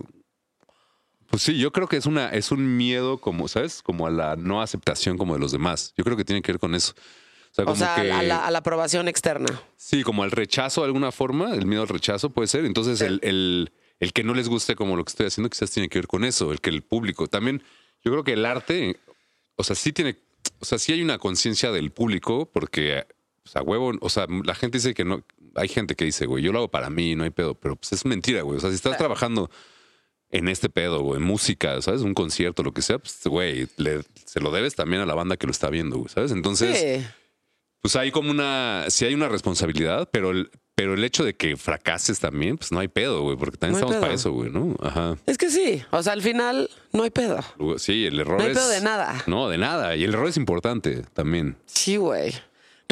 Pues 1.30 1.42
sí, 1.42 1.58
yo 1.58 1.72
creo 1.72 1.88
que 1.88 1.98
es 1.98 2.06
una, 2.06 2.30
es 2.30 2.52
un 2.52 2.78
miedo 2.78 3.18
como, 3.20 3.48
¿sabes? 3.48 3.82
Como 3.82 4.06
a 4.06 4.12
la 4.12 4.36
no 4.36 4.62
aceptación 4.62 5.18
como 5.18 5.34
de 5.34 5.40
los 5.40 5.52
demás. 5.52 5.94
Yo 5.98 6.04
creo 6.04 6.16
que 6.16 6.24
tiene 6.26 6.42
que 6.44 6.52
ver 6.52 6.60
con 6.60 6.76
eso. 6.76 6.94
O 6.96 7.56
sea, 7.56 7.64
O 7.64 7.68
como 7.68 7.78
sea, 7.78 7.96
que. 7.96 8.12
a 8.12 8.22
la, 8.22 8.46
a 8.46 8.52
la 8.52 8.60
aprobación 8.60 9.08
externa. 9.08 9.62
Sí, 9.76 10.04
como 10.04 10.24
al 10.24 10.32
rechazo 10.32 10.82
de 10.82 10.88
alguna 10.88 11.12
forma, 11.12 11.54
el 11.54 11.66
miedo 11.66 11.82
al 11.82 11.88
rechazo 11.88 12.30
puede 12.30 12.48
ser. 12.48 12.66
Entonces, 12.66 13.02
el, 13.02 13.20
el, 13.24 13.72
el 14.00 14.14
que 14.14 14.24
no 14.24 14.34
les 14.36 14.48
guste 14.48 14.76
como 14.76 14.96
lo 14.96 15.04
que 15.04 15.10
estoy 15.10 15.26
haciendo 15.26 15.50
quizás 15.50 15.72
tiene 15.72 15.90
que 15.90 15.98
ver 16.00 16.08
con 16.08 16.24
eso, 16.24 16.52
el 16.52 16.62
que 16.62 16.70
el 16.70 16.84
público. 16.84 17.28
También, 17.28 17.64
yo 18.04 18.12
creo 18.12 18.24
que 18.24 18.34
el 18.34 18.46
arte, 18.46 19.00
o 19.56 19.64
sea, 19.64 19.76
sí 19.76 19.92
tiene, 19.92 20.18
o 20.60 20.66
sea, 20.66 20.78
sí 20.78 20.94
hay 20.94 21.02
una 21.02 21.18
conciencia 21.18 21.72
del 21.72 21.92
público, 21.92 22.50
porque, 22.52 23.06
o 23.46 23.50
sea, 23.50 23.62
huevo, 23.62 23.92
o 24.00 24.10
sea, 24.10 24.26
la 24.46 24.56
gente 24.56 24.78
dice 24.78 24.94
que 24.94 25.06
no, 25.06 25.24
hay 25.56 25.68
gente 25.68 25.96
que 25.96 26.06
dice, 26.06 26.26
güey, 26.26 26.44
yo 26.44 26.52
lo 26.52 26.60
hago 26.60 26.72
para 26.72 26.90
mí, 26.90 27.16
no 27.16 27.24
hay 27.24 27.30
pedo, 27.30 27.56
pero 27.56 27.76
pues 27.76 27.92
es 27.94 28.06
mentira, 28.06 28.42
güey. 28.42 28.58
O 28.58 28.60
sea, 28.62 28.70
si 28.70 28.76
estás 28.76 28.98
trabajando 28.98 29.50
en 30.30 30.48
este 30.48 30.70
pedo 30.70 31.02
o 31.04 31.16
en 31.16 31.22
música, 31.24 31.80
¿sabes? 31.82 32.02
Un 32.02 32.14
concierto, 32.14 32.64
lo 32.64 32.72
que 32.74 32.82
sea, 32.82 32.98
pues, 33.00 33.20
güey, 33.26 33.68
le- 33.78 34.02
se 34.26 34.40
lo 34.40 34.52
debes 34.52 34.76
también 34.76 35.02
a 35.02 35.06
la 35.06 35.14
banda 35.14 35.38
que 35.38 35.46
lo 35.46 35.52
está 35.52 35.70
viendo, 35.70 35.98
güey, 35.98 36.10
¿sabes? 36.10 36.32
Entonces 36.32 36.78
Sí. 37.04 37.08
pues 37.82 37.96
hay 37.96 38.12
como 38.12 38.32
una, 38.32 38.86
sí 38.90 39.06
hay 39.06 39.14
una 39.14 39.28
responsabilidad, 39.30 40.10
pero 40.12 40.32
el, 40.32 40.50
pero 40.74 40.96
el 40.96 41.04
hecho 41.04 41.24
de 41.24 41.36
que 41.36 41.56
fracases 41.56 42.20
también, 42.20 42.58
pues 42.58 42.72
no 42.72 42.80
hay 42.80 42.88
pedo, 42.88 43.22
güey, 43.22 43.38
porque 43.38 43.58
también 43.58 43.74
No 43.74 43.78
estamos 43.80 43.94
pedo. 43.94 44.02
para 44.02 44.14
eso, 44.16 44.32
güey, 44.32 44.50
¿no? 44.50 44.76
Ajá. 44.82 45.18
Es 45.28 45.38
que 45.38 45.52
sí. 45.52 45.84
O 45.92 46.02
sea, 46.02 46.14
al 46.14 46.24
final 46.24 46.68
no 46.94 47.04
hay 47.04 47.12
pedo. 47.12 47.40
Sí, 47.78 48.08
el 48.08 48.20
error 48.20 48.40
No 48.40 48.46
hay 48.46 48.52
es. 48.54 48.58
pedo 48.58 48.70
de 48.70 48.82
nada. 48.82 49.22
No, 49.28 49.50
de 49.50 49.60
nada. 49.60 49.96
Y 49.96 50.04
el 50.06 50.14
error 50.16 50.28
es 50.30 50.38
importante 50.38 51.04
también. 51.14 51.58
Sí, 51.68 51.98
güey. 51.98 52.34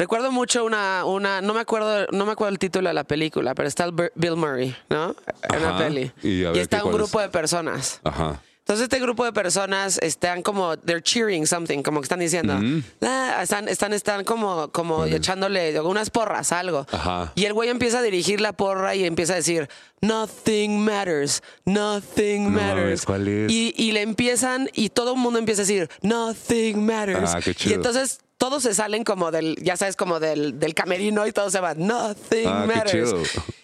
Recuerdo 0.02 0.32
mucho 0.32 0.64
una, 0.64 1.04
una, 1.04 1.40
no 1.42 1.54
me 1.54 1.60
acuerdo, 1.60 2.08
no 2.10 2.26
me 2.26 2.32
acuerdo 2.32 2.50
el 2.50 2.58
título 2.58 2.88
de 2.88 2.92
la 2.92 3.04
película, 3.04 3.54
pero 3.54 3.68
está 3.68 3.86
Bill 4.16 4.34
Murray, 4.34 4.74
¿no? 4.90 5.14
En 5.48 5.62
la 5.62 5.78
peli. 5.78 6.10
Y 6.24 6.40
Y, 6.42 6.58
está 6.58 6.78
¿qué 6.80 6.86
un 6.86 6.92
grupo 6.92 7.20
es? 7.20 7.26
de 7.26 7.30
personas. 7.30 8.00
Ajá. 8.02 8.42
Entonces 8.58 8.82
este 8.82 8.98
grupo 8.98 9.24
de 9.24 9.32
personas 9.32 9.98
están 10.02 10.42
como, 10.42 10.76
they're 10.76 11.00
cheering 11.00 11.46
something, 11.46 11.84
como 11.84 12.00
que 12.00 12.06
están 12.06 12.18
diciendo, 12.18 12.58
"Ah", 13.00 13.38
están, 13.44 13.68
están, 13.68 13.92
están 13.92 14.24
como, 14.24 14.72
como 14.72 15.04
echándole 15.04 15.80
unas 15.82 16.10
porras, 16.10 16.50
algo. 16.50 16.84
Ajá. 16.90 17.30
Y 17.36 17.44
el 17.44 17.52
güey 17.52 17.68
empieza 17.68 18.00
a 18.00 18.02
dirigir 18.02 18.40
la 18.40 18.52
porra 18.54 18.96
y 18.96 19.04
empieza 19.04 19.34
a 19.34 19.36
decir, 19.36 19.68
nothing 20.00 20.80
matters, 20.84 21.44
nothing 21.64 22.44
No 22.44 22.50
matters. 22.50 23.04
¿cuál 23.04 23.28
es? 23.28 23.52
Y, 23.52 23.72
y 23.76 23.92
le 23.92 24.02
empiezan, 24.02 24.68
y 24.74 24.88
todo 24.88 25.12
el 25.14 25.20
mundo 25.20 25.38
empieza 25.38 25.62
a 25.62 25.64
decir, 25.64 25.88
nothing 26.02 26.84
matters. 26.84 27.34
Ah, 27.34 27.40
qué 27.40 27.50
Y 27.52 27.54
chido. 27.54 27.74
entonces 27.76 28.18
todos 28.42 28.64
se 28.64 28.74
salen 28.74 29.04
como 29.04 29.30
del, 29.30 29.54
ya 29.62 29.76
sabes, 29.76 29.94
como 29.94 30.18
del, 30.18 30.58
del 30.58 30.74
camerino 30.74 31.28
y 31.28 31.32
todos 31.32 31.52
se 31.52 31.60
van, 31.60 31.78
nothing 31.86 32.48
Ah, 32.48 32.64
matters. 32.66 33.14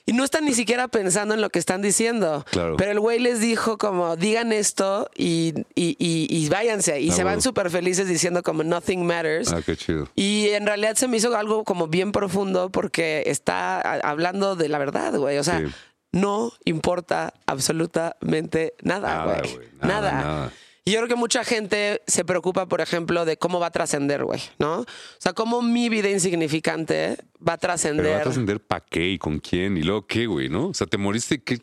Y 0.07 0.13
no 0.13 0.23
están 0.23 0.45
ni 0.45 0.55
siquiera 0.55 0.87
pensando 0.87 1.35
en 1.35 1.41
lo 1.41 1.51
que 1.51 1.59
están 1.59 1.83
diciendo. 1.83 2.47
Claro. 2.53 2.77
Pero 2.77 2.93
el 2.93 3.01
güey 3.01 3.19
les 3.19 3.41
dijo 3.41 3.77
como, 3.77 4.15
digan 4.15 4.53
esto 4.53 5.11
y, 5.17 5.53
y, 5.75 5.97
y- 5.99 6.29
y 6.31 6.49
váyanse. 6.49 7.01
Y 7.01 7.11
Ah, 7.11 7.13
se 7.13 7.25
van 7.25 7.43
súper 7.43 7.71
felices 7.71 8.07
diciendo 8.07 8.45
como 8.45 8.63
nothing 8.63 9.05
matters. 9.05 9.53
Ah, 9.53 9.63
qué 9.67 9.77
chido. 9.77 10.09
Y 10.15 10.51
en 10.51 10.65
realidad 10.65 10.95
se 10.95 11.09
me 11.09 11.17
hizo 11.17 11.37
algo 11.37 11.65
como 11.65 11.89
bien 11.89 12.13
profundo 12.13 12.71
porque 12.71 13.25
está 13.27 13.81
hablando 13.81 14.55
de 14.55 14.69
la 14.69 14.79
verdad, 14.79 15.13
güey. 15.17 15.39
O 15.39 15.43
sea, 15.45 15.59
Sí. 15.59 15.67
no 16.13 16.53
importa 16.65 17.35
absolutamente 17.47 18.75
nada, 18.83 19.09
Nada, 19.27 19.41
güey. 19.41 19.55
güey. 19.57 19.69
Nada. 19.81 20.13
Nada, 20.13 20.13
nada. 20.13 20.53
Y 20.89 20.93
yo 20.93 21.01
creo 21.01 21.09
que 21.09 21.17
mucha 21.17 21.45
gente 21.45 22.01
se 22.07 22.25
preocupa, 22.25 22.65
por 22.67 22.81
ejemplo, 22.81 23.27
de 23.27 23.37
cómo 23.37 23.61
va 23.61 23.67
a 23.67 23.71
trascender, 23.71 24.25
güey, 24.25 24.41
¿no? 24.59 24.81
O 24.81 24.87
sea, 25.19 25.35
cómo 25.35 25.61
mi 25.61 25.91
vida 25.91 26.09
insignificante 26.09 27.09
va 27.11 27.11
a 27.11 27.19
Pero 27.19 27.43
va 27.47 27.53
a 27.53 27.59
trascender. 27.59 28.23
trascender 28.23 28.61
para 28.61 28.83
qué 28.89 29.07
y 29.11 29.19
con 29.19 29.39
quién 29.39 29.77
y 29.77 29.83
luego 29.83 30.07
qué, 30.07 30.25
güey, 30.27 30.49
¿no? 30.49 30.69
O 30.69 30.73
sea, 30.75 30.87
te 30.87 30.97
moriste, 30.97 31.43
¿qué? 31.43 31.59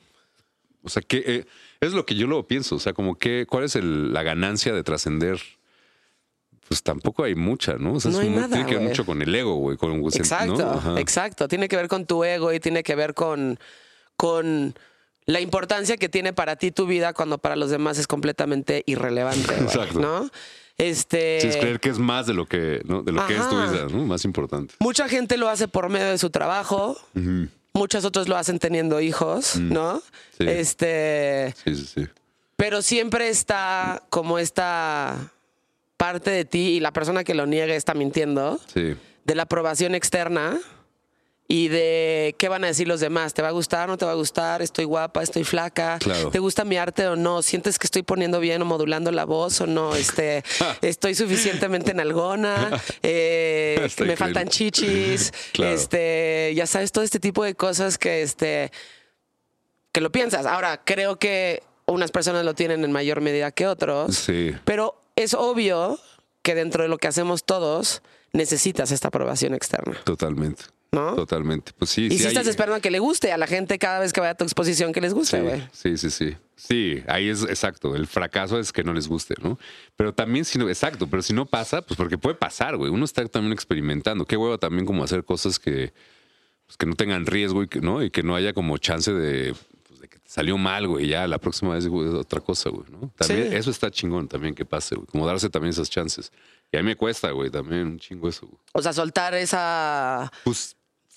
O 0.83 0.89
sea, 0.89 1.01
¿qué? 1.01 1.23
eh, 1.25 1.45
es 1.81 1.93
lo 1.93 2.05
que 2.05 2.13
yo 2.13 2.27
luego 2.27 2.45
pienso. 2.45 2.75
O 2.75 2.79
sea, 2.79 2.93
como 2.93 3.15
que, 3.15 3.47
¿cuál 3.49 3.63
es 3.63 3.75
el- 3.75 4.13
la 4.13 4.21
ganancia 4.21 4.73
de 4.73 4.83
trascender? 4.83 5.41
Pues 6.67 6.83
tampoco 6.83 7.23
hay 7.23 7.33
mucha, 7.33 7.77
¿no? 7.79 7.93
O 7.93 7.99
sea, 7.99 8.11
No 8.11 8.19
es 8.21 8.25
hay 8.27 8.29
nada, 8.31 8.47
tiene 8.49 8.65
que 8.69 8.75
ver 8.77 8.87
mucho 8.87 9.07
con 9.07 9.23
el 9.23 9.33
ego, 9.33 9.55
güey. 9.55 9.75
Exacto, 10.15 10.97
exacto. 10.99 11.47
Tiene 11.47 11.67
que 11.67 11.75
ver 11.77 11.87
con 11.87 12.05
tu 12.05 12.23
ego 12.23 12.53
y 12.53 12.59
tiene 12.59 12.83
que 12.83 12.93
ver 12.93 13.15
con, 13.15 13.57
con 14.17 14.75
la 15.25 15.41
importancia 15.41 15.97
que 15.97 16.09
tiene 16.09 16.33
para 16.33 16.55
ti 16.55 16.71
tu 16.71 16.85
vida 16.85 17.13
cuando 17.13 17.37
para 17.37 17.55
los 17.55 17.69
demás 17.69 17.97
es 17.97 18.07
completamente 18.07 18.83
irrelevante. 18.85 19.47
güey, 19.53 19.63
Exacto. 19.63 19.99
¿No? 19.99 20.29
Este. 20.77 21.39
Sí, 21.41 21.47
es 21.47 21.57
creer 21.57 21.79
que 21.79 21.89
es 21.89 21.99
más 21.99 22.27
de 22.27 22.33
lo 22.33 22.45
que, 22.47 22.81
¿no? 22.85 23.01
de 23.01 23.11
lo 23.11 23.25
que 23.27 23.35
es 23.35 23.49
tu 23.49 23.55
vida, 23.55 23.87
¿no? 23.89 24.03
Más 24.05 24.25
importante. 24.25 24.75
Mucha 24.79 25.07
gente 25.07 25.37
lo 25.37 25.47
hace 25.49 25.67
por 25.67 25.89
medio 25.89 26.07
de 26.07 26.17
su 26.17 26.29
trabajo. 26.29 26.97
Muchos 27.73 28.05
otros 28.05 28.27
lo 28.27 28.37
hacen 28.37 28.59
teniendo 28.59 29.01
hijos, 29.01 29.57
¿no? 29.57 29.95
Mm. 29.95 30.01
Sí. 30.37 30.45
Este. 30.47 31.53
Sí, 31.63 31.75
sí, 31.75 31.89
sí. 31.95 32.07
Pero 32.57 32.81
siempre 32.81 33.29
está 33.29 34.03
como 34.09 34.37
esta 34.39 35.31
parte 35.97 36.29
de 36.29 36.45
ti 36.45 36.73
y 36.75 36.79
la 36.79 36.91
persona 36.91 37.23
que 37.23 37.33
lo 37.33 37.45
niegue 37.45 37.75
está 37.75 37.93
mintiendo. 37.93 38.59
Sí. 38.73 38.95
de 39.25 39.35
la 39.35 39.43
aprobación 39.43 39.95
externa 39.95 40.59
y 41.47 41.67
de 41.67 42.35
qué 42.39 42.49
van 42.49 42.63
a 42.63 42.67
decir 42.67 42.87
los 42.87 42.99
demás. 42.99 43.33
¿Te 43.35 43.41
va 43.43 43.49
a 43.49 43.51
gustar 43.51 43.87
o 43.87 43.91
no 43.91 43.97
te 43.97 44.05
va 44.05 44.11
a 44.13 44.15
gustar? 44.15 44.61
¿Estoy 44.63 44.85
guapa? 44.85 45.21
¿Estoy 45.21 45.43
flaca? 45.43 45.99
Claro. 45.99 46.31
¿Te 46.31 46.39
gusta 46.39 46.65
mi 46.65 46.77
arte 46.77 47.05
o 47.07 47.15
no? 47.15 47.41
¿Sientes 47.43 47.77
que 47.77 47.85
estoy 47.85 48.01
poniendo 48.01 48.39
bien 48.39 48.61
o 48.63 48.65
modulando 48.65 49.11
la 49.11 49.25
voz 49.25 49.61
o 49.61 49.67
no? 49.67 49.95
Este, 49.95 50.43
¿Estoy 50.81 51.13
suficientemente 51.15 51.93
nalgona? 51.93 52.71
Eh, 53.03 53.73
Está 53.75 54.03
¿Me 54.05 54.13
increíble. 54.13 54.17
faltan 54.17 54.47
chichis? 54.47 55.31
Claro. 55.53 55.73
Este, 55.75 56.53
ya 56.55 56.65
sabes, 56.65 56.91
todo 56.91 57.03
este 57.03 57.19
tipo 57.19 57.43
de 57.43 57.53
cosas 57.55 57.97
que, 57.97 58.21
este, 58.23 58.71
que 59.91 60.01
lo 60.01 60.11
piensas. 60.11 60.45
Ahora, 60.45 60.81
creo 60.83 61.17
que 61.17 61.61
unas 61.85 62.11
personas 62.11 62.43
lo 62.43 62.55
tienen 62.55 62.83
en 62.83 62.91
mayor 62.91 63.21
medida 63.21 63.51
que 63.51 63.67
otros. 63.67 64.15
Sí. 64.15 64.53
Pero 64.65 64.99
es 65.15 65.33
obvio 65.35 65.99
que 66.41 66.55
dentro 66.55 66.81
de 66.83 66.89
lo 66.89 66.97
que 66.97 67.07
hacemos 67.07 67.43
todos 67.43 68.01
necesitas 68.33 68.91
esta 68.91 69.07
aprobación 69.09 69.53
externa, 69.53 69.97
Totalmente. 70.03 70.63
¿No? 70.95 71.13
Totalmente. 71.15 71.71
Pues 71.77 71.91
sí. 71.91 72.05
Y 72.07 72.11
sí 72.11 72.17
si 72.17 72.23
hay- 72.23 72.27
estás 72.29 72.47
esperando 72.47 72.77
a 72.77 72.79
que 72.79 72.89
le 72.89 72.97
guste 72.99 73.31
a 73.31 73.37
la 73.37 73.45
gente 73.45 73.77
cada 73.77 73.99
vez 73.99 74.11
que 74.13 74.21
vaya 74.21 74.31
a 74.31 74.35
tu 74.35 74.43
exposición 74.45 74.91
que 74.93 75.01
les 75.01 75.13
guste, 75.13 75.41
güey. 75.41 75.61
Sí, 75.71 75.97
sí, 75.97 76.09
sí, 76.09 76.31
sí. 76.31 76.37
Sí, 76.55 77.03
ahí 77.07 77.29
es 77.29 77.43
exacto. 77.43 77.95
El 77.95 78.07
fracaso 78.07 78.57
es 78.57 78.71
que 78.71 78.83
no 78.83 78.93
les 78.93 79.07
guste, 79.07 79.35
¿no? 79.43 79.59
Pero 79.97 80.13
también 80.13 80.45
si 80.45 80.57
no, 80.57 80.67
exacto, 80.69 81.05
pero 81.07 81.21
si 81.21 81.33
no 81.33 81.45
pasa, 81.45 81.81
pues 81.83 81.97
porque 81.97 82.17
puede 82.17 82.35
pasar, 82.35 82.77
güey. 82.77 82.89
Uno 82.91 83.05
está 83.05 83.23
también 83.27 83.51
experimentando. 83.53 84.25
Qué 84.25 84.37
hueva 84.37 84.57
también 84.57 84.85
como 84.85 85.03
hacer 85.03 85.23
cosas 85.25 85.59
que, 85.59 85.93
pues, 86.65 86.77
que 86.77 86.85
no 86.85 86.95
tengan 86.95 87.25
riesgo 87.25 87.61
y 87.61 87.67
que, 87.67 87.81
¿no? 87.81 88.01
Y 88.01 88.09
que 88.09 88.23
no 88.23 88.35
haya 88.35 88.53
como 88.53 88.77
chance 88.77 89.11
de, 89.13 89.53
pues, 89.87 89.99
de 89.99 90.07
que 90.07 90.17
te 90.17 90.29
salió 90.29 90.57
mal, 90.57 90.87
güey. 90.87 91.07
Ya 91.07 91.27
la 91.27 91.37
próxima 91.39 91.73
vez 91.75 91.87
güey, 91.87 92.07
es 92.07 92.13
otra 92.15 92.39
cosa, 92.39 92.69
güey, 92.69 92.85
¿no? 92.89 93.11
También 93.17 93.49
Sí. 93.49 93.55
eso 93.57 93.69
está 93.69 93.91
chingón 93.91 94.29
también 94.29 94.55
que 94.55 94.63
pase, 94.65 94.95
güey. 94.95 95.07
Como 95.07 95.27
darse 95.27 95.49
también 95.49 95.71
esas 95.71 95.89
chances. 95.89 96.31
Y 96.71 96.77
a 96.77 96.79
mí 96.79 96.85
me 96.87 96.95
cuesta, 96.95 97.29
güey, 97.31 97.49
también 97.51 97.85
un 97.85 97.99
chingo 97.99 98.29
eso, 98.29 98.47
güey. 98.47 98.59
O 98.71 98.81
sea, 98.81 98.93
soltar 98.93 99.33
esa... 99.35 100.31
Pues 100.45 100.75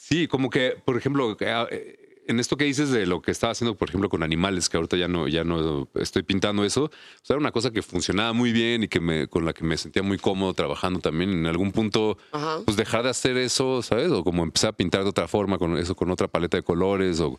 sí, 0.09 0.27
como 0.29 0.51
que, 0.51 0.77
por 0.85 0.97
ejemplo, 0.97 1.37
eh, 1.41 2.23
en 2.27 2.41
esto 2.41 2.57
que 2.57 2.65
dices 2.65 2.91
de 2.91 3.07
lo 3.07 3.23
que 3.23 3.31
estaba 3.31 3.53
haciendo, 3.53 3.75
por 3.75 3.89
ejemplo, 3.89 4.09
con 4.09 4.23
animales, 4.23 4.69
que 4.69 4.77
ahorita 4.77 4.97
ya 4.97 5.09
no, 5.09 5.29
ya 5.29 5.45
no 5.45 5.89
estoy 5.95 6.23
pintando 6.23 6.65
eso, 6.65 6.85
o 6.85 6.91
sea, 7.23 7.35
era 7.35 7.41
una 7.41 7.53
cosa 7.53 7.71
que 7.71 7.83
funcionaba 7.83 8.33
muy 8.33 8.53
bien 8.53 8.85
y 8.85 8.89
que 8.89 9.01
me, 9.01 9.29
con 9.29 9.45
la 9.45 9.53
que 9.53 9.65
me 9.65 9.77
sentía 9.77 10.03
muy 10.03 10.19
cómodo 10.19 10.55
trabajando 10.55 11.01
también. 11.01 11.31
En 11.31 11.47
algún 11.47 11.73
punto, 11.73 12.19
Ajá. 12.33 12.59
pues 12.65 12.77
dejar 12.77 13.03
de 13.03 13.11
hacer 13.11 13.37
eso, 13.37 13.83
¿sabes? 13.83 14.11
O 14.11 14.25
como 14.25 14.43
empezar 14.43 14.71
a 14.71 14.77
pintar 14.77 15.03
de 15.03 15.11
otra 15.11 15.29
forma, 15.29 15.59
con 15.59 15.77
eso, 15.77 15.95
con 15.95 16.11
otra 16.11 16.29
paleta 16.29 16.57
de 16.57 16.63
colores, 16.63 17.21
o, 17.21 17.39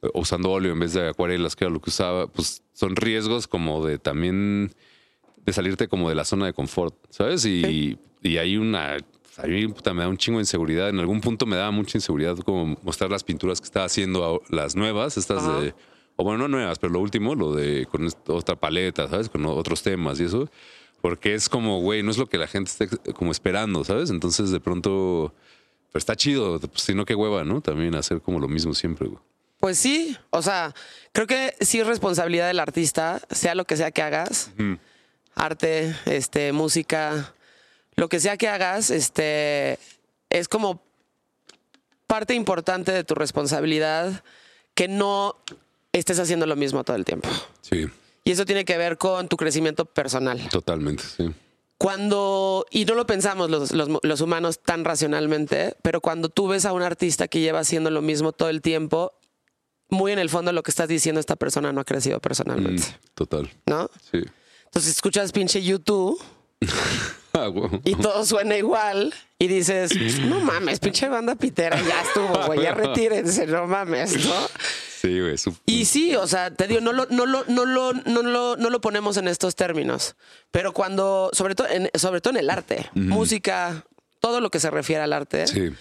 o 0.00 0.20
usando 0.20 0.50
óleo 0.50 0.72
en 0.72 0.80
vez 0.80 0.92
de 0.94 1.08
acuarelas, 1.08 1.56
que 1.56 1.64
era 1.64 1.72
lo 1.72 1.80
que 1.80 1.90
usaba, 1.90 2.26
pues 2.26 2.62
son 2.72 2.96
riesgos 2.96 3.46
como 3.46 3.84
de 3.86 3.98
también 3.98 4.72
de 5.44 5.52
salirte 5.52 5.88
como 5.88 6.08
de 6.08 6.14
la 6.14 6.24
zona 6.24 6.46
de 6.46 6.52
confort, 6.52 6.94
¿sabes? 7.10 7.44
Y, 7.44 7.98
y 8.22 8.38
hay 8.38 8.56
una. 8.56 8.96
A 9.36 9.46
mí 9.46 9.66
puta, 9.68 9.92
me 9.92 10.02
da 10.02 10.08
un 10.08 10.16
chingo 10.16 10.38
de 10.38 10.42
inseguridad. 10.42 10.88
En 10.88 10.98
algún 11.00 11.20
punto 11.20 11.46
me 11.46 11.56
daba 11.56 11.70
mucha 11.70 11.98
inseguridad 11.98 12.36
como 12.38 12.76
mostrar 12.82 13.10
las 13.10 13.24
pinturas 13.24 13.60
que 13.60 13.66
estaba 13.66 13.86
haciendo, 13.86 14.42
las 14.48 14.76
nuevas, 14.76 15.16
estas 15.16 15.42
Ajá. 15.42 15.60
de. 15.60 15.74
O 16.16 16.22
bueno, 16.22 16.38
no 16.38 16.48
nuevas, 16.48 16.78
pero 16.78 16.92
lo 16.92 17.00
último, 17.00 17.34
lo 17.34 17.54
de 17.54 17.86
con 17.90 18.08
otra 18.28 18.54
paleta, 18.54 19.08
¿sabes? 19.08 19.28
Con 19.28 19.44
otros 19.46 19.82
temas 19.82 20.20
y 20.20 20.24
eso. 20.24 20.48
Porque 21.00 21.34
es 21.34 21.48
como, 21.48 21.80
güey, 21.80 22.02
no 22.02 22.12
es 22.12 22.18
lo 22.18 22.26
que 22.26 22.38
la 22.38 22.46
gente 22.46 22.70
esté 22.70 22.88
como 23.12 23.32
esperando, 23.32 23.82
¿sabes? 23.84 24.10
Entonces 24.10 24.50
de 24.50 24.60
pronto 24.60 25.34
Pero 25.92 25.98
está 25.98 26.14
chido, 26.16 26.60
pues, 26.60 26.82
si 26.82 26.94
no, 26.94 27.04
qué 27.04 27.14
hueva, 27.14 27.44
¿no? 27.44 27.60
También 27.60 27.94
hacer 27.96 28.20
como 28.20 28.38
lo 28.38 28.48
mismo 28.48 28.72
siempre, 28.74 29.08
güey. 29.08 29.20
Pues 29.58 29.78
sí, 29.78 30.16
o 30.30 30.42
sea, 30.42 30.74
creo 31.12 31.26
que 31.26 31.54
sí 31.60 31.80
es 31.80 31.86
responsabilidad 31.86 32.46
del 32.48 32.60
artista, 32.60 33.20
sea 33.30 33.54
lo 33.54 33.64
que 33.64 33.76
sea 33.76 33.90
que 33.90 34.02
hagas, 34.02 34.50
arte, 35.34 35.96
este, 36.04 36.52
música, 36.52 37.34
lo 37.96 38.08
que 38.08 38.20
sea 38.20 38.36
que 38.36 38.48
hagas, 38.48 38.90
este, 38.90 39.78
es 40.30 40.48
como 40.48 40.82
parte 42.06 42.34
importante 42.34 42.92
de 42.92 43.04
tu 43.04 43.14
responsabilidad 43.14 44.22
que 44.74 44.88
no 44.88 45.36
estés 45.92 46.18
haciendo 46.18 46.46
lo 46.46 46.56
mismo 46.56 46.84
todo 46.84 46.96
el 46.96 47.04
tiempo. 47.04 47.28
Sí, 47.62 47.86
Y 48.24 48.30
eso 48.32 48.44
tiene 48.44 48.64
que 48.64 48.76
ver 48.78 48.98
con 48.98 49.28
tu 49.28 49.36
crecimiento 49.36 49.84
personal. 49.84 50.40
totalmente, 50.50 51.02
sí. 51.04 51.30
Cuando, 51.78 52.66
y 52.70 52.84
no 52.84 52.94
lo 52.94 53.06
pensamos 53.06 53.50
los, 53.50 53.72
los- 53.72 53.88
los 54.02 54.20
humanos 54.20 54.60
tan 54.62 54.84
racionalmente, 54.84 55.76
pero 55.82 56.00
cuando 56.00 56.28
tú 56.28 56.46
ves 56.48 56.64
a 56.64 56.72
un 56.72 56.82
artista 56.82 57.28
que 57.28 57.40
lleva 57.40 57.60
haciendo 57.60 57.90
lo 57.90 58.00
mismo 58.00 58.32
todo 58.32 58.48
el 58.48 58.62
tiempo, 58.62 59.12
muy 59.90 60.12
en 60.12 60.18
el 60.18 60.30
fondo 60.30 60.52
lo 60.52 60.62
que 60.62 60.70
estás 60.70 60.88
diciendo, 60.88 61.20
esta 61.20 61.36
persona 61.36 61.72
no 61.72 61.80
ha 61.80 61.84
crecido 61.84 62.18
Mm, 62.18 62.20
personalmente, 62.20 62.84
total, 63.14 63.50
¿no? 63.66 63.90
sí. 64.10 64.18
Entonces 64.66 64.92
escuchas 64.96 65.30
pinche 65.32 65.62
YouTube. 65.62 66.20
y 67.84 67.94
todo 67.96 68.24
suena 68.24 68.56
igual 68.56 69.12
y 69.38 69.48
dices, 69.48 69.92
no 70.20 70.40
mames, 70.40 70.78
pinche 70.80 71.08
banda 71.08 71.34
pitera, 71.34 71.80
ya 71.80 72.02
estuvo, 72.02 72.28
güey, 72.46 72.62
ya 72.62 72.74
retírense, 72.74 73.46
no 73.46 73.66
mames, 73.66 74.24
¿no? 74.24 74.34
Sí, 75.00 75.20
güey. 75.20 75.34
Y 75.66 75.84
sí, 75.84 76.16
o 76.16 76.26
sea, 76.26 76.50
te 76.50 76.66
digo, 76.66 76.80
no 76.80 76.92
lo, 76.92 77.06
no 77.10 77.26
lo, 77.26 77.44
no 77.46 77.66
lo, 77.66 77.92
no 77.92 78.22
lo, 78.22 78.56
no 78.56 78.70
lo 78.70 78.80
ponemos 78.80 79.16
en 79.16 79.28
estos 79.28 79.54
términos. 79.54 80.16
Pero 80.50 80.72
cuando, 80.72 81.30
sobre 81.32 81.54
todo 81.54 81.68
en, 81.68 81.90
sobre 81.94 82.20
todo 82.20 82.34
en 82.34 82.40
el 82.40 82.50
arte, 82.50 82.88
música, 82.94 83.84
todo 84.20 84.40
lo 84.40 84.50
que 84.50 84.60
se 84.60 84.70
refiere 84.70 85.02
al 85.02 85.12
arte, 85.12 85.46
Sí, 85.46 85.72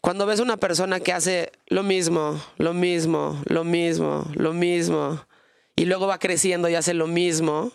cuando 0.00 0.24
ves 0.24 0.40
una 0.40 0.56
persona 0.56 1.00
que 1.00 1.12
hace 1.12 1.52
lo 1.66 1.82
mismo, 1.82 2.42
lo 2.56 2.72
mismo, 2.72 3.42
lo 3.44 3.64
mismo, 3.64 4.30
lo 4.34 4.54
mismo, 4.54 5.26
y 5.76 5.84
luego 5.84 6.06
va 6.06 6.18
creciendo 6.18 6.70
y 6.70 6.74
hace 6.74 6.94
lo 6.94 7.06
mismo, 7.06 7.72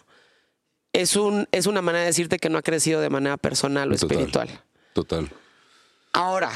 es, 1.02 1.16
un, 1.16 1.48
es 1.52 1.66
una 1.68 1.82
manera 1.82 2.02
de 2.02 2.08
decirte 2.08 2.38
que 2.39 2.50
no 2.50 2.58
ha 2.58 2.62
crecido 2.62 3.02
de 3.02 3.10
manera 3.10 3.38
personal 3.38 3.91
o 3.91 3.96
Total. 3.96 4.12
espiritual. 4.18 4.50
total. 4.93 5.30
Ahora, 6.14 6.52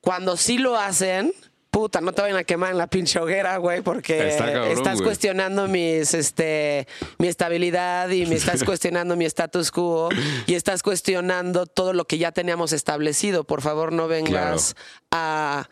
cuando 0.00 0.36
sí 0.36 0.58
lo 0.58 0.76
hacen, 0.76 1.32
puta, 1.70 2.00
no 2.00 2.12
te 2.12 2.22
vayan 2.22 2.38
a 2.38 2.44
quemar 2.44 2.72
en 2.72 2.78
la 2.78 2.86
pinche 2.88 3.18
hoguera, 3.20 3.56
güey, 3.58 3.82
porque 3.82 4.28
Está 4.28 4.46
cabrón, 4.52 4.70
estás 4.72 4.94
güey. 4.96 5.04
cuestionando 5.04 5.68
mis, 5.68 6.14
este, 6.14 6.88
mi 7.18 7.28
estabilidad 7.28 8.08
y 8.10 8.26
me 8.26 8.34
estás 8.36 8.64
cuestionando 8.64 9.14
mi 9.16 9.24
status 9.26 9.70
quo 9.70 10.08
y 10.46 10.54
estás 10.54 10.82
cuestionando 10.82 11.66
todo 11.66 11.92
lo 11.92 12.04
que 12.06 12.18
ya 12.18 12.32
teníamos 12.32 12.72
establecido. 12.72 13.44
Por 13.44 13.60
favor, 13.62 13.92
no 13.92 14.08
vengas 14.08 14.74
a 15.12 15.68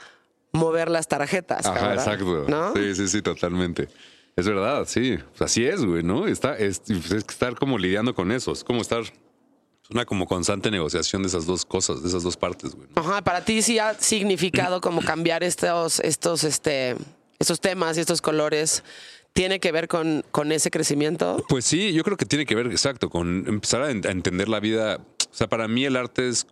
mover 0.53 0.89
las 0.91 1.09
tarjetas. 1.09 1.67
Ajá, 1.67 1.75
cabrón, 1.81 1.99
exacto. 1.99 2.45
¿no? 2.49 2.75
Sí, 2.75 2.95
sí, 2.95 3.09
sí, 3.09 3.23
totalmente. 3.23 3.89
Es 4.37 4.47
verdad, 4.47 4.85
sí. 4.89 5.18
Pues 5.30 5.43
así 5.43 5.64
es, 5.64 5.85
güey, 5.85 6.03
¿no? 6.03 6.26
Está, 6.26 6.57
es, 6.59 6.80
pues 6.87 7.12
es 7.12 7.24
que 7.24 7.32
estar 7.32 7.55
como 7.57 7.78
lidiando 7.78 8.14
con 8.14 8.32
eso. 8.32 8.53
Es 8.53 8.64
como 8.64 8.80
estar. 8.82 9.03
Es 9.03 9.91
una 9.91 10.05
como 10.07 10.26
constante 10.26 10.70
negociación 10.70 11.22
de 11.22 11.28
esas 11.28 11.45
dos 11.47 11.64
cosas, 11.64 12.03
de 12.03 12.09
esas 12.09 12.22
dos 12.22 12.37
partes, 12.37 12.74
güey. 12.74 12.89
¿no? 12.97 13.03
Ajá, 13.03 13.22
para 13.22 13.45
ti 13.45 13.61
sí 13.62 13.78
ha 13.78 13.95
significado 13.95 14.80
como 14.80 15.03
cambiar 15.03 15.45
estos, 15.45 16.01
estos, 16.01 16.43
este, 16.43 16.97
estos 17.39 17.61
temas 17.61 17.97
y 17.97 18.01
estos 18.01 18.22
colores. 18.22 18.82
¿Tiene 19.35 19.61
que 19.61 19.72
ver 19.72 19.87
con, 19.89 20.24
con 20.30 20.53
ese 20.53 20.70
crecimiento? 20.70 21.45
Pues 21.49 21.64
sí, 21.64 21.93
yo 21.93 22.03
creo 22.03 22.16
que 22.16 22.24
tiene 22.24 22.47
que 22.47 22.55
ver, 22.55 22.66
exacto, 22.68 23.11
con 23.11 23.45
empezar 23.47 23.82
a, 23.82 23.91
en- 23.91 24.07
a 24.07 24.11
entender 24.11 24.49
la 24.49 24.59
vida. 24.61 24.97
O 25.30 25.35
sea, 25.35 25.49
para 25.49 25.68
mí 25.68 25.85
el 25.85 25.97
arte 25.97 26.28
es 26.28 26.47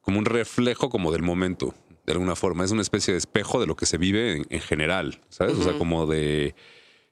como 0.00 0.18
un 0.18 0.24
reflejo 0.24 0.88
como 0.88 1.10
del 1.12 1.22
momento, 1.22 1.74
de 2.06 2.12
alguna 2.12 2.36
forma. 2.36 2.64
Es 2.64 2.70
una 2.70 2.82
especie 2.82 3.12
de 3.12 3.18
espejo 3.18 3.60
de 3.60 3.66
lo 3.66 3.74
que 3.76 3.84
se 3.86 3.98
vive 3.98 4.36
en, 4.36 4.46
en 4.48 4.60
general, 4.60 5.20
¿sabes? 5.28 5.56
O 5.58 5.62
sea, 5.62 5.72
como 5.78 6.06
de 6.06 6.54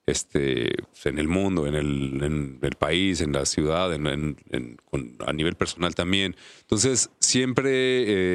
este 0.07 0.71
pues, 0.93 1.07
en 1.07 1.19
el 1.19 1.29
mundo, 1.29 1.67
en 1.67 1.75
el, 1.75 2.23
en 2.23 2.59
el 2.63 2.75
país, 2.77 3.21
en 3.21 3.33
la 3.33 3.47
ciudad, 3.47 3.93
en, 3.95 4.07
en- 4.07 4.37
en- 4.51 4.77
con- 4.91 5.17
a 5.27 5.33
nivel 5.33 5.55
personal 5.57 5.95
también. 5.95 6.37
Entonces, 6.61 7.11
siempre 7.21 7.71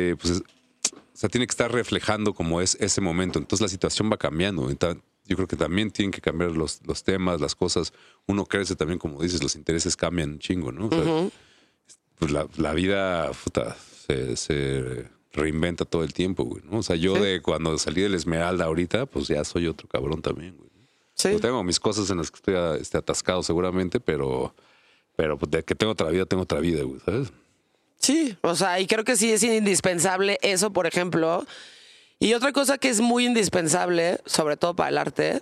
eh, 0.10 0.16
pues, 0.20 0.34
es- 0.34 0.44
o 0.92 1.18
sea, 1.20 1.30
tiene 1.30 1.46
que 1.46 1.52
estar 1.52 1.72
reflejando 1.72 2.34
como 2.34 2.62
es 2.62 2.76
ese 2.80 3.02
momento. 3.02 3.40
Entonces 3.40 3.62
la 3.62 3.68
situación 3.68 4.10
va 4.12 4.18
cambiando. 4.18 4.70
Entonces, 4.70 5.02
yo 5.26 5.36
creo 5.36 5.48
que 5.48 5.58
también 5.58 5.92
tienen 5.92 6.12
que 6.12 6.22
cambiar 6.22 6.52
los, 6.52 6.80
los 6.88 7.04
temas, 7.04 7.40
las 7.42 7.56
cosas. 7.56 7.94
Uno 8.26 8.46
crece 8.46 8.76
también, 8.76 8.98
como 9.00 9.22
dices, 9.22 9.44
los 9.44 9.56
intereses 9.56 9.96
cambian 9.96 10.32
un 10.32 10.40
chingo, 10.40 10.72
¿no? 10.72 10.88
O 10.88 10.90
sea, 10.90 11.00
pues 12.18 12.32
la, 12.32 12.48
la 12.58 12.74
vida 12.74 13.30
puta, 13.44 13.76
se, 14.08 14.36
se 14.38 15.08
reinventa 15.34 15.86
todo 15.86 16.04
el 16.04 16.14
tiempo, 16.14 16.44
güey, 16.44 16.64
¿no? 16.70 16.80
O 16.80 16.84
sea, 16.84 16.96
yo 16.96 17.14
de 17.14 17.42
cuando 17.42 17.78
salí 17.78 18.02
del 18.02 18.16
Esmeralda 18.16 18.66
ahorita, 18.66 19.06
pues 19.06 19.28
ya 19.28 19.44
soy 19.44 19.68
otro 19.68 19.88
cabrón 19.88 20.22
también, 20.22 20.56
güey. 20.58 20.70
Sí. 21.14 21.32
Yo 21.32 21.40
tengo 21.40 21.64
mis 21.64 21.80
cosas 21.80 22.10
en 22.10 22.18
las 22.18 22.32
que 22.32 22.38
estoy 22.38 22.56
este, 22.80 22.98
atascado 22.98 23.44
seguramente, 23.44 24.00
pero, 24.00 24.56
pero 25.16 25.38
pues, 25.38 25.52
de 25.52 25.64
que 25.64 25.76
tengo 25.76 25.92
otra 25.92 26.10
vida, 26.10 26.26
tengo 26.26 26.44
otra 26.44 26.60
vida, 26.60 26.84
güey, 26.84 27.00
¿sabes? 27.06 27.34
Sí, 27.98 28.38
o 28.42 28.56
sea, 28.56 28.80
y 28.80 28.88
creo 28.88 29.04
que 29.04 29.18
sí 29.18 29.32
es 29.32 29.44
indispensable 29.44 30.38
eso, 30.42 30.72
por 30.72 30.88
ejemplo. 30.88 31.46
Y 32.20 32.34
otra 32.34 32.54
cosa 32.54 32.78
que 32.78 32.90
es 32.90 33.02
muy 33.02 33.26
indispensable, 33.26 34.20
sobre 34.26 34.56
todo 34.56 34.76
para 34.76 34.90
el 34.90 34.98
arte, 34.98 35.42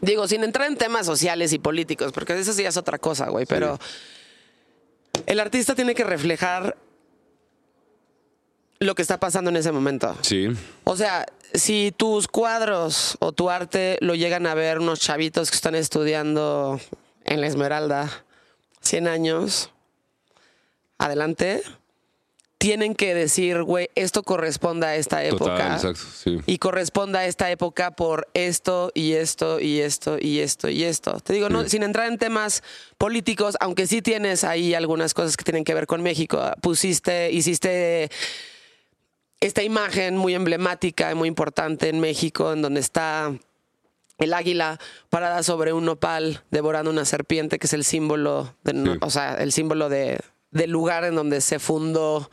digo, 0.00 0.26
sin 0.26 0.42
entrar 0.42 0.66
en 0.66 0.76
temas 0.76 1.06
sociales 1.06 1.52
y 1.52 1.58
políticos, 1.58 2.12
porque 2.12 2.38
eso 2.38 2.52
sí 2.52 2.64
es 2.64 2.76
otra 2.76 2.98
cosa, 2.98 3.28
güey, 3.28 3.46
pero 3.46 3.78
el 5.26 5.40
artista 5.40 5.74
tiene 5.74 5.94
que 5.94 6.04
reflejar 6.04 6.76
lo 8.80 8.94
que 8.94 9.02
está 9.02 9.18
pasando 9.18 9.50
en 9.50 9.56
ese 9.56 9.72
momento. 9.72 10.16
Sí, 10.22 10.48
O 10.84 10.96
sea, 10.96 11.26
si 11.54 11.92
tus 11.96 12.28
cuadros 12.28 13.16
o 13.20 13.32
tu 13.32 13.50
arte 13.50 13.98
lo 14.00 14.14
llegan 14.14 14.46
a 14.46 14.54
ver 14.54 14.78
unos 14.78 15.00
chavitos 15.00 15.50
que 15.50 15.56
están 15.56 15.74
estudiando 15.74 16.80
en 17.24 17.40
la 17.40 17.46
Esmeralda 17.46 18.24
100 18.80 19.08
años, 19.08 19.70
adelante, 20.98 21.62
tienen 22.58 22.96
que 22.96 23.14
decir, 23.14 23.62
güey, 23.62 23.88
esto 23.94 24.24
corresponde 24.24 24.86
a 24.86 24.96
esta 24.96 25.22
época. 25.24 25.52
total, 25.52 25.72
exacto, 25.74 26.02
sí. 26.12 26.38
Y 26.46 26.58
corresponde 26.58 27.18
a 27.18 27.26
esta 27.26 27.50
época 27.50 27.92
por 27.92 28.28
esto 28.34 28.90
y 28.94 29.12
esto 29.12 29.60
y 29.60 29.78
esto 29.80 30.18
y 30.20 30.40
esto 30.40 30.68
y 30.68 30.82
esto. 30.82 31.20
Te 31.20 31.32
digo, 31.32 31.48
no, 31.48 31.68
sin 31.68 31.84
entrar 31.84 32.08
en 32.08 32.18
temas 32.18 32.64
políticos, 32.98 33.56
aunque 33.60 33.86
sí 33.86 34.02
tienes 34.02 34.42
ahí 34.42 34.74
algunas 34.74 35.14
cosas 35.14 35.36
que 35.36 35.44
tienen 35.44 35.62
que 35.62 35.72
ver 35.72 35.86
con 35.86 36.02
México. 36.02 36.42
Pusiste, 36.60 37.30
hiciste 37.30 38.10
esta 39.40 39.62
imagen 39.62 40.16
muy 40.16 40.34
emblemática 40.34 41.10
y 41.12 41.14
muy 41.14 41.28
importante 41.28 41.88
en 41.88 42.00
México, 42.00 42.52
en 42.52 42.62
donde 42.62 42.80
está 42.80 43.32
el 44.18 44.34
águila 44.34 44.80
parada 45.10 45.42
sobre 45.44 45.72
un 45.72 45.84
nopal 45.84 46.42
devorando 46.50 46.90
una 46.90 47.04
serpiente, 47.04 47.58
que 47.58 47.66
es 47.68 47.72
el 47.72 47.84
símbolo, 47.84 48.54
de, 48.64 48.72
Sí. 48.72 48.98
o 49.00 49.10
sea, 49.10 49.34
el 49.34 49.52
símbolo 49.52 49.88
de, 49.88 50.18
del 50.50 50.70
lugar 50.70 51.04
en 51.04 51.14
donde 51.14 51.40
se 51.40 51.58
fundó 51.60 52.30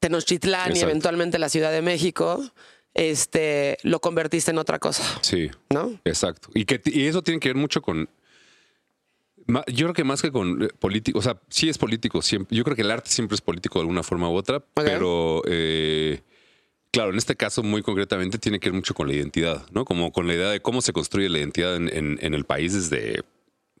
Tenochtitlán 0.00 0.76
y 0.76 0.80
eventualmente 0.80 1.38
la 1.38 1.48
Ciudad 1.48 1.72
de 1.72 1.80
México. 1.82 2.42
Este, 2.92 3.78
lo 3.82 4.00
convertiste 4.00 4.52
en 4.52 4.58
otra 4.58 4.78
cosa, 4.78 5.02
Sí, 5.22 5.50
¿no? 5.70 5.98
exacto. 6.04 6.48
Y, 6.54 6.64
que, 6.64 6.80
y 6.84 7.06
eso 7.08 7.22
tiene 7.22 7.40
que 7.40 7.48
ver 7.48 7.56
mucho 7.56 7.82
con... 7.82 8.08
Yo 9.46 9.86
creo 9.86 9.92
que 9.94 10.04
más 10.04 10.22
que 10.22 10.32
con 10.32 10.68
político, 10.78 11.18
o 11.18 11.22
sea, 11.22 11.40
sí 11.48 11.68
es 11.68 11.76
político 11.78 12.22
siempre. 12.22 12.56
Yo 12.56 12.64
creo 12.64 12.74
que 12.76 12.82
el 12.82 12.90
arte 12.90 13.10
siempre 13.10 13.34
es 13.34 13.40
político 13.40 13.78
de 13.78 13.82
alguna 13.82 14.02
forma 14.02 14.28
u 14.28 14.34
otra, 14.34 14.60
pero 14.60 15.42
eh, 15.46 16.22
claro, 16.90 17.10
en 17.10 17.18
este 17.18 17.36
caso 17.36 17.62
muy 17.62 17.82
concretamente 17.82 18.38
tiene 18.38 18.58
que 18.58 18.70
ver 18.70 18.74
mucho 18.74 18.94
con 18.94 19.06
la 19.08 19.14
identidad, 19.14 19.66
¿no? 19.72 19.84
Como 19.84 20.12
con 20.12 20.26
la 20.26 20.34
idea 20.34 20.48
de 20.50 20.60
cómo 20.60 20.80
se 20.80 20.92
construye 20.92 21.28
la 21.28 21.38
identidad 21.38 21.76
en, 21.76 21.88
en- 21.94 22.18
en 22.22 22.34
el 22.34 22.44
país 22.44 22.72
desde, 22.72 23.22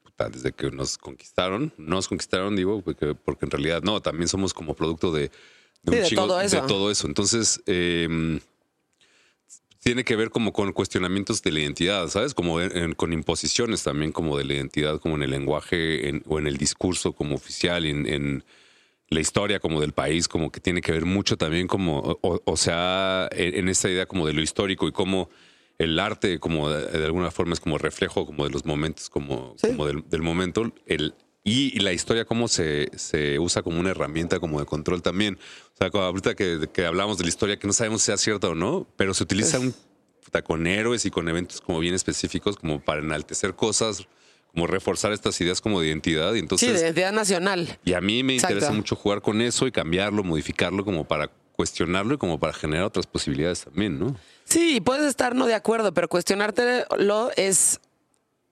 puta, 0.02 0.28
desde 0.28 0.52
que 0.52 0.70
nos 0.70 0.98
conquistaron. 0.98 1.72
Nos 1.78 2.08
conquistaron, 2.08 2.56
digo, 2.56 2.82
porque, 2.82 3.14
porque 3.14 3.46
en 3.46 3.50
realidad 3.50 3.82
no, 3.82 4.00
también 4.02 4.28
somos 4.28 4.52
como 4.52 4.74
producto 4.74 5.12
de, 5.12 5.30
Sí, 5.86 5.90
de 5.90 6.10
todo 6.16 6.40
eso. 6.40 6.60
de 6.60 6.66
todo 6.66 6.90
eso. 6.90 7.06
Entonces, 7.06 7.62
eh, 7.66 8.38
tiene 9.84 10.02
que 10.02 10.16
ver 10.16 10.30
como 10.30 10.52
con 10.54 10.72
cuestionamientos 10.72 11.42
de 11.42 11.52
la 11.52 11.60
identidad, 11.60 12.08
¿sabes? 12.08 12.32
Como 12.34 12.60
en- 12.60 12.76
en- 12.76 12.92
con 12.94 13.12
imposiciones 13.12 13.82
también 13.84 14.12
como 14.12 14.36
de 14.38 14.44
la 14.44 14.54
identidad, 14.54 14.98
como 14.98 15.16
en 15.16 15.22
el 15.22 15.30
lenguaje 15.30 16.08
en- 16.08 16.22
o 16.26 16.38
en 16.38 16.46
el 16.46 16.56
discurso 16.56 17.12
como 17.12 17.34
oficial, 17.34 17.84
en, 17.84 18.06
en 18.06 18.44
la 19.10 19.20
historia 19.20 19.60
como 19.60 19.82
del 19.82 19.92
país, 19.92 20.26
como 20.26 20.50
que 20.50 20.58
tiene 20.60 20.80
que 20.80 20.90
ver 20.90 21.04
mucho 21.04 21.36
también 21.36 21.66
como, 21.68 21.98
o, 22.00 22.40
o 22.44 22.56
sea, 22.56 23.28
en, 23.30 23.54
en 23.56 23.68
esta 23.68 23.90
idea 23.90 24.06
como 24.06 24.26
de 24.26 24.32
lo 24.32 24.40
histórico 24.40 24.88
y 24.88 24.92
cómo 24.92 25.28
el 25.78 25.98
arte 25.98 26.38
como 26.38 26.70
de, 26.70 26.86
de 26.98 27.04
alguna 27.04 27.30
forma 27.30 27.52
es 27.52 27.60
como 27.60 27.76
reflejo 27.76 28.24
como 28.24 28.44
de 28.44 28.50
los 28.50 28.64
momentos, 28.64 29.10
como, 29.10 29.54
Sí. 29.58 29.66
como 29.68 29.86
del, 29.86 30.02
del 30.08 30.22
momento, 30.22 30.72
el, 30.86 31.14
y, 31.44 31.76
y 31.76 31.80
la 31.80 31.92
historia 31.92 32.24
cómo 32.24 32.48
se, 32.48 32.90
se 32.96 33.38
usa 33.38 33.62
como 33.62 33.78
una 33.78 33.90
herramienta 33.90 34.40
como 34.40 34.58
de 34.60 34.66
control 34.66 35.02
también. 35.02 35.38
O 35.74 35.76
sea, 35.76 35.88
ahorita 35.92 36.34
que, 36.34 36.68
que 36.72 36.86
hablamos 36.86 37.18
de 37.18 37.24
la 37.24 37.28
historia, 37.28 37.58
que 37.58 37.66
no 37.66 37.72
sabemos 37.74 38.00
si 38.02 38.06
sea 38.06 38.16
cierta 38.16 38.48
o 38.48 38.54
no, 38.54 38.86
pero 38.96 39.12
se 39.14 39.22
utiliza 39.24 39.58
un, 39.60 39.74
con 40.44 40.66
héroes 40.66 41.04
y 41.04 41.10
con 41.10 41.28
eventos 41.28 41.60
como 41.60 41.78
bien 41.78 41.94
específicos, 41.94 42.56
como 42.56 42.80
para 42.80 43.00
enaltecer 43.02 43.54
cosas, 43.54 44.06
como 44.52 44.66
reforzar 44.66 45.12
estas 45.12 45.38
ideas 45.40 45.60
como 45.60 45.80
de 45.80 45.88
identidad. 45.88 46.30
Y 46.32 46.36
Sí, 46.36 46.40
entonces, 46.40 46.72
de 46.72 46.80
identidad 46.86 47.12
nacional. 47.12 47.78
y 47.84 47.92
a 47.92 48.00
mí 48.00 48.22
me 48.22 48.34
Exacto. 48.34 48.54
interesa 48.54 48.72
mucho 48.72 48.96
jugar 48.96 49.20
con 49.20 49.40
eso 49.42 49.66
y 49.66 49.72
cambiarlo, 49.72 50.24
modificarlo 50.24 50.84
como 50.84 51.04
para 51.06 51.30
cuestionarlo 51.52 52.14
y 52.14 52.18
como 52.18 52.40
para 52.40 52.52
generar 52.52 52.84
otras 52.86 53.06
posibilidades 53.06 53.60
también, 53.64 53.98
¿no? 54.00 54.16
Sí, 54.44 54.80
puedes 54.80 55.06
estar 55.06 55.34
no 55.36 55.46
de 55.46 55.54
acuerdo, 55.54 55.94
pero 55.94 56.08
cuestionártelo 56.08 57.30
es 57.36 57.80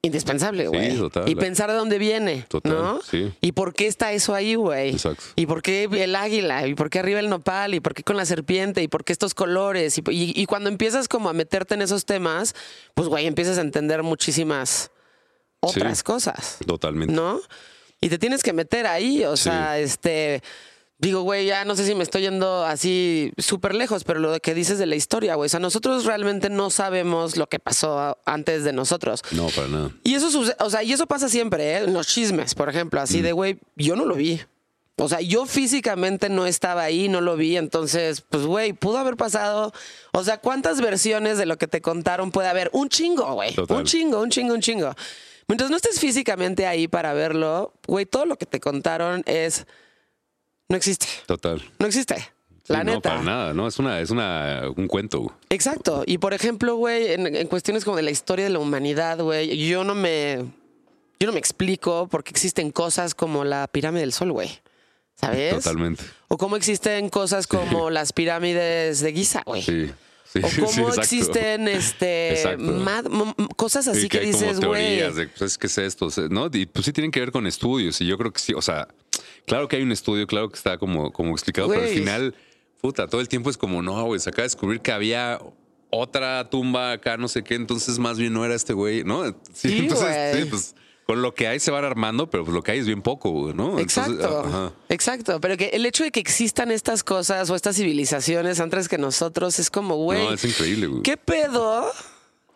indispensable, 0.05 0.67
güey. 0.67 0.97
total. 0.97 1.29
y 1.29 1.35
pensar 1.37 1.71
de 1.71 1.77
dónde 1.77 1.99
viene, 1.99 2.45
Total, 2.49 2.73
¿no? 2.73 3.01
sí. 3.03 3.33
Y 3.41 3.53
por 3.53 3.73
qué 3.73 3.87
está 3.87 4.13
eso 4.13 4.35
ahí, 4.35 4.57
güey. 4.57 4.91
Exacto. 4.91 5.23
Y 5.37 5.47
por 5.47 5.63
qué 5.63 5.85
el 5.85 6.17
águila, 6.17 6.67
y 6.67 6.75
por 6.75 6.91
qué 6.91 6.99
arriba 6.99 7.21
el 7.21 7.29
nopal, 7.29 7.75
y 7.75 7.81
por 7.81 7.95
qué 7.95 8.03
con 8.03 8.17
la 8.17 8.27
serpiente, 8.27 8.83
y 8.83 8.89
por 8.89 9.05
qué 9.05 9.13
estos 9.13 9.33
colores. 9.35 9.97
Y, 9.99 10.03
y- 10.11 10.33
y 10.35 10.47
cuando 10.47 10.69
empiezas 10.69 11.07
como 11.07 11.29
a 11.29 11.33
meterte 11.33 11.75
en 11.75 11.83
esos 11.83 12.05
temas, 12.05 12.55
pues, 12.95 13.07
güey, 13.09 13.27
empiezas 13.27 13.59
a 13.59 13.61
entender 13.61 14.03
muchísimas 14.03 14.91
otras 15.61 15.99
Sí. 15.99 16.05
cosas, 16.05 16.59
Totalmente. 16.67 17.15
¿no? 17.15 17.41
Y 18.01 18.09
te 18.09 18.19
tienes 18.19 18.43
que 18.43 18.53
meter 18.53 18.89
ahí, 18.89 19.25
o 19.25 19.37
Sí. 19.37 19.45
sea, 19.45 19.79
este... 19.79 20.43
Digo, 21.03 21.23
güey, 21.23 21.47
ya 21.47 21.65
no 21.65 21.75
sé 21.75 21.85
si 21.85 21.97
me 21.97 22.05
estoy 22.05 22.23
yendo 22.23 22.65
así 22.65 23.33
súper 23.37 23.75
lejos, 23.75 24.05
pero 24.05 24.21
lo 24.21 24.39
que 24.39 24.55
dices 24.55 24.79
de 24.79 24.87
la 24.87 24.95
historia, 24.95 25.35
güey. 25.35 25.47
O 25.47 25.49
sea, 25.49 25.59
nosotros 25.59 26.05
realmente 26.05 26.49
no 26.49 26.71
sabemos 26.71 27.37
lo 27.37 27.49
que 27.49 27.59
pasó 27.59 28.17
antes 28.25 28.63
de 28.63 28.73
nosotros. 28.73 29.23
No, 29.33 29.49
para 29.49 29.67
nada. 29.67 29.91
Y 30.05 30.15
eso 30.15 30.29
o 30.61 30.71
sea, 30.71 30.83
y 30.85 30.93
eso 30.93 31.07
pasa 31.09 31.29
siempre, 31.29 31.73
¿eh? 31.73 31.79
En 31.85 31.93
los 31.93 32.07
chismes, 32.07 32.55
por 32.55 32.69
ejemplo, 32.69 33.01
así 33.01 33.19
Mm. 33.19 33.23
de, 33.25 33.33
güey, 33.33 33.59
yo 33.77 33.97
no 33.97 34.05
lo 34.07 34.15
vi. 34.15 34.41
O 34.97 35.09
sea, 35.09 35.21
yo 35.21 35.47
físicamente 35.47 36.29
no 36.29 36.47
estaba 36.47 36.85
ahí, 36.85 37.09
no 37.09 37.21
lo 37.21 37.35
vi, 37.37 37.57
entonces, 37.57 38.21
pues, 38.21 38.45
güey, 38.47 38.73
pudo 38.73 38.99
haber 38.99 39.17
pasado. 39.17 39.73
O 40.13 40.23
sea, 40.23 40.39
¿cuántas 40.39 40.81
versiones 40.81 41.37
de 41.37 41.47
lo 41.47 41.59
que 41.59 41.67
te 41.67 41.81
contaron 41.81 42.31
puede 42.31 42.47
haber? 42.49 42.71
Un 42.73 42.89
chingo, 42.89 43.35
güey. 43.35 43.57
Un 43.69 43.85
chingo, 43.85 44.21
un 44.21 44.31
chingo, 44.31 44.55
un 44.55 44.61
chingo. 44.61 44.95
Mientras 45.49 45.69
no 45.69 45.77
estés 45.77 45.99
físicamente 45.99 46.67
ahí 46.69 46.87
para 46.87 47.13
verlo, 47.13 47.73
güey, 47.89 48.07
todo 48.07 48.25
lo 48.25 48.37
que 48.37 48.47
te 48.47 48.61
contaron 48.61 49.25
es. 49.27 49.67
No 50.73 50.79
existe. 50.79 51.07
Total. 51.27 51.63
No 51.79 51.87
existe. 51.87 52.15
La 52.69 52.79
Sí, 52.81 52.85
neta. 52.87 52.95
No, 52.95 53.01
para 53.03 53.23
nada, 53.23 53.53
¿no? 53.53 53.69
Es 53.69 53.79
una, 53.79 54.01
es 54.01 54.09
una, 54.09 54.63
un 54.75 54.87
cuento. 54.89 55.21
güey. 55.21 55.35
Exacto. 55.51 56.03
Y 56.07 56.17
por 56.17 56.33
ejemplo, 56.33 56.77
güey, 56.77 57.13
en, 57.13 57.27
en 57.37 57.47
cuestiones 57.47 57.85
como 57.85 57.99
de 57.99 58.03
la 58.05 58.11
historia 58.11 58.47
de 58.47 58.51
la 58.51 58.59
humanidad, 58.59 59.19
güey, 59.21 59.55
yo 59.69 59.85
no 59.85 59.95
me. 59.95 60.47
Yo 61.21 61.27
no 61.27 61.33
me 61.33 61.39
explico 61.39 62.09
por 62.09 62.25
qué 62.25 62.31
existen 62.31 62.71
cosas 62.73 63.15
como 63.15 63.45
la 63.45 63.69
pirámide 63.69 64.01
del 64.01 64.13
sol, 64.15 64.33
güey. 64.33 64.49
¿Sabes? 65.15 65.55
Totalmente. 65.57 66.03
O 66.29 66.39
cómo 66.39 66.57
existen 66.57 67.11
cosas 67.11 67.47
como 67.47 67.91
las 67.91 68.15
pirámides 68.15 69.01
de 69.01 69.13
Giza, 69.13 69.43
güey. 69.45 69.61
Sí. 69.63 69.91
Sí, 70.33 70.41
O 70.43 70.65
cómo 70.65 70.89
existen 70.95 71.69
este 71.69 72.57
mad- 72.59 73.05
cosas 73.57 73.87
así 73.87 74.01
Sí, 74.03 74.09
que, 74.09 74.21
dices, 74.21 74.59
güey. 74.61 75.03
pues, 75.39 75.59
¿qué 75.59 75.67
es 75.67 75.77
esto? 75.77 76.07
O 76.07 76.11
sea, 76.11 76.25
¿no? 76.31 76.49
Y 76.51 76.65
pues 76.65 76.87
sí 76.87 76.93
tienen 76.95 77.11
que 77.11 77.21
ver 77.21 77.31
con 77.33 77.47
estudios. 77.47 78.01
Y 78.01 78.07
yo 78.07 78.17
creo 78.17 78.33
que 78.33 78.41
sí, 78.41 78.55
o 78.55 78.63
sea, 78.63 78.89
claro 79.47 79.69
que 79.69 79.77
hay 79.77 79.83
un 79.83 79.93
estudio, 79.93 80.27
claro 80.27 80.49
que 80.49 80.57
está 80.57 80.79
como, 80.79 81.13
como 81.13 81.33
explicado, 81.33 81.69
pero 81.69 81.83
al 81.83 81.89
final, 81.89 82.35
puta, 82.81 83.07
todo 83.07 83.21
el 83.21 83.29
tiempo 83.29 83.51
es 83.51 83.57
como, 83.57 83.83
no, 83.83 84.03
güey, 84.05 84.21
se 84.21 84.31
acaba 84.31 84.43
de 84.43 84.47
descubrir 84.47 84.81
que 84.81 84.93
había 84.93 85.41
otra 85.91 86.49
tumba 86.49 86.93
acá, 86.93 87.17
no 87.17 87.29
sé 87.29 87.43
qué, 87.45 87.55
entonces 87.55 87.99
más 87.99 88.19
bien 88.19 88.33
no 88.33 88.45
era 88.45 88.55
este 88.55 88.73
güey, 88.73 89.05
¿no? 89.05 89.25
Sí, 89.53 89.69
Sí, 89.69 89.79
entonces, 89.81 90.07
güey. 90.33 90.43
sí, 90.45 90.49
pues 90.51 90.75
con 91.05 91.21
lo 91.21 91.35
que 91.35 91.49
hay 91.49 91.59
se 91.59 91.71
van 91.71 91.85
armando, 91.85 92.31
pero 92.31 92.45
pues 92.45 92.55
lo 92.55 92.63
que 92.63 92.73
hay 92.73 92.79
es 92.79 92.87
bien 92.87 93.03
poco, 93.03 93.53
¿no? 93.55 93.79
Exacto, 93.81 94.45
ajá. 94.47 94.73
exacto. 94.89 95.41
Pero 95.41 95.57
que 95.57 95.67
el 95.75 95.85
hecho 95.85 96.05
de 96.05 96.13
que 96.13 96.21
existan 96.21 96.71
estas 96.71 97.03
cosas 97.03 97.51
o 97.51 97.57
estas 97.57 97.77
civilizaciones 97.77 98.61
antes 98.61 98.89
que 98.89 98.99
nosotros 98.99 99.59
es 99.59 99.69
como, 99.69 99.97
güey, 99.97 100.23
No, 100.25 100.33
es 100.33 100.45
increíble, 100.45 100.87
güey. 100.87 101.03
¿qué 101.03 101.17
pedo? 101.17 101.91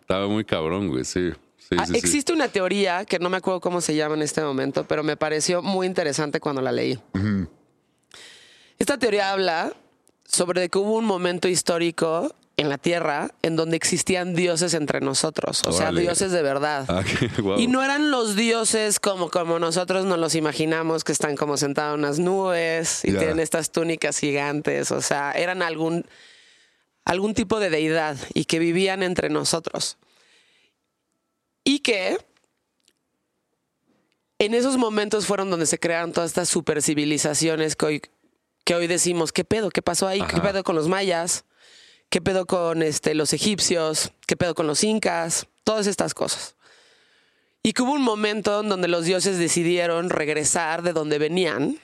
Estaba 0.01 0.29
muy 0.29 0.45
cabrón, 0.45 0.89
güey, 0.89 1.05
sí. 1.05 1.33
Sí, 1.69 1.77
Ah, 1.79 1.87
sí. 1.87 1.97
existe 1.97 2.33
una 2.33 2.49
teoría 2.49 3.05
que 3.05 3.19
no 3.19 3.29
me 3.29 3.39
acuerdo 3.39 3.61
cómo 3.61 3.81
se 3.81 3.95
llama 3.97 4.15
en 4.15 4.23
este 4.23 4.41
momento, 4.43 4.85
pero 4.87 5.03
me 5.03 5.17
pareció 5.17 5.63
muy 5.63 5.87
interesante 5.87 6.39
cuando 6.41 6.63
la 6.63 6.71
leí. 6.73 6.99
Esta 8.79 8.99
teoría 8.99 9.33
habla 9.33 9.73
sobre 10.25 10.69
que 10.69 10.79
hubo 10.79 10.95
un 10.97 11.05
momento 11.05 11.49
histórico 11.49 12.35
en 12.59 12.69
la 12.69 12.79
Tierra 12.79 13.31
en 13.43 13.55
donde 13.57 13.77
existían 13.77 14.35
dioses 14.35 14.73
entre 14.75 15.01
nosotros, 15.01 15.63
o 15.67 15.73
sea, 15.73 15.93
dioses 15.93 16.33
de 16.33 16.43
verdad. 16.43 16.85
Ah. 16.89 17.03
Y 17.59 17.67
no 17.67 17.83
eran 17.83 18.11
los 18.11 18.35
dioses 18.37 18.99
como, 18.99 19.31
como 19.31 19.59
nosotros 19.59 20.05
nos 20.07 20.19
los 20.19 20.35
imaginamos, 20.35 21.05
que 21.05 21.13
están 21.13 21.37
como 21.37 21.57
sentados 21.57 21.95
en 21.95 22.01
unas 22.01 22.19
nubes 22.19 23.05
y 23.05 23.13
tienen 23.13 23.41
estas 23.41 23.71
túnicas 23.73 24.19
gigantes. 24.19 24.91
O 24.91 25.03
sea, 25.03 25.33
eran 25.33 25.63
algún, 25.63 26.07
algún 27.05 27.35
tipo 27.35 27.61
de 27.61 27.71
deidad 27.71 28.17
y 28.35 28.45
que 28.47 28.59
vivían 28.59 29.03
entre 29.03 29.29
nosotros. 29.29 29.99
Y 31.69 31.81
que 31.81 32.17
en 34.39 34.55
esos 34.55 34.77
momentos 34.77 35.27
fueron 35.27 35.51
donde 35.51 35.67
se 35.67 35.81
crearon 35.81 36.13
todas 36.13 36.31
estas 36.31 36.49
super 36.49 36.81
civilizaciones 36.81 37.75
que 37.75 37.87
hoy, 37.87 38.03
que 38.65 38.77
hoy 38.77 38.87
decimos, 38.87 39.33
¿qué 39.33 39.43
pedo? 39.43 39.71
¿Qué 39.71 39.83
pasó 39.83 40.07
ahí? 40.07 40.23
¿Qué 40.23 40.41
pedo 40.41 40.63
con 40.63 40.77
los 40.77 40.87
mayas? 40.87 41.45
¿Qué 42.09 42.21
pedo 42.21 42.47
con 42.47 42.85
este, 42.85 43.17
los 43.17 43.33
egipcios? 43.33 44.13
¿Qué 44.29 44.37
pedo 44.37 44.55
con 44.55 44.69
los 44.69 44.85
incas? 44.85 45.49
Todas 45.65 45.89
estas 45.89 46.15
cosas. 46.15 46.55
Y 47.65 47.73
que 47.73 47.83
hubo 47.83 47.95
un 47.95 48.03
momento 48.03 48.61
en 48.61 48.69
donde 48.69 48.87
los 48.87 49.05
dioses 49.05 49.37
decidieron 49.37 50.09
regresar 50.09 50.83
de 50.83 50.93
donde 50.93 51.19
venían 51.19 51.81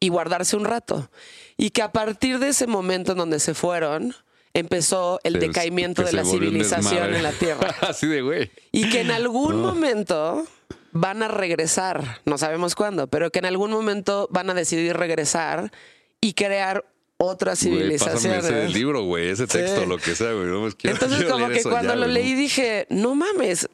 y 0.00 0.08
guardarse 0.08 0.56
un 0.56 0.64
rato. 0.64 1.08
Y 1.56 1.70
que 1.70 1.82
a 1.82 1.92
partir 1.92 2.40
de 2.40 2.48
ese 2.48 2.66
momento 2.66 3.12
en 3.12 3.18
donde 3.18 3.38
se 3.38 3.54
fueron, 3.54 4.16
empezó 4.54 5.20
el 5.24 5.38
decaimiento 5.40 6.02
de 6.02 6.12
la 6.12 6.24
civilización 6.24 7.14
en 7.14 7.22
la 7.22 7.32
Tierra. 7.32 7.74
Así 7.80 8.06
de 8.06 8.22
güey. 8.22 8.50
Y 8.70 8.90
que 8.90 9.00
en 9.00 9.10
algún 9.10 9.60
momento 9.60 10.44
van 10.92 11.22
a 11.22 11.28
regresar, 11.28 12.20
no 12.26 12.36
sabemos 12.38 12.74
cuándo, 12.74 13.06
pero 13.06 13.30
que 13.30 13.38
en 13.38 13.46
algún 13.46 13.70
momento 13.70 14.28
van 14.30 14.50
a 14.50 14.54
decidir 14.54 14.96
regresar 14.96 15.72
y 16.20 16.34
crear 16.34 16.84
pásame 17.54 17.56
civilizaciones. 17.56 18.44
ese 18.44 18.68
libro, 18.70 19.04
güey, 19.04 19.28
ese 19.30 19.46
texto, 19.46 19.82
Sí. 19.82 19.86
lo 19.86 19.96
que 19.98 20.14
sea, 20.16 20.32
güey. 20.32 20.46
no, 20.46 20.66
Entonces, 20.66 21.24
como 21.24 21.48
que 21.48 21.62
cuando 21.62 21.94
ya, 21.94 21.96
lo 21.96 22.06
leí 22.08 22.34
dije, 22.34 22.86
no 22.90 23.14
mames, 23.14 23.68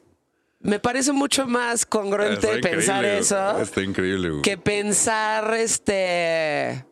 me 0.59 0.79
parece 0.79 1.13
mucho 1.13 1.47
más 1.47 1.85
congruente 1.85 2.55
Está 2.55 2.69
pensar 2.69 3.05
eso 3.05 3.59
Está 3.59 3.81
increíble, 3.81 4.29
güey. 4.29 4.41
que 4.43 4.57
pensar 4.57 5.53
este 5.55 6.85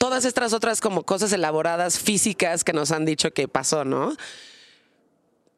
todas 0.00 0.24
estas 0.24 0.54
otras 0.54 0.80
como 0.80 1.02
cosas 1.04 1.30
elaboradas 1.34 1.98
físicas 1.98 2.64
que 2.64 2.72
nos 2.72 2.90
han 2.90 3.04
dicho 3.04 3.34
que 3.34 3.48
pasó, 3.48 3.84
¿no? 3.84 4.16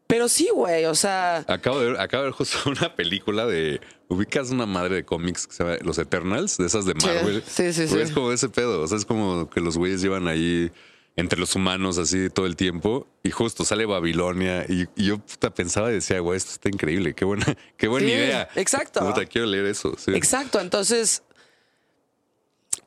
Pero 0.08 0.28
sí, 0.28 0.48
güey, 0.52 0.84
o 0.86 0.94
sea, 0.96 1.44
Acabo 1.46 1.78
de, 1.78 1.92
ver, 1.92 2.00
acabo 2.00 2.24
de 2.24 2.30
ver 2.30 2.34
justo 2.36 2.58
una 2.70 2.94
película 2.96 3.46
de. 3.46 3.80
Ubicas 4.08 4.50
una 4.50 4.66
madre 4.66 4.96
de 4.96 5.04
cómics 5.04 5.46
que 5.46 5.54
se 5.54 5.64
llama 5.64 5.76
Los 5.82 5.96
Eternals, 5.96 6.58
de 6.58 6.66
esas 6.66 6.84
de 6.84 6.94
Marvel. 6.94 7.42
sí, 7.46 7.72
sí, 7.72 7.86
sí. 7.88 7.98
Es 7.98 8.10
como 8.10 8.32
ese 8.32 8.48
pedo. 8.50 8.82
O 8.82 8.86
sea, 8.88 8.98
es 8.98 9.06
como 9.06 9.48
que 9.48 9.60
los 9.60 9.78
güeyes 9.78 10.02
llevan 10.02 10.26
ahí 10.28 10.70
entre 11.16 11.38
los 11.38 11.54
humanos 11.54 11.96
así 11.98 12.28
todo 12.28 12.44
el 12.46 12.56
tiempo. 12.56 13.06
Y 13.22 13.30
justo 13.30 13.64
sale 13.64 13.86
Babilonia. 13.86 14.66
Y, 14.68 14.86
y 14.96 15.06
yo 15.06 15.18
puta, 15.18 15.54
pensaba 15.54 15.90
y 15.90 15.94
decía, 15.94 16.18
güey, 16.20 16.36
esto 16.36 16.50
está 16.50 16.68
increíble. 16.68 17.14
Qué 17.14 17.24
buena, 17.24 17.46
qué 17.78 17.86
buena 17.88 18.06
Sí, 18.08 18.12
idea. 18.12 18.48
exacto. 18.56 19.00
Puta, 19.06 19.24
quiero 19.24 19.46
leer 19.46 19.66
eso. 19.66 19.94
sí. 19.96 20.10
Exacto, 20.14 20.60
entonces 20.60 21.22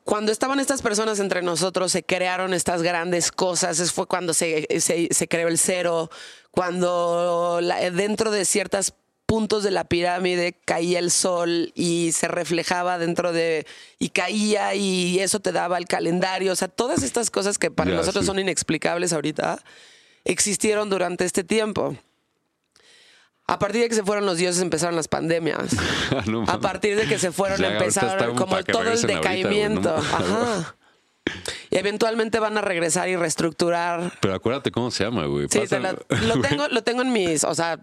cuando 0.06 0.32
estaban 0.32 0.60
estas 0.60 0.80
personas 0.80 1.18
entre 1.20 1.42
nosotros, 1.42 1.92
se 1.92 2.02
crearon 2.04 2.54
estas 2.54 2.80
grandes 2.82 3.30
cosas. 3.32 3.80
Es 3.80 3.92
fue 3.92 4.06
cuando 4.06 4.32
se, 4.32 4.66
se- 4.80 5.08
se 5.10 5.28
creó 5.28 5.48
el 5.48 5.58
cero, 5.58 6.08
cuando 6.52 7.58
la- 7.62 7.90
dentro 7.90 8.30
de 8.30 8.44
ciertos 8.44 8.94
puntos 9.26 9.64
de 9.64 9.72
la 9.72 9.82
pirámide 9.84 10.52
caía 10.64 11.00
el 11.00 11.10
sol 11.10 11.72
y 11.74 12.12
se 12.12 12.28
reflejaba 12.28 12.96
dentro 12.98 13.32
de. 13.32 13.66
y 13.98 14.10
caía 14.10 14.74
y 14.76 15.18
eso 15.18 15.40
te 15.40 15.50
daba 15.52 15.76
el 15.78 15.86
calendario. 15.86 16.52
O 16.52 16.56
sea, 16.56 16.68
todas 16.68 17.02
estas 17.02 17.30
cosas 17.30 17.58
que 17.58 17.70
para 17.70 17.90
nosotros 17.90 18.24
sí. 18.24 18.26
son 18.28 18.38
inexplicables 18.38 19.12
ahorita, 19.12 19.58
existieron 20.24 20.88
durante 20.90 21.24
este 21.24 21.42
tiempo. 21.44 21.96
A 23.48 23.58
partir 23.58 23.82
de 23.82 23.88
que 23.88 23.94
se 23.94 24.02
fueron 24.02 24.26
los 24.26 24.38
dioses 24.38 24.60
empezaron 24.60 24.96
las 24.96 25.08
pandemias. 25.08 25.76
No 26.26 26.44
A 26.48 26.58
partir 26.58 26.96
de 26.96 27.06
que 27.06 27.18
se 27.18 27.30
fueron, 27.32 27.58
Ya, 27.58 27.66
ahorita 27.66 27.84
empezaron 27.84 28.36
como 28.36 28.62
todo 28.64 28.82
el 28.82 28.88
ahorita, 28.88 29.06
decaimiento. 29.06 29.96
no. 29.96 30.02
Ajá. 30.02 30.76
Y 31.70 31.76
eventualmente 31.76 32.38
van 32.38 32.56
a 32.56 32.60
regresar 32.60 33.08
y 33.08 33.16
reestructurar. 33.16 34.12
Pero 34.20 34.34
acuérdate 34.34 34.70
cómo 34.70 34.92
se 34.92 35.02
llama, 35.04 35.26
güey. 35.26 35.48
Sí, 35.50 35.60
te 35.68 35.80
lo, 35.80 35.90
lo 35.92 36.40
tengo, 36.48 36.68
lo 36.68 36.82
tengo 36.84 37.02
en 37.02 37.12
mis, 37.12 37.42
o 37.42 37.52
sea, 37.54 37.80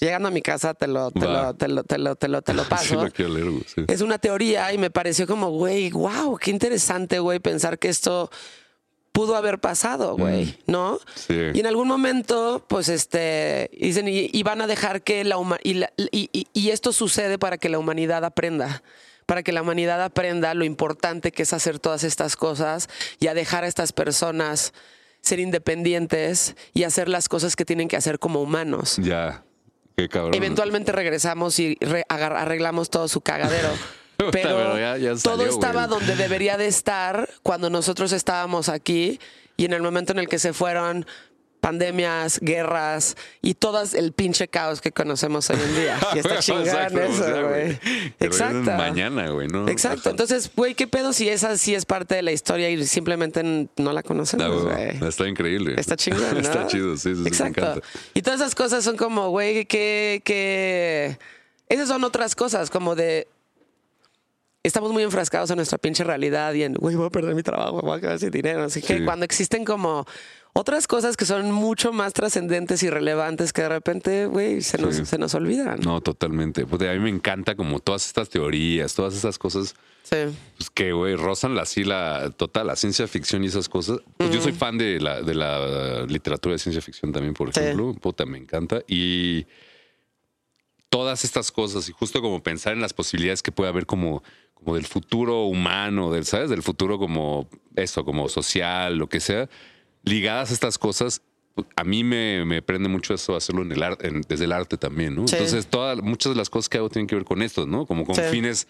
llegando 0.00 0.28
a 0.28 0.30
mi 0.30 0.40
casa 0.42 0.74
te 0.74 0.86
lo, 0.86 1.10
te 1.10 1.26
lo, 1.26 1.54
te 1.54 1.66
lo, 1.68 1.82
te 1.82 1.98
lo, 1.98 2.14
te 2.14 2.28
lo, 2.28 2.42
te 2.42 2.54
lo 2.54 2.62
Sí, 2.64 2.68
paso. 2.70 3.04
lo 3.04 3.10
quiero 3.10 3.32
leer, 3.34 3.50
güey. 3.50 3.64
sí. 3.66 3.84
Es 3.88 4.00
una 4.00 4.18
teoría 4.18 4.72
y 4.72 4.78
me 4.78 4.90
pareció 4.90 5.26
como, 5.26 5.50
güey, 5.50 5.90
wow, 5.90 6.38
qué 6.38 6.50
interesante, 6.52 7.18
güey, 7.18 7.40
pensar 7.40 7.78
que 7.80 7.88
esto 7.88 8.30
pudo 9.14 9.36
haber 9.36 9.60
pasado, 9.60 10.16
güey, 10.16 10.58
¿no? 10.66 10.98
Sí. 11.14 11.38
Y 11.54 11.60
en 11.60 11.66
algún 11.66 11.86
momento, 11.86 12.64
pues, 12.66 12.88
este, 12.88 13.70
dicen, 13.80 14.08
y, 14.08 14.28
y 14.32 14.42
van 14.42 14.60
a 14.60 14.66
dejar 14.66 15.02
que 15.02 15.22
la 15.22 15.38
humanidad, 15.38 15.90
y, 16.10 16.28
y- 16.32 16.48
y- 16.52 16.70
esto 16.70 16.92
sucede 16.92 17.38
para 17.38 17.56
que 17.56 17.68
la 17.68 17.78
humanidad 17.78 18.24
aprenda, 18.24 18.82
para 19.24 19.44
que 19.44 19.52
la 19.52 19.62
humanidad 19.62 20.02
aprenda 20.02 20.52
lo 20.54 20.64
importante 20.64 21.30
que 21.30 21.44
es 21.44 21.52
hacer 21.52 21.78
todas 21.78 22.02
estas 22.02 22.34
cosas 22.34 22.88
y 23.20 23.28
a 23.28 23.34
dejar 23.34 23.62
a 23.62 23.68
estas 23.68 23.92
personas 23.92 24.74
ser 25.20 25.38
independientes 25.38 26.56
y 26.74 26.82
hacer 26.82 27.08
las 27.08 27.28
cosas 27.28 27.54
que 27.54 27.64
tienen 27.64 27.86
que 27.86 27.96
hacer 27.96 28.18
como 28.18 28.42
humanos. 28.42 28.96
Ya. 29.00 29.44
Qué 29.96 30.08
cabrón. 30.08 30.34
Eventualmente 30.34 30.90
regresamos 30.90 31.60
y 31.60 31.76
re- 31.80 32.04
arreglamos 32.08 32.90
todo 32.90 33.06
su 33.06 33.20
cagadero. 33.20 33.68
Pero, 34.30 34.30
pero 34.32 34.78
ya- 34.78 34.96
ya 34.96 35.10
todo 35.16 35.36
salió, 35.36 35.46
estaba 35.52 35.86
güey. 35.86 35.98
donde 35.98 36.16
debería 36.16 36.56
de 36.56 36.66
estar 36.66 37.28
cuando 37.42 37.68
nosotros 37.70 38.12
estábamos 38.12 38.68
aquí 38.68 39.18
y 39.56 39.64
en 39.64 39.72
el 39.72 39.82
momento 39.82 40.12
en 40.12 40.18
el 40.20 40.28
que 40.28 40.38
se 40.38 40.52
fueron 40.52 41.06
pandemias, 41.60 42.40
guerras 42.40 43.16
y 43.40 43.54
todo 43.54 43.82
el 43.94 44.12
pinche 44.12 44.48
caos 44.48 44.82
que 44.82 44.92
conocemos 44.92 45.48
hoy 45.48 45.56
en 45.64 45.74
día. 45.76 45.98
Y 46.14 46.18
está 46.18 46.38
chingón 46.40 46.62
Exacto, 46.64 47.00
eso, 47.00 47.48
güey. 47.48 47.78
Exacto. 48.20 48.70
Mañana, 48.72 49.30
güey, 49.30 49.48
¿no? 49.48 49.66
Exacto. 49.68 50.10
Entonces, 50.10 50.50
güey, 50.54 50.74
¿qué 50.74 50.86
pedo 50.86 51.14
si 51.14 51.26
esa 51.30 51.56
sí 51.56 51.74
es 51.74 51.86
parte 51.86 52.16
de 52.16 52.22
la 52.22 52.32
historia 52.32 52.68
y 52.68 52.84
simplemente 52.86 53.42
no 53.78 53.92
la 53.94 54.02
conocemos, 54.02 54.62
güey, 54.64 54.98
güey? 54.98 55.08
Está 55.08 55.26
increíble. 55.26 55.74
Está 55.78 55.96
chingón, 55.96 56.20
¿no? 56.34 56.38
Está 56.40 56.66
chido, 56.66 56.98
sí, 56.98 57.08
sí, 57.10 57.14
sí, 57.14 57.20
me 57.22 57.28
Exacto. 57.28 57.60
encanta. 57.62 57.86
y 58.12 58.20
todas 58.20 58.40
esas 58.40 58.54
cosas 58.54 58.84
son 58.84 58.98
como, 58.98 59.30
güey, 59.30 59.64
que, 59.64 60.20
que... 60.22 61.18
Esas 61.70 61.88
son 61.88 62.04
otras 62.04 62.34
cosas, 62.36 62.68
como 62.68 62.94
de... 62.94 63.26
Estamos 64.64 64.92
muy 64.92 65.02
enfrascados 65.02 65.50
en 65.50 65.56
nuestra 65.56 65.76
pinche 65.76 66.04
realidad 66.04 66.54
y 66.54 66.62
en, 66.62 66.72
güey, 66.74 66.96
voy 66.96 67.06
a 67.06 67.10
perder 67.10 67.34
mi 67.34 67.42
trabajo, 67.42 67.82
voy 67.82 67.98
a 67.98 68.00
quedar 68.00 68.18
sin 68.18 68.30
dinero. 68.30 68.64
Así 68.64 68.80
que 68.80 68.98
Sí. 68.98 69.04
cuando 69.04 69.26
existen 69.26 69.62
como 69.66 70.06
otras 70.54 70.86
cosas 70.86 71.18
que 71.18 71.26
son 71.26 71.52
mucho 71.52 71.92
más 71.92 72.14
trascendentes 72.14 72.82
y 72.82 72.88
relevantes 72.88 73.52
que 73.52 73.60
de 73.60 73.68
repente, 73.68 74.24
güey, 74.24 74.62
se, 74.62 74.78
nos, 74.78 74.96
Sí. 74.96 75.04
se 75.04 75.18
nos 75.18 75.34
olvidan. 75.34 75.80
No, 75.80 76.00
totalmente. 76.00 76.64
Pues, 76.64 76.80
a 76.80 76.94
mí 76.94 76.98
me 76.98 77.10
encanta 77.10 77.54
como 77.56 77.78
todas 77.78 78.06
estas 78.06 78.30
teorías, 78.30 78.94
todas 78.94 79.14
esas 79.14 79.38
cosas 79.38 79.74
Sí. 80.02 80.16
pues, 80.56 80.70
que, 80.70 80.92
güey, 80.92 81.14
rozan 81.16 81.54
la, 81.54 81.62
así 81.62 81.84
la 81.84 82.30
total, 82.34 82.68
la 82.68 82.76
ciencia 82.76 83.06
ficción 83.06 83.44
y 83.44 83.48
esas 83.48 83.68
cosas. 83.68 83.98
Pues 84.16 84.30
yo 84.30 84.40
soy 84.40 84.52
fan 84.52 84.78
de 84.78 84.98
la, 84.98 85.20
de 85.20 85.34
la 85.34 86.06
literatura 86.08 86.54
de 86.54 86.58
ciencia 86.58 86.80
ficción 86.80 87.12
también, 87.12 87.34
por 87.34 87.52
Sí. 87.52 87.60
ejemplo. 87.60 87.92
Puta, 88.00 88.24
me 88.24 88.38
encanta. 88.38 88.80
Y 88.88 89.44
todas 90.88 91.24
estas 91.24 91.50
cosas, 91.52 91.88
y 91.88 91.92
justo 91.92 92.22
como 92.22 92.42
pensar 92.42 92.72
en 92.72 92.80
las 92.80 92.94
posibilidades 92.94 93.42
que 93.42 93.50
puede 93.52 93.68
haber 93.68 93.84
como, 93.84 94.22
como 94.64 94.76
del 94.76 94.86
futuro 94.86 95.44
humano, 95.44 96.10
del, 96.10 96.24
¿sabes? 96.24 96.50
Del 96.50 96.62
futuro 96.62 96.98
como 96.98 97.48
eso, 97.76 98.04
como 98.04 98.28
social, 98.28 98.96
lo 98.96 99.08
que 99.08 99.20
sea, 99.20 99.48
ligadas 100.02 100.50
a 100.50 100.54
estas 100.54 100.78
cosas. 100.78 101.22
A 101.76 101.84
mí 101.84 102.02
me, 102.02 102.44
me 102.44 102.62
prende 102.62 102.88
mucho 102.88 103.14
eso 103.14 103.36
hacerlo 103.36 103.62
en 103.62 103.70
el 103.72 103.82
arte, 103.82 104.08
en- 104.08 104.22
desde 104.28 104.44
el 104.46 104.52
arte 104.52 104.76
también, 104.76 105.14
¿no? 105.14 105.28
Sí. 105.28 105.36
Entonces, 105.36 105.68
todas, 105.68 105.98
muchas 106.02 106.32
de 106.32 106.36
las 106.36 106.50
cosas 106.50 106.68
que 106.68 106.78
hago 106.78 106.88
tienen 106.90 107.06
que 107.06 107.14
ver 107.14 107.24
con 107.24 107.42
esto, 107.42 107.66
¿no? 107.66 107.86
Como 107.86 108.04
con 108.04 108.16
Sí. 108.16 108.22
fines 108.30 108.66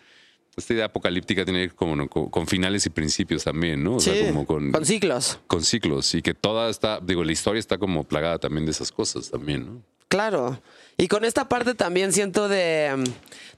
esta 0.57 0.72
idea 0.74 0.84
apocalíptica 0.84 1.45
tiene 1.45 1.61
que 1.61 1.66
ver 1.68 1.74
como, 1.74 1.97
¿no? 1.97 2.09
con, 2.09 2.28
con 2.30 2.47
finales 2.47 2.86
y 2.86 2.90
principios 2.90 3.42
también, 3.42 3.82
¿no? 3.82 3.97
O 3.97 4.01
Sí, 4.01 4.11
sea, 4.11 4.28
como 4.28 4.47
con, 4.47 4.70
con 4.70 4.84
ciclos. 4.84 5.40
con 5.49 5.62
ciclos 5.64 6.14
y 6.14 6.22
que 6.22 6.32
toda 6.34 6.70
está, 6.70 7.01
digo, 7.01 7.24
la 7.24 7.32
historia 7.32 7.59
está 7.59 7.76
como 7.78 8.05
plagada 8.05 8.38
también 8.38 8.64
de 8.64 8.70
esas 8.70 8.92
cosas 8.92 9.30
también, 9.32 9.66
¿no? 9.66 9.82
Claro. 10.07 10.61
Y 10.97 11.09
con 11.09 11.24
esta 11.24 11.49
parte 11.49 11.74
también 11.74 12.12
siento 12.12 12.49
de, 12.49 12.92
mm, 12.97 13.05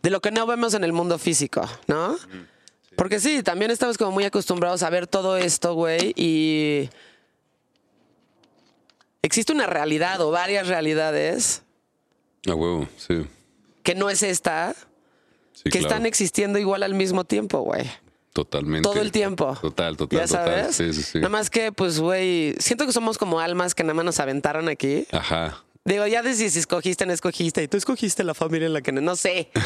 de 0.03 0.11
lo 0.11 0.21
que 0.21 0.31
no 0.31 0.47
vemos 0.47 0.75
en 0.75 0.85
el 0.85 0.93
mundo 0.93 1.19
físico, 1.19 1.69
¿no? 1.87 2.17
Porque 2.97 3.21
sí, 3.21 3.43
también 3.43 3.71
estamos 3.71 3.99
como 3.99 4.11
muy 4.13 4.25
acostumbrados 4.25 4.83
a 4.83 4.89
ver 4.91 5.07
todo 5.07 5.37
esto, 5.37 5.75
güey, 5.75 6.15
y 6.17 6.89
existe 9.23 9.53
una 9.53 9.67
realidad 9.67 10.21
o 10.21 10.31
varias 10.31 10.69
realidades 10.69 11.63
A 12.49 12.55
huevo, 12.55 12.89
sí. 12.97 13.27
que 13.83 13.95
no 13.95 14.09
es 14.09 14.23
esta, 14.23 14.75
sí 15.53 15.65
que 15.65 15.71
claro. 15.81 15.89
están 15.89 16.07
existiendo 16.07 16.59
igual 16.59 16.83
al 16.83 16.95
mismo 16.95 17.25
tiempo, 17.25 17.61
güey. 17.61 17.91
totalmente. 18.33 18.89
Todo 18.89 19.01
el 19.01 19.13
tiempo. 19.13 19.57
Total, 19.61 19.97
total, 19.97 20.19
ya 20.21 20.27
total. 20.27 20.45
sabes. 20.47 20.77
Sí, 20.77 20.93
sí, 20.95 21.03
sí. 21.03 21.19
Nada 21.19 21.29
más 21.31 21.51
que, 21.51 21.73
pues, 21.73 21.99
güey, 22.01 22.55
siento 22.59 22.87
que 22.87 22.93
somos 22.93 23.19
como 23.19 23.41
almas 23.41 23.75
que 23.75 23.83
nada 23.83 23.95
más 23.95 24.05
nos 24.05 24.21
aventaron 24.21 24.69
aquí. 24.69 25.07
Ajá. 25.11 25.63
Digo, 25.87 26.07
ya 26.07 26.23
de 26.23 26.35
si 26.35 26.47
escogiste, 26.47 27.07
no 27.07 27.13
escogiste, 27.15 27.63
y 27.63 27.69
tú 27.69 27.77
escogiste 27.79 28.23
la 28.25 28.35
familia 28.35 28.67
en 28.67 28.75
la 28.75 28.83
que 28.83 28.93
no, 28.93 29.01
no 29.01 29.17
sé. 29.17 29.51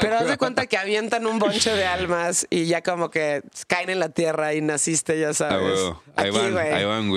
Pero 0.00 0.16
haz 0.16 0.26
de 0.26 0.38
cuenta 0.38 0.66
que 0.66 0.78
avientan 0.78 1.26
un 1.26 1.38
bonche 1.38 1.70
de 1.74 1.84
almas 1.84 2.46
y 2.48 2.64
ya 2.64 2.82
como 2.82 3.10
que 3.10 3.42
caen 3.66 3.90
en 3.90 3.98
la 4.00 4.08
tierra 4.08 4.54
y 4.54 4.62
naciste, 4.62 5.20
ya 5.20 5.28
Ah, 5.28 5.34
sabes. 5.34 5.62
huevo. 5.78 6.02
Ahí 6.16 6.30
van, 6.30 6.52
güey. 6.52 6.72
ahí 6.72 6.84
van. 6.86 7.10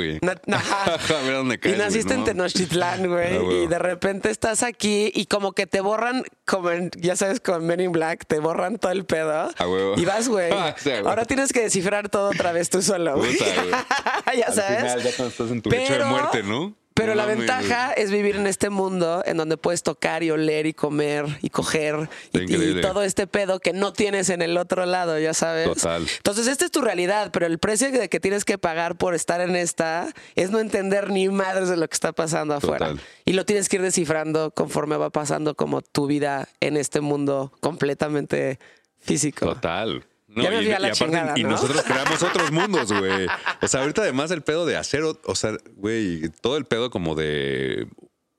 A 0.52 1.22
ver 1.24 1.34
dónde 1.34 1.56
Y 1.56 1.58
caes, 1.60 1.76
güey, 1.78 1.88
naciste 1.88 2.14
en 2.14 2.20
¿no? 2.20 2.26
Tenochtitlán, 2.26 3.08
güey. 3.08 3.38
Ah, 3.38 3.54
y 3.64 3.68
de 3.68 3.80
repente 3.80 4.30
estás 4.30 4.64
aquí 4.64 5.12
y 5.16 5.28
como 5.28 5.54
que 5.54 5.66
te 5.66 5.80
borran, 5.80 6.26
como 6.46 6.72
en- 6.72 6.92
ya 6.98 7.16
sabes, 7.16 7.40
con 7.40 7.66
Men 7.66 7.80
in 7.80 7.94
Black, 7.94 8.26
te 8.28 8.40
borran 8.40 8.80
todo 8.80 8.92
el 8.92 9.06
pedo. 9.06 9.50
A 9.58 9.68
huevo. 9.68 9.94
Y 9.98 10.04
vas, 10.04 10.28
güey. 10.28 10.52
Ah, 10.54 10.76
sí. 10.78 10.92
Ahora 11.06 11.24
tienes 11.24 11.54
que 11.54 11.62
descifrar 11.62 12.10
todo 12.10 12.32
otra 12.32 12.52
vez 12.52 12.70
tú 12.70 12.82
solo, 12.82 13.16
güey. 13.16 13.32
Puta, 13.38 13.46
güey. 13.64 14.38
ya 14.38 14.48
Al 14.48 14.54
sabes. 14.54 14.78
final, 14.78 15.04
ya 15.04 15.12
cuando 15.16 15.32
estás 15.32 15.52
en 15.52 15.62
tu 15.62 15.70
lecho 15.70 15.98
de 15.98 16.04
muerte, 16.04 16.44
¿no? 16.44 16.76
Pero 16.94 17.16
la 17.16 17.26
ventaja 17.26 17.94
es 17.94 18.12
vivir 18.12 18.36
en 18.36 18.48
este 18.48 18.70
mundo 18.70 19.24
en 19.26 19.38
donde 19.38 19.58
puedes 19.58 19.82
tocar 19.82 20.24
y 20.24 20.32
oler 20.32 20.66
y 20.66 20.74
comer 20.74 21.26
y 21.42 21.50
coger 21.50 22.10
y, 22.34 22.82
todo 22.82 23.04
este 23.04 23.28
pedo 23.28 23.60
que 23.60 23.74
no 23.74 23.94
tienes 23.94 24.30
en 24.30 24.42
el 24.42 24.58
otro 24.58 24.86
lado, 24.86 25.18
ya 25.18 25.34
sabes. 25.34 25.68
Total. 25.68 26.06
Entonces, 26.18 26.48
esta 26.48 26.66
es 26.66 26.72
tu 26.72 26.82
realidad, 26.82 27.30
pero 27.32 27.46
el 27.46 27.60
precio 27.60 27.92
de 27.92 28.10
que 28.10 28.20
tienes 28.20 28.46
que 28.46 28.58
pagar 28.58 28.98
por 28.98 29.16
estar 29.16 29.42
en 29.42 29.56
esta 29.56 30.14
es 30.36 30.52
no 30.52 30.60
entender 30.60 31.10
ni 31.10 31.30
madres 31.30 31.70
de 31.70 31.78
lo 31.78 31.88
que 31.88 31.94
está 31.94 32.12
pasando 32.12 32.56
afuera. 32.56 32.90
Total. 32.90 33.02
Y 33.26 33.34
lo 33.34 33.46
tienes 33.46 33.70
que 33.70 33.78
ir 33.78 33.82
descifrando 33.82 34.52
conforme 34.52 34.98
va 34.98 35.10
pasando 35.10 35.56
como 35.56 35.82
tu 35.82 36.08
vida 36.08 36.50
en 36.60 36.76
este 36.76 37.00
mundo 37.00 37.54
completamente 37.62 38.60
físico. 39.00 39.46
Total. 39.46 40.06
No, 40.34 40.44
Ya 40.44 40.62
y, 40.62 40.72
a 40.72 40.80
la 40.80 40.88
y 40.88 40.92
aparte, 40.92 40.92
chingada, 40.94 41.34
y 41.38 41.44
¿no? 41.44 41.50
nosotros 41.50 41.82
creamos 41.84 42.24
otros 42.24 42.52
mundos, 42.52 42.92
güey. 42.94 43.28
O 43.62 43.68
sea, 43.68 43.82
ahorita 43.82 44.02
además 44.04 44.32
el 44.32 44.42
pedo 44.42 44.66
de 44.66 44.78
hacer, 44.78 45.04
o- 45.04 45.36
sea, 45.36 45.58
güey, 45.76 46.30
todo 46.42 46.56
el 46.58 46.66
pedo 46.66 46.90
como 46.90 47.16
de 47.16 47.88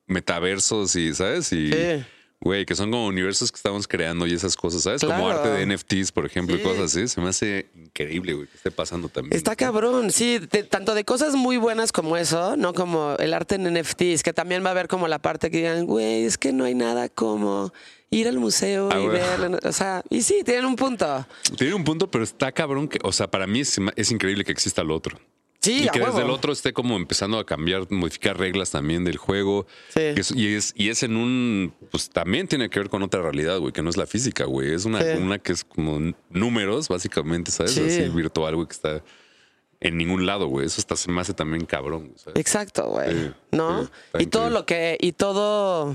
metaversos 0.06 0.96
y, 0.96 1.14
¿sabes? 1.14 1.52
Y, 1.52 1.70
Sí. 1.72 2.04
güey, 2.40 2.66
que 2.66 2.74
son 2.74 2.90
como 2.90 3.06
universos 3.06 3.52
que 3.52 3.56
estamos 3.56 3.86
creando 3.86 4.26
y 4.26 4.32
esas 4.34 4.56
cosas, 4.56 4.82
¿sabes? 4.82 5.02
Como 5.04 5.28
arte 5.28 5.48
de 5.48 5.62
NFTs, 5.66 6.12
por 6.12 6.26
ejemplo, 6.26 6.56
y 6.56 6.60
cosas 6.60 6.84
así. 6.94 7.06
Se 7.08 7.20
me 7.20 7.28
hace 7.28 7.66
increíble, 7.76 8.32
güey, 8.34 8.46
que 8.48 8.56
esté 8.56 8.70
pasando 8.70 9.08
también. 9.08 9.36
Está 9.36 9.54
cabrón, 9.56 10.10
sí, 10.10 10.38
de- 10.38 10.64
tanto 10.64 10.94
de 10.94 11.04
cosas 11.04 11.34
muy 11.34 11.56
buenas 11.56 11.92
como 11.92 12.16
eso, 12.16 12.56
no 12.56 12.74
como 12.74 13.14
el 13.18 13.32
arte 13.34 13.54
en 13.54 13.66
NFTs, 13.66 14.22
que 14.22 14.32
también 14.32 14.64
va 14.64 14.68
a 14.68 14.72
haber 14.72 14.88
como 14.88 15.08
la 15.08 15.20
parte 15.20 15.50
que 15.50 15.58
digan, 15.58 15.86
güey, 15.86 16.24
es 16.24 16.36
que 16.36 16.52
no 16.52 16.64
hay 16.64 16.74
nada 16.74 17.08
como 17.08 17.72
ir 18.12 18.28
al 18.28 18.38
museo 18.38 18.88
Ah, 18.92 19.00
y 19.00 19.06
güey. 19.06 19.18
ver, 19.18 19.60
o 19.66 19.72
sea, 19.72 20.02
y 20.08 20.22
sí, 20.22 20.42
tienen 20.44 20.66
un 20.66 20.76
punto. 20.76 21.26
Tiene 21.58 21.74
un 21.74 21.82
punto, 21.82 22.08
pero 22.10 22.22
está 22.22 22.52
cabrón 22.52 22.86
que, 22.86 22.98
o 23.02 23.10
sea, 23.10 23.28
para 23.28 23.46
mí 23.48 23.60
es, 23.60 23.78
es 23.96 24.12
increíble 24.12 24.44
que 24.44 24.52
exista 24.52 24.84
lo 24.84 24.94
otro. 24.94 25.18
Sí, 25.60 25.84
y 25.84 25.88
que 25.90 26.00
desde 26.00 26.22
el 26.22 26.30
otro 26.30 26.52
esté 26.52 26.72
como 26.72 26.96
empezando 26.96 27.38
a 27.38 27.46
cambiar, 27.46 27.86
modificar 27.90 28.36
reglas 28.36 28.70
también 28.72 29.04
del 29.04 29.16
juego. 29.16 29.66
Sí. 29.90 30.00
Que 30.14 30.20
es- 30.20 30.32
y, 30.32 30.54
es, 30.56 30.72
y 30.76 30.88
es 30.90 31.04
en 31.04 31.16
un, 31.16 31.72
pues 31.92 32.10
también 32.10 32.48
tiene 32.48 32.68
que 32.68 32.80
ver 32.80 32.88
con 32.88 33.00
otra 33.04 33.22
realidad, 33.22 33.58
güey, 33.60 33.72
que 33.72 33.80
no 33.80 33.88
es 33.88 33.96
la 33.96 34.06
física, 34.06 34.44
güey. 34.44 34.74
Es 34.74 34.84
una, 34.86 35.00
Sí. 35.00 35.18
una 35.20 35.38
que 35.38 35.52
es 35.52 35.62
como 35.62 36.00
números, 36.30 36.88
básicamente, 36.88 37.52
¿sabes? 37.52 37.72
Sí. 37.74 37.80
Así 37.80 38.08
virtual, 38.08 38.56
güey, 38.56 38.66
que 38.66 38.72
está 38.74 39.04
en 39.80 39.96
ningún 39.96 40.26
lado, 40.26 40.46
güey. 40.48 40.66
Eso 40.66 40.80
hasta 40.80 40.96
se 40.96 41.10
me 41.12 41.20
hace 41.20 41.32
también 41.32 41.64
cabrón, 41.64 42.12
¿sabes? 42.16 42.40
Exacto, 42.40 42.88
güey. 42.88 43.32
¿No? 43.52 43.88
y 44.18 44.26
todo 44.26 44.50
lo 44.50 44.66
que, 44.66 44.98
y 45.00 45.12
todo, 45.12 45.94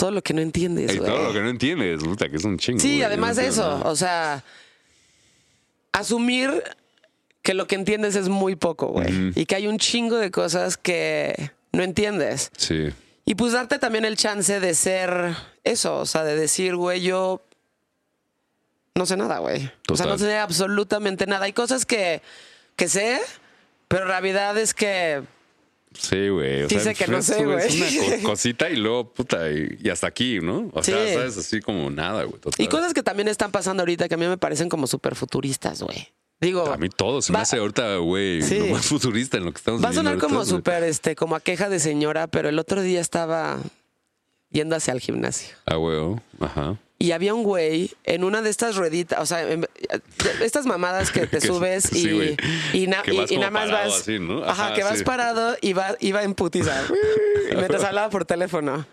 todo 0.00 0.10
lo 0.12 0.22
que 0.22 0.32
no 0.32 0.40
entiendes, 0.40 0.94
Y 0.94 0.96
güey. 0.98 1.10
todo 1.10 1.22
lo 1.24 1.32
que 1.34 1.40
no 1.40 1.50
entiendes, 1.50 2.02
puta, 2.02 2.28
que 2.30 2.36
es 2.36 2.44
un 2.44 2.58
chingo. 2.58 2.80
Sí, 2.80 2.88
güey. 2.94 3.02
Además 3.02 3.36
no 3.36 3.42
eso, 3.42 3.62
nada. 3.78 3.90
o 3.90 3.94
sea, 3.96 4.42
asumir 5.92 6.62
que 7.42 7.52
lo 7.52 7.66
que 7.66 7.74
entiendes 7.74 8.16
es 8.16 8.28
muy 8.30 8.56
poco, 8.56 8.86
güey. 8.88 9.32
Y 9.34 9.44
que 9.44 9.56
hay 9.56 9.66
un 9.66 9.78
chingo 9.78 10.16
de 10.16 10.30
cosas 10.30 10.78
que 10.78 11.50
no 11.72 11.82
entiendes. 11.82 12.50
Sí. 12.56 12.88
Y 13.26 13.34
pues 13.34 13.52
darte 13.52 13.78
también 13.78 14.06
el 14.06 14.16
chance 14.16 14.58
de 14.58 14.74
ser 14.74 15.34
eso, 15.64 15.98
o 15.98 16.06
sea, 16.06 16.24
de 16.24 16.34
decir, 16.34 16.76
güey, 16.76 17.02
yo 17.02 17.42
no 18.94 19.04
sé 19.04 19.18
nada, 19.18 19.38
güey. 19.38 19.70
O 19.90 19.96
sea, 19.96 20.06
no 20.06 20.16
sé 20.16 20.38
absolutamente 20.38 21.26
nada. 21.26 21.44
Hay 21.44 21.52
cosas 21.52 21.84
que, 21.84 22.22
que 22.74 22.88
sé, 22.88 23.20
pero 23.86 24.06
la 24.06 24.20
realidad 24.20 24.56
es 24.56 24.72
que 24.72 25.22
Sí, 25.92 26.28
güey. 26.28 26.62
O 26.62 26.68
Sí 26.68 26.76
sea, 26.76 26.84
sé 26.84 26.94
que 26.94 27.10
no 27.10 27.18
es- 27.18 27.26
sé, 27.26 27.44
güey. 27.44 27.56
una 27.56 28.16
co- 28.22 28.22
cosita 28.30 28.70
y 28.70 28.76
luego, 28.76 29.12
puta, 29.12 29.50
y, 29.50 29.76
y 29.82 29.88
hasta 29.90 30.06
aquí, 30.06 30.38
¿no? 30.40 30.70
O 30.72 30.82
sea, 30.82 30.96
sabes, 31.12 31.36
así 31.36 31.60
como 31.60 31.90
nada, 31.90 32.24
güey. 32.24 32.40
Y 32.58 32.68
cosas 32.68 32.94
que 32.94 33.02
también 33.02 33.28
están 33.28 33.50
pasando 33.50 33.82
ahorita 33.82 34.08
que 34.08 34.14
a 34.14 34.18
mí 34.18 34.26
me 34.26 34.38
parecen 34.38 34.68
como 34.68 34.86
súper 34.86 35.14
futuristas, 35.16 35.82
güey. 35.82 36.08
Digo, 36.40 36.66
A 36.72 36.76
mí 36.78 36.88
todo 36.88 37.20
se 37.20 37.32
me 37.32 37.36
Va- 37.38 37.42
hace 37.42 37.58
ahorita, 37.58 37.96
güey, 37.96 38.40
Sí. 38.42 38.58
lo 38.60 38.66
más 38.68 38.86
futurista 38.86 39.36
en 39.36 39.44
lo 39.44 39.52
que 39.52 39.58
estamos 39.58 39.84
va 39.84 39.90
a 39.90 39.92
sonar 39.92 40.16
como 40.18 40.44
súper, 40.46 40.84
este, 40.84 41.14
como 41.16 41.34
a 41.36 41.40
queja 41.40 41.68
de 41.68 41.80
señora, 41.80 42.28
pero 42.28 42.48
el 42.48 42.58
otro 42.58 42.80
día 42.80 43.00
estaba 43.00 43.58
yendo 44.50 44.74
hacia 44.76 44.92
el 44.94 45.00
gimnasio. 45.00 45.54
Ah, 45.66 45.74
güey. 45.76 46.16
Ajá. 46.40 46.78
Y 47.02 47.12
había 47.12 47.32
un 47.32 47.44
güey 47.44 47.90
en 48.04 48.24
una 48.24 48.42
de 48.42 48.50
estas 48.50 48.76
rueditas, 48.76 49.18
o 49.20 49.24
sea, 49.24 49.50
en- 49.50 49.66
estas 50.42 50.66
mamadas 50.66 51.10
que 51.10 51.26
te 51.26 51.40
subes 51.40 51.84
sí, 51.84 52.36
y, 52.72 52.82
y, 52.82 52.86
na- 52.88 53.02
y- 53.06 53.34
y 53.34 53.38
nada 53.38 53.50
más 53.50 53.70
vas. 53.70 54.00
así, 54.00 54.18
¿no? 54.18 54.44
Ajá, 54.44 54.66
Ajá, 54.66 54.74
que 54.74 54.84
vas 54.84 54.98
sí. 54.98 55.04
parado 55.04 55.56
y 55.62 55.72
va, 55.72 55.96
iba 56.00 56.22
en 56.22 56.34
putiza. 56.34 56.82
mientras 57.56 57.82
hablaba 57.84 58.10
por 58.10 58.26
teléfono. 58.26 58.84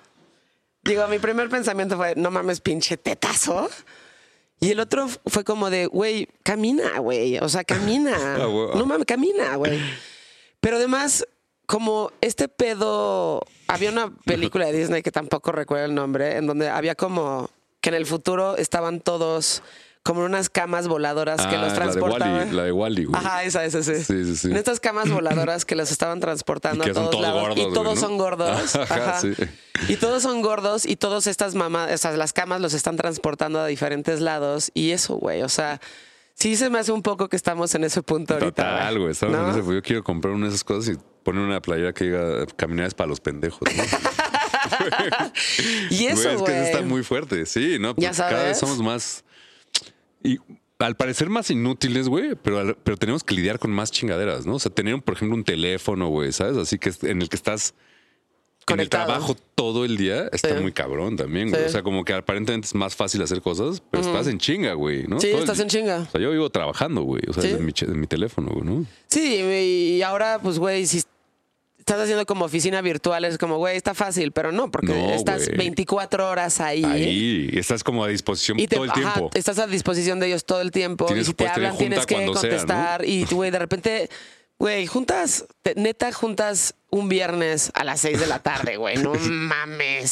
Digo, 0.84 1.06
mi 1.10 1.20
primer 1.20 1.50
pensamiento 1.50 1.98
fue, 1.98 2.14
no 2.16 2.32
mames, 2.32 2.62
pinche 2.62 2.96
tetazo. 2.96 3.70
Y 4.62 4.72
el 4.72 4.80
otro 4.80 5.08
fue 5.26 5.44
como 5.44 5.70
de, 5.70 5.86
güey, 5.88 6.30
camina, 6.44 7.00
güey. 7.00 7.38
O 7.40 7.50
sea, 7.50 7.64
camina. 7.66 8.16
Ah. 8.38 8.48
No 8.74 8.86
mames, 8.86 9.06
camina, 9.06 9.56
güey. 9.58 9.80
Pero 10.62 10.78
además, 10.78 11.28
como 11.66 12.12
este 12.22 12.48
pedo. 12.48 13.42
Había 13.68 13.92
una 13.92 14.16
película 14.24 14.66
de 14.68 14.72
Disney 14.80 15.04
que 15.04 15.12
tampoco 15.12 15.52
recuerdo 15.52 15.84
el 15.86 15.94
nombre, 15.94 16.38
en 16.38 16.48
donde 16.48 16.70
había 16.70 16.96
como 16.96 17.50
que 17.88 17.96
en 17.96 17.96
el 17.96 18.06
futuro 18.06 18.58
estaban 18.58 19.00
todos 19.00 19.64
como 20.04 20.20
en 20.22 20.26
unas 20.28 20.50
camas 20.50 20.90
voladoras 20.90 21.38
que 21.48 21.56
Ah, 21.56 21.62
los 21.62 21.62
la 21.62 21.68
de 21.70 21.76
transportaban. 21.76 22.38
Wally, 22.40 22.52
la 22.52 22.64
de 22.64 22.72
Wally, 22.74 23.06
güey. 23.06 23.18
Ajá, 23.18 23.44
esa, 23.46 23.64
esa, 23.64 23.82
sí. 23.82 23.96
Sí, 24.04 24.26
sí, 24.26 24.36
sí. 24.36 24.48
En 24.52 24.58
estas 24.58 24.82
camas 24.82 25.10
voladoras 25.10 25.64
que 25.64 25.74
los 25.76 25.90
estaban 25.90 26.20
transportando 26.20 26.84
Y 26.84 26.86
que 26.86 26.92
a 26.92 26.94
son 26.94 27.04
todos 27.06 27.16
todos 27.22 27.26
lados. 27.26 27.42
gordos, 27.48 27.58
y 27.66 27.74
todos 27.74 27.96
¿no? 27.96 28.02
son 28.02 28.18
gordos. 28.18 28.76
Ajá, 28.76 28.96
Ajá. 28.96 29.20
sí. 29.22 29.32
Y 29.88 29.96
todos 29.96 30.22
son 30.24 30.42
gordos 30.42 30.86
y 30.86 30.98
todas 30.98 31.28
estas 31.28 31.56
mamás, 31.56 31.94
o 31.94 31.98
sea, 31.98 32.12
las 32.18 32.34
camas 32.34 32.60
los 32.60 32.74
están 32.74 32.98
transportando 32.98 33.62
a 33.62 33.68
diferentes 33.68 34.20
lados. 34.20 34.70
Y 34.74 34.92
eso, 34.92 35.16
güey, 35.16 35.44
o 35.44 35.50
sea, 35.50 35.80
sí 36.34 36.58
se 36.58 36.70
me 36.70 36.80
hace 36.80 36.92
un 36.92 37.04
poco 37.04 37.30
que 37.30 37.38
estamos 37.38 37.74
en 37.74 37.86
ese 37.86 38.02
punto 38.04 38.34
ahorita. 38.34 38.64
Total, 38.64 39.00
güey. 39.00 39.12
Estamos 39.12 39.38
¿No? 39.38 39.44
en 39.54 39.60
ese. 39.60 39.74
Yo 39.74 39.82
quiero 39.82 40.04
comprar 40.04 40.34
una 40.34 40.48
de 40.48 40.50
esas 40.50 40.66
cosas 40.66 40.94
y 40.94 41.00
poner 41.24 41.42
una 41.42 41.62
playera 41.62 41.94
que 41.94 42.04
diga 42.06 42.46
caminadas 42.58 42.94
para 42.94 43.08
los 43.08 43.20
pendejos. 43.22 43.62
¿no? 43.76 43.84
Y 45.90 46.06
eso, 46.06 46.22
Güey, 46.24 46.36
es 46.36 46.42
que 46.44 46.52
eso 46.52 46.64
está 46.64 46.82
muy 46.82 47.04
fuerte. 47.04 47.46
Sí, 47.46 47.78
¿no? 47.80 47.90
Ya 47.98 48.10
Pues 48.10 48.18
Cada 48.18 48.30
sabes. 48.32 48.46
vez 48.50 48.58
somos 48.60 48.80
más. 48.80 49.24
Y 50.24 50.38
al 50.80 50.96
parecer 50.96 51.30
más 51.30 51.50
inútiles, 51.50 52.08
güey, 52.08 52.36
pero, 52.36 52.78
pero 52.84 52.98
tenemos 52.98 53.24
que 53.24 53.34
lidiar 53.36 53.60
con 53.60 53.72
más 53.72 53.92
chingaderas, 53.92 54.46
¿no? 54.46 54.56
O 54.56 54.60
sea, 54.60 54.72
tener, 54.72 55.02
por 55.02 55.16
ejemplo, 55.16 55.36
un 55.36 55.44
teléfono, 55.44 56.10
güey, 56.10 56.32
¿sabes? 56.32 56.58
Así 56.58 56.78
que 56.78 56.92
en 57.04 57.22
el 57.22 57.30
que 57.30 57.36
estás 57.36 57.74
en 58.70 58.82
el 58.82 58.90
trabajo 58.90 59.34
todo 59.56 59.86
el 59.86 59.96
día 59.96 60.28
está 60.34 60.50
Sí. 60.56 60.62
muy 60.62 60.74
cabrón 60.74 61.16
también, 61.16 61.50
güey. 61.50 61.62
Sí. 61.62 61.68
O 61.70 61.72
sea, 61.72 61.84
como 61.84 62.04
que 62.04 62.12
aparentemente 62.14 62.66
es 62.68 62.76
más 62.76 62.96
fácil 62.98 63.22
hacer 63.22 63.42
cosas, 63.42 63.82
pero 63.90 64.04
estás 64.04 64.28
en 64.28 64.40
chinga, 64.40 64.74
güey, 64.74 65.08
¿no? 65.08 65.22
Sí, 65.22 65.30
Todo 65.32 65.40
estás 65.40 65.60
en 65.62 65.70
chinga. 65.70 66.00
O 66.00 66.12
sea, 66.12 66.20
yo 66.20 66.32
vivo 66.32 66.50
trabajando, 66.50 67.04
güey. 67.04 67.22
O 67.30 67.34
sea, 67.34 67.44
Sí. 67.44 67.50
desde 67.50 67.64
mi, 67.64 67.72
ch- 67.72 67.86
de 67.88 67.96
mi 67.96 68.08
teléfono, 68.08 68.50
güey, 68.52 68.66
¿no? 68.66 68.86
Sí, 69.08 69.36
y 69.98 70.02
ahora, 70.02 70.40
pues, 70.44 70.60
güey, 70.60 70.86
si 70.86 71.02
estás 71.94 72.02
haciendo 72.04 72.26
como 72.26 72.46
oficina 72.46 72.82
virtual, 72.82 73.24
es 73.26 73.38
como, 73.38 73.58
güey, 73.58 73.78
está 73.78 73.94
fácil, 73.94 74.34
pero 74.34 74.52
no, 74.52 74.70
porque 74.70 74.94
No, 74.94 75.12
estás 75.14 75.46
güey. 75.46 75.58
24 75.58 76.30
horas 76.30 76.60
ahí. 76.60 76.84
Ahí 76.84 77.50
estás 77.54 77.84
como 77.84 78.04
a 78.04 78.10
disposición 78.10 78.60
Y 78.60 78.68
te- 78.68 78.76
todo 78.76 78.86
el 78.86 78.92
ajá, 78.92 79.14
tiempo. 79.14 79.30
estás 79.34 79.58
a 79.60 79.68
disposición 79.68 80.20
de 80.20 80.28
ellos 80.28 80.46
todo 80.46 80.60
el 80.62 80.72
tiempo. 80.72 81.06
Tienes- 81.06 81.24
y 81.24 81.26
si 81.28 81.34
te 81.34 81.48
hablan, 81.48 81.78
tienes 81.78 82.06
que 82.06 82.16
cuando 82.16 82.34
sea, 82.34 82.50
¿no? 82.52 82.58
contestar. 82.58 83.06
Y, 83.06 83.24
güey, 83.26 83.52
de 83.52 83.60
repente, 83.60 84.10
güey, 84.60 84.86
juntas, 84.86 85.46
te- 85.62 85.76
neta, 85.76 86.12
juntas 86.12 86.76
un 86.90 87.10
viernes 87.10 87.70
a 87.74 87.84
las 87.84 88.00
6 88.02 88.20
de 88.20 88.28
la 88.28 88.40
tarde, 88.40 88.78
güey. 88.78 88.98
No 88.98 89.14
mames. 89.30 90.12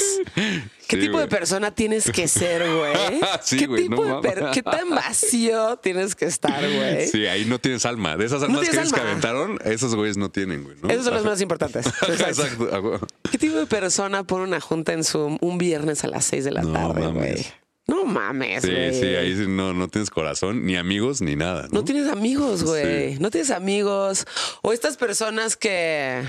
¿Qué 0.87 0.97
Sí, 0.97 1.01
tipo 1.01 1.19
de 1.19 1.27
persona 1.27 1.71
tienes 1.73 2.11
que 2.11 2.27
ser, 2.27 2.61
güey? 2.69 2.93
Sí, 3.41 3.57
¿Qué, 3.57 3.65
güey, 3.67 3.83
tipo 3.83 4.05
no 4.05 4.21
de 4.21 4.29
per-. 4.29 4.51
¿Qué 4.51 4.61
tan 4.61 4.89
vacío 4.89 5.77
tienes 5.77 6.15
que 6.15 6.25
estar, 6.25 6.59
güey? 6.61 7.07
Sí, 7.07 7.25
ahí 7.27 7.45
no 7.45 7.59
tienes 7.59 7.85
alma. 7.85 8.17
De 8.17 8.25
esas 8.25 8.43
almas 8.43 8.61
que, 8.61 8.71
dices 8.71 8.91
que 8.93 8.99
alma. 8.99 9.09
aventaron, 9.11 9.59
esos 9.65 9.95
güeyes 9.95 10.17
no 10.17 10.29
tienen, 10.29 10.63
güey. 10.63 10.75
¿no? 10.81 10.89
Esos 10.89 11.05
son 11.05 11.13
los 11.15 11.25
más 11.25 11.41
importantes. 11.41 11.87
Exacto. 12.07 12.99
¿Qué 13.31 13.37
tipo 13.37 13.57
de 13.57 13.65
persona 13.65 14.23
pone 14.23 14.43
una 14.43 14.59
junta 14.59 14.93
en 14.93 15.03
Zoom 15.03 15.37
un 15.41 15.57
viernes 15.57 16.03
a 16.03 16.07
las 16.07 16.25
6 16.25 16.43
de 16.45 16.51
la 16.51 16.61
No 16.61 16.73
tarde, 16.73 17.01
mames. 17.01 17.13
güey? 17.13 17.45
No 17.87 18.03
mames, 18.05 18.63
Sí, 18.63 18.71
güey. 18.71 18.93
sí, 18.99 19.05
ahí 19.15 19.45
no, 19.47 19.71
no 19.73 19.87
tienes 19.87 20.09
corazón, 20.09 20.65
ni 20.65 20.75
amigos, 20.75 21.21
ni 21.21 21.35
nada. 21.35 21.63
No, 21.71 21.79
No 21.79 21.83
tienes 21.83 22.07
amigos, 22.07 22.63
güey. 22.63 23.13
Sí. 23.13 23.19
No 23.19 23.29
tienes 23.29 23.51
amigos. 23.51 24.25
O 24.63 24.73
estas 24.73 24.97
personas 24.97 25.55
que. 25.55 26.23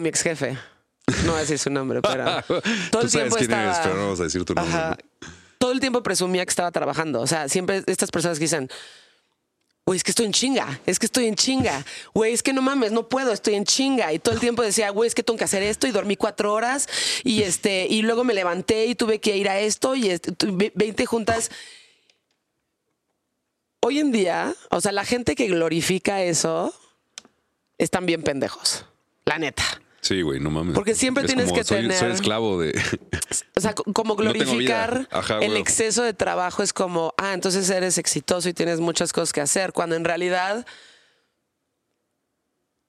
Mi 0.00 0.08
ex 0.08 0.22
jefe. 0.22 0.58
No 1.24 1.32
voy 1.32 1.36
a 1.38 1.40
decir 1.40 1.58
su 1.58 1.70
nombre, 1.70 2.00
pero. 2.02 2.24
Todo 2.90 3.02
el 3.02 3.10
tiempo 3.10 3.36
estaba. 3.36 3.62
eres, 3.64 3.78
pero 3.82 3.94
no 3.96 4.02
vamos 4.02 4.20
a 4.20 4.24
decir 4.24 4.44
tu 4.44 4.54
nombre. 4.54 4.74
Ajá. 4.74 4.98
Todo 5.58 5.72
el 5.72 5.80
tiempo 5.80 6.02
presumía 6.02 6.44
que 6.44 6.50
estaba 6.50 6.70
trabajando. 6.70 7.20
O 7.20 7.26
sea, 7.26 7.48
siempre 7.48 7.82
estas 7.86 8.10
personas 8.10 8.38
que 8.38 8.44
dicen. 8.44 8.68
Güey, 9.84 9.96
es 9.96 10.04
que 10.04 10.12
estoy 10.12 10.26
en 10.26 10.32
chinga, 10.32 10.78
es 10.86 11.00
que 11.00 11.06
estoy 11.06 11.26
en 11.26 11.34
chinga. 11.34 11.84
Güey, 12.14 12.32
es 12.32 12.44
que 12.44 12.52
no 12.52 12.62
mames, 12.62 12.92
no 12.92 13.08
puedo, 13.08 13.32
estoy 13.32 13.54
en 13.54 13.64
chinga. 13.64 14.12
Y 14.12 14.20
todo 14.20 14.32
el 14.32 14.40
tiempo 14.40 14.62
decía, 14.62 14.90
güey, 14.90 15.08
es 15.08 15.14
que 15.16 15.24
tengo 15.24 15.36
que 15.36 15.42
hacer 15.42 15.60
esto 15.64 15.88
y 15.88 15.90
dormí 15.90 16.14
cuatro 16.16 16.52
horas 16.52 16.88
y 17.24 17.42
este, 17.42 17.88
y 17.90 18.02
luego 18.02 18.22
me 18.22 18.32
levanté 18.32 18.86
y 18.86 18.94
tuve 18.94 19.18
que 19.18 19.36
ir 19.36 19.48
a 19.48 19.58
esto 19.58 19.96
y 19.96 20.08
este, 20.08 20.30
tu- 20.30 20.56
ve- 20.56 20.70
20 20.76 21.04
juntas. 21.06 21.50
Hoy 23.80 23.98
en 23.98 24.12
día, 24.12 24.54
o 24.70 24.80
sea, 24.80 24.92
la 24.92 25.04
gente 25.04 25.34
que 25.34 25.48
glorifica 25.48 26.22
eso 26.22 26.72
están 27.76 28.06
bien 28.06 28.22
pendejos. 28.22 28.86
La 29.24 29.38
neta. 29.38 29.64
Sí, 30.02 30.20
güey, 30.22 30.40
no 30.40 30.50
mames. 30.50 30.74
Porque 30.74 30.94
siempre 30.96 31.22
Es 31.22 31.28
tienes 31.28 31.46
como, 31.46 31.58
que 31.58 31.64
soy, 31.64 31.82
tener- 31.82 31.96
Soy 31.96 32.10
esclavo 32.10 32.60
de. 32.60 32.78
O 33.56 33.60
sea, 33.60 33.72
co- 33.74 33.84
como 33.92 34.14
No 34.16 34.22
glorificar 34.22 35.06
Ajá, 35.12 35.38
el 35.38 35.56
exceso 35.56 36.02
de 36.02 36.12
trabajo 36.12 36.62
es 36.64 36.72
como, 36.72 37.14
ah, 37.18 37.32
entonces 37.34 37.70
eres 37.70 37.98
exitoso 37.98 38.48
y 38.48 38.52
tienes 38.52 38.80
muchas 38.80 39.12
cosas 39.12 39.32
que 39.32 39.40
hacer, 39.40 39.72
cuando 39.72 39.94
en 39.94 40.04
realidad 40.04 40.66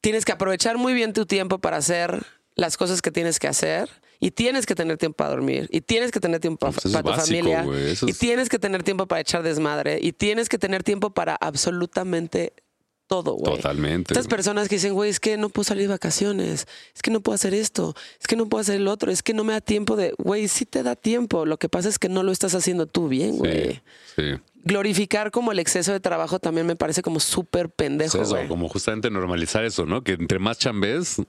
tienes 0.02 0.26
que 0.26 0.32
aprovechar 0.32 0.78
muy 0.78 0.94
bien 0.94 1.14
tu 1.14 1.26
tiempo 1.26 1.60
para 1.60 1.78
hacer 1.78 2.26
las 2.56 2.78
cosas 2.78 3.02
que 3.02 3.12
tienes 3.12 3.40
que 3.40 3.48
hacer 3.48 3.90
y 4.20 4.32
tienes 4.32 4.66
que 4.66 4.76
tener 4.76 4.98
tiempo 4.98 5.18
para 5.18 5.32
dormir 5.32 5.68
y 5.72 5.82
tienes 5.82 6.12
que 6.12 6.20
tener 6.20 6.40
tiempo 6.40 6.72
Pues 6.72 6.94
para 6.94 7.04
tu 7.16 7.22
familia 7.22 7.66
y 7.66 8.10
es- 8.10 8.18
tienes 8.20 8.50
que 8.50 8.60
tener 8.60 8.84
tiempo 8.84 9.08
para 9.08 9.22
echar 9.22 9.44
desmadre 9.44 10.00
y 10.02 10.14
tienes 10.14 10.50
que 10.50 10.58
tener 10.58 10.84
tiempo 10.84 11.12
para 11.14 11.36
absolutamente 11.36 12.54
todo, 13.14 13.34
güey. 13.36 13.56
Totalmente. 13.58 14.14
Estas 14.14 14.28
personas 14.28 14.68
que 14.70 14.76
dicen, 14.76 14.94
güey, 14.94 15.10
es 15.12 15.20
que 15.20 15.38
no 15.38 15.50
puedo 15.50 15.64
salir 15.66 15.84
de 15.84 15.94
vacaciones, 15.94 16.68
es 16.96 17.02
que 17.04 17.12
no 17.12 17.20
puedo 17.22 17.36
hacer 17.36 17.54
esto, 17.54 17.96
es 18.20 18.26
que 18.28 18.36
no 18.36 18.48
puedo 18.48 18.62
hacer 18.62 18.78
el 18.78 18.88
otro, 18.88 19.12
es 19.12 19.22
que 19.22 19.34
no 19.34 19.44
me 19.44 19.54
da 19.54 19.62
tiempo 19.62 19.96
de, 19.96 20.14
güey, 20.18 20.48
sí 20.48 20.66
te 20.66 20.82
da 20.82 20.96
tiempo, 20.96 21.46
lo 21.46 21.58
que 21.58 21.70
pasa 21.70 21.90
es 21.90 22.00
que 22.00 22.10
no 22.10 22.24
lo 22.24 22.32
estás 22.32 22.56
haciendo 22.56 22.88
tú 22.88 23.08
bien, 23.08 23.38
güey. 23.38 23.74
Sí, 23.74 23.82
sí. 24.16 24.24
Glorificar 24.66 25.30
como 25.32 25.52
el 25.52 25.60
exceso 25.60 25.92
de 25.92 26.00
trabajo 26.00 26.40
también 26.40 26.66
me 26.66 26.76
parece 26.78 27.02
como 27.02 27.20
súper 27.20 27.70
pendejo, 27.70 28.18
Es 28.18 28.24
eso, 28.28 28.36
güey. 28.36 28.48
como 28.48 28.70
justamente 28.70 29.10
normalizar 29.12 29.66
eso, 29.66 29.86
¿no? 29.86 30.04
Que 30.04 30.14
entre 30.14 30.40
más 30.40 30.58
chambes, 30.58 31.22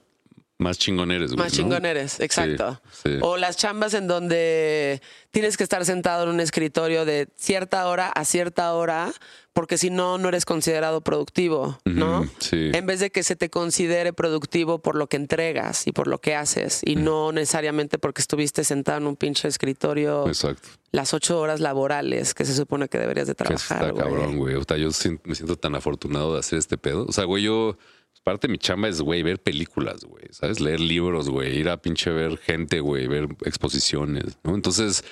más 0.57 0.77
chingón 0.77 1.11
eres, 1.11 1.31
güey. 1.33 1.43
Más 1.43 1.51
¿no? 1.53 1.57
chingón 1.57 1.85
eres, 1.85 2.19
exacto. 2.19 2.81
Sí, 2.91 3.09
sí. 3.13 3.17
O 3.21 3.35
las 3.35 3.57
chambas 3.57 3.93
en 3.93 4.07
donde 4.07 5.01
tienes 5.31 5.57
que 5.57 5.63
estar 5.63 5.83
sentado 5.83 6.23
en 6.23 6.29
un 6.29 6.39
escritorio 6.39 7.03
de 7.03 7.27
cierta 7.35 7.85
hora 7.87 8.07
a 8.07 8.23
cierta 8.23 8.73
hora, 8.73 9.11
porque 9.51 9.77
si 9.77 9.89
no, 9.89 10.17
no 10.17 10.29
eres 10.29 10.45
considerado 10.45 11.01
productivo, 11.01 11.77
¿no? 11.83 12.25
Sí. 12.39 12.71
En 12.73 12.85
vez 12.85 13.01
de 13.01 13.09
que 13.09 13.23
se 13.23 13.35
te 13.35 13.49
considere 13.49 14.13
productivo 14.13 14.79
por 14.79 14.95
lo 14.95 15.07
que 15.07 15.17
entregas 15.17 15.87
y 15.87 15.91
por 15.91 16.07
lo 16.07 16.19
que 16.19 16.35
haces, 16.35 16.81
y 16.85 16.95
no 16.95 17.33
necesariamente 17.33 17.97
porque 17.97 18.21
estuviste 18.21 18.63
sentado 18.63 18.99
en 18.99 19.07
un 19.07 19.17
pinche 19.17 19.49
escritorio 19.49 20.25
Exacto. 20.27 20.69
las 20.91 21.13
ocho 21.13 21.39
horas 21.39 21.59
laborales 21.59 22.33
que 22.33 22.45
se 22.45 22.55
supone 22.55 22.87
que 22.87 22.97
deberías 22.97 23.27
de 23.27 23.35
trabajar. 23.35 23.77
está 23.77 23.91
güey. 23.91 24.03
cabrón, 24.03 24.37
güey. 24.37 24.55
O 24.55 24.63
sea, 24.65 24.77
yo 24.77 24.87
me 25.25 25.35
siento 25.35 25.57
tan 25.57 25.75
afortunado 25.75 26.33
de 26.33 26.39
hacer 26.39 26.59
este 26.59 26.77
pedo. 26.77 27.05
O 27.07 27.11
sea, 27.11 27.25
güey, 27.25 27.43
yo. 27.43 27.77
Parte 28.25 28.47
de 28.47 28.53
mi 28.53 28.57
chamba 28.57 28.87
es, 28.87 29.01
güey, 29.01 29.21
ver 29.21 29.39
películas, 29.39 30.03
güey. 30.03 30.23
¿Sabes? 30.31 30.59
Leer 30.59 30.79
libros, 30.79 31.29
güey. 31.29 31.59
Ir 31.59 31.69
a 31.69 31.77
pinche 31.77 32.09
ver 32.09 32.39
gente, 32.39 32.79
güey. 32.79 33.05
Ver 33.05 33.27
exposiciones, 33.45 34.39
¿no? 34.41 34.55
Entonces, 34.55 35.03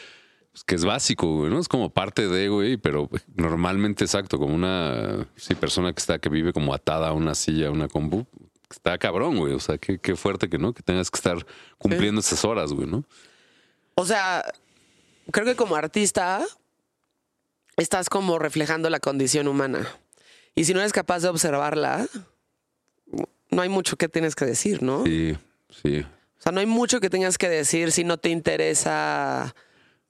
pues, 0.52 0.64
que 0.64 0.74
es 0.74 0.84
básico, 0.84 1.28
güey, 1.28 1.52
¿no? 1.52 1.60
Es 1.60 1.68
como 1.68 1.92
parte 1.92 2.28
de, 2.28 2.50
güey, 2.50 2.78
pero 2.78 3.12
normalmente, 3.36 4.04
exacto, 4.04 4.40
como 4.40 4.56
una 4.56 5.28
sí, 5.36 5.54
persona 5.54 5.94
que 5.94 6.00
está, 6.00 6.18
que 6.18 6.30
vive 6.30 6.54
como 6.54 6.74
atada 6.74 7.10
a 7.10 7.14
una 7.14 7.36
silla, 7.36 7.68
a 7.68 7.72
una 7.72 7.88
compu. 7.88 8.26
Está 8.68 8.98
cabrón, 8.98 9.38
güey. 9.38 9.54
O 9.54 9.60
sea, 9.60 9.78
qué, 9.78 10.00
qué 10.00 10.16
fuerte 10.16 10.50
que 10.50 10.58
no, 10.58 10.74
que 10.74 10.82
tengas 10.82 11.12
que 11.12 11.18
estar 11.18 11.46
cumpliendo 11.78 12.20
esas 12.20 12.44
horas, 12.44 12.74
güey, 12.74 12.88
¿no? 12.88 13.04
O 13.94 14.06
sea, 14.08 14.44
creo 15.30 15.46
que 15.46 15.56
como 15.56 15.76
artista 15.76 16.44
estás 17.78 18.10
como 18.10 18.40
reflejando 18.40 18.90
la 18.90 19.00
condición 19.00 19.48
humana. 19.48 19.88
Y 20.56 20.66
si 20.66 20.74
no 20.74 20.80
eres 20.80 20.94
capaz 20.94 21.20
de 21.20 21.30
observarla, 21.30 22.08
no 23.54 23.62
hay 23.62 23.70
mucho 23.70 23.98
que 23.98 24.10
tienes 24.10 24.36
que 24.36 24.46
decir, 24.46 24.82
¿no? 24.84 25.04
Sí, 25.06 25.38
sí. 25.70 26.06
O 26.40 26.42
sea, 26.42 26.52
no 26.52 26.60
hay 26.60 26.66
mucho 26.66 27.00
que 27.00 27.10
tengas 27.10 27.38
que 27.38 27.50
decir 27.50 27.92
si 27.92 28.04
no 28.04 28.18
te 28.18 28.30
interesa 28.30 29.56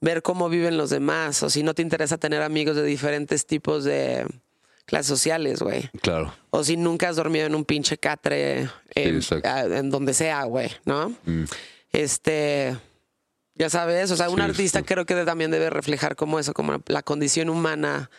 ver 0.00 0.22
cómo 0.22 0.48
viven 0.48 0.76
los 0.76 0.90
demás 0.90 1.42
o 1.42 1.50
si 1.50 1.62
no 1.62 1.74
te 1.74 1.82
interesa 1.82 2.18
tener 2.18 2.42
amigos 2.42 2.76
de 2.76 2.82
diferentes 2.82 3.46
tipos 3.46 3.84
de 3.84 4.26
clases 4.84 5.06
sociales, 5.06 5.60
güey. 5.62 5.88
Claro. 6.02 6.34
O 6.50 6.64
si 6.64 6.76
nunca 6.76 7.08
has 7.08 7.16
dormido 7.16 7.46
en 7.46 7.54
un 7.54 7.64
pinche 7.64 7.96
catre 7.98 8.68
en, 8.94 9.90
donde 9.90 10.12
sea, 10.12 10.44
güey, 10.44 10.70
¿no? 10.84 11.10
Mm. 11.24 11.44
Este, 11.92 12.76
ya 13.54 13.70
sabes, 13.70 14.10
o 14.10 14.16
sea, 14.16 14.28
un 14.28 14.36
Sí, 14.38 14.42
artista 14.42 14.80
sí. 14.80 14.84
creo 14.84 15.06
que 15.06 15.14
también 15.24 15.50
debe 15.50 15.70
reflejar 15.70 16.16
como 16.16 16.38
eso, 16.38 16.52
como 16.52 16.82
la 16.86 17.02
condición 17.02 17.48
humana 17.48 18.10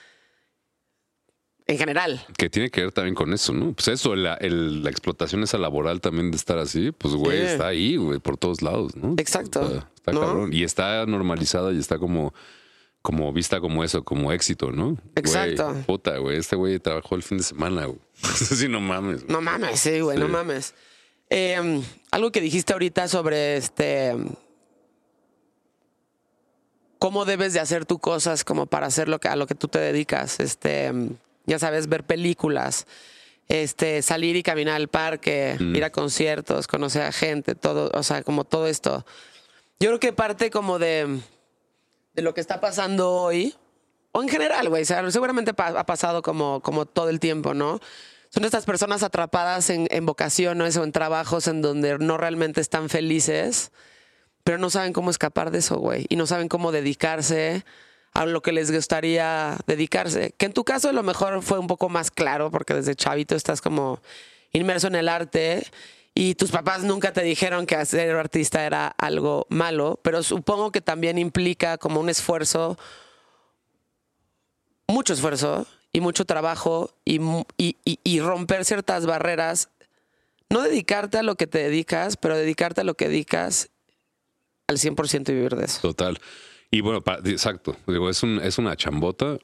en 1.68 1.78
general. 1.78 2.26
Que 2.38 2.50
tiene 2.50 2.70
que 2.70 2.82
ver 2.82 2.92
también 2.92 3.16
con 3.16 3.34
eso, 3.34 3.52
¿no? 3.54 3.74
Pues 3.74 3.88
eso, 3.88 4.16
la, 4.16 4.36
el- 4.36 4.84
la 4.84 4.90
explotación 4.92 5.42
esa 5.44 5.58
laboral 5.58 6.00
también 6.02 6.30
de 6.32 6.38
estar 6.38 6.58
así, 6.60 6.92
pues 6.92 7.16
güey, 7.16 7.40
Sí. 7.40 7.46
está 7.46 7.68
ahí, 7.68 7.96
güey, 7.98 8.20
por 8.20 8.38
todos 8.38 8.62
lados, 8.62 8.96
¿no? 8.96 9.16
Exacto. 9.18 9.62
Está, 9.64 9.90
está 9.96 10.12
¿No? 10.12 10.22
cabrón. 10.22 10.54
Y 10.54 10.64
está 10.64 11.06
normalizada 11.08 11.72
y 11.74 11.80
está 11.80 11.98
como, 11.98 12.34
como 13.02 13.34
vista 13.34 13.60
como 13.60 13.84
eso, 13.84 14.04
como 14.04 14.32
éxito, 14.32 14.72
¿no? 14.72 14.98
Exacto. 15.16 15.72
Güey, 15.72 15.84
puta, 15.84 16.18
güey, 16.18 16.38
este 16.38 16.56
güey 16.56 16.78
trabajó 16.80 17.16
el 17.16 17.24
fin 17.24 17.40
de 17.40 17.44
semana, 17.44 17.86
güey. 17.86 18.00
sí, 18.36 18.68
no 18.68 18.80
mames. 18.80 19.24
güey. 19.24 19.32
No 19.34 19.42
mames, 19.42 19.80
sí, 19.80 20.00
güey, 20.02 20.18
no 20.20 20.28
mames. 20.28 20.74
Eh, 21.32 21.82
algo 22.12 22.32
que 22.32 22.42
dijiste 22.42 22.74
ahorita 22.74 23.08
sobre 23.08 23.58
este. 23.58 24.14
Cómo 27.00 27.26
debes 27.26 27.54
de 27.54 27.60
hacer 27.60 27.86
tú 27.86 28.00
cosas 28.00 28.44
como 28.44 28.68
para 28.68 28.88
hacer 28.88 29.08
lo 29.10 29.20
que, 29.20 29.28
a 29.28 29.36
lo 29.36 29.48
que 29.48 29.56
tú 29.56 29.68
te 29.68 29.80
dedicas. 29.80 30.40
Este, 30.40 30.92
ya 31.46 31.60
sabes, 31.60 31.88
ver 31.88 32.04
películas, 32.04 32.86
este, 33.48 34.02
salir 34.02 34.36
y 34.36 34.44
caminar 34.44 34.76
al 34.76 34.88
parque, 34.88 35.56
Mm. 35.60 35.76
ir 35.76 35.84
a 35.84 35.92
conciertos, 35.92 36.68
conocer 36.68 37.04
a 37.04 37.12
gente, 37.12 37.56
todo, 37.56 37.92
o 37.94 38.04
sea, 38.04 38.24
como 38.24 38.44
todo 38.44 38.68
esto. 38.68 39.06
Yo 39.80 39.90
creo 39.90 40.00
que 40.00 40.14
parte 40.14 40.50
como 40.50 40.80
de, 40.80 41.20
de 42.14 42.22
lo 42.22 42.34
que 42.34 42.42
está 42.42 42.60
pasando 42.60 43.12
hoy, 43.12 43.56
o 44.12 44.24
en 44.24 44.30
general, 44.30 44.70
güey, 44.70 44.84
o 44.84 44.86
sea, 44.86 45.12
seguramente 45.12 45.54
pa- 45.54 45.78
ha 45.80 45.86
pasado 45.86 46.22
como, 46.22 46.62
como 46.62 46.86
todo 46.86 47.10
el 47.10 47.20
tiempo, 47.20 47.54
¿no? 47.54 47.80
Son 48.30 48.44
estas 48.46 48.66
personas 48.66 49.04
atrapadas 49.04 49.70
en, 49.70 49.88
en 49.92 50.06
vocaciones 50.06 50.76
o 50.78 50.84
en 50.84 50.92
trabajos 50.92 51.48
en 51.48 51.62
donde 51.62 51.98
no 52.00 52.18
realmente 52.18 52.62
están 52.62 52.90
felices, 52.90 53.72
pero 54.44 54.58
no 54.58 54.70
saben 54.70 54.94
cómo 54.94 55.10
escapar 55.12 55.52
de 55.52 55.60
eso, 55.60 55.78
güey, 55.78 56.06
y 56.10 56.16
no 56.16 56.26
saben 56.28 56.48
cómo 56.48 56.72
dedicarse 56.72 57.64
a 58.16 58.26
lo 58.26 58.42
que 58.42 58.52
les 58.52 58.72
gustaría 58.72 59.58
dedicarse. 59.68 60.34
Que 60.38 60.48
en 60.48 60.54
tu 60.54 60.64
caso 60.64 60.90
a 60.90 60.94
lo 60.94 61.04
mejor 61.04 61.44
fue 61.44 61.60
un 61.60 61.68
poco 61.68 61.90
más 61.90 62.10
claro, 62.10 62.50
porque 62.50 62.74
desde 62.74 62.96
chavito 62.96 63.36
estás 63.36 63.62
como 63.62 64.00
inmerso 64.54 64.88
en 64.88 64.96
el 64.96 65.08
arte 65.10 65.68
y 66.14 66.36
tus 66.36 66.50
papás 66.50 66.84
nunca 66.84 67.12
te 67.14 67.22
dijeron 67.24 67.66
que 67.66 67.86
ser 67.86 68.16
artista 68.16 68.66
era 68.66 68.88
algo 68.88 69.46
malo, 69.50 70.00
pero 70.02 70.24
supongo 70.24 70.72
que 70.72 70.80
también 70.82 71.18
implica 71.18 71.78
como 71.78 72.00
un 72.00 72.10
esfuerzo, 72.10 72.78
mucho 74.88 75.14
esfuerzo 75.14 75.66
y 75.92 76.00
mucho 76.02 76.26
trabajo 76.26 76.92
y, 77.04 77.20
y- 77.58 77.78
y 78.04 78.20
romper 78.22 78.66
ciertas 78.66 79.06
barreras. 79.06 79.70
No 80.50 80.62
dedicarte 80.62 81.18
a 81.18 81.24
lo 81.24 81.36
que 81.36 81.48
te 81.48 81.58
dedicas, 81.60 82.18
pero 82.18 82.38
dedicarte 82.38 82.82
a 82.82 82.84
lo 82.84 82.94
que 82.94 83.08
dedicas 83.10 83.70
al 84.68 84.78
100% 84.78 85.30
y 85.30 85.34
vivir 85.34 85.56
de 85.56 85.66
eso. 85.66 85.82
Total. 85.82 86.20
Y 86.72 86.82
bueno, 86.82 87.02
pa- 87.02 87.20
exacto. 87.26 87.76
Digo, 87.88 88.10
es, 88.10 88.22
un, 88.24 88.40
es 88.40 88.58
una 88.58 88.76
chambota. 88.76 89.38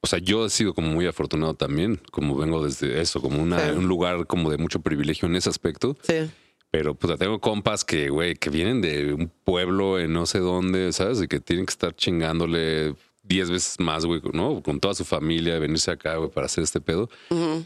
O 0.00 0.06
sea, 0.06 0.18
yo 0.20 0.46
he 0.46 0.50
sido 0.50 0.74
como 0.74 0.88
muy 0.88 1.06
afortunado 1.06 1.54
también, 1.54 2.00
como 2.12 2.36
vengo 2.36 2.64
desde 2.64 3.00
eso, 3.00 3.20
como 3.20 3.42
una, 3.42 3.58
Sí. 3.58 3.70
un 3.76 3.88
lugar 3.88 4.26
como 4.26 4.50
de 4.50 4.56
mucho 4.58 4.80
privilegio 4.80 5.26
en 5.28 5.36
ese 5.36 5.50
aspecto. 5.50 5.96
Sí. 6.02 6.30
Pero 6.70 6.94
pues 6.94 7.18
tengo 7.18 7.40
compas 7.40 7.84
que, 7.84 8.08
güey, 8.10 8.34
que 8.34 8.50
vienen 8.50 8.80
de 8.80 9.12
un 9.14 9.32
pueblo 9.44 9.98
en 9.98 10.12
no 10.12 10.26
sé 10.26 10.38
dónde, 10.38 10.92
¿sabes? 10.92 11.20
Y 11.22 11.26
que 11.26 11.40
tienen 11.40 11.66
que 11.66 11.70
estar 11.72 11.96
chingándole 11.96 12.94
10 13.24 13.50
veces 13.50 13.80
más, 13.80 14.04
güey, 14.06 14.20
¿no? 14.32 14.62
Con 14.62 14.78
toda 14.78 14.94
su 14.94 15.04
familia, 15.04 15.58
venirse 15.58 15.90
acá, 15.90 16.16
güey, 16.16 16.30
para 16.30 16.46
hacer 16.46 16.62
este 16.64 16.80
pedo. 16.80 17.08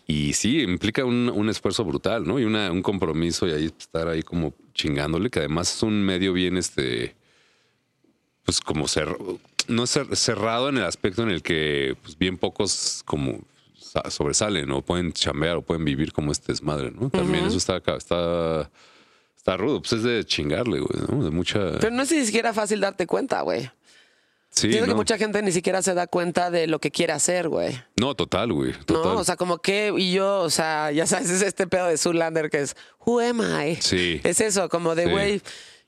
Y 0.06 0.32
sí, 0.32 0.60
implica 0.62 1.04
un, 1.04 1.28
un 1.34 1.48
esfuerzo 1.50 1.84
brutal, 1.84 2.26
¿no? 2.26 2.38
Y 2.40 2.44
una, 2.44 2.70
un 2.72 2.80
compromiso 2.82 3.46
y 3.46 3.52
ahí 3.52 3.64
estar 3.66 4.08
ahí 4.08 4.22
como 4.22 4.54
chingándole, 4.72 5.30
que 5.30 5.40
además 5.40 5.74
es 5.76 5.82
un 5.82 6.02
medio 6.02 6.32
bien, 6.32 6.56
este, 6.56 7.14
pues 8.44 8.60
como 8.60 8.88
ser, 8.88 9.16
no 9.68 9.84
es 9.84 9.96
cer- 9.96 10.14
cerrado 10.16 10.68
en 10.68 10.78
el 10.78 10.84
aspecto 10.84 11.22
en 11.22 11.30
el 11.30 11.42
que 11.42 11.96
pues, 12.02 12.18
bien 12.18 12.36
pocos 12.38 13.02
como 13.04 13.40
sa- 13.78 14.10
sobresalen 14.10 14.70
o 14.70 14.82
pueden 14.82 15.12
chambear 15.12 15.56
o 15.56 15.62
pueden 15.62 15.84
vivir 15.84 16.12
como 16.12 16.32
este 16.32 16.52
desmadre, 16.52 16.90
¿no? 16.90 17.10
También 17.10 17.44
eso 17.46 17.56
está 17.58 17.76
acá, 17.76 17.96
está, 17.96 18.70
está 19.36 19.56
rudo, 19.56 19.80
pues 19.80 19.92
es 19.92 20.02
de 20.02 20.24
chingarle, 20.24 20.80
güey, 20.80 21.02
¿no? 21.08 21.24
De 21.24 21.30
mucha... 21.30 21.78
Pero 21.80 21.90
no 21.90 22.02
es 22.02 22.10
ni 22.12 22.24
siquiera 22.24 22.52
fácil 22.52 22.80
darte 22.80 23.06
cuenta, 23.06 23.42
güey. 23.42 23.70
Sí, 24.54 24.68
Siento 24.68 24.84
que 24.84 24.90
no. 24.90 24.96
mucha 24.96 25.16
gente 25.16 25.40
ni 25.40 25.50
siquiera 25.50 25.80
se 25.80 25.94
da 25.94 26.06
cuenta 26.06 26.50
de 26.50 26.66
lo 26.66 26.78
que 26.78 26.90
quiere 26.90 27.14
hacer, 27.14 27.48
güey. 27.48 27.74
No, 27.98 28.14
total, 28.14 28.52
güey, 28.52 28.72
total. 28.84 29.14
No, 29.14 29.20
o 29.20 29.24
sea, 29.24 29.36
como 29.36 29.56
que, 29.58 29.94
y 29.96 30.12
yo, 30.12 30.40
o 30.40 30.50
sea, 30.50 30.92
ya 30.92 31.06
sabes, 31.06 31.30
es 31.30 31.40
este 31.40 31.66
pedo 31.66 31.86
de 31.86 31.96
Zoolander 31.96 32.50
que 32.50 32.60
es, 32.60 32.76
who 33.06 33.18
am 33.20 33.40
I? 33.40 33.76
Sí. 33.76 34.20
Es 34.24 34.42
eso, 34.42 34.68
como 34.68 34.94
de, 34.94 35.04
Sí. 35.06 35.42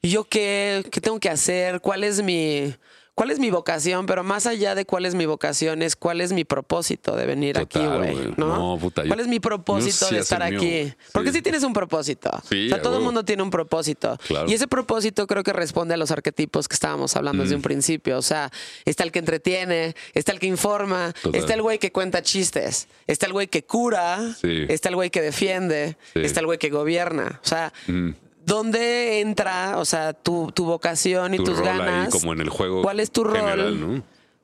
¿Y 0.04 0.10
¿yo 0.10 0.24
qué, 0.24 0.84
qué 0.90 1.00
tengo 1.00 1.18
que 1.18 1.30
hacer? 1.30 1.80
¿Cuál 1.80 2.04
es 2.04 2.22
mi, 2.22 2.74
cuál 3.14 3.30
es 3.30 3.38
mi 3.38 3.50
vocación? 3.50 4.04
Pero 4.06 4.22
más 4.22 4.46
allá 4.46 4.74
de 4.74 4.84
cuál 4.84 5.06
es 5.06 5.14
mi 5.14 5.24
vocación, 5.24 5.80
es 5.82 5.96
cuál 5.96 6.20
es 6.20 6.32
mi 6.32 6.44
propósito 6.44 7.16
de 7.16 7.24
venir 7.26 7.56
Total, 7.56 8.02
aquí, 8.02 8.12
güey. 8.12 8.34
¿no? 8.36 8.74
No, 8.74 8.78
puta, 8.78 9.02
¿Cuál 9.06 9.20
es 9.20 9.28
mi 9.28 9.40
propósito 9.40 10.06
sí 10.08 10.14
de 10.16 10.20
estar 10.20 10.42
aquí? 10.42 10.92
Porque 11.12 11.32
Sí. 11.32 11.40
tienes 11.40 11.62
un 11.62 11.72
propósito. 11.72 12.30
Sí, 12.48 12.66
o 12.66 12.68
sea, 12.68 12.82
todo 12.82 12.98
el 12.98 13.02
mundo 13.02 13.24
tiene 13.24 13.42
un 13.42 13.50
propósito. 13.50 14.18
Claro. 14.26 14.48
Y 14.50 14.52
ese 14.52 14.68
propósito 14.68 15.26
creo 15.26 15.42
que 15.42 15.52
responde 15.54 15.94
a 15.94 15.96
los 15.96 16.10
arquetipos 16.10 16.68
que 16.68 16.74
estábamos 16.74 17.16
hablando 17.16 17.42
Mm. 17.42 17.44
desde 17.46 17.56
un 17.56 17.62
principio. 17.62 18.18
O 18.18 18.22
sea, 18.22 18.50
está 18.84 19.04
el 19.04 19.10
que 19.12 19.20
entretiene, 19.20 19.94
está 20.12 20.32
el 20.32 20.38
que 20.38 20.46
informa, 20.46 21.14
Total. 21.22 21.40
está 21.40 21.54
el 21.54 21.62
güey 21.62 21.78
que 21.78 21.92
cuenta 21.92 22.22
chistes, 22.22 22.88
está 23.06 23.24
el 23.26 23.32
güey 23.32 23.46
que 23.48 23.64
cura, 23.64 24.18
está 24.42 24.90
el 24.90 24.96
güey 24.96 25.08
que 25.10 25.22
defiende, 25.22 25.96
está 26.14 26.40
el 26.40 26.46
güey 26.46 26.58
que 26.58 26.68
gobierna. 26.68 27.40
O 27.42 27.46
sea, 27.46 27.72
Mm. 27.86 28.10
¿Dónde 28.46 29.20
entra, 29.20 29.78
o 29.78 29.84
sea, 29.84 30.12
tu, 30.12 30.50
tu 30.52 30.64
vocación 30.64 31.34
y 31.34 31.38
Tu 31.38 31.44
tus 31.44 31.58
rol 31.58 31.68
ahí 31.68 31.78
ganas? 31.78 32.08
como 32.10 32.32
en 32.32 32.40
el 32.40 32.48
juego 32.50 32.82
¿Cuál 32.82 33.00
es 33.00 33.10
tu 33.10 33.24
general, 33.24 33.58
rol? 33.60 33.80
¿no? 33.80 34.02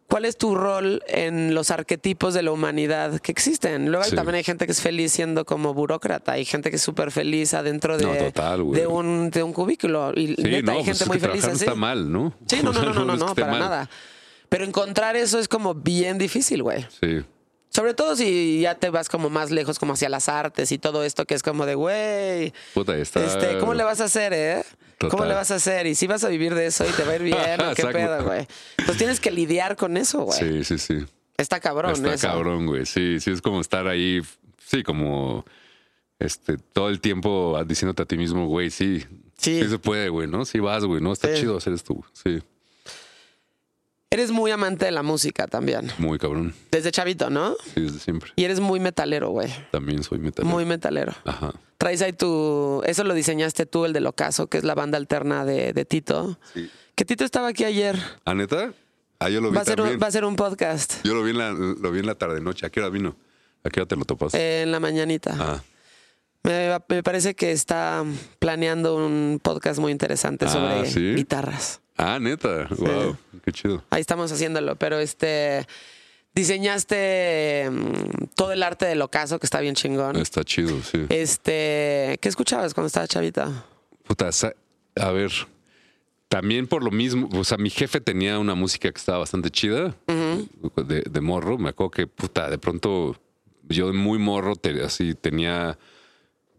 ¿Cuál 0.08 0.24
es 0.24 0.36
tu 0.36 0.56
rol 0.56 1.02
en 1.06 1.54
los 1.54 1.70
arquetipos 1.70 2.34
de 2.34 2.42
la 2.42 2.50
humanidad 2.50 3.20
que 3.20 3.30
existen? 3.30 3.90
Luego 3.92 4.04
Sí. 4.04 4.16
también 4.16 4.34
hay 4.34 4.42
gente 4.42 4.66
que 4.66 4.72
es 4.72 4.80
feliz 4.80 5.12
siendo 5.12 5.44
como 5.44 5.72
burócrata, 5.72 6.32
hay 6.32 6.44
gente 6.44 6.70
que 6.70 6.76
es 6.76 6.82
súper 6.82 7.12
feliz 7.12 7.54
adentro 7.54 7.96
de, 7.96 8.06
No, 8.06 8.14
total, 8.14 8.64
güey. 8.64 8.80
de, 8.80 8.86
un, 8.88 9.30
de 9.30 9.42
un 9.44 9.52
cubículo. 9.52 10.12
Y 10.16 10.34
Sí, 10.34 10.42
neta, 10.42 10.72
no, 10.72 10.78
hay 10.78 10.84
pues 10.84 10.86
gente 10.86 11.04
es 11.04 11.08
muy 11.08 11.18
que 11.20 11.26
feliz 11.28 11.44
así. 11.44 11.52
no 11.52 11.58
está 11.58 11.74
mal, 11.76 12.10
¿no? 12.10 12.34
Sí, 12.46 12.56
no, 12.64 12.72
no, 12.72 12.82
no, 12.82 12.92
no, 12.92 13.04
no, 13.04 13.16
no, 13.16 13.34
para 13.36 13.46
mal. 13.52 13.60
nada. 13.60 13.90
Pero 14.48 14.64
encontrar 14.64 15.14
eso 15.14 15.38
es 15.38 15.46
como 15.46 15.74
bien 15.74 16.18
difícil, 16.18 16.64
güey. 16.64 16.84
Sí. 17.00 17.22
Sobre 17.70 17.94
todo 17.94 18.16
si 18.16 18.60
ya 18.60 18.74
te 18.74 18.90
vas 18.90 19.08
como 19.08 19.30
más 19.30 19.50
lejos, 19.52 19.78
como 19.78 19.92
hacia 19.92 20.08
las 20.08 20.28
artes 20.28 20.72
y 20.72 20.78
todo 20.78 21.04
esto, 21.04 21.24
que 21.24 21.34
es 21.34 21.42
como 21.42 21.66
de, 21.66 21.76
güey, 21.76 22.52
Puta, 22.74 22.96
está. 22.96 23.24
este, 23.24 23.58
¿cómo 23.58 23.74
le 23.74 23.84
vas 23.84 24.00
a 24.00 24.04
hacer, 24.04 24.32
eh? 24.32 24.64
¿Cómo 25.08 25.24
le 25.24 25.32
vas 25.34 25.50
a 25.50 25.54
hacer? 25.54 25.86
Y 25.86 25.94
si 25.94 26.06
vas 26.06 26.24
a 26.24 26.28
vivir 26.28 26.54
de 26.54 26.66
eso 26.66 26.84
y 26.86 26.90
te 26.92 27.04
va 27.04 27.12
a 27.12 27.16
ir 27.16 27.22
bien, 27.22 27.36
¿o 27.70 27.74
qué 27.74 27.86
pedo, 27.86 28.24
güey. 28.24 28.46
Pues 28.84 28.98
tienes 28.98 29.18
que 29.20 29.30
lidiar 29.30 29.76
con 29.76 29.96
eso, 29.96 30.22
güey. 30.24 30.38
Sí, 30.38 30.64
sí, 30.64 30.78
sí. 30.78 31.06
Está 31.38 31.58
cabrón 31.60 31.92
Está 31.92 32.12
eso. 32.14 32.26
cabrón, 32.28 32.66
güey. 32.66 32.84
Sí, 32.84 33.18
sí, 33.20 33.30
es 33.30 33.40
como 33.40 33.60
estar 33.62 33.86
ahí, 33.86 34.20
sí, 34.66 34.82
como 34.82 35.44
este, 36.18 36.58
todo 36.58 36.88
el 36.90 37.00
tiempo 37.00 37.58
diciéndote 37.66 38.02
a 38.02 38.06
ti 38.06 38.18
mismo, 38.18 38.46
güey, 38.48 38.70
sí, 38.70 39.06
Sí. 39.38 39.62
sí 39.62 39.70
se 39.70 39.78
puede, 39.78 40.10
güey, 40.10 40.28
¿no? 40.28 40.44
Sí 40.44 40.58
vas, 40.58 40.84
güey, 40.84 41.00
¿no? 41.00 41.12
Está 41.14 41.28
Sí. 41.34 41.40
chido 41.42 41.56
hacer 41.56 41.72
esto, 41.72 41.94
güey. 41.94 42.04
Sí, 42.12 42.42
Eres 44.12 44.32
muy 44.32 44.50
amante 44.50 44.86
de 44.86 44.90
la 44.90 45.02
música 45.04 45.46
también. 45.46 45.88
muy 45.98 46.18
cabrón. 46.18 46.52
Desde 46.72 46.90
chavito, 46.90 47.30
¿no? 47.30 47.54
Sí, 47.74 47.80
desde 47.82 48.00
siempre. 48.00 48.32
Y 48.34 48.42
eres 48.44 48.58
muy 48.58 48.80
metalero, 48.80 49.30
güey. 49.30 49.48
También 49.70 50.02
soy 50.02 50.18
metal. 50.18 50.44
Muy 50.44 50.64
metalero. 50.64 51.12
Ajá. 51.24 51.52
Traes 51.78 52.02
ahí 52.02 52.12
tu... 52.12 52.82
Eso 52.84 53.04
lo 53.04 53.14
diseñaste 53.14 53.66
tú, 53.66 53.84
el 53.84 53.92
del 53.92 54.06
Ocaso, 54.06 54.48
que 54.48 54.58
es 54.58 54.64
la 54.64 54.74
banda 54.74 54.98
alterna 54.98 55.44
de, 55.44 55.72
de 55.72 55.84
Tito. 55.84 56.38
Sí. 56.52 56.68
Que 56.96 57.04
Tito 57.04 57.24
estaba 57.24 57.48
aquí 57.48 57.62
ayer. 57.64 57.96
¿Ah, 58.24 58.34
neta? 58.34 58.72
Ah, 59.20 59.28
yo 59.28 59.40
lo 59.40 59.50
vi 59.50 59.54
Va 59.56 59.62
a, 59.62 59.64
ser 59.64 59.76
también. 59.76 59.96
un, 59.96 60.02
va 60.02 60.06
a 60.08 60.10
ser 60.10 60.24
un 60.24 60.34
podcast 60.34 61.04
Yo 61.04 61.14
lo 61.14 61.22
vi 61.22 61.30
en 61.30 61.38
la, 61.38 61.50
lo 61.52 61.90
vi 61.92 62.00
en 62.00 62.06
la 62.06 62.16
tarde 62.16 62.40
noche. 62.40 62.66
¿A 62.66 62.70
qué 62.70 62.80
hora 62.80 62.88
vino? 62.90 63.14
¿A 63.62 63.70
qué 63.70 63.80
hora 63.80 63.86
te 63.88 63.94
lo 63.96 64.04
topas? 64.04 64.34
eh, 64.34 64.62
en 64.62 64.72
la 64.72 64.80
mañanita. 64.80 65.36
Ah, 65.38 65.62
Me, 66.42 66.76
me 66.88 67.02
parece 67.04 67.34
que 67.36 67.52
está 67.52 68.02
planeando 68.40 68.96
un 68.96 69.38
podcast 69.42 69.78
muy 69.78 69.92
interesante 69.92 70.46
Ah, 70.46 70.48
sobre 70.48 70.86
¿sí? 70.90 71.14
guitarras. 71.14 71.80
Ah, 72.00 72.18
neta. 72.20 72.68
Wow, 72.76 73.16
qué 73.44 73.52
chido. 73.52 73.82
Ahí 73.90 74.00
estamos 74.00 74.30
haciéndolo, 74.32 74.76
pero 74.76 74.98
este 74.98 75.66
diseñaste 76.34 77.68
mm, 77.70 78.24
todo 78.34 78.52
el 78.52 78.62
arte 78.62 78.86
del 78.86 79.02
ocaso, 79.02 79.38
que 79.38 79.46
está 79.46 79.60
bien 79.60 79.74
chingón. 79.74 80.16
Está 80.16 80.44
chido, 80.44 80.80
sí. 80.82 81.06
Este, 81.08 82.18
¿qué 82.20 82.28
escuchabas 82.28 82.74
cuando 82.74 82.86
estabas 82.86 83.08
chavita? 83.08 83.64
Puta, 84.04 84.30
a 84.96 85.10
ver, 85.12 85.30
también 86.28 86.66
por 86.66 86.82
lo 86.82 86.90
mismo, 86.90 87.28
o 87.34 87.44
sea, 87.44 87.58
mi 87.58 87.70
jefe 87.70 88.00
tenía 88.00 88.38
una 88.38 88.54
música 88.54 88.90
que 88.90 88.98
estaba 88.98 89.18
bastante 89.18 89.50
chida 89.50 89.94
de, 90.86 91.02
de 91.02 91.20
morro. 91.20 91.58
Me 91.58 91.70
acuerdo 91.70 91.90
que, 91.90 92.06
puta, 92.06 92.48
de 92.50 92.58
pronto 92.58 93.16
yo 93.68 93.86
de 93.88 93.92
muy 93.92 94.18
morro 94.18 94.56
te- 94.56 94.82
así 94.82 95.14
tenía 95.14 95.78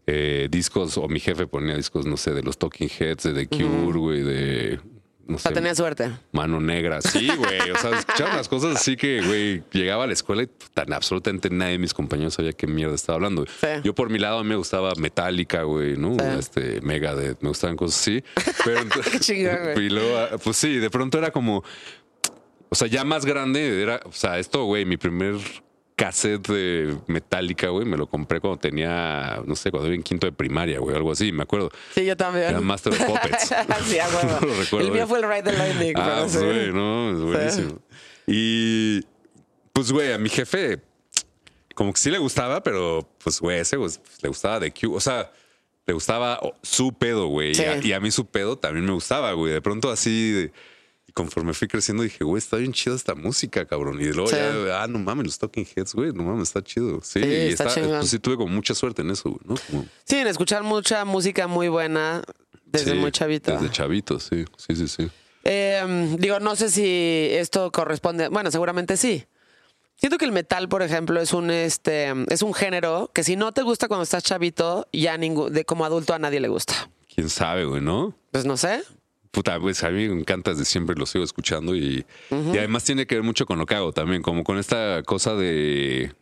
eh, 0.06 0.48
discos, 0.50 0.96
o 0.98 1.08
mi 1.08 1.20
jefe 1.20 1.46
ponía 1.46 1.76
discos, 1.76 2.06
no 2.06 2.16
sé, 2.16 2.32
de 2.32 2.42
los 2.42 2.58
Talking 2.58 2.88
Heads, 2.98 3.22
de 3.24 3.32
The 3.34 3.48
Cure, 3.48 3.98
güey, 3.98 4.22
de. 4.22 4.80
No 5.26 5.36
O 5.36 5.38
sea, 5.38 5.50
sé, 5.50 5.54
tenía 5.54 5.74
suerte. 5.74 6.10
Mano 6.32 6.60
negra. 6.60 7.00
Sí, 7.00 7.28
güey. 7.36 7.70
O 7.70 7.78
sea, 7.78 7.98
escuchaba 7.98 8.34
unas 8.34 8.48
cosas 8.48 8.76
así 8.76 8.96
que, 8.96 9.22
güey, 9.22 9.62
llegaba 9.72 10.04
a 10.04 10.06
la 10.06 10.12
escuela 10.12 10.42
y 10.42 10.48
tan 10.74 10.92
absolutamente 10.92 11.48
nadie 11.50 11.72
de 11.72 11.78
mis 11.78 11.94
compañeros 11.94 12.34
sabía 12.34 12.52
qué 12.52 12.66
mierda 12.66 12.94
estaba 12.94 13.16
hablando. 13.16 13.44
Sí. 13.46 13.66
Yo 13.84 13.94
por 13.94 14.10
mi 14.10 14.18
lado 14.18 14.38
a 14.38 14.42
mí 14.42 14.48
me 14.48 14.56
gustaba 14.56 14.92
Metallica, 14.96 15.62
güey, 15.62 15.96
¿no? 15.96 16.14
Sí. 16.14 16.38
Este, 16.38 16.80
Megadeth, 16.82 17.40
me 17.40 17.48
gustaban 17.48 17.76
cosas 17.76 18.00
así. 18.00 18.24
Pero 18.64 18.80
entonces, 18.82 19.26
Qué 19.26 19.72
güey. 19.74 19.88
Luego, 19.90 20.38
pues 20.38 20.56
sí, 20.56 20.78
de 20.78 20.90
pronto 20.90 21.18
era 21.18 21.30
como, 21.30 21.62
o 22.68 22.74
sea, 22.74 22.88
ya 22.88 23.04
más 23.04 23.24
grande, 23.24 23.82
era, 23.82 24.00
o 24.04 24.12
sea, 24.12 24.38
esto, 24.38 24.64
güey, 24.64 24.84
mi 24.84 24.96
primer 24.96 25.36
cassette 25.96 26.48
de 26.48 26.96
Metallica, 27.06 27.68
güey, 27.68 27.84
me 27.86 27.96
lo 27.96 28.06
compré 28.06 28.40
cuando 28.40 28.58
tenía, 28.58 29.40
no 29.44 29.54
sé, 29.54 29.70
cuando 29.70 29.88
iba 29.88 29.94
en 29.94 30.02
quinto 30.02 30.26
de 30.26 30.32
primaria, 30.32 30.78
güey, 30.80 30.96
algo 30.96 31.12
así, 31.12 31.32
me 31.32 31.42
acuerdo. 31.42 31.70
Sí, 31.94 32.04
yo 32.04 32.16
también. 32.16 32.46
Era 32.46 32.60
Master 32.60 32.92
of 32.94 32.98
Puppets. 33.06 33.54
sí, 33.84 33.98
a 33.98 34.08
huevo. 34.08 34.38
No 34.40 34.46
lo 34.46 34.54
recuerdo, 34.54 34.86
el 34.88 34.92
mío 34.92 35.06
fue 35.06 35.18
el 35.20 35.28
Ride 35.28 35.42
the 35.42 35.52
Lightning. 35.52 35.92
Ah, 35.96 36.24
sí. 36.28 36.38
güey, 36.38 36.72
no, 36.72 37.10
es 37.12 37.20
buenísimo. 37.20 37.78
Y 38.26 39.00
pues, 39.72 39.92
güey, 39.92 40.12
a 40.12 40.18
mi 40.18 40.28
jefe, 40.28 40.80
como 41.74 41.92
que 41.92 42.00
sí 42.00 42.10
le 42.10 42.18
gustaba, 42.18 42.62
pero 42.62 43.08
pues, 43.22 43.40
güey, 43.40 43.60
ese 43.60 43.76
pues, 43.76 44.00
le 44.22 44.28
gustaba 44.28 44.60
de 44.60 44.72
Q. 44.72 44.94
O 44.94 45.00
sea, 45.00 45.30
le 45.86 45.92
gustaba 45.94 46.40
su 46.62 46.92
pedo, 46.92 47.26
güey. 47.26 47.54
Sí. 47.54 47.62
Y, 47.62 47.64
a, 47.66 47.76
y 47.78 47.92
a 47.92 48.00
mí 48.00 48.10
su 48.10 48.26
pedo 48.26 48.56
también 48.56 48.86
me 48.86 48.92
gustaba, 48.92 49.32
güey. 49.32 49.52
De 49.52 49.60
pronto 49.62 49.90
así, 49.90 50.30
de- 50.32 50.52
y 51.12 51.14
conforme 51.14 51.52
fui 51.52 51.68
creciendo, 51.68 52.02
dije, 52.02 52.24
güey, 52.24 52.38
está 52.38 52.56
bien 52.56 52.72
chida 52.72 52.94
esta 52.94 53.14
música, 53.14 53.66
cabrón. 53.66 54.00
Y 54.00 54.06
luego 54.12 54.28
Sí. 54.28 54.36
ya, 54.36 54.82
ah, 54.82 54.86
no 54.86 54.98
mames, 54.98 55.26
los 55.26 55.38
Talking 55.38 55.66
Heads, 55.76 55.94
güey, 55.94 56.12
no 56.12 56.22
mames, 56.22 56.48
está 56.48 56.62
chido. 56.62 57.00
Sí, 57.02 57.20
Sí, 57.22 57.26
y 57.28 57.32
está 57.52 57.68
chingón. 57.68 57.98
pues 57.98 58.10
sí 58.10 58.18
tuve 58.18 58.36
como 58.36 58.48
mucha 58.54 58.74
suerte 58.74 59.02
en 59.02 59.10
eso, 59.10 59.30
güey, 59.30 59.40
¿no? 59.44 59.54
Como- 59.70 59.86
Sí, 60.04 60.16
en 60.16 60.26
escuchar 60.26 60.62
mucha 60.62 61.04
música 61.04 61.46
muy 61.46 61.68
buena 61.68 62.22
desde 62.64 62.92
sí, 62.92 62.96
muy 62.98 63.12
chavito. 63.12 63.52
Desde 63.52 63.70
chavito, 63.70 64.18
sí, 64.18 64.44
sí, 64.56 64.74
sí, 64.74 64.88
sí. 64.88 65.10
Eh, 65.44 66.16
digo, 66.18 66.40
no 66.40 66.56
sé 66.56 66.70
si 66.70 67.28
esto 67.32 67.70
corresponde. 67.72 68.28
Bueno, 68.28 68.50
seguramente 68.50 68.96
sí. 68.96 69.26
Siento 69.96 70.16
que 70.18 70.24
el 70.24 70.32
metal, 70.32 70.68
por 70.68 70.82
ejemplo, 70.82 71.20
es 71.20 71.32
un 71.32 71.50
este 71.50 72.12
es 72.28 72.42
un 72.42 72.54
género 72.54 73.10
que 73.14 73.22
si 73.22 73.36
no 73.36 73.52
te 73.52 73.62
gusta 73.62 73.86
cuando 73.88 74.02
estás 74.04 74.22
chavito, 74.24 74.88
ya 74.92 75.16
ningún, 75.16 75.52
de 75.52 75.64
como 75.64 75.84
adulto 75.84 76.14
a 76.14 76.18
nadie 76.18 76.40
le 76.40 76.48
gusta. 76.48 76.90
Quién 77.14 77.28
sabe, 77.28 77.66
güey, 77.66 77.82
¿no? 77.82 78.14
Pues 78.30 78.44
no 78.46 78.56
sé. 78.56 78.82
Puta, 79.32 79.58
pues 79.58 79.82
a 79.82 79.90
mí 79.90 80.08
me 80.08 80.20
encanta 80.20 80.50
desde 80.52 80.64
siempre, 80.66 80.94
lo 80.94 81.06
sigo 81.06 81.24
escuchando 81.24 81.74
y, 81.74 82.04
y 82.30 82.58
además 82.58 82.84
tiene 82.84 83.06
que 83.06 83.14
ver 83.16 83.24
mucho 83.24 83.46
con 83.46 83.58
lo 83.58 83.66
que 83.66 83.74
hago 83.74 83.92
también, 83.92 84.22
como 84.22 84.44
con 84.44 84.58
esta 84.58 85.02
cosa 85.04 85.34
de... 85.34 86.12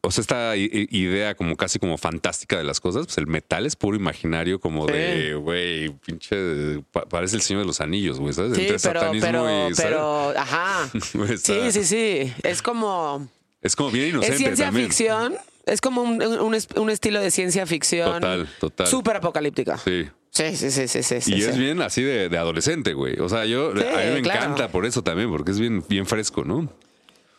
O 0.00 0.10
sea, 0.12 0.22
esta 0.22 0.56
idea 0.56 1.34
como 1.34 1.56
casi 1.56 1.78
como 1.80 1.98
fantástica 1.98 2.56
de 2.56 2.62
las 2.64 2.80
cosas, 2.80 3.06
pues 3.06 3.18
el 3.18 3.26
metal 3.26 3.66
es 3.66 3.74
puro 3.74 3.96
imaginario, 3.96 4.60
como 4.60 4.86
Sí. 4.86 4.92
de, 4.92 5.34
güey, 5.34 5.88
pinche, 5.90 6.80
pa- 6.92 7.04
parece 7.06 7.34
el 7.36 7.42
Señor 7.42 7.62
de 7.62 7.66
los 7.66 7.80
Anillos, 7.80 8.18
güey, 8.20 8.32
¿sabes? 8.32 8.54
Sí, 8.54 8.60
Entre 8.62 8.78
pero, 8.78 9.00
satanismo 9.00 9.26
pero, 9.26 9.70
y, 9.70 9.74
pero, 9.74 10.30
ajá. 10.38 10.88
Sí, 11.42 11.72
sí, 11.72 11.84
sí. 11.84 12.32
Es 12.44 12.62
como. 12.62 13.28
Es 13.60 13.74
como 13.74 13.90
bien 13.90 14.10
inocente 14.10 14.34
Es 14.34 14.38
ciencia 14.40 14.64
también. 14.66 14.86
ficción. 14.86 15.34
Es 15.66 15.80
como 15.80 16.02
un, 16.02 16.22
un- 16.22 16.56
un 16.76 16.90
estilo 16.90 17.20
de 17.20 17.30
ciencia 17.32 17.66
ficción. 17.66 18.14
Total, 18.14 18.48
total. 18.60 18.86
Súper 18.86 19.16
apocalíptica. 19.16 19.78
Sí. 19.78 20.08
Sí, 20.38 20.56
sí, 20.56 20.70
sí, 20.70 20.86
sí, 20.88 21.02
sí. 21.02 21.34
Y 21.34 21.42
sí. 21.42 21.48
es 21.48 21.58
bien 21.58 21.82
así 21.82 22.02
de, 22.02 22.28
de 22.28 22.38
adolescente, 22.38 22.94
güey. 22.94 23.18
O 23.18 23.28
sea, 23.28 23.44
yo, 23.44 23.72
Sí, 23.74 23.82
a 23.82 24.06
mí 24.06 24.12
me 24.14 24.22
claro. 24.22 24.40
encanta 24.44 24.68
por 24.68 24.86
eso 24.86 25.02
también, 25.02 25.30
porque 25.30 25.50
es 25.50 25.58
bien, 25.58 25.84
bien 25.88 26.06
fresco, 26.06 26.44
¿no? 26.44 26.72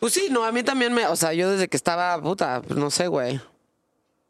Pues 0.00 0.12
sí, 0.14 0.28
no, 0.30 0.44
a 0.44 0.52
mí 0.52 0.62
también 0.62 0.92
me. 0.92 1.06
O 1.06 1.16
sea, 1.16 1.32
yo 1.32 1.50
desde 1.50 1.68
que 1.68 1.76
estaba, 1.76 2.20
puta, 2.20 2.62
pues 2.62 2.78
no 2.78 2.90
sé, 2.90 3.06
güey. 3.06 3.40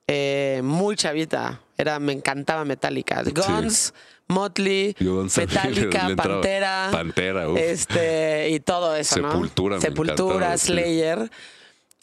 eh, 0.06 0.60
muy 0.64 0.96
chavita. 0.96 1.60
Era, 1.76 1.98
me 1.98 2.12
encantaba 2.12 2.64
Metallica. 2.64 3.22
Guns, 3.24 3.94
Motley, 4.28 4.94
Metallica, 5.36 6.08
le. 6.08 6.16
Pantera. 6.16 6.88
Pantera, 6.92 7.48
uf. 7.48 7.58
Este, 7.58 8.50
y 8.50 8.60
todo 8.60 8.94
eso, 8.96 9.20
¿no? 9.20 9.32
Sepultura, 9.32 9.76
me 9.76 9.82
Sepultura, 9.82 10.58
sí. 10.58 10.74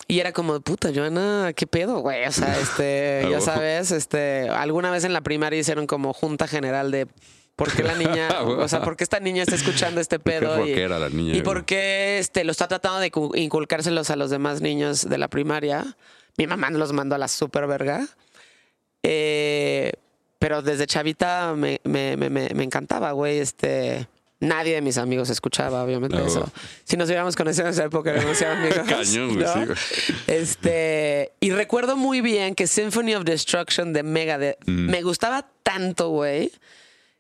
Y 0.08 0.20
era 0.20 0.32
como, 0.32 0.60
puta, 0.62 0.90
Joana, 0.94 1.52
¿qué 1.56 1.68
pedo, 1.68 2.00
güey? 2.00 2.26
O 2.26 2.32
sea, 2.32 2.60
este, 2.60 3.28
ya 3.32 3.42
sabes, 3.42 3.92
este, 3.92 4.50
alguna 4.50 4.92
vez 4.92 5.04
en 5.04 5.14
la 5.14 5.22
primaria 5.22 5.60
hicieron 5.60 5.88
como 5.88 6.14
junta 6.14 6.48
general 6.48 6.92
de 6.92 7.08
por 7.56 7.72
qué 7.74 7.84
la 7.84 7.96
niña, 7.98 8.30
o 8.44 8.68
sea, 8.68 8.82
por 8.82 8.96
qué 8.96 9.04
esta 9.04 9.20
niña 9.20 9.44
está 9.44 9.56
escuchando 9.56 10.00
este 10.00 10.18
Qué 10.20 10.24
pedo 10.24 10.56
y, 10.66 10.70
rockera 10.72 11.00
la 11.00 11.10
niña, 11.10 11.36
y 11.36 11.42
por 11.42 11.66
qué 11.66 12.20
este, 12.20 12.44
lo 12.44 12.52
está 12.52 12.68
tratando 12.68 13.00
de 13.00 13.12
cu- 13.12 13.36
inculcárselos 13.36 14.10
a 14.10 14.16
los 14.16 14.30
demás 14.30 14.62
niños 14.62 15.10
de 15.10 15.18
la 15.18 15.28
primaria. 15.28 15.98
Mi 16.38 16.46
mamá 16.48 16.70
los 16.70 16.94
mandó 16.94 17.16
a 17.16 17.18
la 17.18 17.28
super 17.28 17.66
verga. 17.66 18.08
Eh, 19.04 19.94
pero 20.40 20.62
desde 20.62 20.86
chavita 20.86 21.54
me, 21.56 21.82
me, 21.84 22.16
me, 22.18 22.30
me- 22.30 22.50
me 22.54 22.64
encantaba, 22.64 23.12
güey. 23.12 23.40
Este, 23.40 24.08
nadie 24.40 24.76
de 24.76 24.82
mis 24.82 24.98
amigos 24.98 25.30
escuchaba, 25.30 25.84
obviamente, 25.84 26.16
No. 26.18 26.26
eso. 26.26 26.52
Si 26.84 26.96
nos 26.98 27.08
hubiéramos 27.08 27.36
conocido 27.36 27.66
en 27.68 27.74
esa 27.74 27.86
época, 27.86 28.12
éramos 28.12 28.42
amigos. 28.44 28.80
Cañón, 28.88 29.40
¿no? 29.40 29.76
sí. 29.76 30.14
Este, 30.28 31.32
y 31.40 31.52
recuerdo 31.52 31.96
muy 31.98 32.22
bien 32.22 32.54
que 32.56 32.68
Symphony 32.68 33.16
of 33.16 33.24
Destruction 33.24 33.94
de 33.94 34.04
Megadeth 34.04 34.58
Mm. 34.68 34.90
me 34.92 35.02
gustaba 35.02 35.48
tanto, 35.64 36.10
güey, 36.10 36.52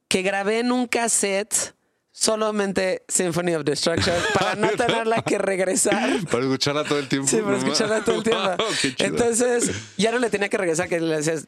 que 0.08 0.22
grabé 0.22 0.60
en 0.60 0.72
un 0.72 0.88
cassette 0.88 1.74
solamente 2.12 3.04
Symphony 3.08 3.54
of 3.56 3.64
Destruction 3.64 4.16
para 4.34 4.56
no 4.56 4.70
tenerla 4.70 5.22
que 5.22 5.38
regresar. 5.38 6.10
Para 6.32 6.44
escucharla 6.46 6.84
todo 6.84 6.98
el 7.00 7.08
tiempo. 7.08 7.28
Sí, 7.28 7.38
para 7.38 7.52
no 7.52 7.58
escucharla 7.58 8.04
todo 8.04 8.16
el 8.16 8.24
tiempo. 8.24 8.44
Wow. 8.58 8.68
Entonces, 9.00 9.72
ya 9.98 10.12
no 10.12 10.18
le 10.20 10.30
tenía 10.30 10.50
que 10.50 10.58
regresar, 10.58 10.88
que 10.90 11.00
le 11.00 11.16
hacías. 11.16 11.48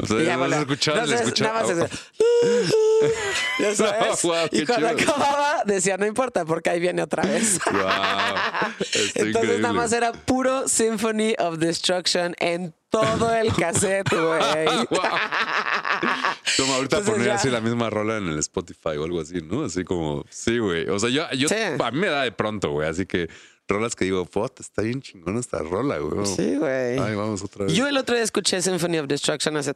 O 0.00 0.06
sea, 0.06 0.22
ya, 0.22 0.36
bueno. 0.36 0.56
Entonces, 0.56 1.20
escuchaba. 1.20 1.62
nada 1.62 1.74
más 1.74 1.90
es- 1.90 2.00
Ya 3.58 3.74
sabes. 3.74 4.22
Wow, 4.22 4.34
y 4.52 4.64
cuando 4.64 4.96
chido. 4.96 5.12
acababa, 5.12 5.62
decía, 5.64 5.96
no 5.96 6.06
importa, 6.06 6.44
porque 6.44 6.70
ahí 6.70 6.80
viene 6.80 7.02
otra 7.02 7.22
vez. 7.24 7.58
Wow, 7.70 7.80
Entonces 8.78 9.16
increíble. 9.16 9.58
nada 9.58 9.74
más 9.74 9.92
era 9.92 10.12
puro 10.12 10.68
Symphony 10.68 11.34
of 11.38 11.58
Destruction 11.58 12.34
en 12.38 12.74
todo 12.90 13.34
el 13.34 13.52
cassette, 13.54 14.08
güey. 14.12 14.66
Wow. 14.90 15.00
Como 16.56 16.74
ahorita 16.74 16.98
Entonces 16.98 17.10
poner 17.14 17.26
ya- 17.26 17.34
así 17.34 17.50
la 17.50 17.60
misma 17.60 17.90
rola 17.90 18.16
en 18.18 18.28
el 18.28 18.38
Spotify 18.38 18.96
o 18.98 19.04
algo 19.04 19.20
así, 19.20 19.40
¿no? 19.42 19.64
Así 19.64 19.84
como, 19.84 20.24
sí, 20.30 20.58
güey. 20.58 20.88
O 20.88 20.98
sea, 20.98 21.10
yo, 21.10 21.28
yo 21.32 21.48
Sí. 21.48 21.54
a 21.56 21.90
mí 21.90 21.98
me 21.98 22.08
da 22.08 22.22
de 22.22 22.32
pronto, 22.32 22.70
güey. 22.70 22.88
Así 22.88 23.04
que 23.06 23.28
rolas 23.68 23.94
que 23.94 24.06
digo, 24.06 24.24
puta, 24.24 24.62
está 24.62 24.82
bien 24.82 25.02
chingona 25.02 25.40
esta 25.40 25.58
rola, 25.58 25.98
güey. 25.98 26.24
Sí, 26.26 26.56
güey. 26.56 26.98
Ay, 26.98 27.14
vamos 27.14 27.42
otra 27.42 27.66
vez. 27.66 27.74
Yo 27.74 27.86
el 27.86 27.96
otro 27.98 28.14
día 28.14 28.24
escuché 28.24 28.62
Symphony 28.62 28.98
of 28.98 29.06
Destruction 29.08 29.56
hace 29.56 29.74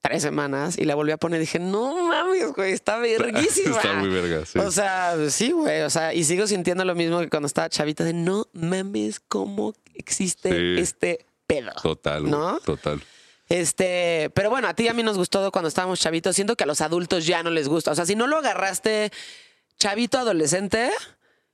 tres 0.00 0.22
semanas 0.22 0.78
y 0.78 0.84
la 0.84 0.94
volví 0.94 1.12
a 1.12 1.16
poner 1.16 1.38
y 1.38 1.42
dije, 1.42 1.58
no 1.58 1.94
mames, 2.08 2.52
güey, 2.54 2.72
está 2.72 2.96
verguísima. 2.98 3.76
Está 3.76 3.92
muy 3.94 4.08
verga, 4.08 4.44
sí. 4.46 4.58
O 4.58 4.70
sea, 4.70 5.16
sí, 5.30 5.52
güey. 5.52 5.82
O 5.82 5.90
sea, 5.90 6.14
y 6.14 6.24
sigo 6.24 6.46
sintiendo 6.46 6.84
lo 6.84 6.94
mismo 6.94 7.20
que 7.20 7.28
cuando 7.28 7.46
estaba 7.46 7.68
chavita 7.68 8.04
de 8.04 8.12
no 8.12 8.46
mames, 8.52 9.20
cómo 9.20 9.74
existe 9.94 10.50
Sí. 10.50 10.80
este 10.80 11.26
pedo. 11.46 11.72
Total, 11.82 12.20
güey, 12.20 12.30
¿No? 12.32 12.58
Total. 12.60 13.00
Este, 13.48 14.30
pero 14.34 14.48
bueno, 14.48 14.68
a 14.68 14.74
ti 14.74 14.84
y 14.84 14.88
a 14.88 14.94
mí 14.94 15.02
nos 15.02 15.18
gustó 15.18 15.50
cuando 15.50 15.68
estábamos 15.68 15.98
chavitos. 16.00 16.36
Siento 16.36 16.54
que 16.56 16.64
a 16.64 16.66
los 16.68 16.80
adultos 16.80 17.26
ya 17.26 17.42
no 17.42 17.50
les 17.50 17.68
gusta. 17.68 17.90
O 17.90 17.94
sea, 17.96 18.06
si 18.06 18.14
no 18.14 18.26
lo 18.28 18.36
agarraste 18.38 19.10
chavito 19.76 20.18
adolescente, 20.18 20.90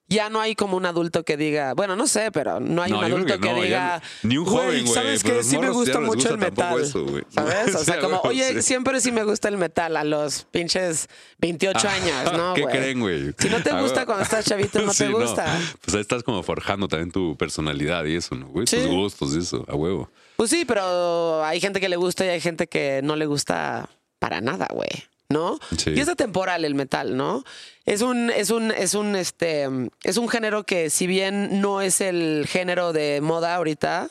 ya 0.08 0.30
no 0.30 0.40
hay 0.40 0.54
como 0.54 0.76
un 0.76 0.86
adulto 0.86 1.24
que 1.24 1.36
diga, 1.36 1.74
bueno, 1.74 1.96
no 1.96 2.06
sé, 2.06 2.30
pero 2.30 2.60
no 2.60 2.82
hay 2.82 2.90
No, 2.92 2.98
un 2.98 3.04
adulto 3.04 3.38
que 3.40 3.52
no, 3.52 3.60
diga, 3.62 4.02
ni 4.22 4.38
un 4.38 4.44
joven, 4.44 4.84
güey, 4.84 4.94
¿sabes 4.94 5.24
qué? 5.24 5.42
Sí 5.42 5.58
me 5.58 5.70
gusta 5.70 6.00
mucho 6.00 6.28
el 6.28 6.36
gusta 6.36 6.50
tampoco 6.52 6.78
metal. 6.78 6.82
eso. 6.82 7.06
¿Sabes? 7.30 7.74
O 7.76 7.84
sea, 7.84 7.98
como, 7.98 8.20
oye, 8.20 8.62
siempre 8.62 9.00
sí 9.00 9.10
me 9.12 9.24
gusta 9.24 9.48
el 9.48 9.56
metal 9.56 9.96
a 9.96 10.04
los 10.04 10.44
pinches 10.50 11.08
28 11.38 11.88
años, 11.88 12.32
¿no, 12.32 12.50
Ah, 12.50 12.52
¿Qué 12.56 12.64
creen, 12.64 13.00
güey? 13.00 13.32
Si 13.38 13.48
no 13.48 13.62
te 13.62 13.72
gusta 13.80 14.06
cuando 14.06 14.22
estás 14.24 14.44
chavito, 14.44 14.80
no 14.80 14.92
Sí, 14.94 15.04
te 15.04 15.10
gusta. 15.12 15.58
Pues 15.84 15.94
ahí 15.94 16.00
estás 16.00 16.22
como 16.22 16.42
forjando 16.42 16.86
también 16.88 17.10
tu 17.10 17.36
personalidad 17.36 18.04
y 18.04 18.16
eso, 18.16 18.34
¿no, 18.34 18.46
güey? 18.48 18.66
Sí. 18.66 18.76
Tus 18.76 18.86
gustos 18.86 19.34
y 19.34 19.38
eso, 19.40 19.64
a 19.68 19.74
huevo. 19.74 20.10
Pues 20.36 20.50
sí, 20.50 20.64
pero 20.66 21.44
hay 21.44 21.60
gente 21.60 21.80
que 21.80 21.88
le 21.88 21.96
gusta 21.96 22.24
y 22.24 22.28
hay 22.28 22.40
gente 22.40 22.66
que 22.68 23.00
no 23.02 23.16
le 23.16 23.26
gusta 23.26 23.88
para 24.18 24.40
nada, 24.40 24.68
güey. 24.72 24.88
¿No? 25.28 25.58
Sí. 25.76 25.90
Y 25.90 26.00
es 26.00 26.08
atemporal 26.08 26.64
el 26.64 26.74
metal, 26.76 27.16
¿no? 27.16 27.42
Es 27.84 28.00
un, 28.02 28.30
es 28.30 28.50
un, 28.50 28.70
es 28.70 28.94
un, 28.94 29.16
este, 29.16 29.68
es 30.04 30.16
un 30.18 30.28
género 30.28 30.62
que, 30.64 30.88
si 30.90 31.06
bien 31.06 31.60
no 31.60 31.80
es 31.82 32.00
el 32.00 32.46
género 32.48 32.92
de 32.92 33.20
moda 33.20 33.54
ahorita, 33.56 34.06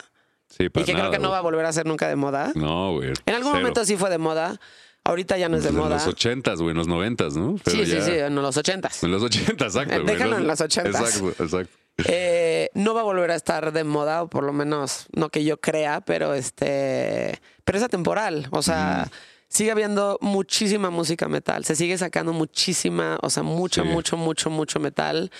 Sí, 0.48 0.64
y 0.64 0.84
que 0.84 0.92
creo 0.94 1.10
que 1.10 1.18
no 1.18 1.30
va 1.30 1.38
a 1.38 1.42
volver 1.42 1.66
a 1.66 1.72
ser 1.72 1.86
nunca 1.86 2.08
de 2.08 2.16
moda. 2.16 2.52
No, 2.54 2.92
güey. 2.94 3.12
En 3.26 3.34
algún 3.34 3.52
cero. 3.52 3.60
momento 3.60 3.84
sí 3.84 3.96
fue 3.96 4.08
de 4.10 4.18
moda. 4.18 4.58
Ahorita 5.04 5.36
ya 5.36 5.48
no 5.48 5.56
es 5.56 5.64
de 5.64 5.70
moda. 5.70 5.86
En 5.86 5.92
los 5.94 6.06
ochentas, 6.06 6.60
güey, 6.60 6.70
en 6.70 6.78
los 6.78 6.88
noventas, 6.88 7.36
¿no? 7.36 7.56
Pero 7.62 7.76
Sí, 7.78 7.84
sí, 7.86 7.92
ya- 7.92 8.02
sí, 8.04 8.10
en 8.12 8.34
los 8.34 8.56
ochentas. 8.56 9.02
En 9.02 9.10
los 9.10 9.22
ochentas, 9.22 9.74
exacto. 9.74 10.02
güey. 10.02 10.06
Déjalo 10.16 10.36
en 10.38 10.46
los 10.46 10.60
ochentas. 10.60 11.00
Exacto, 11.00 11.42
exacto. 11.44 11.76
Eh, 12.08 12.70
no 12.74 12.92
va 12.94 13.00
a 13.00 13.04
volver 13.04 13.30
a 13.30 13.34
estar 13.36 13.72
de 13.72 13.84
moda, 13.84 14.22
o 14.22 14.28
por 14.28 14.44
lo 14.44 14.52
menos 14.52 15.06
no 15.14 15.28
que 15.30 15.44
yo 15.44 15.60
crea, 15.60 16.00
pero 16.00 16.34
este, 16.34 17.40
pero 17.64 17.78
es 17.78 17.84
atemporal. 17.84 18.48
O 18.50 18.62
sea, 18.62 19.08
sigue 19.48 19.70
habiendo 19.70 20.18
muchísima 20.20 20.90
música 20.90 21.28
metal. 21.28 21.64
Se 21.64 21.76
sigue 21.76 21.96
sacando 21.98 22.32
muchísima, 22.32 23.18
o 23.22 23.30
sea, 23.30 23.42
mucho, 23.42 23.82
Sí. 23.82 23.88
mucho, 23.88 24.16
mucho, 24.16 24.50
mucho 24.50 24.80
metal. 24.80 25.30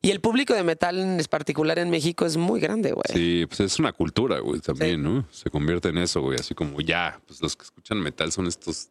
Y 0.00 0.10
el 0.12 0.20
público 0.20 0.54
de 0.54 0.62
metal 0.62 0.96
en 0.98 1.24
particular 1.28 1.78
en 1.80 1.90
México 1.90 2.24
es 2.24 2.36
muy 2.36 2.60
grande, 2.60 2.92
güey. 2.92 3.02
Sí, 3.12 3.46
pues 3.46 3.58
es 3.60 3.78
una 3.80 3.92
cultura, 3.92 4.38
güey, 4.38 4.60
también, 4.60 5.02
¿no? 5.02 5.26
Se 5.32 5.50
convierte 5.50 5.88
en 5.88 5.98
eso, 5.98 6.20
güey, 6.20 6.38
así 6.38 6.54
como 6.54 6.80
ya, 6.80 7.20
pues 7.26 7.42
los 7.42 7.56
que 7.56 7.64
escuchan 7.64 7.98
metal 8.00 8.30
son 8.30 8.46
estos, 8.46 8.90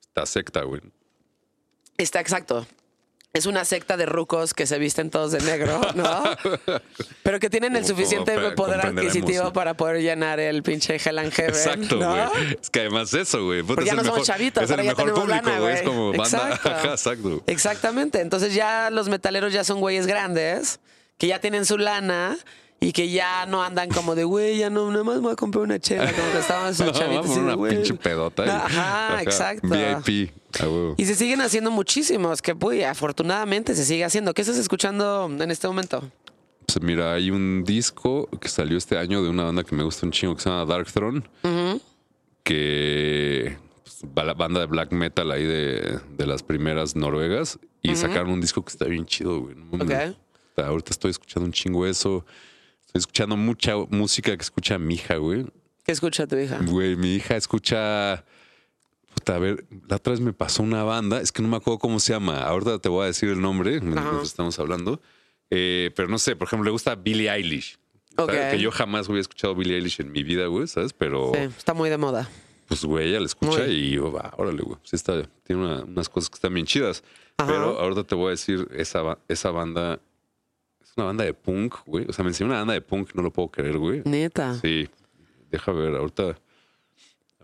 esta 0.00 0.24
secta, 0.24 0.62
güey. 0.62 0.80
Está 1.98 2.20
exacto. 2.20 2.64
Es 3.36 3.46
una 3.46 3.64
secta 3.64 3.96
de 3.96 4.06
rucos 4.06 4.54
que 4.54 4.66
se 4.66 4.78
visten 4.78 5.10
todos 5.10 5.32
de 5.32 5.40
negro, 5.42 5.80
¿no? 5.94 6.22
Pero 7.22 7.38
que 7.40 7.50
tienen 7.50 7.76
el 7.76 7.82
Como- 7.82 7.94
suficiente 7.94 8.36
poder 8.52 8.80
adquisitivo 8.86 9.52
para 9.52 9.74
poder 9.74 10.00
llenar 10.00 10.40
el 10.40 10.62
pinche 10.62 10.96
Hell 11.04 11.18
and 11.18 11.32
Heaven. 11.32 11.54
Exacto. 11.54 12.00
Es 12.62 12.70
que 12.70 12.80
además 12.80 13.12
eso, 13.14 13.44
güey. 13.44 13.62
Porque 13.62 13.84
ya 13.84 13.94
no 13.94 14.04
somos 14.04 14.26
chavitos, 14.26 14.62
es 14.64 14.70
el 14.70 14.74
ahora 14.80 14.84
ya 14.84 14.90
mejor 14.90 15.04
tenemos 15.04 15.20
público, 15.20 15.46
lana, 15.48 15.60
güey. 15.60 15.74
Es 15.74 15.82
como 15.82 16.12
banda. 16.12 16.60
Exacto. 16.92 17.42
Exactamente. 17.46 18.20
Entonces 18.20 18.54
ya 18.54 18.90
los 18.90 19.08
metaleros 19.08 19.52
ya 19.52 19.64
son 19.64 19.80
güeyes 19.80 20.06
grandes, 20.06 20.80
que 21.18 21.26
ya 21.26 21.40
tienen 21.40 21.66
su 21.66 21.76
lana 21.78 22.36
y 22.80 22.92
que 22.92 23.10
ya 23.10 23.46
no 23.46 23.62
andan 23.62 23.88
como 23.88 24.14
de, 24.14 24.24
güey, 24.24 24.58
ya 24.58 24.70
no, 24.70 24.90
nada 24.90 25.02
más 25.04 25.16
me 25.16 25.22
voy 25.22 25.32
a 25.32 25.36
comprar 25.36 25.62
una 25.64 25.78
chela, 25.78 26.12
como 26.12 26.32
que 26.32 26.38
estábamos 26.38 26.78
No, 26.80 26.92
chavitos. 26.92 27.28
vamos 27.28 27.36
de, 27.36 27.54
una 27.54 27.68
pinche 27.68 27.94
pedota. 27.94 28.44
y- 28.46 28.48
Ajá, 28.50 29.22
exacto. 29.22 29.68
VIP, 29.68 30.30
Y 30.96 31.04
se 31.04 31.14
siguen 31.14 31.40
haciendo 31.40 31.70
muchísimos, 31.70 32.42
que 32.42 32.54
pues, 32.54 32.84
afortunadamente 32.84 33.74
se 33.74 33.84
sigue 33.84 34.04
haciendo. 34.04 34.34
¿Qué 34.34 34.42
estás 34.42 34.58
escuchando 34.58 35.26
en 35.26 35.50
este 35.50 35.66
momento? 35.66 36.10
Pues 36.66 36.82
mira, 36.82 37.12
hay 37.14 37.30
un 37.30 37.64
disco 37.64 38.28
que 38.40 38.48
salió 38.48 38.76
este 38.76 38.98
año 38.98 39.22
de 39.22 39.28
una 39.30 39.44
banda 39.44 39.62
que 39.62 39.74
me 39.76 39.84
gusta 39.84 40.04
un 40.06 40.12
chingo 40.12 40.34
que 40.34 40.42
se 40.42 40.50
llama 40.50 40.64
Dark 40.64 40.90
Throne. 40.92 41.22
Que 42.42 43.56
pues, 43.82 44.26
la 44.26 44.34
banda 44.34 44.60
de 44.60 44.66
black 44.66 44.92
metal 44.92 45.30
ahí 45.30 45.44
de, 45.44 46.00
de 46.16 46.26
las 46.26 46.42
primeras 46.42 46.96
noruegas. 46.96 47.58
Y 47.82 47.94
sacaron 47.94 48.30
un 48.30 48.40
disco 48.40 48.64
que 48.64 48.70
está 48.70 48.86
bien 48.86 49.06
chido, 49.06 49.40
güey. 49.40 49.54
Ahorita 50.56 50.90
estoy 50.90 51.10
escuchando 51.10 51.46
un 51.46 51.52
chingo 51.52 51.86
eso. 51.86 52.24
Estoy 52.86 53.00
escuchando 53.00 53.36
mucha 53.36 53.76
música 53.90 54.36
que 54.36 54.42
escucha 54.42 54.78
mi 54.78 54.94
hija, 54.94 55.16
güey. 55.16 55.46
¿Qué 55.84 55.92
escucha 55.92 56.26
tu 56.26 56.36
hija? 56.36 56.58
Güey, 56.66 56.96
mi 56.96 57.14
hija 57.14 57.36
escucha. 57.36 58.24
Puta, 59.26 59.36
a 59.36 59.38
ver, 59.40 59.64
la 59.88 59.96
otra 59.96 60.12
vez 60.12 60.20
me 60.20 60.32
pasó 60.32 60.62
una 60.62 60.84
banda, 60.84 61.20
es 61.20 61.32
que 61.32 61.42
no 61.42 61.48
me 61.48 61.56
acuerdo 61.56 61.80
cómo 61.80 61.98
se 61.98 62.12
llama. 62.12 62.42
Ahorita 62.44 62.78
te 62.78 62.88
voy 62.88 63.02
a 63.02 63.06
decir 63.06 63.28
el 63.28 63.40
nombre 63.40 63.80
mientras 63.80 64.22
estamos 64.22 64.56
hablando. 64.60 65.00
Eh, 65.50 65.90
pero 65.96 66.06
no 66.06 66.18
sé, 66.18 66.36
por 66.36 66.46
ejemplo, 66.46 66.64
le 66.66 66.70
gusta 66.70 66.94
Billie 66.94 67.28
Eilish. 67.28 67.76
¿sabes? 68.16 68.36
Ok. 68.46 68.50
Que 68.52 68.60
yo 68.60 68.70
jamás 68.70 69.08
hubiera 69.08 69.22
escuchado 69.22 69.56
Billie 69.56 69.74
Eilish 69.78 70.00
en 70.00 70.12
mi 70.12 70.22
vida, 70.22 70.46
güey, 70.46 70.68
¿sabes? 70.68 70.92
Pero, 70.92 71.32
Sí, 71.34 71.40
está 71.40 71.74
muy 71.74 71.90
de 71.90 71.98
moda. 71.98 72.28
pues, 72.68 72.84
güey, 72.84 73.08
ella 73.08 73.18
la 73.18 73.26
escucha 73.26 73.64
Muy. 73.64 73.72
y 73.72 73.90
yo, 73.90 74.12
va, 74.12 74.32
órale, 74.36 74.62
güey. 74.62 74.78
Sí, 74.84 74.94
está, 74.94 75.20
tiene 75.42 75.60
una- 75.64 75.82
unas 75.82 76.08
cosas 76.08 76.30
que 76.30 76.34
están 76.36 76.54
bien 76.54 76.66
chidas. 76.66 77.02
Ajá. 77.36 77.50
Pero 77.50 77.80
ahorita 77.80 78.04
te 78.04 78.14
voy 78.14 78.28
a 78.28 78.30
decir, 78.30 78.68
esa, 78.76 79.18
esa 79.26 79.50
banda 79.50 79.98
es 80.80 80.92
una 80.96 81.06
banda 81.06 81.24
de 81.24 81.34
punk, 81.34 81.74
güey. 81.84 82.06
O 82.08 82.12
sea, 82.12 82.22
me 82.24 82.30
enseñó 82.30 82.48
una 82.50 82.58
banda 82.60 82.74
de 82.74 82.80
punk, 82.80 83.10
no 83.14 83.22
lo 83.22 83.32
puedo 83.32 83.48
creer, 83.48 83.76
güey. 83.78 84.02
Neta. 84.04 84.54
Sí, 84.60 84.88
deja 85.50 85.72
ver, 85.72 85.96
ahorita, 85.96 86.38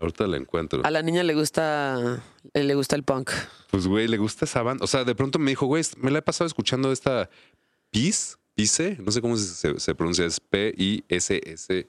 ahorita 0.03 0.27
la 0.27 0.37
encuentro. 0.37 0.81
A 0.83 0.91
la 0.91 1.01
niña 1.01 1.23
le 1.23 1.33
gusta, 1.33 2.23
eh, 2.53 2.63
le 2.63 2.75
gusta 2.75 2.95
el 2.95 3.03
punk. 3.03 3.31
Pues, 3.71 3.87
güey, 3.87 4.07
le 4.07 4.17
gusta 4.17 4.45
esa 4.45 4.61
banda. 4.61 4.83
O 4.83 4.87
sea, 4.87 5.03
de 5.03 5.15
pronto 5.15 5.39
me 5.39 5.51
dijo, 5.51 5.65
güey, 5.65 5.83
me 5.97 6.11
la 6.11 6.19
he 6.19 6.21
pasado 6.21 6.47
escuchando 6.47 6.91
esta 6.91 7.29
Peace, 7.91 8.35
Pice, 8.55 8.97
no 9.03 9.11
sé 9.11 9.21
cómo 9.21 9.35
se, 9.37 9.95
pronuncia, 9.95 10.25
es 10.25 10.39
P-I-S-S-E. 10.39 11.87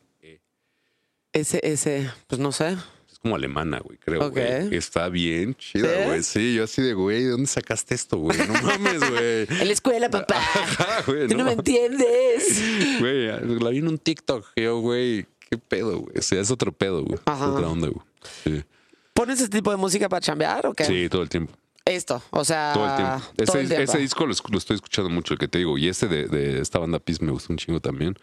Ese, 1.32 2.10
pues 2.28 2.40
no 2.40 2.52
sé. 2.52 2.76
Es 3.10 3.18
como 3.18 3.34
alemana, 3.36 3.80
güey, 3.80 3.98
creo, 3.98 4.24
Ok. 4.26 4.32
güey. 4.34 4.76
Está 4.76 5.08
bien 5.08 5.54
chida, 5.56 5.88
¿Sí? 5.88 6.04
güey. 6.06 6.22
Sí, 6.22 6.54
yo 6.54 6.64
así 6.64 6.80
de, 6.80 6.94
güey, 6.94 7.24
¿de 7.24 7.30
dónde 7.30 7.46
sacaste 7.48 7.94
esto, 7.94 8.18
güey? 8.18 8.38
No 8.38 8.54
mames, 8.62 9.00
güey. 9.10 9.46
En 9.60 9.66
la 9.66 9.72
escuela, 9.72 10.08
papá. 10.10 10.36
Ajá, 10.54 11.02
güey, 11.06 11.26
Tú 11.26 11.36
no 11.36 11.44
me 11.44 11.52
entiendes. 11.52 12.62
Güey, 13.00 13.26
la 13.60 13.70
vi 13.70 13.78
en 13.78 13.88
un 13.88 13.98
TikTok, 13.98 14.46
yo, 14.56 14.78
güey, 14.78 15.26
qué 15.56 15.58
pedo, 15.58 15.98
güey. 16.00 16.18
O 16.18 16.22
sea, 16.22 16.40
es 16.40 16.50
otro 16.50 16.72
pedo, 16.72 17.02
güey. 17.04 17.18
Ajá. 17.26 17.50
otra 17.52 17.68
onda, 17.68 17.88
güey. 17.88 18.04
Sí. 18.44 18.64
¿Pones 19.12 19.40
ese 19.40 19.48
tipo 19.48 19.70
de 19.70 19.76
música 19.76 20.08
para 20.08 20.20
chambear 20.20 20.66
o 20.66 20.74
qué? 20.74 20.84
sí, 20.84 21.08
todo 21.08 21.22
el 21.22 21.28
tiempo. 21.28 21.52
Esto, 21.84 22.22
o 22.30 22.44
sea, 22.44 22.72
Todo 22.72 22.86
el 22.88 22.96
tiempo. 22.96 23.16
Ese, 23.36 23.44
todo 23.46 23.58
el 23.60 23.68
tiempo. 23.68 23.82
ese 23.84 23.98
disco 23.98 24.26
lo, 24.26 24.34
lo 24.50 24.58
estoy 24.58 24.76
escuchando 24.76 25.10
mucho, 25.10 25.34
el 25.34 25.38
que 25.38 25.48
te 25.48 25.58
digo. 25.58 25.76
Y 25.76 25.88
este 25.88 26.08
de, 26.08 26.26
de 26.28 26.60
esta 26.62 26.78
banda 26.78 26.98
Peace 26.98 27.22
me 27.22 27.30
gusta 27.30 27.52
un 27.52 27.58
chingo 27.58 27.78
también. 27.80 28.16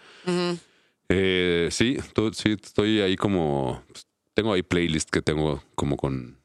Eh, 1.10 1.68
sí, 1.72 1.98
todo- 2.14 2.34
sí, 2.34 2.56
estoy 2.62 3.02
ahí 3.02 3.16
como. 3.16 3.84
pues, 3.92 4.08
Tengo 4.34 4.54
ahí 4.54 4.64
playlist 4.64 5.10
que 5.10 5.22
tengo 5.22 5.62
como 5.76 5.98
con 5.98 6.38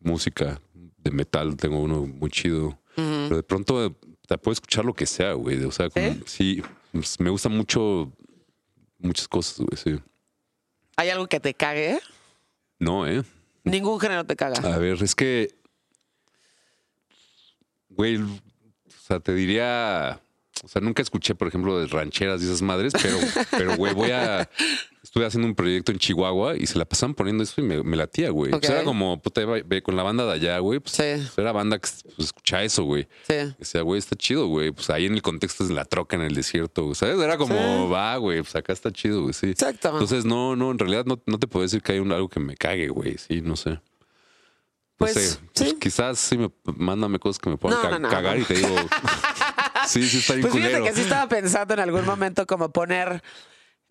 música 0.00 0.60
de 0.98 1.10
metal. 1.10 1.56
Tengo 1.56 1.80
uno 1.80 2.04
muy 2.06 2.30
chido. 2.30 2.78
Pero 2.96 3.36
de 3.36 3.42
pronto 3.44 3.86
eh, 3.86 3.94
te 4.26 4.36
puedo 4.38 4.52
escuchar 4.52 4.84
lo 4.84 4.92
que 4.92 5.06
sea, 5.06 5.32
güey. 5.34 5.62
O 5.64 5.70
sea, 5.70 5.88
como- 5.88 6.16
sí, 6.26 6.62
pues, 6.92 7.18
me 7.20 7.30
gusta 7.30 7.48
mucho. 7.48 8.12
Muchas 8.98 9.28
cosas, 9.28 9.58
güey, 9.60 9.76
sí. 9.76 10.02
¿Hay 10.98 11.10
algo 11.10 11.28
que 11.28 11.38
te 11.38 11.54
cague? 11.54 12.00
No, 12.80 13.06
¿eh? 13.06 13.22
Ningún 13.62 14.00
género 14.00 14.24
te 14.24 14.34
caga. 14.34 14.74
A 14.74 14.78
ver, 14.78 15.00
es 15.00 15.14
que. 15.14 15.54
Güey, 17.88 18.16
o 18.16 18.28
sea, 19.06 19.20
te 19.20 19.32
diría. 19.32 20.20
O 20.64 20.68
sea, 20.68 20.80
nunca 20.80 21.02
escuché, 21.02 21.34
por 21.34 21.48
ejemplo, 21.48 21.78
de 21.80 21.86
rancheras 21.86 22.42
y 22.42 22.44
esas 22.46 22.62
madres, 22.62 22.92
pero, 23.00 23.16
pero 23.50 23.76
güey, 23.76 23.94
voy 23.94 24.10
a. 24.10 24.48
Estuve 25.02 25.24
haciendo 25.24 25.48
un 25.48 25.54
proyecto 25.54 25.90
en 25.92 25.98
Chihuahua 25.98 26.56
y 26.56 26.66
se 26.66 26.76
la 26.78 26.84
pasaban 26.84 27.14
poniendo 27.14 27.42
eso 27.42 27.60
y 27.60 27.64
me, 27.64 27.82
me 27.82 27.96
latía, 27.96 28.28
güey. 28.30 28.52
Ok. 28.52 28.62
O 28.62 28.66
sea, 28.66 28.76
era 28.76 28.84
como, 28.84 29.22
puta, 29.22 29.40
con 29.82 29.96
la 29.96 30.02
banda 30.02 30.26
de 30.26 30.32
allá, 30.32 30.58
güey. 30.58 30.80
Pues, 30.80 30.94
Sí. 30.96 31.30
Era 31.40 31.52
banda 31.52 31.78
que 31.78 31.88
pues, 32.16 32.26
escucha 32.28 32.62
eso, 32.62 32.82
güey. 32.84 33.08
Sí. 33.26 33.34
Decía, 33.58 33.80
güey, 33.82 33.98
está 33.98 34.16
chido, 34.16 34.46
güey. 34.48 34.70
Pues 34.72 34.90
ahí 34.90 35.06
en 35.06 35.14
el 35.14 35.22
contexto 35.22 35.64
es 35.64 35.70
la 35.70 35.84
troca 35.86 36.16
en 36.16 36.22
el 36.22 36.34
desierto, 36.34 36.82
güey. 36.82 36.94
¿Sabes? 36.94 37.18
Era 37.18 37.38
como, 37.38 37.54
Sí. 37.54 37.92
va, 37.92 38.16
güey, 38.18 38.42
pues 38.42 38.54
acá 38.56 38.72
está 38.74 38.92
chido, 38.92 39.22
güey, 39.22 39.32
sí. 39.32 39.46
Exacto. 39.50 39.88
Entonces, 39.92 40.24
no, 40.26 40.56
no, 40.56 40.72
en 40.72 40.78
realidad 40.78 41.04
no, 41.06 41.22
no 41.24 41.38
te 41.38 41.46
puedo 41.46 41.62
decir 41.62 41.80
que 41.80 41.92
hay 41.92 42.00
un, 42.00 42.12
algo 42.12 42.28
que 42.28 42.40
me 42.40 42.54
cague, 42.56 42.88
güey. 42.88 43.16
Sí, 43.16 43.40
no 43.40 43.56
sé. 43.56 43.70
No 43.70 43.80
Pues, 45.06 45.14
sé. 45.14 45.38
Pues, 45.54 45.68
sí. 45.70 45.76
quizás 45.80 46.18
sí 46.18 46.36
me 46.36 46.50
mándame 46.76 47.18
cosas 47.20 47.38
que 47.38 47.48
me 47.48 47.56
puedan 47.56 47.78
No, 47.78 47.82
ca- 47.88 47.90
no, 47.98 47.98
no, 48.00 48.08
cagar 48.10 48.36
y 48.38 48.42
te 48.42 48.54
digo. 48.54 48.74
Sí, 49.88 50.08
sí 50.08 50.18
está 50.18 50.34
bien 50.34 50.42
Pues 50.42 50.54
fíjate 50.54 50.72
culero. 50.78 50.84
que 50.84 50.94
sí 50.94 51.00
estaba 51.02 51.28
pensando 51.28 51.74
en 51.74 51.80
algún 51.80 52.04
momento 52.04 52.46
como 52.46 52.70
poner, 52.70 53.22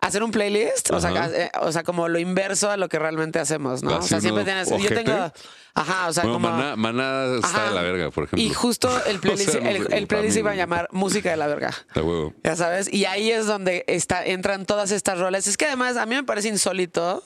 hacer 0.00 0.22
un 0.22 0.30
playlist, 0.30 0.90
o 0.92 1.00
sea, 1.00 1.28
eh, 1.34 1.50
o 1.60 1.72
sea, 1.72 1.82
como 1.82 2.08
lo 2.08 2.18
inverso 2.18 2.70
a 2.70 2.76
lo 2.76 2.88
que 2.88 2.98
realmente 2.98 3.38
hacemos, 3.38 3.82
¿no? 3.82 3.96
o 3.96 3.98
Así 3.98 4.08
sea, 4.08 4.20
siempre 4.20 4.44
tienes, 4.44 4.68
yo 4.68 4.76
ojete. 4.76 5.02
tengo, 5.04 5.32
ajá, 5.74 6.08
o 6.08 6.12
sea, 6.12 6.22
Bueno, 6.22 6.34
como... 6.40 6.50
Maná, 6.50 6.76
Maná 6.76 7.34
está 7.36 7.48
Ajá. 7.48 7.68
de 7.70 7.74
la 7.74 7.82
verga, 7.82 8.10
por 8.10 8.24
ejemplo. 8.24 8.40
Y 8.46 8.54
justo 8.54 8.88
el 9.06 9.18
playlist, 9.20 9.48
O 9.48 9.52
sea, 9.52 9.70
el, 9.70 9.92
el 9.92 10.06
playlist 10.06 10.36
mí, 10.36 10.40
iba 10.40 10.52
a 10.52 10.54
llamar 10.54 10.88
Música 10.92 11.30
de 11.30 11.36
la 11.36 11.46
Verga. 11.48 11.74
A 11.94 12.00
huevo. 12.00 12.32
Ya 12.44 12.54
sabes, 12.56 12.92
y 12.92 13.04
ahí 13.06 13.30
es 13.30 13.46
donde 13.46 13.84
está, 13.88 14.24
entran 14.24 14.66
todas 14.66 14.92
estas 14.92 15.18
roles. 15.18 15.46
Es 15.48 15.56
que 15.56 15.66
además 15.66 15.96
a 15.96 16.06
mí 16.06 16.14
me 16.14 16.24
parece 16.24 16.48
insólito. 16.48 17.22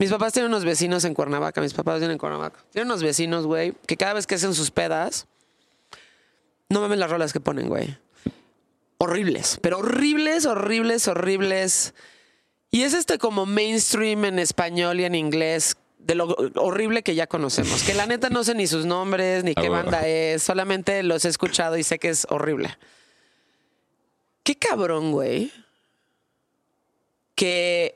Mis 0.00 0.10
papás 0.10 0.32
tienen 0.32 0.50
unos 0.52 0.64
vecinos 0.64 1.04
en 1.04 1.12
Cuernavaca, 1.14 1.60
mis 1.60 1.74
papás 1.74 1.96
viven 1.96 2.12
en 2.12 2.18
Cuernavaca. 2.18 2.60
Tienen 2.72 2.88
unos 2.88 3.02
vecinos, 3.02 3.46
güey, 3.46 3.74
que 3.86 3.96
cada 3.96 4.12
vez 4.14 4.26
que 4.28 4.36
hacen 4.36 4.54
sus 4.54 4.70
pedas, 4.70 5.26
no 6.68 6.80
mames 6.80 6.98
las 6.98 7.10
rolas 7.10 7.32
que 7.32 7.40
ponen, 7.40 7.68
güey. 7.68 7.96
Horribles, 8.98 9.58
pero 9.62 9.78
horribles, 9.78 10.44
horribles, 10.44 11.06
horribles. 11.08 11.94
Y 12.70 12.82
es 12.82 12.94
este 12.94 13.18
como 13.18 13.46
mainstream 13.46 14.24
en 14.24 14.38
español 14.38 15.00
y 15.00 15.04
en 15.04 15.14
inglés 15.14 15.76
de 15.98 16.14
lo 16.14 16.34
horrible 16.56 17.02
que 17.02 17.14
ya 17.14 17.26
conocemos. 17.26 17.82
Que 17.82 17.94
la 17.94 18.06
neta 18.06 18.28
no 18.28 18.44
sé 18.44 18.54
ni 18.54 18.66
sus 18.66 18.86
nombres, 18.86 19.44
ni 19.44 19.52
Ah, 19.56 19.60
qué 19.60 19.68
bueno. 19.68 19.84
banda 19.84 20.06
es, 20.06 20.42
solamente 20.42 21.02
los 21.02 21.24
he 21.24 21.28
escuchado 21.28 21.76
y 21.76 21.84
sé 21.84 21.98
que 21.98 22.08
es 22.08 22.26
horrible. 22.30 22.76
Qué 24.42 24.56
cabrón, 24.56 25.12
güey. 25.12 25.52
Que 27.34 27.94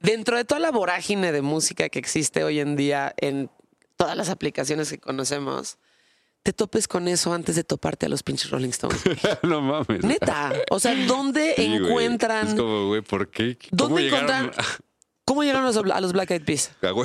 dentro 0.00 0.36
de 0.36 0.44
toda 0.44 0.60
la 0.60 0.70
vorágine 0.70 1.32
de 1.32 1.42
música 1.42 1.88
que 1.88 1.98
existe 1.98 2.44
hoy 2.44 2.60
en 2.60 2.76
día 2.76 3.12
en 3.16 3.50
todas 3.96 4.16
las 4.16 4.28
aplicaciones 4.28 4.90
que 4.90 4.98
conocemos, 4.98 5.78
te 6.42 6.52
topes 6.52 6.88
con 6.88 7.08
eso 7.08 7.32
antes 7.34 7.56
de 7.56 7.64
toparte 7.64 8.06
a 8.06 8.08
los 8.08 8.22
pinches 8.22 8.50
Rolling 8.50 8.70
Stones. 8.70 9.00
no 9.42 9.60
mames. 9.60 10.02
Neta. 10.04 10.52
O 10.70 10.80
sea, 10.80 10.94
¿dónde 11.06 11.52
Sí, 11.56 11.64
encuentran? 11.64 12.48
Es 12.48 12.54
como, 12.54 12.86
güey, 12.88 13.02
¿por 13.02 13.28
qué? 13.30 13.56
¿Cómo 13.56 13.68
¿Dónde 13.88 14.02
llegaron 14.04 14.30
encuentran? 14.30 14.64
¿Cómo 15.26 15.42
llegaron 15.42 15.64
los- 15.66 15.76
a 15.76 16.00
los 16.00 16.12
Black 16.14 16.30
Eyed 16.30 16.44
Peas? 16.44 16.70
¿Cómo 16.80 17.04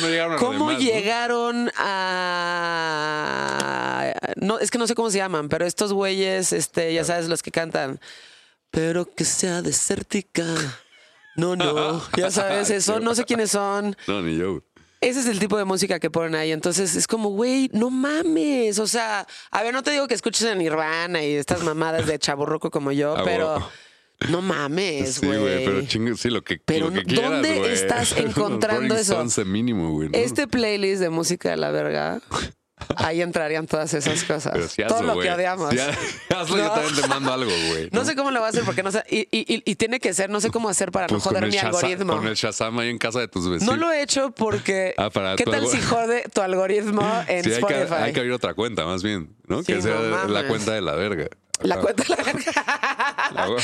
no 0.00 0.08
llegaron 0.08 0.34
a 0.34 0.36
¿Cómo 0.36 0.68
demás, 0.70 0.74
no? 0.74 0.78
llegaron 0.78 1.70
a.? 1.76 4.12
No, 4.36 4.58
es 4.60 4.70
que 4.70 4.78
no 4.78 4.86
sé 4.86 4.94
cómo 4.94 5.10
se 5.10 5.18
llaman, 5.18 5.48
pero 5.48 5.66
estos 5.66 5.92
güeyes, 5.92 6.52
este, 6.52 6.92
ya 6.94 7.04
sabes, 7.04 7.28
los 7.28 7.42
que 7.42 7.50
cantan. 7.50 8.00
Pero 8.70 9.12
que 9.14 9.24
sea 9.24 9.62
desértica. 9.62 10.44
No, 11.36 11.56
no. 11.56 12.02
Ya 12.16 12.30
sabes 12.30 12.70
eso. 12.70 13.00
No 13.00 13.14
sé 13.14 13.24
quiénes 13.24 13.50
son. 13.50 13.96
No, 14.06 14.22
ni 14.22 14.38
yo. 14.38 14.62
Güey. 15.02 15.10
Ese 15.10 15.20
es 15.20 15.26
el 15.26 15.38
tipo 15.38 15.58
de 15.58 15.64
música 15.64 15.98
que 16.00 16.10
ponen 16.10 16.34
ahí. 16.34 16.52
Entonces 16.52 16.94
es 16.96 17.06
como, 17.06 17.30
güey, 17.30 17.68
no 17.72 17.90
mames. 17.90 18.78
O 18.78 18.86
sea, 18.86 19.26
a 19.50 19.62
ver, 19.62 19.72
no 19.74 19.82
te 19.82 19.90
digo 19.90 20.06
que 20.08 20.14
escuches 20.14 20.46
a 20.46 20.54
Nirvana 20.54 21.22
y 21.24 21.34
estas 21.34 21.62
mamadas 21.62 22.06
de 22.06 22.18
chaburroco 22.18 22.70
como 22.70 22.92
yo, 22.92 23.14
Ah, 23.16 23.22
pero 23.24 23.70
no 24.30 24.40
mames, 24.40 25.14
Sí, 25.16 25.26
güey. 25.26 25.38
güey, 25.40 25.64
pero 25.64 25.82
chingue, 25.86 26.16
sí, 26.16 26.30
lo 26.30 26.42
que, 26.42 26.58
Pero 26.64 26.88
lo 26.90 26.94
que 26.94 27.04
quieras, 27.04 27.30
¿dónde 27.30 27.58
güey. 27.58 27.72
estás 27.72 28.12
encontrando 28.16 28.94
eso? 28.96 29.24
Mínimo, 29.44 29.90
güey. 29.92 30.08
¿no? 30.10 30.18
Este 30.18 30.46
playlist 30.46 31.00
de 31.00 31.10
música 31.10 31.50
de 31.50 31.56
la 31.56 31.70
verga, 31.72 32.20
ahí 32.96 33.22
entrarían 33.22 33.66
todas 33.66 33.92
esas 33.94 34.22
cosas. 34.24 34.74
Todo 34.88 35.02
lo 35.02 35.18
que 35.20 35.30
odiamos. 35.30 35.70
Hazlo, 36.30 36.56
yo 36.56 36.64
No. 36.64 36.70
también 36.72 36.94
te 37.00 37.06
mando 37.08 37.32
algo, 37.32 37.50
güey. 37.68 37.88
No 37.92 38.04
sé 38.04 38.14
cómo 38.16 38.30
lo 38.30 38.40
va 38.40 38.46
a 38.46 38.50
hacer 38.50 38.64
porque 38.64 38.82
no 38.82 38.90
sé. 38.92 39.02
Y, 39.08 39.20
y- 39.30 39.54
y- 39.54 39.62
y 39.64 39.74
tiene 39.76 40.00
que 40.00 40.14
ser, 40.14 40.30
no 40.30 40.40
sé 40.40 40.50
cómo 40.50 40.68
hacer 40.68 40.90
para 40.92 41.06
Pues 41.06 41.20
no 41.24 41.30
con 41.30 41.36
joder 41.36 41.50
mi 41.50 41.56
Shazam- 41.56 41.66
algoritmo. 41.66 42.16
Con 42.16 42.26
el 42.28 42.34
Shazam 42.34 42.78
ahí 42.78 42.88
en 42.90 42.98
casa 42.98 43.20
de 43.20 43.28
tus 43.28 43.48
vecinos. 43.48 43.74
No 43.74 43.80
lo 43.80 43.92
he 43.92 44.02
hecho 44.02 44.30
porque. 44.30 44.94
Ah, 45.02 45.10
para 45.10 45.36
¿Qué 45.36 45.44
tal 45.44 45.66
si 45.66 45.80
jode 45.80 46.24
tu 46.32 46.40
algoritmo 46.42 47.02
en 47.28 47.42
Sí, 47.44 47.52
hay 47.52 47.62
que, 47.62 47.74
Spotify? 47.82 47.94
hay 48.02 48.12
que 48.12 48.20
abrir 48.20 48.32
otra 48.32 48.54
cuenta, 48.54 48.84
más 48.84 49.02
bien, 49.02 49.34
¿no? 49.46 49.60
Sí, 49.62 49.72
que 49.72 49.82
sea 49.82 50.00
la 50.28 50.46
cuenta 50.46 50.72
de 50.72 50.80
la 50.80 50.94
verga. 50.94 51.28
La 51.62 51.76
Ah, 51.76 51.78
cuenta 51.80 52.02
de 52.02 52.08
la 52.10 52.16
verga. 52.24 53.56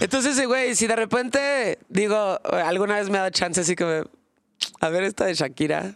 Entonces, 0.00 0.46
güey, 0.46 0.74
si 0.74 0.86
de 0.86 0.96
repente 0.96 1.78
digo, 1.88 2.40
alguna 2.44 2.96
vez 2.96 3.08
me 3.10 3.18
ha 3.18 3.22
dado 3.22 3.30
chance 3.30 3.60
así 3.60 3.76
como, 3.76 4.04
a 4.80 4.88
ver 4.88 5.04
esta 5.04 5.24
de 5.26 5.34
Shakira. 5.34 5.94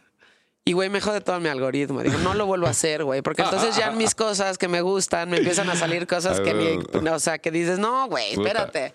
Y, 0.64 0.74
güey, 0.74 0.88
me 0.88 1.00
jode 1.00 1.20
todo 1.20 1.40
mi 1.40 1.48
algoritmo. 1.48 2.02
Digo, 2.02 2.18
no 2.18 2.34
lo 2.34 2.46
vuelvo 2.46 2.68
a 2.68 2.70
hacer, 2.70 3.02
güey. 3.02 3.20
Porque 3.20 3.42
entonces 3.42 3.74
ya 3.74 3.88
en 3.88 3.98
mis 3.98 4.14
cosas 4.14 4.58
que 4.58 4.68
me 4.68 4.80
gustan 4.80 5.28
me 5.28 5.38
empiezan 5.38 5.68
a 5.68 5.74
salir 5.76 6.06
cosas 6.06 6.38
que 6.40 6.54
ni... 6.54 7.08
O 7.08 7.18
sea, 7.18 7.38
que 7.38 7.50
dices, 7.50 7.80
no, 7.80 8.06
güey, 8.06 8.32
espérate. 8.32 8.94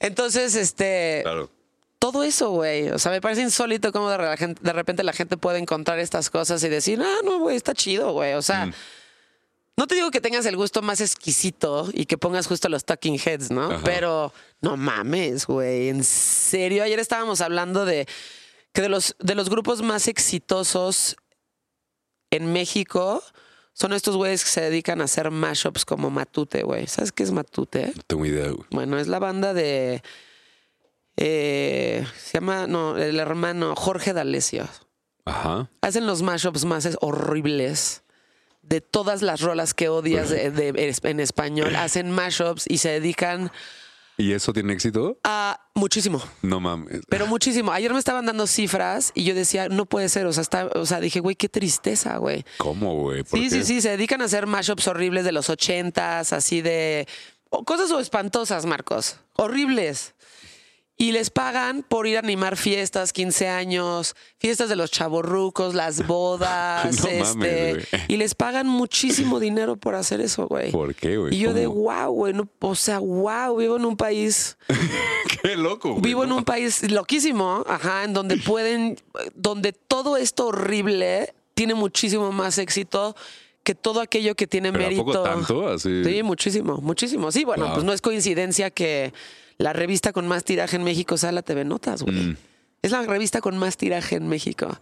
Entonces, 0.00 0.54
este... 0.54 1.20
Claro. 1.22 1.50
Todo 1.98 2.22
eso, 2.22 2.50
güey. 2.50 2.90
O 2.90 2.98
sea, 2.98 3.10
me 3.12 3.20
parece 3.20 3.42
insólito 3.42 3.92
cómo 3.92 4.10
de, 4.10 4.18
repente 4.72 5.02
la 5.02 5.12
gente 5.12 5.36
puede 5.36 5.58
encontrar 5.58 5.98
estas 5.98 6.28
cosas 6.28 6.62
y 6.64 6.68
decir, 6.68 7.00
ah, 7.02 7.20
no, 7.24 7.38
güey, 7.38 7.56
está 7.56 7.72
chido, 7.74 8.12
güey. 8.12 8.34
O 8.34 8.42
sea, 8.42 8.66
Mm. 8.66 8.72
no 9.76 9.86
te 9.86 9.94
digo 9.94 10.10
que 10.10 10.20
tengas 10.20 10.44
el 10.46 10.56
gusto 10.56 10.82
más 10.82 11.00
exquisito 11.00 11.88
y 11.94 12.04
que 12.04 12.18
pongas 12.18 12.46
justo 12.46 12.68
los 12.68 12.84
talking 12.84 13.18
heads, 13.24 13.50
¿no? 13.50 13.70
Ajá. 13.70 13.80
Pero 13.84 14.32
no 14.60 14.76
mames, 14.76 15.46
güey. 15.46 15.88
En 15.88 16.04
serio, 16.04 16.82
ayer 16.82 16.98
estábamos 16.98 17.40
hablando 17.40 17.86
de 17.86 18.06
que 18.74 18.82
de 18.82 18.90
los, 18.90 19.16
de 19.20 19.34
los 19.34 19.48
grupos 19.48 19.80
más 19.80 20.06
exitosos 20.08 21.16
en 22.30 22.52
México 22.52 23.22
son 23.72 23.92
estos 23.92 24.16
güeyes 24.16 24.44
que 24.44 24.50
se 24.50 24.60
dedican 24.60 25.00
a 25.00 25.04
hacer 25.04 25.30
mashups 25.30 25.84
como 25.84 26.10
Matute, 26.10 26.62
güey. 26.62 26.86
¿Sabes 26.86 27.12
qué 27.12 27.22
es 27.22 27.30
Matute? 27.32 27.92
No 27.96 28.02
tengo 28.06 28.26
idea, 28.26 28.50
güey. 28.50 28.66
Bueno, 28.70 28.98
es 28.98 29.08
la 29.08 29.18
banda 29.18 29.54
de. 29.54 30.02
eh, 31.16 32.06
se 32.18 32.32
llama. 32.38 32.66
No, 32.66 32.96
el 32.98 33.18
hermano 33.18 33.74
Jorge 33.76 34.12
D'Alessio. 34.12 34.68
Ajá. 35.24 35.70
Hacen 35.80 36.06
los 36.06 36.22
mashups 36.22 36.64
más 36.64 36.84
es- 36.84 36.98
horribles 37.00 38.02
de 38.62 38.80
todas 38.80 39.22
las 39.22 39.40
rolas 39.40 39.74
que 39.74 39.88
odias 39.88 40.30
de- 40.30 40.50
de- 40.50 40.92
en 41.04 41.20
español. 41.20 41.74
Hacen 41.76 42.10
mashups 42.10 42.64
y 42.68 42.78
se 42.78 42.90
dedican 42.90 43.50
¿Y 44.16 44.32
eso 44.32 44.52
tiene 44.52 44.72
éxito? 44.72 45.18
a 45.24 45.58
muchísimo. 45.74 46.22
No 46.42 46.60
mames. 46.60 47.00
Pero 47.08 47.26
muchísimo. 47.26 47.72
Ayer 47.72 47.92
me 47.92 47.98
estaban 47.98 48.26
dando 48.26 48.46
cifras 48.46 49.10
y 49.14 49.24
yo 49.24 49.34
decía, 49.34 49.68
no 49.68 49.86
puede 49.86 50.08
ser. 50.08 50.26
O 50.26 50.32
sea, 50.32 50.42
está, 50.42 50.66
o 50.74 50.86
sea 50.86 51.00
dije, 51.00 51.18
güey, 51.20 51.34
qué 51.34 51.48
tristeza, 51.48 52.16
güey. 52.18 52.44
¿Cómo, 52.58 52.94
güey? 53.00 53.24
¿Por 53.24 53.38
Sí, 53.38 53.44
qué? 53.46 53.50
sí, 53.50 53.64
sí. 53.64 53.80
Se 53.80 53.90
dedican 53.90 54.22
a 54.22 54.26
hacer 54.26 54.46
mashups 54.46 54.86
horribles 54.86 55.24
de 55.24 55.32
los 55.32 55.50
ochentas, 55.50 56.32
así 56.32 56.62
de. 56.62 57.08
o 57.50 57.64
cosas 57.64 57.90
o 57.90 57.98
espantosas, 57.98 58.66
Marcos. 58.66 59.16
Horribles. 59.34 60.14
Y 60.96 61.10
les 61.10 61.28
pagan 61.30 61.82
por 61.82 62.06
ir 62.06 62.16
a 62.16 62.20
animar 62.20 62.56
fiestas, 62.56 63.12
15 63.12 63.48
años, 63.48 64.14
fiestas 64.38 64.68
de 64.68 64.76
los 64.76 64.92
chavorrucos, 64.92 65.74
las 65.74 66.06
bodas, 66.06 67.02
No 67.02 67.08
este. 67.08 67.84
y 68.06 68.16
les 68.16 68.36
pagan 68.36 68.68
muchísimo 68.68 69.40
dinero 69.40 69.76
por 69.76 69.96
hacer 69.96 70.20
eso, 70.20 70.46
güey. 70.46 70.70
¿Por 70.70 70.94
qué, 70.94 71.16
güey? 71.16 71.34
Y 71.34 71.38
yo 71.40 71.52
de 71.52 71.66
wow, 71.66 72.12
güey. 72.12 72.32
No, 72.32 72.48
o 72.60 72.74
sea, 72.76 73.00
wow, 73.00 73.56
vivo 73.56 73.76
en 73.76 73.84
un 73.86 73.96
país 73.96 74.56
Qué 75.42 75.56
loco, 75.56 75.90
güey. 75.90 76.02
Vivo 76.02 76.22
en 76.24 76.30
un 76.32 76.44
país 76.44 76.88
loquísimo, 76.90 77.64
ajá, 77.68 78.04
en 78.04 78.12
donde 78.14 78.36
pueden, 78.46 78.96
donde 79.34 79.72
todo 79.72 80.16
esto 80.16 80.46
horrible 80.46 81.34
tiene 81.54 81.74
muchísimo 81.74 82.30
más 82.30 82.58
éxito 82.58 83.16
que 83.64 83.74
todo 83.74 84.00
aquello 84.00 84.34
que 84.36 84.46
tiene 84.46 84.70
¿Pero 84.70 84.84
a 84.84 84.88
mérito. 84.88 85.04
poco 85.06 85.22
tanto? 85.22 85.68
Así. 85.68 86.04
Sí, 86.04 86.22
muchísimo, 86.22 86.76
muchísimo. 86.82 87.32
Sí, 87.32 87.44
bueno, 87.44 87.64
Wow. 87.64 87.74
pues 87.74 87.84
no 87.84 87.92
es 87.92 88.00
coincidencia 88.00 88.70
que 88.70 89.12
la 89.58 89.72
revista 89.72 90.12
con 90.12 90.26
más 90.26 90.44
tiraje 90.44 90.76
en 90.76 90.84
México 90.84 91.16
sea 91.16 91.32
la 91.32 91.42
TV 91.42 91.64
Notas, 91.64 92.02
güey. 92.02 92.14
Mm. 92.14 92.36
Es 92.82 92.90
la 92.90 93.02
revista 93.02 93.40
con 93.40 93.56
más 93.56 93.76
tiraje 93.76 94.16
en 94.16 94.28
México. 94.28 94.78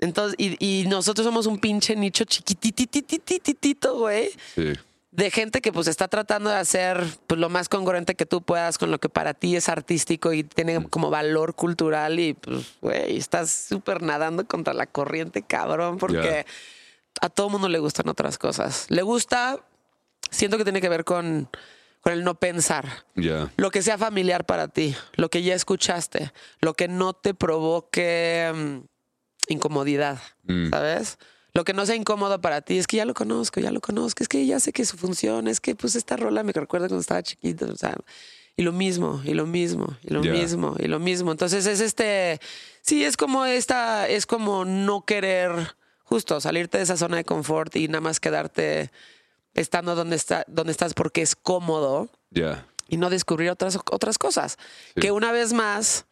Entonces, 0.00 0.34
y, 0.38 0.56
y 0.58 0.86
nosotros 0.88 1.24
somos 1.24 1.46
un 1.46 1.58
pinche 1.58 1.94
nicho 1.94 2.24
chiquititititititito, 2.24 3.98
güey 3.98 4.30
Sí. 4.54 4.72
de 5.12 5.30
gente 5.30 5.60
que 5.60 5.72
pues 5.72 5.86
está 5.86 6.08
tratando 6.08 6.50
de 6.50 6.56
hacer 6.56 7.04
pues, 7.26 7.38
lo 7.38 7.48
más 7.48 7.68
congruente 7.68 8.14
que 8.14 8.26
tú 8.26 8.42
puedas 8.42 8.78
con 8.78 8.90
lo 8.90 8.98
que 8.98 9.08
para 9.08 9.34
ti 9.34 9.54
es 9.56 9.68
artístico 9.68 10.32
y 10.32 10.42
tiene 10.42 10.88
como 10.88 11.10
valor 11.10 11.54
cultural 11.54 12.18
y 12.18 12.34
pues, 12.34 12.74
güey, 12.80 13.16
estás 13.16 13.50
súper 13.52 14.02
nadando 14.02 14.46
contra 14.46 14.74
la 14.74 14.86
corriente, 14.86 15.42
cabrón, 15.42 15.98
porque 15.98 16.46
a 17.20 17.28
todo 17.28 17.50
mundo 17.50 17.68
le 17.68 17.78
gustan 17.78 18.08
otras 18.08 18.38
cosas. 18.38 18.86
Le 18.88 19.02
gusta, 19.02 19.60
siento 20.30 20.56
que 20.58 20.64
tiene 20.64 20.80
que 20.80 20.88
ver 20.88 21.04
con, 21.04 21.48
con 22.02 22.12
el 22.12 22.24
no 22.24 22.34
pensar. 22.34 23.04
Lo 23.56 23.70
que 23.70 23.80
sea 23.80 23.96
familiar 23.96 24.44
para 24.44 24.68
ti, 24.68 24.94
lo 25.14 25.30
que 25.30 25.42
ya 25.42 25.54
escuchaste, 25.54 26.32
lo 26.60 26.74
que 26.74 26.88
no 26.88 27.14
te 27.14 27.32
provoque 27.32 28.52
mm, 28.54 29.52
incomodidad, 29.52 30.20
Mm. 30.44 30.70
¿sabes? 30.70 31.18
Lo 31.54 31.64
que 31.64 31.74
no 31.74 31.86
sea 31.86 31.94
incómodo 31.94 32.40
para 32.40 32.62
ti 32.62 32.78
es 32.78 32.86
que 32.86 32.96
ya 32.96 33.04
lo 33.04 33.14
conozco, 33.14 33.60
ya 33.60 33.70
lo 33.70 33.80
conozco, 33.80 34.22
es 34.22 34.28
que 34.28 34.44
ya 34.46 34.58
sé 34.58 34.72
que 34.72 34.84
su 34.84 34.96
función, 34.96 35.46
es 35.46 35.60
que 35.60 35.74
pues 35.76 35.94
esta 35.96 36.16
rola 36.16 36.42
me 36.42 36.52
recuerda 36.52 36.88
cuando 36.88 37.00
estaba 37.02 37.22
chiquito, 37.22 37.66
o 37.66 37.76
sea, 37.76 37.94
y 38.56 38.62
lo 38.62 38.72
mismo, 38.72 39.20
y 39.24 39.34
lo 39.34 39.46
mismo, 39.46 39.96
y 40.02 40.12
lo 40.12 40.22
mismo, 40.22 40.74
y 40.78 40.86
lo 40.88 40.98
mismo. 40.98 41.30
Entonces 41.30 41.66
es 41.66 41.80
este, 41.80 42.40
sí, 42.80 43.04
es 43.04 43.16
como 43.16 43.44
esta, 43.44 44.08
es 44.08 44.26
como 44.26 44.64
no 44.64 45.04
querer 45.04 45.52
justo 46.04 46.40
salirte 46.40 46.78
de 46.78 46.84
esa 46.84 46.96
zona 46.96 47.18
de 47.18 47.24
confort 47.24 47.76
y 47.76 47.86
nada 47.86 48.00
más 48.00 48.18
quedarte 48.18 48.90
estando 49.54 49.94
donde, 49.94 50.16
está, 50.16 50.44
donde 50.48 50.72
estás 50.72 50.94
porque 50.94 51.22
es 51.22 51.36
cómodo 51.36 52.08
y 52.88 52.96
no 52.96 53.10
descubrir 53.10 53.50
otras, 53.50 53.78
otras 53.90 54.18
cosas. 54.18 54.58
Sí. 54.94 55.00
Que 55.00 55.12
una 55.12 55.32
vez 55.32 55.52
más 55.52 56.06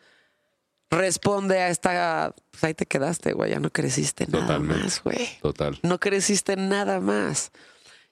responde 0.90 1.60
a 1.60 1.68
esta. 1.68 2.34
Pues 2.50 2.64
ahí 2.64 2.74
te 2.74 2.86
quedaste, 2.86 3.32
güey. 3.32 3.50
Ya 3.50 3.60
no 3.60 3.70
creciste 3.70 4.26
nada 4.26 4.46
Totalmente. 4.46 4.84
más, 4.84 5.02
güey. 5.02 5.28
Total. 5.40 5.78
No 5.82 5.98
creciste 5.98 6.56
nada 6.56 7.00
más. 7.00 7.52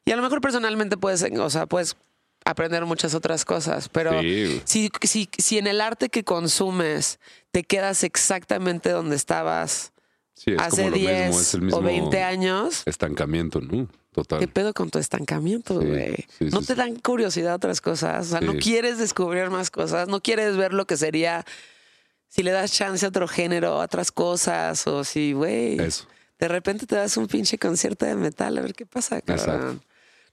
Y 0.05 0.13
a 0.13 0.17
lo 0.17 0.23
mejor 0.23 0.41
personalmente 0.41 0.97
puedes, 0.97 1.23
o 1.23 1.51
sea, 1.51 1.67
puedes 1.67 1.97
aprender 2.45 2.87
muchas 2.87 3.15
otras 3.15 3.45
cosas, 3.45 3.91
pero 3.91 4.21
Sí, 4.21 4.63
si, 4.65 4.91
si, 5.03 5.29
si 5.37 5.59
en 5.59 5.67
el 5.67 5.83
arte 5.83 6.09
que 6.09 6.25
consumes 6.25 7.19
te 7.51 7.63
quedas 7.63 8.05
exactamente 8.05 8.91
donde 8.91 9.17
estabas 9.17 9.93
Sí, 10.35 10.55
hace 10.59 10.85
como 10.85 10.91
lo 10.91 10.97
10 10.97 11.27
mismo, 11.27 11.41
es 11.41 11.55
el 11.55 11.63
mismo 11.63 11.79
o 11.79 11.83
20 11.83 12.23
años, 12.23 12.83
estancamiento, 12.87 13.61
¿no? 13.61 13.89
Total. 14.23 14.41
¿Qué 14.41 14.49
pedo 14.49 14.75
con 14.75 14.91
tu 14.91 14.99
estancamiento, 14.99 15.75
güey? 15.81 16.15
sí, 16.39 16.47
¿No 16.47 16.61
sí, 16.61 16.67
te 16.69 16.75
dan 16.75 16.97
curiosidad 16.97 17.55
otras 17.55 17.81
cosas? 17.81 18.27
O 18.27 18.31
sea, 18.31 18.41
¿no 18.41 18.55
quieres 18.55 18.99
descubrir 18.99 19.49
más 19.51 19.71
cosas? 19.71 20.09
¿No 20.09 20.21
quieres 20.21 20.57
ver 20.57 20.73
lo 20.73 20.87
que 20.87 20.97
sería 20.97 21.45
si 22.29 22.43
le 22.43 22.51
das 22.51 22.73
chance 22.73 23.05
a 23.07 23.11
otro 23.11 23.29
género, 23.29 23.81
a 23.81 23.85
otras 23.85 24.11
cosas? 24.11 24.87
O 24.87 25.05
si, 25.05 25.33
güey, 25.35 25.79
Eso. 25.79 26.07
de 26.39 26.49
repente 26.49 26.87
te 26.87 26.97
das 26.97 27.17
un 27.17 27.27
pinche 27.29 27.59
concierto 27.59 28.07
de 28.07 28.15
metal, 28.17 28.59
a 28.59 28.61
ver 28.63 28.75
qué 28.75 28.87
pasa, 28.87 29.21
cabrón. 29.21 29.47
Exacto. 29.47 29.85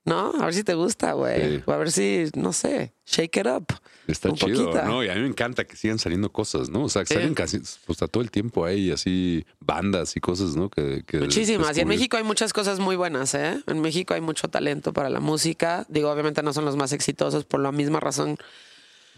¿No? 0.06 0.34
A 0.40 0.46
ver 0.46 0.54
si 0.54 0.64
te 0.64 0.76
gusta, 0.76 1.14
güey. 1.14 1.58
Sí. 1.58 1.64
O 1.66 1.72
a 1.72 1.78
ver 1.78 1.92
si, 1.92 2.26
no 2.36 2.54
sé, 2.54 2.94
shake 3.08 3.38
it 3.38 3.48
up. 3.48 3.66
Está 4.08 4.30
un 4.30 4.36
chido, 4.36 4.66
poquito. 4.72 4.86
¿no? 4.86 5.04
Y 5.04 5.10
a 5.10 5.16
mí 5.16 5.22
me 5.22 5.28
encanta 5.28 5.66
que 5.66 5.76
sigan 5.76 5.98
saliendo 5.98 6.32
cosas, 6.32 6.70
¿no? 6.70 6.84
O 6.84 6.90
sea, 6.90 7.02
que 7.02 7.08
Sí. 7.08 7.14
salen 7.16 7.34
casi, 7.34 7.60
pues 7.88 8.04
a 8.04 8.08
todo 8.08 8.22
el 8.22 8.30
tiempo 8.30 8.66
hay 8.66 8.92
así 8.92 9.44
bandas 9.60 10.16
y 10.16 10.20
cosas, 10.20 10.56
¿no? 10.56 10.70
Que, 10.70 11.04
que 11.08 11.18
Muchísimas. 11.18 11.76
Y 11.76 11.82
en. 11.82 11.88
México 11.88 12.18
hay 12.18 12.24
muchas 12.24 12.54
cosas 12.54 12.80
muy 12.80 12.96
buenas, 12.96 13.34
¿eh? 13.34 13.64
En 13.66 13.82
México 13.82 14.14
hay 14.14 14.22
mucho 14.22 14.48
talento 14.48 14.94
para 14.94 15.10
la 15.10 15.20
música. 15.20 15.88
Digo, 15.90 16.12
obviamente 16.12 16.44
no 16.44 16.54
son 16.54 16.66
los 16.66 16.76
más 16.76 16.92
exitosos 16.92 17.44
por 17.46 17.60
la 17.60 17.72
misma 17.72 18.00
razón 18.00 18.38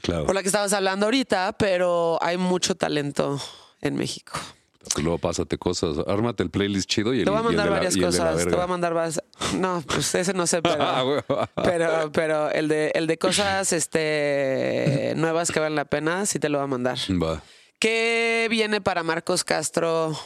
Claro. 0.03 0.26
por 0.26 0.35
la 0.35 0.41
que 0.41 0.47
estabas 0.47 0.72
hablando 0.72 1.07
ahorita, 1.07 1.57
pero 1.59 2.18
hay 2.22 2.38
mucho 2.38 2.76
talento 2.76 3.41
en 3.81 3.95
México. 3.95 4.39
Pues 4.79 5.03
luego 5.03 5.17
pásate 5.17 5.57
cosas. 5.57 5.97
Ármate 6.07 6.43
el 6.43 6.49
playlist 6.49 6.89
chido 6.89 7.13
y 7.13 7.19
el 7.19 7.25
Te 7.25 7.31
voy 7.31 7.39
a 7.39 7.43
mandar 7.43 7.69
varias 7.69 7.95
la 7.95 8.05
cosas. 8.07 8.43
Te 8.45 8.49
voy 8.49 8.61
a 8.61 8.67
mandar 8.67 8.93
varias. 8.93 9.21
No, 9.55 9.83
pues 9.85 10.13
ese 10.15 10.33
no 10.33 10.47
sé, 10.47 10.61
Ah. 10.79 11.03
Pero, 11.63 12.11
pero 12.11 12.49
el 12.51 12.67
de 12.67 12.91
el 12.95 13.07
de 13.07 13.17
cosas 13.17 13.73
este 13.73 15.13
nuevas 15.15 15.51
que 15.51 15.59
valen 15.59 15.75
la 15.75 15.85
pena, 15.85 16.25
sí 16.25 16.39
te 16.39 16.49
lo 16.49 16.59
voy 16.59 16.65
a 16.65 16.67
mandar. 16.67 16.97
Va. 17.21 17.41
¿Qué 17.79 18.47
viene 18.49 18.81
para 18.81 19.03
Marcos 19.03 19.43
Castro 19.43 20.17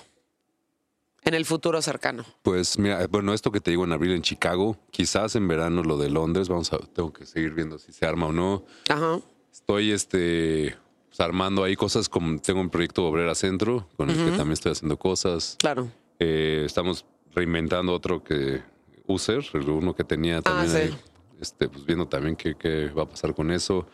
en 1.24 1.34
el 1.34 1.46
futuro 1.46 1.82
cercano? 1.82 2.24
Pues 2.44 2.78
mira, 2.78 3.06
bueno, 3.08 3.34
esto 3.34 3.52
que 3.52 3.60
te 3.60 3.72
digo 3.72 3.84
en 3.84 3.92
abril 3.92 4.12
en 4.14 4.22
Chicago, 4.22 4.78
quizás 4.92 5.36
en 5.36 5.48
verano 5.48 5.84
lo 5.84 5.98
de 5.98 6.10
Londres, 6.10 6.48
vamos 6.48 6.72
a, 6.72 6.78
tengo 6.78 7.12
que 7.12 7.26
seguir 7.26 7.54
viendo 7.54 7.78
si 7.78 7.92
se 7.92 8.06
arma 8.06 8.28
o 8.28 8.32
no. 8.32 8.66
Ajá. 8.90 9.20
Estoy 9.52 9.92
este 9.92 10.78
pues, 11.12 11.20
armando 11.20 11.64
ahí 11.64 11.76
cosas 11.76 12.08
como 12.10 12.40
tengo 12.40 12.62
un 12.62 12.70
proyecto 12.72 13.06
Obrera 13.06 13.36
Centro, 13.36 13.88
con 13.98 14.10
el 14.10 14.16
que 14.16 14.32
también 14.32 14.54
estoy 14.54 14.72
haciendo 14.72 14.98
cosas. 14.98 15.58
Claro. 15.60 15.92
Eh, 16.20 16.64
estamos 16.66 17.06
reinventando 17.36 17.94
otro 17.94 18.24
que 18.24 18.62
User, 19.08 19.44
el 19.54 19.70
uno 19.70 19.94
que 19.94 20.04
tenía 20.06 20.42
también 20.42 20.70
Ah, 20.70 20.74
sí. 20.74 20.78
ahí, 20.94 20.98
este, 21.42 21.68
pues 21.68 21.86
viendo 21.86 22.08
también 22.08 22.36
qué, 22.38 22.56
qué 22.56 22.88
va 22.90 23.04
a 23.04 23.10
pasar 23.10 23.36
con 23.36 23.52
eso. 23.52 23.86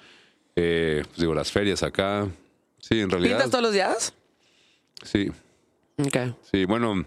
Eh, 0.56 1.02
pues 1.06 1.18
digo, 1.18 1.34
las 1.34 1.52
ferias 1.52 1.81
acá. 1.84 2.27
Sí, 2.80 2.99
en 2.99 3.10
realidad. 3.10 3.38
¿Pintas 3.38 3.49
todos 3.52 3.64
los 3.64 3.73
días? 3.73 4.14
Sí, 5.03 5.31
Ok. 5.98 6.35
sí, 6.52 6.65
bueno. 6.65 7.06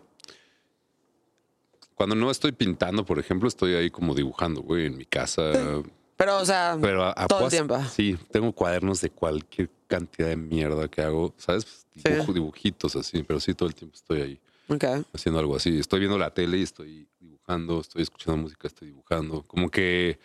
Cuando 1.94 2.14
no 2.16 2.30
estoy 2.30 2.52
pintando, 2.52 3.04
por 3.04 3.18
ejemplo, 3.18 3.46
estoy 3.46 3.74
ahí 3.74 3.90
como 3.90 4.14
dibujando, 4.14 4.62
güey, 4.62 4.86
en 4.86 4.96
mi 4.96 5.04
casa. 5.04 5.42
Pero, 6.20 6.36
o 6.38 6.44
sea, 6.44 6.76
Pero 6.78 7.02
a, 7.02 7.14
a 7.16 7.26
todo 7.26 7.44
el 7.46 7.50
tiempo. 7.50 7.80
Sí, 7.90 8.14
tengo 8.30 8.52
cuadernos 8.52 9.00
de 9.00 9.08
cualquier 9.08 9.70
cantidad 9.86 10.28
de 10.28 10.36
mierda 10.36 10.86
que 10.86 11.00
hago, 11.00 11.32
¿sabes? 11.38 11.86
Dibujo- 11.94 12.26
Sí. 12.26 12.32
dibujitos 12.34 12.94
así, 12.94 13.22
pero 13.22 13.40
sí 13.40 13.54
todo 13.54 13.70
el 13.70 13.74
tiempo 13.74 13.96
estoy 13.96 14.20
ahí 14.20 14.40
Ok. 14.68 14.84
haciendo 15.14 15.38
algo 15.40 15.56
así. 15.56 15.78
Estoy 15.78 16.00
viendo 16.00 16.18
la 16.18 16.28
tele 16.34 16.58
y 16.58 16.62
estoy 16.62 17.08
dibujando, 17.18 17.80
estoy 17.80 18.02
escuchando 18.02 18.36
música, 18.36 18.68
estoy 18.68 18.88
dibujando. 18.88 19.44
Como 19.44 19.70
que 19.70 20.18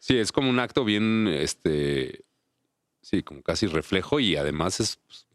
sí, 0.00 0.18
es 0.18 0.32
como 0.32 0.50
un 0.50 0.58
acto 0.58 0.84
bien, 0.84 1.28
este, 1.28 2.24
sí, 3.00 3.22
como 3.22 3.40
casi 3.42 3.68
reflejo 3.68 4.18
y 4.18 4.34
además 4.34 4.80
es, 4.80 4.96
pues, 5.06 5.26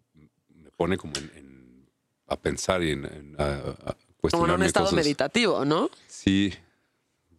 me 0.54 0.72
pone 0.72 0.98
como 0.98 1.14
en, 1.16 1.32
en- 1.38 1.90
a 2.28 2.36
pensar 2.36 2.84
y 2.84 2.92
en, 2.92 3.06
en- 3.06 3.36
a, 3.40 3.46
a 3.92 3.96
Como 4.30 4.46
en 4.46 4.52
un 4.52 4.64
estado 4.64 4.88
cosas. 4.88 4.98
meditativo, 4.98 5.64
¿no? 5.64 5.90
Sí, 6.08 6.54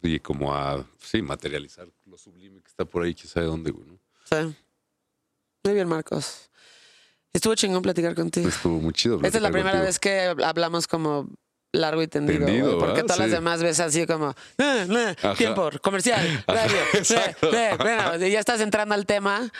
y 0.03 0.19
como 0.19 0.53
a, 0.53 0.85
sí, 0.99 1.21
materializar 1.21 1.87
lo 2.05 2.17
sublime 2.17 2.61
que 2.61 2.67
está 2.67 2.85
por 2.85 3.03
ahí, 3.03 3.15
quién 3.15 3.27
sabe 3.27 3.45
dónde, 3.45 3.71
güey, 3.71 3.87
¿no? 3.87 3.99
Sí. 4.25 4.55
Muy 5.63 5.73
bien, 5.73 5.87
Marcos. 5.87 6.49
Estuvo 7.31 7.55
chingón 7.55 7.81
platicar 7.81 8.13
contigo. 8.13 8.47
Estuvo 8.47 8.79
muy 8.79 8.93
chido. 8.93 9.19
Esta 9.23 9.37
es 9.37 9.41
la 9.41 9.49
primera 9.49 9.71
contigo. 9.71 9.85
vez 9.87 9.99
que 9.99 10.35
hablamos 10.43 10.87
como 10.87 11.29
largo 11.71 12.01
y 12.01 12.07
tendido. 12.07 12.77
Porque 12.77 13.01
todas 13.01 13.19
las 13.19 13.31
demás 13.31 13.61
veces 13.61 13.79
así 13.79 14.05
como 14.05 14.31
eh, 14.57 14.87
eh, 14.89 15.15
tiempo, 15.37 15.69
comercial, 15.81 16.43
radio. 16.47 16.77
eh, 16.93 17.35
eh, 17.41 17.75
bueno, 17.77 18.17
ya 18.17 18.39
estás 18.39 18.61
entrando 18.61 18.93
al 18.93 19.05
tema 19.05 19.51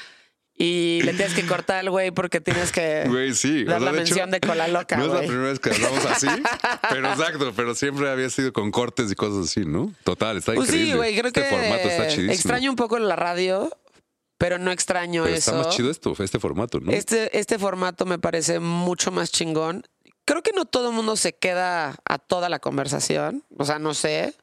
y 0.56 1.02
le 1.04 1.14
tienes 1.14 1.34
que 1.34 1.46
cortar 1.48 1.78
al 1.80 1.90
güey 1.90 2.12
porque 2.12 2.40
tienes 2.42 2.72
que 2.72 3.06
Güey, 3.08 3.34
sí. 3.34 3.64
dar 3.64 3.78
o 3.78 3.80
sea, 3.80 3.86
la 3.86 3.92
de 3.92 3.98
hecho, 4.04 4.10
mención 4.16 4.32
de 4.32 4.40
cola 4.40 4.68
loca, 4.68 4.98
No 4.98 5.06
es 5.06 5.12
la 5.14 5.20
primera 5.20 5.50
vez 5.50 5.60
que 5.60 5.70
hablamos 5.72 6.06
así, 6.06 6.28
pero 6.90 7.10
exacto, 7.12 7.54
pero 7.56 7.74
siempre 7.76 8.10
había 8.10 8.30
sido 8.30 8.54
con 8.54 8.72
cortes 8.72 9.12
y 9.12 9.16
cosas 9.16 9.46
así, 9.50 9.66
¿no? 9.66 9.94
Total, 10.04 10.38
está 10.38 10.54
Pues 10.54 10.70
increíble. 10.70 10.92
sí, 10.92 10.98
güey, 10.98 11.14
creo 11.16 11.28
este 11.28 11.42
que 11.44 11.50
formato 11.50 11.88
está 11.90 12.08
chidísimo. 12.08 12.34
extraño 12.34 12.70
un 12.70 12.76
poco 12.76 13.00
la 13.00 13.16
radio, 13.16 13.70
pero 14.38 14.58
no 14.60 14.72
extraño 14.72 15.24
pero 15.24 15.36
eso. 15.36 15.52
está 15.52 15.64
más 15.68 15.76
chido 15.76 15.90
esto, 15.90 16.14
este 16.20 16.40
formato, 16.40 16.80
¿no? 16.80 16.92
Este, 16.92 17.38
este 17.38 17.58
formato 17.58 18.06
me 18.06 18.20
parece 18.20 18.60
mucho 18.60 19.12
más 19.12 19.32
chingón. 19.32 19.86
creo 20.26 20.44
que 20.44 20.52
no 20.56 20.66
todo 20.66 20.90
el 20.90 20.96
mundo 20.96 21.16
se 21.16 21.34
queda 21.34 21.96
a 22.06 22.18
toda 22.20 22.48
la 22.50 22.60
conversación. 22.60 23.44
O 23.58 23.66
sea, 23.66 23.80
no 23.80 23.94
sé. 23.94 24.34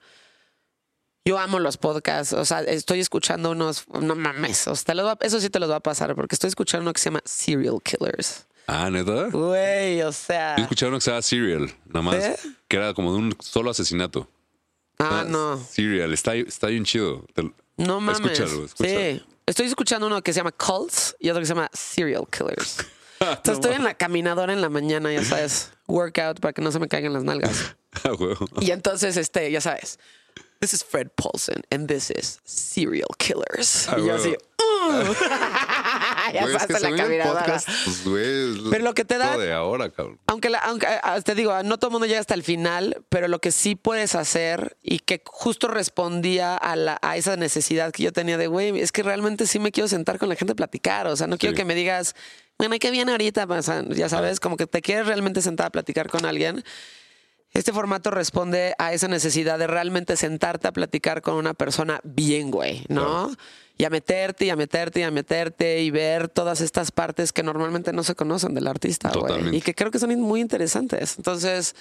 Yo 1.24 1.38
amo 1.38 1.58
los 1.58 1.76
podcasts. 1.76 2.32
O 2.32 2.44
sea, 2.44 2.60
estoy 2.62 3.00
escuchando 3.00 3.50
unos. 3.50 3.84
No 4.00 4.14
mames. 4.14 4.66
o 4.68 4.74
sea, 4.74 4.84
te 4.84 4.94
los 4.94 5.06
va- 5.06 5.18
eso 5.20 5.40
sí 5.40 5.50
te 5.50 5.58
los 5.58 5.70
va 5.70 5.76
a 5.76 5.80
pasar 5.80 6.14
porque 6.14 6.34
estoy 6.34 6.48
escuchando 6.48 6.82
uno 6.82 6.92
que 6.92 7.00
se 7.00 7.06
llama 7.10 7.20
Serial 7.24 7.78
Killers. 7.82 8.46
Ah, 8.66 8.88
neta. 8.90 9.28
Güey, 9.30 10.02
o 10.02 10.12
sea. 10.12 10.56
Yo 10.56 10.62
escuché 10.62 10.86
uno 10.86 10.96
que 10.98 11.02
se 11.02 11.10
llama 11.10 11.22
Serial, 11.22 11.74
nada 11.86 12.02
más. 12.02 12.48
Que 12.68 12.76
era 12.76 12.94
como 12.94 13.12
de 13.12 13.18
un 13.18 13.36
solo 13.40 13.70
asesinato. 13.70 14.28
Ah, 14.98 15.24
no. 15.26 15.58
Serial, 15.62 16.12
está, 16.12 16.34
está 16.34 16.68
bien 16.68 16.84
chido. 16.84 17.24
No 17.76 18.00
mames. 18.00 18.20
Escúchalo, 18.20 18.64
escúchalo. 18.66 18.98
Sí. 19.00 19.22
Estoy 19.46 19.66
escuchando 19.66 20.06
uno 20.06 20.22
que 20.22 20.32
se 20.32 20.38
llama 20.40 20.52
Cults 20.52 21.16
y 21.18 21.28
otro 21.30 21.40
que 21.40 21.46
se 21.46 21.54
llama 21.54 21.68
Serial 21.72 22.24
Killers. 22.30 22.76
Entonces 23.20 23.54
estoy 23.54 23.74
en 23.74 23.84
la 23.84 23.94
caminadora 23.94 24.52
en 24.52 24.60
la 24.62 24.68
mañana, 24.70 25.12
ya 25.12 25.22
sabes, 25.24 25.72
workout 25.86 26.40
para 26.40 26.52
que 26.54 26.62
no 26.62 26.70
se 26.72 26.78
me 26.78 26.88
caigan 26.88 27.12
las 27.12 27.24
nalgas. 27.24 27.76
Ah, 28.04 28.12
huevo. 28.16 28.46
Y 28.60 28.70
entonces, 28.70 29.16
este, 29.16 29.50
ya 29.50 29.60
sabes, 29.60 29.98
this 30.60 30.74
is 30.74 30.84
Fred 30.84 31.08
Paulson 31.16 31.62
and 31.70 31.88
this 31.88 32.10
is 32.10 32.38
Serial 32.44 33.08
Killers. 33.18 33.88
Ah, 33.88 33.96
y 33.98 34.06
yo 34.06 34.14
así, 34.14 34.28
"Uh". 34.30 35.14
ya 36.34 36.42
Güey, 36.42 36.56
es 36.56 36.66
que 36.66 36.72
la 36.74 36.96
caminadora. 36.96 37.40
podcast, 37.40 37.68
pues, 37.84 38.04
güey, 38.04 38.70
Pero 38.70 38.84
lo 38.84 38.94
que 38.94 39.04
te 39.04 39.18
da- 39.18 39.36
de 39.36 39.52
ahora, 39.52 39.90
cabrón. 39.90 40.18
Aunque, 40.26 40.50
la- 40.50 40.58
aunque 40.58 40.86
te 41.24 41.34
digo, 41.34 41.62
no 41.62 41.78
todo 41.78 41.88
el 41.88 41.92
mundo 41.92 42.06
llega 42.06 42.20
hasta 42.20 42.34
el 42.34 42.42
final, 42.42 43.02
pero 43.08 43.26
lo 43.28 43.38
que 43.40 43.52
sí 43.52 43.74
puedes 43.74 44.14
hacer 44.14 44.76
y 44.82 44.98
que 45.00 45.22
justo 45.26 45.68
respondía 45.68 46.56
a, 46.56 46.76
la, 46.76 46.98
a 47.02 47.16
esa 47.16 47.36
necesidad 47.36 47.92
que 47.92 48.02
yo 48.04 48.12
tenía 48.12 48.36
de, 48.38 48.46
güey, 48.46 48.80
es 48.80 48.92
que 48.92 49.02
realmente 49.02 49.46
sí 49.46 49.58
me 49.58 49.72
quiero 49.72 49.88
sentar 49.88 50.18
con 50.18 50.28
la 50.28 50.36
gente 50.36 50.52
a 50.52 50.56
platicar. 50.56 51.06
O 51.06 51.16
sea, 51.16 51.26
no 51.26 51.38
quiero 51.38 51.54
que 51.56 51.64
me 51.64 51.74
digas, 51.74 52.14
bueno, 52.58 52.76
¿qué 52.78 52.90
viene 52.90 53.12
ahorita? 53.12 53.46
O 53.48 53.62
sea, 53.62 53.82
ya 53.88 54.08
sabes, 54.08 54.38
como 54.40 54.56
que 54.56 54.66
te 54.66 54.82
quieres 54.82 55.06
realmente 55.06 55.40
sentar 55.42 55.66
a 55.66 55.70
platicar 55.70 56.10
con 56.10 56.26
alguien. 56.26 56.62
Este 57.52 57.72
formato 57.72 58.10
responde 58.10 58.74
a 58.78 58.92
esa 58.92 59.08
necesidad 59.08 59.58
de 59.58 59.66
realmente 59.66 60.16
sentarte 60.16 60.68
a 60.68 60.72
platicar 60.72 61.20
con 61.20 61.34
una 61.34 61.52
persona 61.52 62.00
bien, 62.04 62.50
güey, 62.50 62.84
¿no? 62.88 63.34
Y 63.76 63.84
a 63.84 63.90
meterte 63.90 64.44
y 64.44 64.50
a 64.50 64.56
meterte 64.56 65.00
y 65.00 65.02
a 65.02 65.10
meterte 65.10 65.82
y 65.82 65.90
ver 65.90 66.28
todas 66.28 66.60
estas 66.60 66.92
partes 66.92 67.32
que 67.32 67.42
normalmente 67.42 67.92
no 67.92 68.04
se 68.04 68.14
conocen 68.14 68.54
del 68.54 68.68
artista, 68.68 69.10
güey. 69.10 69.56
Y 69.56 69.62
que 69.62 69.74
creo 69.74 69.90
que 69.90 69.98
son 69.98 70.20
muy 70.20 70.40
interesantes. 70.40 71.16
Entonces, 71.16 71.74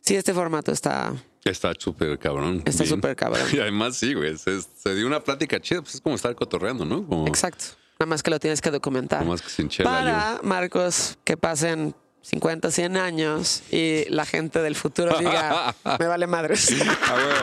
sí, 0.00 0.16
este 0.16 0.34
formato 0.34 0.72
está... 0.72 1.12
Está 1.44 1.72
súper 1.78 2.18
cabrón. 2.18 2.62
Está 2.64 2.86
súper 2.86 3.14
cabrón. 3.14 3.46
Y 3.52 3.60
además, 3.60 3.96
sí, 3.96 4.14
güey. 4.14 4.36
Se, 4.38 4.62
se 4.62 4.94
dio 4.94 5.06
una 5.06 5.20
plática 5.20 5.60
chida. 5.60 5.82
Pues 5.82 5.96
es 5.96 6.00
como 6.00 6.14
estar 6.16 6.34
cotorreando, 6.34 6.86
¿no? 6.86 7.06
Como, 7.06 7.28
Exacto. 7.28 7.66
Nada 8.00 8.06
más 8.08 8.22
que 8.22 8.30
lo 8.30 8.40
tienes 8.40 8.60
que 8.60 8.70
documentar. 8.70 9.20
Nada 9.20 9.30
más 9.30 9.42
que 9.42 9.50
sin 9.50 9.68
chela, 9.68 9.90
Para, 9.90 10.40
Marcos, 10.42 11.18
que 11.22 11.36
pasen 11.36 11.94
50, 12.24 12.70
100 12.70 12.96
años 12.96 13.62
y 13.70 14.06
la 14.08 14.24
gente 14.24 14.62
del 14.62 14.74
futuro 14.76 15.14
diga, 15.18 15.74
me 15.98 16.06
vale 16.06 16.26
madres. 16.26 16.70
A 16.72 17.14
huevo. 17.14 17.34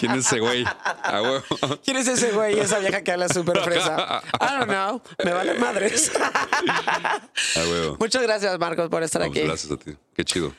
¿Quién 0.00 0.12
es 0.12 0.26
ese 0.26 0.40
güey? 0.40 0.64
A 0.64 1.22
huevo. 1.22 1.44
¿Quién 1.84 1.96
es 1.96 2.08
ese 2.08 2.32
güey 2.32 2.56
y 2.56 2.60
esa 2.60 2.80
vieja 2.80 3.02
que 3.02 3.12
habla 3.12 3.28
súper 3.28 3.60
fresa? 3.60 4.20
I 4.40 4.58
don't 4.58 4.64
know. 4.68 5.00
Me 5.24 5.32
vale 5.32 5.54
madres. 5.54 6.10
A 6.16 7.60
huevo. 7.60 7.96
Muchas 8.00 8.22
gracias, 8.22 8.58
Marcos, 8.58 8.88
por 8.88 9.04
estar 9.04 9.22
pues 9.22 9.30
aquí. 9.30 9.46
gracias 9.46 9.72
a 9.72 9.76
ti. 9.76 9.96
Qué 10.12 10.24
chido. 10.24 10.52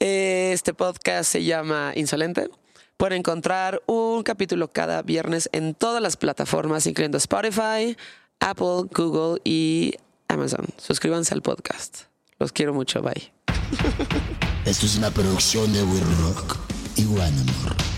Este 0.00 0.74
podcast 0.74 1.30
se 1.30 1.44
llama 1.44 1.92
Insolente. 1.94 2.50
Pueden 2.96 3.18
encontrar 3.18 3.80
un 3.86 4.24
capítulo 4.24 4.72
cada 4.72 5.02
viernes 5.02 5.48
en 5.52 5.76
todas 5.76 6.02
las 6.02 6.16
plataformas, 6.16 6.84
incluyendo 6.88 7.16
Spotify, 7.18 7.96
Apple, 8.40 8.88
Google 8.92 9.40
y 9.44 9.94
Amazon. 10.26 10.66
Suscríbanse 10.78 11.32
al 11.32 11.42
podcast. 11.42 12.07
Los 12.38 12.52
quiero 12.52 12.72
mucho. 12.72 13.02
Bye. 13.02 13.32
Esto 14.64 14.86
es 14.86 14.96
una 14.96 15.10
producción 15.10 15.72
de 15.72 15.82
We 15.82 16.00
Rock 16.22 16.56
y 16.96 17.04
One 17.06 17.22
Amor. 17.24 17.97